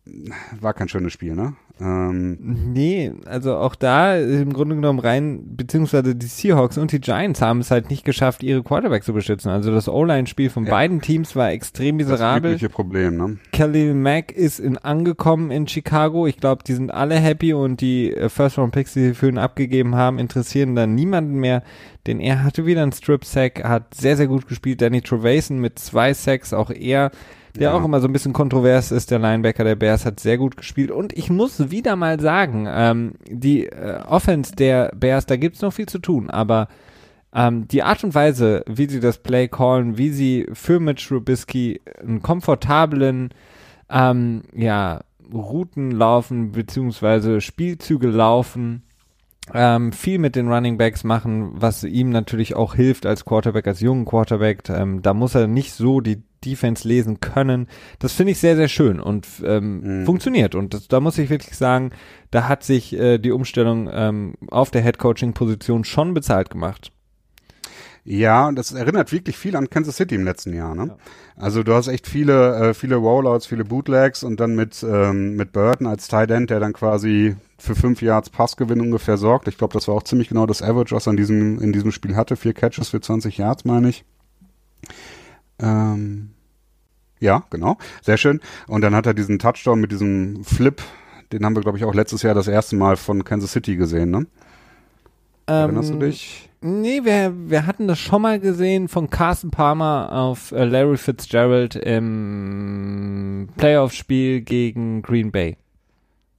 War 0.60 0.74
kein 0.74 0.88
schönes 0.90 1.14
Spiel, 1.14 1.36
ne? 1.36 1.56
Ähm, 1.82 2.38
Nee, 2.74 3.14
also 3.26 3.56
auch 3.56 3.76
da 3.76 4.18
im 4.18 4.52
Grunde 4.54 4.76
genommen 4.76 5.00
rein, 5.00 5.42
beziehungsweise 5.56 6.16
die 6.16 6.26
Seahawks 6.28 6.78
und 6.78 6.92
die 6.92 7.00
Giants 7.00 7.42
haben 7.42 7.60
es 7.60 7.72
halt 7.72 7.90
nicht 7.90 8.04
geschafft, 8.06 8.44
ihre 8.44 8.64
Quarterback 8.64 9.04
zu 9.04 9.14
beschützen. 9.14 9.50
Also 9.50 9.72
das 9.72 9.88
O-Line-Spiel 9.88 10.50
von 10.50 10.66
Ja. 10.66 10.72
beiden 10.72 11.02
Teams 11.02 11.36
war 11.36 11.52
extrem 11.52 11.98
das 11.98 12.10
miserabel. 12.10 12.52
übliche 12.52 12.70
Problem, 12.70 13.18
ne? 13.18 13.38
Khalil 13.54 13.94
Mack 13.94 14.32
ist 14.32 14.60
in, 14.60 14.78
angekommen 14.78 15.52
in 15.52 15.68
Chicago. 15.68 16.28
Ich 16.28 16.38
glaube, 16.38 16.64
die 16.66 16.74
sind 16.74 16.92
alle 16.94 17.16
happy 17.16 17.54
und 17.54 17.82
die 17.82 18.14
äh, 18.14 18.30
First-Round-Picks, 18.30 18.94
die 18.94 19.02
sie 19.08 19.14
für 19.14 19.30
ihn 19.30 19.38
abgegeben 19.38 19.96
haben, 19.96 20.20
interessieren 20.20 20.76
dann 20.76 20.96
niemanden 20.96 21.36
mehr. 21.36 21.64
Denn 22.08 22.20
er 22.20 22.44
hatte 22.44 22.66
wieder 22.66 22.82
einen 22.84 22.92
Strip-Sack, 22.94 23.64
hat 23.64 23.94
sehr, 23.94 24.18
sehr 24.18 24.28
gut 24.28 24.48
gespielt. 24.48 24.82
Danny 24.82 25.02
Trevason 25.02 25.60
mit 25.60 25.80
zwei 25.80 26.14
Sacks, 26.14 26.54
auch 26.54 26.72
er, 26.72 27.12
der 27.56 27.70
Ja. 27.70 27.74
auch 27.74 27.84
immer 27.84 28.00
so 28.00 28.08
ein 28.08 28.14
bisschen 28.14 28.34
kontrovers 28.34 28.92
ist, 28.92 29.12
der 29.12 29.20
Linebacker 29.20 29.64
der 29.64 29.76
Bears, 29.76 30.06
hat 30.06 30.20
sehr 30.20 30.38
gut 30.38 30.58
gespielt. 30.58 30.92
Und 30.92 31.14
ich 31.14 31.30
muss 31.30 31.72
wieder 31.72 31.96
mal 31.96 32.20
sagen, 32.20 32.68
ähm, 32.70 33.14
die 33.28 33.66
äh, 33.68 34.02
Offense 34.08 34.56
der 34.56 34.92
Bears, 34.96 35.26
da 35.26 35.36
gibt's 35.38 35.62
noch 35.62 35.74
viel 35.74 35.88
zu 35.88 36.00
tun, 36.00 36.30
aber 36.30 36.68
ähm, 37.34 37.68
die 37.68 37.84
Art 37.84 38.04
und 38.04 38.16
Weise, 38.16 38.64
wie 38.68 38.88
sie 38.88 39.00
das 39.00 39.20
Play 39.20 39.48
callen, 39.48 39.98
wie 39.98 40.10
sie 40.10 40.48
für 40.54 40.80
Mitch 40.80 41.08
Trubisky 41.08 41.82
einen 42.02 42.22
komfortablen 42.22 43.30
ähm, 43.90 44.42
ja, 44.56 45.02
Routen 45.32 45.92
laufen, 45.92 46.52
beziehungsweise 46.52 47.40
Spielzüge 47.42 48.08
laufen, 48.08 48.84
ähm, 49.54 49.92
viel 49.92 50.20
mit 50.20 50.36
den 50.36 50.52
Running 50.52 50.78
Backs 50.78 51.04
machen, 51.04 51.52
was 51.54 51.84
ihm 51.84 52.10
natürlich 52.10 52.56
auch 52.56 52.76
hilft 52.76 53.06
als 53.06 53.26
Quarterback, 53.26 53.68
als 53.68 53.80
jungen 53.80 54.06
Quarterback. 54.06 54.70
Ähm, 54.70 55.02
da 55.02 55.14
muss 55.14 55.36
er 55.36 55.48
nicht 55.48 55.74
so 55.74 56.02
die 56.02 56.22
Defense 56.46 56.88
lesen 56.88 57.20
können. 57.20 57.68
Das 58.00 58.14
finde 58.14 58.32
ich 58.32 58.40
sehr, 58.40 58.56
sehr 58.56 58.70
schön 58.70 59.00
und 59.00 59.28
ähm, 59.44 60.02
Mhm. 60.02 60.06
funktioniert. 60.06 60.56
Und 60.56 60.74
das, 60.74 60.88
da 60.88 61.00
muss 61.00 61.18
ich 61.18 61.30
wirklich 61.30 61.58
sagen, 61.58 61.92
da 62.32 62.48
hat 62.48 62.64
sich 62.64 62.94
äh, 62.98 63.18
die 63.18 63.32
Umstellung 63.32 63.90
ähm, 63.92 64.36
auf 64.50 64.72
der 64.72 64.82
Head-Coaching-Position 64.82 65.84
schon 65.84 66.14
bezahlt 66.14 66.50
gemacht. 66.50 66.92
Ja, 68.04 68.48
und 68.48 68.56
das 68.56 68.72
erinnert 68.72 69.12
wirklich 69.12 69.38
viel 69.38 69.56
an 69.56 69.70
Kansas 69.70 69.98
City 69.98 70.16
im 70.16 70.24
letzten 70.24 70.54
Jahr. 70.54 70.74
Ne? 70.74 70.88
Ja. 70.88 70.98
Also 71.36 71.64
du 71.64 71.74
hast 71.74 71.88
echt 71.88 72.08
viele, 72.08 72.70
äh, 72.70 72.74
viele 72.74 72.96
Rollouts, 72.96 73.46
viele 73.46 73.64
Bootlegs 73.66 74.24
und 74.24 74.40
dann 74.40 74.56
mit 74.56 74.84
ähm, 74.84 75.36
mit 75.36 75.52
Burton 75.52 75.86
als 75.88 76.08
Tight 76.08 76.32
End, 76.32 76.50
der 76.50 76.60
dann 76.60 76.74
quasi 76.74 77.36
für 77.58 77.76
fünf 77.76 78.02
Yards 78.02 78.30
Passgewinn 78.30 78.82
ungefähr 78.82 79.18
sorgt. 79.18 79.48
Ich 79.48 79.58
glaube, 79.58 79.74
das 79.74 79.88
war 79.88 79.96
auch 79.96 80.04
ziemlich 80.04 80.30
genau 80.30 80.46
das 80.46 80.62
Average, 80.62 80.96
was 80.96 81.08
er 81.08 81.12
in 81.12 81.18
diesem 81.18 81.60
in 81.60 81.72
diesem 81.74 81.92
Spiel 81.92 82.16
hatte. 82.16 82.36
Vier 82.36 82.54
Catches 82.54 82.90
für 82.90 83.02
20 83.02 83.38
Yards, 83.38 83.66
meine 83.66 83.90
ich. 83.90 84.06
Ähm, 85.60 86.32
ja, 87.20 87.44
genau, 87.50 87.78
sehr 88.02 88.18
schön. 88.18 88.40
Und 88.68 88.82
dann 88.82 88.96
hat 88.96 89.06
er 89.06 89.14
diesen 89.14 89.40
Touchdown 89.40 89.80
mit 89.82 89.92
diesem 89.92 90.44
Flip. 90.44 90.82
Den 91.32 91.46
haben 91.46 91.56
wir, 91.56 91.62
glaube 91.62 91.78
ich, 91.78 91.86
auch 91.86 91.94
letztes 91.94 92.24
Jahr 92.24 92.34
das 92.34 92.48
erste 92.48 92.76
Mal 92.76 92.98
von 92.98 93.24
Kansas 93.24 93.52
City 93.52 93.76
gesehen, 93.76 94.12
ne? 94.12 94.26
Erinnerst 95.60 95.90
du 95.94 95.96
Ähm, 95.96 96.00
dich? 96.00 96.49
Nee, 96.62 97.06
wir, 97.06 97.34
wir 97.50 97.66
hatten 97.66 97.88
das 97.88 98.00
schon 98.00 98.22
mal 98.22 98.38
gesehen 98.40 98.90
von 98.90 99.10
Carson 99.10 99.50
Palmer 99.50 100.12
auf 100.12 100.52
äh, 100.52 100.66
Larry 100.66 100.98
Fitzgerald 100.98 101.76
im 101.76 103.48
Playoff-Spiel 103.56 104.42
gegen 104.42 105.02
Green 105.02 105.32
Bay. 105.32 105.56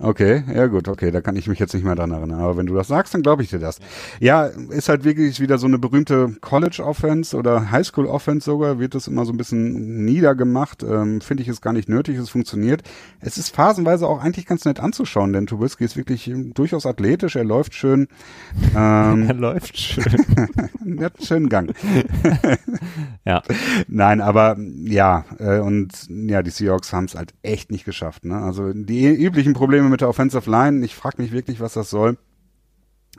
Okay, 0.02 0.44
ja 0.54 0.66
gut, 0.66 0.88
okay, 0.88 1.10
da 1.10 1.20
kann 1.20 1.36
ich 1.36 1.46
mich 1.46 1.58
jetzt 1.58 1.74
nicht 1.74 1.84
mehr 1.84 1.94
dran 1.94 2.10
erinnern. 2.10 2.40
Aber 2.40 2.56
wenn 2.56 2.64
du 2.64 2.74
das 2.74 2.88
sagst, 2.88 3.12
dann 3.12 3.20
glaube 3.20 3.42
ich 3.42 3.50
dir 3.50 3.58
das. 3.58 3.80
Ja, 4.18 4.46
ist 4.46 4.88
halt 4.88 5.04
wirklich 5.04 5.40
wieder 5.40 5.58
so 5.58 5.66
eine 5.66 5.78
berühmte 5.78 6.36
College-Offense 6.40 7.36
oder 7.36 7.70
Highschool-Offense 7.70 8.46
sogar, 8.46 8.78
wird 8.78 8.94
das 8.94 9.08
immer 9.08 9.26
so 9.26 9.32
ein 9.32 9.36
bisschen 9.36 10.06
niedergemacht. 10.06 10.82
Ähm, 10.82 11.20
Finde 11.20 11.42
ich 11.42 11.50
es 11.50 11.60
gar 11.60 11.74
nicht 11.74 11.90
nötig, 11.90 12.16
es 12.16 12.30
funktioniert. 12.30 12.82
Es 13.20 13.36
ist 13.36 13.54
phasenweise 13.54 14.06
auch 14.06 14.22
eigentlich 14.22 14.46
ganz 14.46 14.64
nett 14.64 14.80
anzuschauen, 14.80 15.34
denn 15.34 15.46
Trubisky 15.46 15.84
ist 15.84 15.98
wirklich 15.98 16.28
ähm, 16.28 16.54
durchaus 16.54 16.86
athletisch, 16.86 17.36
er 17.36 17.44
läuft 17.44 17.74
schön. 17.74 18.08
Ähm, 18.74 19.10
Er 19.30 19.34
läuft 19.34 19.76
schön. 19.76 20.04
er 20.98 21.04
hat 21.04 21.16
einen 21.18 21.26
schönen 21.26 21.48
Gang. 21.50 21.74
ja. 23.26 23.42
Nein, 23.86 24.20
aber 24.22 24.56
ja, 24.84 25.26
äh, 25.38 25.58
und 25.58 25.90
ja, 26.08 26.42
die 26.42 26.50
Seahawks 26.50 26.92
haben 26.92 27.04
es 27.04 27.14
halt 27.14 27.34
echt 27.42 27.70
nicht 27.70 27.84
geschafft. 27.84 28.24
Ne? 28.24 28.36
Also 28.36 28.72
die 28.72 29.06
üblichen 29.06 29.52
Probleme 29.52 29.89
mit 29.90 30.00
der 30.00 30.08
Offensive 30.08 30.50
Line, 30.50 30.84
ich 30.84 30.94
frage 30.94 31.20
mich 31.20 31.32
wirklich, 31.32 31.60
was 31.60 31.74
das 31.74 31.90
soll. 31.90 32.16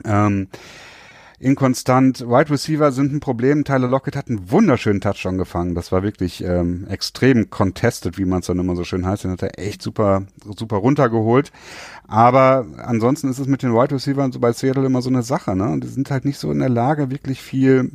Ähm, 0.04 0.48
inkonstant, 1.38 2.20
Wide 2.20 2.50
Receiver 2.50 2.92
sind 2.92 3.12
ein 3.12 3.20
Problem. 3.20 3.64
Tyler 3.64 3.88
Lockett 3.88 4.16
hat 4.16 4.28
einen 4.28 4.50
wunderschönen 4.50 5.00
Touchdown 5.00 5.38
gefangen. 5.38 5.74
Das 5.74 5.90
war 5.90 6.02
wirklich 6.02 6.42
ähm, 6.44 6.86
extrem 6.88 7.50
contested, 7.50 8.16
wie 8.16 8.24
man 8.24 8.40
es 8.40 8.46
dann 8.46 8.60
immer 8.60 8.76
so 8.76 8.84
schön 8.84 9.04
heißt. 9.04 9.24
Den 9.24 9.32
hat 9.32 9.42
er 9.42 9.58
echt 9.58 9.82
super, 9.82 10.22
super 10.56 10.76
runtergeholt. 10.76 11.50
Aber 12.06 12.66
ansonsten 12.78 13.28
ist 13.28 13.40
es 13.40 13.48
mit 13.48 13.62
den 13.62 13.74
Wide 13.74 13.94
Receivers 13.94 14.32
so 14.32 14.40
bei 14.40 14.52
Seattle 14.52 14.86
immer 14.86 15.02
so 15.02 15.10
eine 15.10 15.22
Sache. 15.22 15.56
Ne? 15.56 15.68
Und 15.68 15.82
die 15.82 15.88
sind 15.88 16.10
halt 16.10 16.24
nicht 16.24 16.38
so 16.38 16.52
in 16.52 16.60
der 16.60 16.68
Lage, 16.68 17.10
wirklich 17.10 17.42
viel 17.42 17.90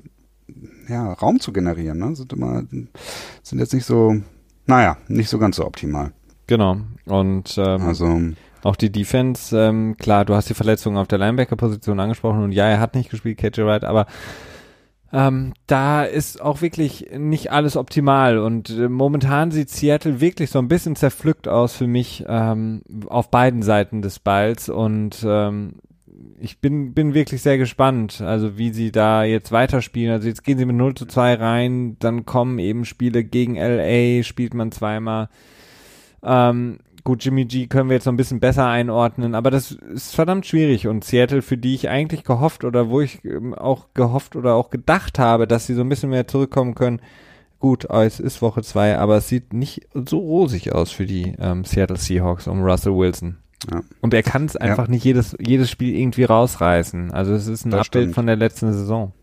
ja, 0.90 1.14
Raum 1.14 1.40
zu 1.40 1.54
generieren. 1.54 2.00
Ne? 2.00 2.16
Sind 2.16 2.34
immer, 2.34 2.64
sind 3.44 3.60
jetzt 3.60 3.74
nicht 3.74 3.86
so, 3.86 4.18
naja, 4.66 4.98
nicht 5.08 5.30
so 5.30 5.40
ganz 5.40 5.56
so 5.56 5.66
optimal. 5.66 6.12
Genau. 6.48 6.78
Und 7.06 7.58
ähm, 7.58 7.82
Also, 7.82 8.22
auch 8.68 8.76
die 8.76 8.92
Defense, 8.92 9.58
ähm, 9.58 9.96
klar, 9.98 10.26
du 10.26 10.36
hast 10.36 10.50
die 10.50 10.54
Verletzungen 10.54 10.98
auf 10.98 11.08
der 11.08 11.20
Linebacker-Position 11.20 12.00
angesprochen 12.00 12.44
und 12.44 12.52
ja, 12.52 12.68
er 12.68 12.80
hat 12.80 12.96
nicht 12.96 13.10
gespielt, 13.10 13.38
KJ 13.38 13.62
Wright, 13.62 13.86
aber 13.86 14.08
ähm, 15.14 15.54
da 15.68 16.04
ist 16.04 16.42
auch 16.42 16.62
wirklich 16.62 17.08
nicht 17.18 17.50
alles 17.50 17.78
optimal 17.78 18.38
und 18.40 18.70
äh, 18.70 18.90
momentan 18.90 19.52
sieht 19.52 19.70
Seattle 19.70 20.20
wirklich 20.20 20.50
so 20.50 20.60
ein 20.60 20.68
bisschen 20.68 20.98
zerpflückt 20.98 21.48
aus 21.48 21.76
für 21.76 21.88
mich 21.88 22.26
ähm, 22.28 22.82
auf 23.08 23.32
beiden 23.32 23.62
Seiten 23.62 24.02
des 24.02 24.20
Balls 24.20 24.68
und 24.68 25.26
ähm, 25.26 25.76
ich 26.40 26.60
bin, 26.60 26.94
bin 26.94 27.14
wirklich 27.14 27.42
sehr 27.42 27.58
gespannt, 27.58 28.20
also 28.20 28.58
wie 28.58 28.72
sie 28.72 28.92
da 28.92 29.24
jetzt 29.24 29.52
weiterspielen. 29.52 30.12
Also 30.12 30.28
jetzt 30.28 30.44
gehen 30.44 30.58
sie 30.58 30.66
mit 30.66 30.76
0 30.76 30.96
zu 30.96 31.06
2 31.06 31.36
rein, 31.36 31.96
dann 32.00 32.26
kommen 32.26 32.60
eben 32.60 32.86
Spiele 32.86 33.24
gegen 33.24 33.56
LA, 33.56 34.24
spielt 34.24 34.54
man 34.54 34.72
zweimal. 34.72 35.30
Ähm, 36.24 36.80
gut, 37.08 37.24
Jimmy 37.24 37.46
G 37.46 37.68
können 37.68 37.90
wir 37.90 37.96
jetzt 37.96 38.06
noch 38.06 38.12
ein 38.12 38.18
bisschen 38.18 38.42
besser 38.42 38.68
einordnen, 38.68 39.34
aber 39.34 39.50
das 39.50 39.72
ist 39.72 40.14
verdammt 40.14 40.46
schwierig 40.46 40.88
und 40.88 41.06
Seattle, 41.06 41.42
für 41.42 41.56
die 41.56 41.74
ich 41.74 41.88
eigentlich 41.88 42.26
gehofft 42.26 42.66
oder 42.66 42.90
wo 42.90 43.00
ich 43.00 43.24
ähm, 43.24 43.54
auch 43.54 43.88
gehofft 43.94 44.36
oder 44.36 44.56
auch 44.56 44.70
gedacht 44.70 45.18
habe, 45.18 45.48
dass 45.48 45.66
sie 45.68 45.74
so 45.74 45.84
ein 45.84 45.88
bisschen 45.88 46.10
mehr 46.10 46.28
zurückkommen 46.28 46.76
können. 46.76 47.00
Gut, 47.60 47.86
äh, 47.90 48.04
es 48.04 48.20
ist 48.20 48.42
Woche 48.42 48.62
zwei, 48.62 48.98
aber 48.98 49.16
es 49.16 49.30
sieht 49.30 49.54
nicht 49.54 49.88
so 49.94 50.20
rosig 50.20 50.74
aus 50.74 50.92
für 50.92 51.06
die 51.06 51.34
ähm, 51.40 51.64
Seattle 51.64 51.96
Seahawks 51.96 52.46
um 52.46 52.62
Russell 52.62 52.94
Wilson. 52.94 53.38
Ja. 53.72 53.84
Und 54.02 54.14
er 54.14 54.24
kann 54.24 54.44
es 54.44 54.58
einfach 54.58 54.90
nicht 54.90 55.06
jedes, 55.06 55.34
jedes 55.40 55.72
Spiel 55.72 55.96
irgendwie 55.98 56.26
rausreißen. 56.26 57.12
Also 57.12 57.32
es 57.36 57.48
ist 57.48 57.64
ein 57.64 57.72
Das 57.72 57.88
Abbild 57.88 58.04
stimmt. 58.04 58.16
von 58.16 58.26
der 58.28 58.36
letzten 58.36 58.74
Saison. 58.74 59.14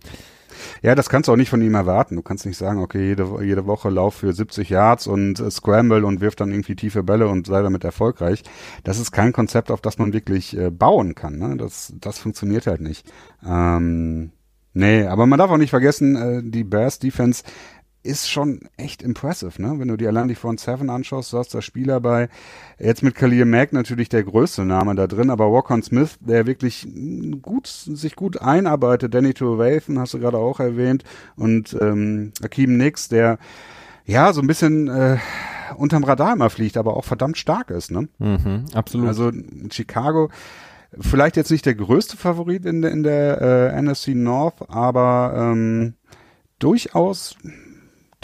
Ja, 0.82 0.94
das 0.94 1.08
kannst 1.08 1.28
du 1.28 1.32
auch 1.32 1.36
nicht 1.36 1.50
von 1.50 1.62
ihm 1.62 1.74
erwarten. 1.74 2.16
Du 2.16 2.22
kannst 2.22 2.46
nicht 2.46 2.56
sagen, 2.56 2.80
okay, 2.80 3.08
jede, 3.08 3.42
jede 3.42 3.66
Woche 3.66 3.90
lauf 3.90 4.14
für 4.16 4.32
70 4.32 4.68
Yards 4.70 5.06
und 5.06 5.40
äh, 5.40 5.50
Scramble 5.50 6.04
und 6.04 6.20
wirf 6.20 6.36
dann 6.36 6.50
irgendwie 6.50 6.76
tiefe 6.76 7.02
Bälle 7.02 7.28
und 7.28 7.46
sei 7.46 7.62
damit 7.62 7.84
erfolgreich. 7.84 8.42
Das 8.82 8.98
ist 8.98 9.12
kein 9.12 9.32
Konzept, 9.32 9.70
auf 9.70 9.80
das 9.80 9.98
man 9.98 10.12
wirklich 10.12 10.56
äh, 10.56 10.70
bauen 10.70 11.14
kann. 11.14 11.38
Ne? 11.38 11.56
Das, 11.56 11.92
das 12.00 12.18
funktioniert 12.18 12.66
halt 12.66 12.80
nicht. 12.80 13.10
Ähm, 13.46 14.32
nee, 14.72 15.06
aber 15.06 15.26
man 15.26 15.38
darf 15.38 15.50
auch 15.50 15.58
nicht 15.58 15.70
vergessen, 15.70 16.16
äh, 16.16 16.42
die 16.42 16.64
Bears 16.64 16.98
Defense 16.98 17.44
ist 18.04 18.30
schon 18.30 18.60
echt 18.76 19.02
impressive, 19.02 19.60
ne? 19.60 19.78
Wenn 19.78 19.88
du 19.88 19.96
dir 19.96 20.08
allein 20.08 20.28
die 20.28 20.34
Front 20.34 20.60
Seven 20.60 20.90
anschaust, 20.90 21.32
du 21.32 21.38
hast 21.38 21.54
da 21.54 21.62
Spieler 21.62 22.00
bei, 22.00 22.28
jetzt 22.78 23.02
mit 23.02 23.14
Khalil 23.14 23.46
Mack 23.46 23.72
natürlich 23.72 24.10
der 24.10 24.22
größte 24.22 24.64
Name 24.64 24.94
da 24.94 25.06
drin, 25.06 25.30
aber 25.30 25.50
Walkon 25.50 25.82
Smith, 25.82 26.18
der 26.20 26.46
wirklich 26.46 26.86
gut, 27.40 27.66
sich 27.66 28.14
gut 28.14 28.40
einarbeitet, 28.42 29.14
Danny 29.14 29.32
Tuvathan 29.32 29.98
hast 29.98 30.12
du 30.12 30.18
gerade 30.18 30.36
auch 30.36 30.60
erwähnt 30.60 31.02
und 31.36 31.76
ähm, 31.80 32.32
Akeem 32.42 32.76
Nix, 32.76 33.08
der 33.08 33.38
ja 34.04 34.34
so 34.34 34.42
ein 34.42 34.46
bisschen 34.46 34.88
äh, 34.88 35.16
unterm 35.76 36.04
Radar 36.04 36.34
immer 36.34 36.50
fliegt, 36.50 36.76
aber 36.76 36.98
auch 36.98 37.04
verdammt 37.04 37.38
stark 37.38 37.70
ist, 37.70 37.90
ne? 37.90 38.08
Mhm, 38.18 38.66
absolut. 38.74 39.08
Also 39.08 39.32
Chicago, 39.70 40.28
vielleicht 41.00 41.36
jetzt 41.36 41.50
nicht 41.50 41.64
der 41.64 41.74
größte 41.74 42.18
Favorit 42.18 42.66
in 42.66 42.82
der, 42.82 42.90
in 42.90 43.02
der 43.02 43.72
äh, 43.72 43.80
NFC 43.80 44.08
North, 44.08 44.68
aber 44.68 45.34
ähm, 45.36 45.94
durchaus 46.58 47.36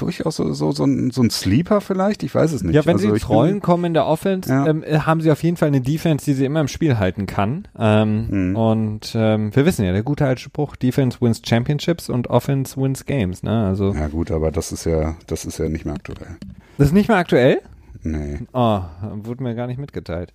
durchaus 0.01 0.37
so, 0.37 0.53
so, 0.53 0.73
so, 0.73 0.85
ein, 0.85 1.11
so 1.11 1.23
ein 1.23 1.31
Sleeper 1.31 1.81
vielleicht, 1.81 2.23
ich 2.23 2.35
weiß 2.35 2.53
es 2.53 2.63
nicht. 2.63 2.75
Ja, 2.75 2.85
wenn 2.87 2.95
also 2.97 3.09
sie 3.09 3.13
ins 3.15 3.29
Rollen 3.29 3.61
kommen 3.61 3.85
in 3.87 3.95
der 3.95 4.07
Offense, 4.07 4.51
Ja. 4.51 4.67
ähm, 4.67 4.83
äh, 4.83 4.99
haben 5.01 5.21
sie 5.21 5.31
auf 5.31 5.43
jeden 5.43 5.57
Fall 5.57 5.69
eine 5.69 5.81
Defense, 5.81 6.25
die 6.25 6.35
sie 6.35 6.45
immer 6.45 6.61
im 6.61 6.69
Spiel 6.69 6.99
halten 6.99 7.27
kann. 7.27 7.69
Ähm, 7.79 8.27
Mhm. 8.31 8.57
Und 8.57 9.13
ähm, 9.15 9.55
wir 9.55 9.65
wissen 9.67 9.85
ja, 9.85 9.93
der 9.93 10.03
gute 10.03 10.27
alte 10.27 10.41
Spruch, 10.43 10.77
Defense 10.77 11.19
wins 11.21 11.41
Championships 11.45 12.09
und 12.11 12.29
Offense 12.29 12.77
wins 12.81 13.05
Games. 13.07 13.43
Ne? 13.43 13.67
Also 13.67 13.93
Ja 13.95 14.09
gut, 14.09 14.31
aber 14.31 14.51
das 14.51 14.73
ist 14.73 14.85
ja, 14.85 15.17
das 15.27 15.45
ist 15.45 15.59
ja 15.59 15.69
nicht 15.69 15.85
mehr 15.85 15.95
aktuell. 15.95 16.37
das 16.79 16.89
ist 16.89 16.93
nicht 16.95 17.09
mehr 17.09 17.19
aktuell. 17.19 17.61
Nee. 18.03 18.39
Oh, 18.53 18.81
wurde 19.23 19.43
mir 19.43 19.55
gar 19.55 19.67
nicht 19.67 19.79
mitgeteilt. 19.79 20.33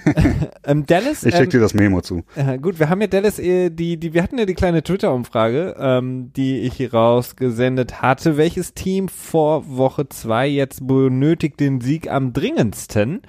ähm, 0.64 0.86
Dallas, 0.86 1.24
Ich 1.24 1.34
ähm, 1.34 1.42
schick 1.42 1.50
dir 1.50 1.60
das 1.60 1.74
Memo 1.74 2.00
zu. 2.00 2.24
Äh, 2.34 2.58
gut, 2.58 2.78
wir 2.78 2.88
haben 2.88 3.00
ja 3.00 3.06
Dallas, 3.06 3.38
äh, 3.38 3.70
die, 3.70 3.98
die, 3.98 4.14
wir 4.14 4.22
hatten 4.22 4.38
ja 4.38 4.46
die 4.46 4.54
kleine 4.54 4.82
Twitter-Umfrage, 4.82 5.76
ähm, 5.78 6.32
die 6.34 6.60
ich 6.60 6.74
hier 6.74 6.94
rausgesendet 6.94 8.00
hatte. 8.00 8.36
Welches 8.36 8.72
Team 8.72 9.08
vor 9.08 9.76
Woche 9.76 10.08
zwei 10.08 10.46
jetzt 10.46 10.86
benötigt 10.86 11.60
den 11.60 11.80
Sieg 11.80 12.10
am 12.10 12.32
dringendsten? 12.32 13.20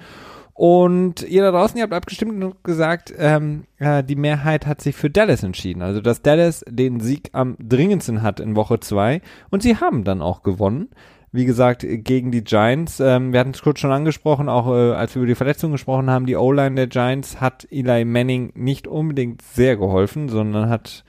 Und 0.56 1.22
ihr 1.22 1.42
da 1.42 1.50
draußen, 1.50 1.76
ihr 1.76 1.82
habt 1.82 1.92
abgestimmt 1.92 2.42
und 2.42 2.64
gesagt, 2.64 3.12
ähm, 3.18 3.64
äh, 3.78 4.02
die 4.02 4.16
Mehrheit 4.16 4.66
hat 4.66 4.80
sich 4.80 4.96
für 4.96 5.10
Dallas 5.10 5.42
entschieden. 5.42 5.82
Also, 5.82 6.00
dass 6.00 6.22
Dallas 6.22 6.64
den 6.66 7.00
Sieg 7.00 7.28
am 7.32 7.56
dringendsten 7.58 8.22
hat 8.22 8.40
in 8.40 8.56
Woche 8.56 8.80
zwei. 8.80 9.20
Und 9.50 9.62
sie 9.62 9.76
haben 9.76 10.02
dann 10.04 10.22
auch 10.22 10.42
gewonnen. 10.42 10.88
Wie 11.32 11.44
gesagt, 11.44 11.84
gegen 11.86 12.30
die 12.30 12.44
Giants. 12.44 13.00
Ähm, 13.00 13.32
wir 13.32 13.40
hatten 13.40 13.50
es 13.50 13.62
kurz 13.62 13.80
schon 13.80 13.92
angesprochen, 13.92 14.48
auch 14.48 14.68
äh, 14.68 14.92
als 14.92 15.14
wir 15.14 15.22
über 15.22 15.28
die 15.28 15.34
Verletzung 15.34 15.72
gesprochen 15.72 16.08
haben. 16.08 16.26
Die 16.26 16.36
O-Line 16.36 16.76
der 16.76 16.86
Giants 16.86 17.40
hat 17.40 17.66
Eli 17.70 18.04
Manning 18.04 18.52
nicht 18.54 18.86
unbedingt 18.86 19.42
sehr 19.42 19.76
geholfen, 19.76 20.28
sondern 20.28 20.70
hat 20.70 21.04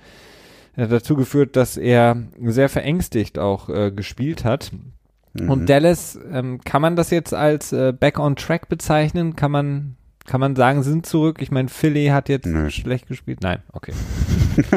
äh, 0.75 0.87
dazu 0.87 1.15
geführt, 1.15 1.55
dass 1.55 1.77
er 1.77 2.23
sehr 2.41 2.69
verängstigt 2.69 3.39
auch 3.39 3.69
äh, 3.69 3.91
gespielt 3.91 4.43
hat. 4.43 4.71
Mhm. 5.33 5.49
Und 5.49 5.69
Dallas, 5.69 6.19
ähm, 6.31 6.61
kann 6.63 6.81
man 6.81 6.95
das 6.95 7.09
jetzt 7.09 7.33
als 7.33 7.73
äh, 7.73 7.93
Back 7.97 8.19
on 8.19 8.35
Track 8.35 8.69
bezeichnen? 8.69 9.35
Kann 9.35 9.51
man, 9.51 9.97
kann 10.27 10.41
man 10.41 10.55
sagen, 10.55 10.83
sind 10.83 11.05
zurück? 11.05 11.37
Ich 11.41 11.51
meine, 11.51 11.69
Philly 11.69 12.07
hat 12.07 12.27
jetzt 12.27 12.45
Nö. 12.45 12.69
schlecht 12.69 13.07
gespielt. 13.07 13.39
Nein, 13.41 13.63
okay. 13.71 13.93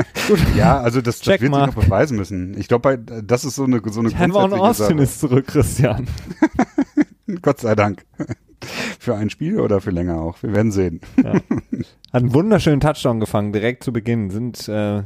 Ja, 0.57 0.79
also 0.81 1.01
das, 1.01 1.19
das 1.19 1.27
wird 1.27 1.41
sich 1.41 1.51
mal. 1.51 1.67
noch 1.67 1.75
beweisen 1.75 2.17
müssen. 2.17 2.57
Ich 2.57 2.69
glaube, 2.69 2.99
das 2.99 3.45
ist 3.45 3.57
so 3.57 3.65
eine 3.65 3.81
so 3.87 4.01
eine 4.01 4.11
grundsätzliche 4.11 4.61
Austin 4.61 4.87
Sache. 4.99 5.03
ist 5.03 5.21
zurück, 5.21 5.47
Christian. 5.49 6.07
Gott 7.43 7.61
sei 7.61 7.75
Dank. 7.75 8.05
Für 8.99 9.17
ein 9.17 9.31
Spiel 9.31 9.59
oder 9.59 9.81
für 9.81 9.91
länger 9.91 10.21
auch. 10.21 10.43
Wir 10.43 10.53
werden 10.53 10.71
sehen. 10.71 11.01
Hat 11.25 11.43
einen 12.13 12.35
wunderschönen 12.35 12.81
Touchdown 12.81 13.19
gefangen, 13.19 13.55
direkt 13.55 13.83
zu 13.83 13.91
Beginn. 13.91 14.29
Sind, 14.29 14.69
äh, 14.69 15.05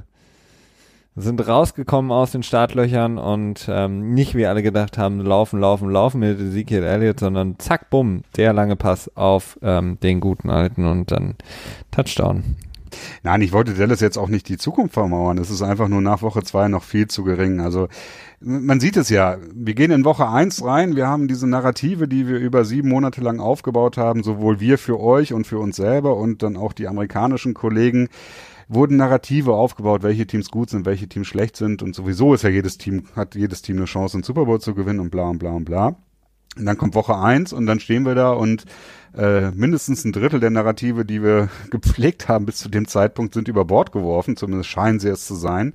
sind 1.16 1.46
rausgekommen 1.46 2.10
aus 2.10 2.32
den 2.32 2.42
Startlöchern 2.42 3.18
und 3.18 3.66
ähm, 3.68 4.14
nicht 4.14 4.34
wie 4.34 4.46
alle 4.46 4.62
gedacht 4.62 4.98
haben, 4.98 5.20
laufen, 5.20 5.60
laufen, 5.60 5.88
laufen 5.90 6.20
mit 6.20 6.40
Ezekiel 6.40 6.82
Elliott, 6.82 7.20
sondern 7.20 7.58
zack, 7.58 7.88
bumm, 7.90 8.22
der 8.36 8.52
lange 8.52 8.74
Pass 8.74 9.10
auf 9.16 9.58
ähm, 9.62 9.98
den 10.02 10.20
guten 10.20 10.50
Alten 10.50 10.86
und 10.86 11.12
dann 11.12 11.36
Touchdown. 11.92 12.56
Nein, 13.22 13.42
ich 13.42 13.52
wollte 13.52 13.74
Dallas 13.74 14.00
jetzt 14.00 14.18
auch 14.18 14.28
nicht 14.28 14.48
die 14.48 14.56
Zukunft 14.56 14.94
vermauern. 14.94 15.38
Es 15.38 15.50
ist 15.50 15.62
einfach 15.62 15.88
nur 15.88 16.00
nach 16.00 16.22
Woche 16.22 16.42
zwei 16.42 16.68
noch 16.68 16.82
viel 16.82 17.08
zu 17.08 17.24
gering. 17.24 17.60
Also 17.60 17.88
man 18.40 18.80
sieht 18.80 18.96
es 18.96 19.08
ja. 19.08 19.38
Wir 19.52 19.74
gehen 19.74 19.90
in 19.90 20.04
Woche 20.04 20.28
eins 20.28 20.64
rein. 20.64 20.96
Wir 20.96 21.06
haben 21.06 21.28
diese 21.28 21.48
Narrative, 21.48 22.08
die 22.08 22.28
wir 22.28 22.38
über 22.38 22.64
sieben 22.64 22.88
Monate 22.88 23.20
lang 23.20 23.40
aufgebaut 23.40 23.96
haben, 23.96 24.22
sowohl 24.22 24.60
wir 24.60 24.78
für 24.78 25.00
euch 25.00 25.32
und 25.32 25.46
für 25.46 25.58
uns 25.58 25.76
selber 25.76 26.16
und 26.16 26.42
dann 26.42 26.56
auch 26.56 26.72
die 26.72 26.86
amerikanischen 26.86 27.54
Kollegen 27.54 28.08
wurden 28.68 28.96
Narrative 28.96 29.52
aufgebaut, 29.52 30.02
welche 30.02 30.26
Teams 30.26 30.50
gut 30.50 30.70
sind, 30.70 30.86
welche 30.86 31.08
Teams 31.08 31.26
schlecht 31.26 31.56
sind 31.56 31.82
und 31.82 31.94
sowieso 31.94 32.34
ist 32.34 32.42
ja 32.42 32.50
jedes 32.50 32.78
Team, 32.78 33.04
hat 33.14 33.34
jedes 33.34 33.62
Team 33.62 33.76
eine 33.76 33.86
Chance, 33.86 34.16
einen 34.16 34.24
Super 34.24 34.44
Bowl 34.46 34.60
zu 34.60 34.74
gewinnen 34.74 35.00
und 35.00 35.10
bla 35.10 35.24
und 35.24 35.38
bla 35.38 35.50
und 35.50 35.64
bla. 35.64 35.96
Und 36.56 36.66
dann 36.66 36.78
kommt 36.78 36.94
Woche 36.94 37.16
eins 37.16 37.52
und 37.52 37.66
dann 37.66 37.80
stehen 37.80 38.04
wir 38.04 38.14
da 38.14 38.30
und 38.30 38.64
äh, 39.16 39.50
mindestens 39.50 40.04
ein 40.04 40.12
Drittel 40.12 40.40
der 40.40 40.50
Narrative, 40.50 41.04
die 41.04 41.22
wir 41.22 41.48
gepflegt 41.70 42.28
haben 42.28 42.46
bis 42.46 42.58
zu 42.58 42.68
dem 42.68 42.86
Zeitpunkt, 42.86 43.34
sind 43.34 43.48
über 43.48 43.64
Bord 43.64 43.92
geworfen, 43.92 44.36
zumindest 44.36 44.70
scheinen 44.70 45.00
sie 45.00 45.08
es 45.08 45.26
zu 45.26 45.34
sein. 45.34 45.74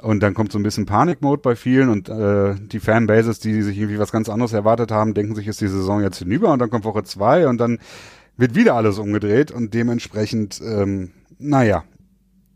Und 0.00 0.22
dann 0.22 0.34
kommt 0.34 0.52
so 0.52 0.58
ein 0.60 0.62
bisschen 0.62 0.86
Panikmode 0.86 1.42
bei 1.42 1.56
vielen 1.56 1.88
und 1.88 2.08
äh, 2.08 2.54
die 2.54 2.78
Fanbases, 2.78 3.40
die 3.40 3.62
sich 3.62 3.76
irgendwie 3.78 3.98
was 3.98 4.12
ganz 4.12 4.28
anderes 4.28 4.52
erwartet 4.52 4.92
haben, 4.92 5.12
denken 5.12 5.34
sich, 5.34 5.48
ist 5.48 5.60
die 5.60 5.66
Saison 5.66 6.02
jetzt 6.02 6.18
hinüber 6.18 6.52
und 6.52 6.60
dann 6.60 6.70
kommt 6.70 6.84
Woche 6.84 7.02
zwei 7.02 7.48
und 7.48 7.58
dann 7.58 7.78
wird 8.36 8.54
wieder 8.54 8.74
alles 8.74 8.98
umgedreht 8.98 9.50
und 9.50 9.74
dementsprechend, 9.74 10.60
ähm, 10.64 11.10
naja, 11.40 11.82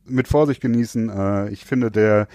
mit 0.06 0.28
Vorsicht 0.28 0.60
genießen. 0.60 1.08
Äh, 1.08 1.48
ich 1.50 1.64
finde, 1.64 1.90
der 1.90 2.28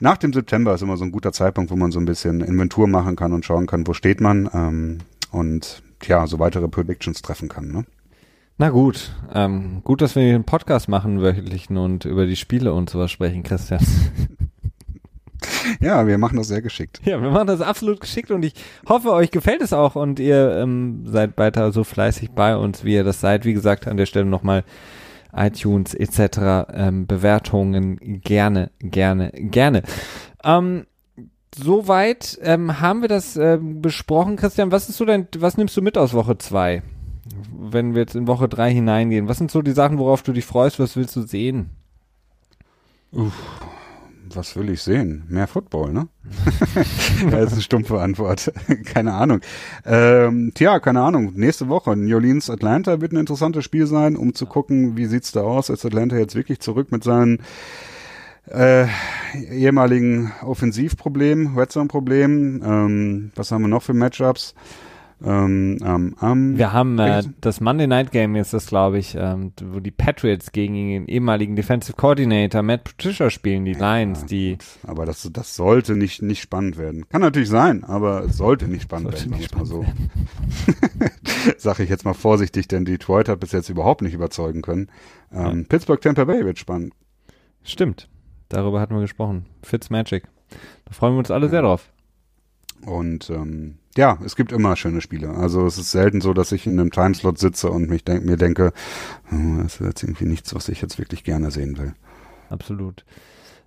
nach 0.00 0.16
dem 0.16 0.32
September 0.32 0.74
ist 0.74 0.82
immer 0.82 0.96
so 0.96 1.04
ein 1.04 1.12
guter 1.12 1.32
Zeitpunkt, 1.32 1.70
wo 1.70 1.76
man 1.76 1.92
so 1.92 2.00
ein 2.00 2.04
bisschen 2.04 2.40
Inventur 2.40 2.88
machen 2.88 3.16
kann 3.16 3.32
und 3.32 3.44
schauen 3.44 3.66
kann, 3.66 3.86
wo 3.86 3.92
steht 3.92 4.20
man 4.20 4.50
ähm, 4.52 4.98
und 5.30 5.82
tja, 6.00 6.26
so 6.26 6.38
weitere 6.38 6.68
Predictions 6.68 7.22
treffen 7.22 7.48
kann. 7.48 7.68
Ne? 7.68 7.84
Na 8.58 8.70
gut, 8.70 9.12
ähm, 9.32 9.80
gut, 9.82 10.00
dass 10.00 10.14
wir 10.14 10.22
hier 10.22 10.34
einen 10.34 10.44
Podcast 10.44 10.88
machen, 10.88 11.22
wöchentlichen 11.22 11.76
und 11.76 12.04
über 12.04 12.26
die 12.26 12.36
Spiele 12.36 12.72
und 12.72 12.90
sowas 12.90 13.10
sprechen, 13.10 13.42
Christian. 13.42 13.84
Ja, 15.80 16.06
wir 16.06 16.18
machen 16.18 16.36
das 16.36 16.48
sehr 16.48 16.62
geschickt. 16.62 17.00
Ja, 17.04 17.20
wir 17.20 17.30
machen 17.30 17.46
das 17.46 17.60
absolut 17.60 18.00
geschickt 18.00 18.30
und 18.30 18.44
ich 18.44 18.54
hoffe, 18.88 19.12
euch 19.12 19.30
gefällt 19.30 19.62
es 19.62 19.72
auch 19.72 19.94
und 19.94 20.18
ihr 20.18 20.56
ähm, 20.56 21.04
seid 21.06 21.36
weiter 21.36 21.72
so 21.72 21.84
fleißig 21.84 22.30
bei 22.30 22.56
uns, 22.56 22.84
wie 22.84 22.94
ihr 22.94 23.04
das 23.04 23.20
seid. 23.20 23.44
Wie 23.44 23.52
gesagt, 23.52 23.86
an 23.86 23.96
der 23.96 24.06
Stelle 24.06 24.26
nochmal 24.26 24.64
iTunes 25.36 25.94
etc. 25.94 26.68
Ähm, 26.72 27.06
Bewertungen 27.06 28.20
gerne, 28.22 28.70
gerne, 28.80 29.30
gerne. 29.30 29.82
Ähm, 30.42 30.86
Soweit 31.56 32.38
ähm, 32.42 32.80
haben 32.80 33.02
wir 33.02 33.08
das 33.08 33.36
ähm, 33.36 33.80
besprochen, 33.80 34.36
Christian. 34.36 34.72
Was 34.72 34.88
ist 34.88 34.96
so 34.96 35.04
dein, 35.04 35.28
was 35.38 35.56
nimmst 35.56 35.76
du 35.76 35.82
mit 35.82 35.96
aus 35.96 36.12
Woche 36.12 36.36
zwei, 36.38 36.82
wenn 37.56 37.94
wir 37.94 38.02
jetzt 38.02 38.16
in 38.16 38.26
Woche 38.26 38.48
drei 38.48 38.72
hineingehen? 38.72 39.28
Was 39.28 39.38
sind 39.38 39.52
so 39.52 39.62
die 39.62 39.72
Sachen, 39.72 39.98
worauf 39.98 40.22
du 40.22 40.32
dich 40.32 40.44
freust? 40.44 40.80
Was 40.80 40.96
willst 40.96 41.14
du 41.14 41.22
sehen? 41.22 41.70
Was 44.32 44.56
will 44.56 44.70
ich 44.70 44.82
sehen? 44.82 45.24
Mehr 45.28 45.46
Football, 45.46 45.92
ne? 45.92 46.08
das 47.30 47.46
ist 47.46 47.52
eine 47.52 47.62
stumpfe 47.62 48.00
Antwort. 48.00 48.52
keine 48.84 49.12
Ahnung. 49.12 49.40
Ähm, 49.84 50.52
tja, 50.54 50.80
keine 50.80 51.02
Ahnung. 51.02 51.32
Nächste 51.34 51.68
Woche 51.68 51.94
New 51.96 52.14
Orleans 52.14 52.48
Atlanta 52.48 53.00
wird 53.00 53.12
ein 53.12 53.18
interessantes 53.18 53.64
Spiel 53.64 53.86
sein, 53.86 54.16
um 54.16 54.34
zu 54.34 54.46
gucken, 54.46 54.96
wie 54.96 55.06
sieht's 55.06 55.32
da 55.32 55.42
aus. 55.42 55.68
Ist 55.68 55.84
Atlanta 55.84 56.16
jetzt 56.16 56.34
wirklich 56.34 56.60
zurück 56.60 56.90
mit 56.90 57.04
seinen 57.04 57.40
äh, 58.50 58.86
ehemaligen 59.50 60.32
Offensivproblemen, 60.42 61.56
Red 61.56 61.72
Zone 61.72 61.88
Problemen. 61.88 62.62
Ähm, 62.64 63.32
was 63.34 63.50
haben 63.50 63.62
wir 63.62 63.68
noch 63.68 63.82
für 63.82 63.94
Matchups? 63.94 64.54
Ähm, 65.24 65.78
ähm, 65.82 66.14
ähm, 66.20 66.58
Wir 66.58 66.72
haben 66.72 66.98
äh, 66.98 67.22
das 67.40 67.60
Monday 67.60 67.86
Night 67.86 68.10
Game 68.10 68.36
ist 68.36 68.52
das, 68.52 68.66
glaube 68.66 68.98
ich, 68.98 69.14
ähm, 69.18 69.52
wo 69.62 69.80
die 69.80 69.90
Patriots 69.90 70.52
gegen 70.52 70.74
den 70.74 71.06
ehemaligen 71.06 71.56
Defensive 71.56 71.96
Coordinator 71.96 72.62
Matt 72.62 72.84
Patricia 72.84 73.30
spielen, 73.30 73.64
die 73.64 73.72
Lions, 73.72 74.26
die 74.26 74.58
aber 74.86 75.06
das, 75.06 75.28
das 75.32 75.56
sollte 75.56 75.96
nicht, 75.96 76.20
nicht 76.20 76.42
spannend 76.42 76.76
werden. 76.76 77.08
Kann 77.08 77.22
natürlich 77.22 77.48
sein, 77.48 77.84
aber 77.84 78.24
es 78.24 78.36
sollte 78.36 78.68
nicht 78.68 78.82
spannend 78.82 79.12
Sollte 79.12 79.30
werden, 79.30 79.40
nicht 79.40 79.56
mal 79.56 79.64
so. 79.64 79.84
Sag 81.56 81.80
ich 81.80 81.88
jetzt 81.88 82.04
mal 82.04 82.14
vorsichtig, 82.14 82.68
denn 82.68 82.84
Detroit 82.84 83.28
hat 83.28 83.40
bis 83.40 83.52
jetzt 83.52 83.70
überhaupt 83.70 84.02
nicht 84.02 84.14
überzeugen 84.14 84.60
können. 84.60 84.90
Ähm, 85.32 85.64
Pittsburgh 85.66 86.00
Tampa 86.00 86.24
Bay 86.24 86.44
wird 86.44 86.58
spannend. 86.58 86.92
stimmt. 87.62 88.08
Darüber 88.50 88.80
hatten 88.80 88.94
wir 88.94 89.00
gesprochen. 89.00 89.46
Fitzmagic. 89.62 90.24
Da 90.84 90.92
freuen 90.92 91.14
wir 91.14 91.18
uns 91.18 91.30
alle 91.30 91.48
sehr 91.48 91.62
drauf. 91.62 91.90
Und 92.84 93.30
ähm, 93.30 93.78
ja, 93.96 94.18
es 94.24 94.36
gibt 94.36 94.52
immer 94.52 94.76
schöne 94.76 95.00
Spiele. 95.00 95.30
Also 95.30 95.66
es 95.66 95.78
ist 95.78 95.90
selten 95.90 96.20
so, 96.20 96.32
dass 96.32 96.52
ich 96.52 96.66
in 96.66 96.78
einem 96.78 96.90
Timeslot 96.90 97.38
sitze 97.38 97.70
und 97.70 97.88
mich 97.88 98.04
denk, 98.04 98.24
mir 98.24 98.36
denke, 98.36 98.72
hm, 99.28 99.62
das 99.62 99.80
ist 99.80 99.86
jetzt 99.86 100.02
irgendwie 100.02 100.26
nichts, 100.26 100.54
was 100.54 100.68
ich 100.68 100.80
jetzt 100.80 100.98
wirklich 100.98 101.24
gerne 101.24 101.50
sehen 101.50 101.78
will. 101.78 101.94
Absolut. 102.50 103.04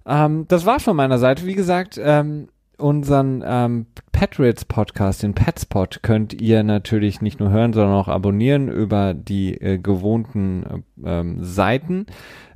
Ähm, 0.06 0.46
das 0.48 0.66
war's 0.66 0.84
von 0.84 0.96
meiner 0.96 1.18
Seite. 1.18 1.46
Wie 1.46 1.56
gesagt, 1.56 2.00
ähm, 2.02 2.50
unseren 2.78 3.44
ähm, 3.46 3.86
Patriots 4.12 4.66
Podcast, 4.66 5.24
den 5.24 5.34
Petspot, 5.34 6.00
könnt 6.04 6.34
ihr 6.34 6.64
natürlich 6.64 7.22
nicht 7.22 7.40
nur 7.40 7.50
hören, 7.50 7.74
sondern 7.74 7.96
auch 7.96 8.08
abonnieren 8.08 8.68
über 8.68 9.14
die 9.14 9.54
äh, 9.60 9.78
gewohnten 9.78 10.84
äh, 11.04 11.20
ähm, 11.20 11.44
Seiten. 11.44 12.06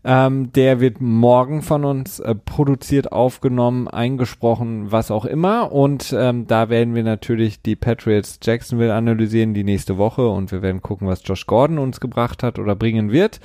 Ähm, 0.04 0.52
der 0.54 0.80
wird 0.80 1.00
morgen 1.00 1.62
von 1.62 1.86
uns 1.86 2.20
äh, 2.20 2.34
produziert, 2.34 3.12
aufgenommen, 3.12 3.88
eingesprochen, 3.88 4.92
was 4.92 5.12
auch 5.12 5.26
immer. 5.26 5.72
Und 5.72 6.16
ähm, 6.18 6.48
da 6.48 6.70
werden 6.70 6.96
wir 6.96 7.04
natürlich 7.04 7.62
die 7.62 7.76
Patriots 7.76 8.40
Jacksonville 8.42 8.94
analysieren 8.94 9.54
die 9.54 9.64
nächste 9.64 9.98
Woche 9.98 10.28
und 10.28 10.52
wir 10.52 10.64
werden 10.64 10.82
gucken, 10.82 11.08
was 11.08 11.22
Josh 11.24 11.46
Gordon 11.46 11.78
uns 11.78 12.00
gebracht 12.00 12.42
hat 12.42 12.58
oder 12.58 12.76
bringen 12.76 13.12
wird. 13.12 13.40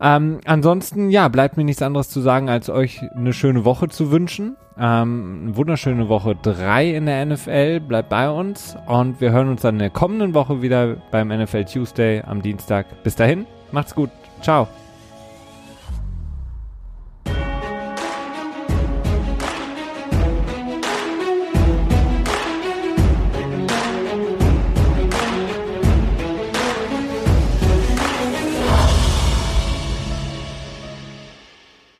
Ähm, 0.00 0.38
ansonsten, 0.44 1.10
ja, 1.10 1.28
bleibt 1.28 1.56
mir 1.56 1.64
nichts 1.64 1.82
anderes 1.82 2.08
zu 2.08 2.20
sagen, 2.20 2.48
als 2.48 2.70
euch 2.70 3.02
eine 3.16 3.32
schöne 3.32 3.64
Woche 3.64 3.88
zu 3.88 4.10
wünschen. 4.12 4.56
Ähm, 4.78 5.42
eine 5.44 5.56
wunderschöne 5.56 6.08
Woche 6.08 6.36
3 6.40 6.90
in 6.90 7.06
der 7.06 7.24
NFL. 7.26 7.80
Bleibt 7.80 8.08
bei 8.08 8.30
uns 8.30 8.76
und 8.86 9.20
wir 9.20 9.32
hören 9.32 9.48
uns 9.48 9.62
dann 9.62 9.76
in 9.76 9.80
der 9.80 9.90
kommenden 9.90 10.34
Woche 10.34 10.62
wieder 10.62 10.96
beim 11.10 11.28
NFL 11.28 11.64
Tuesday 11.64 12.22
am 12.22 12.42
Dienstag. 12.42 12.86
Bis 13.02 13.16
dahin, 13.16 13.46
macht's 13.70 13.94
gut. 13.94 14.10
Ciao. 14.40 14.68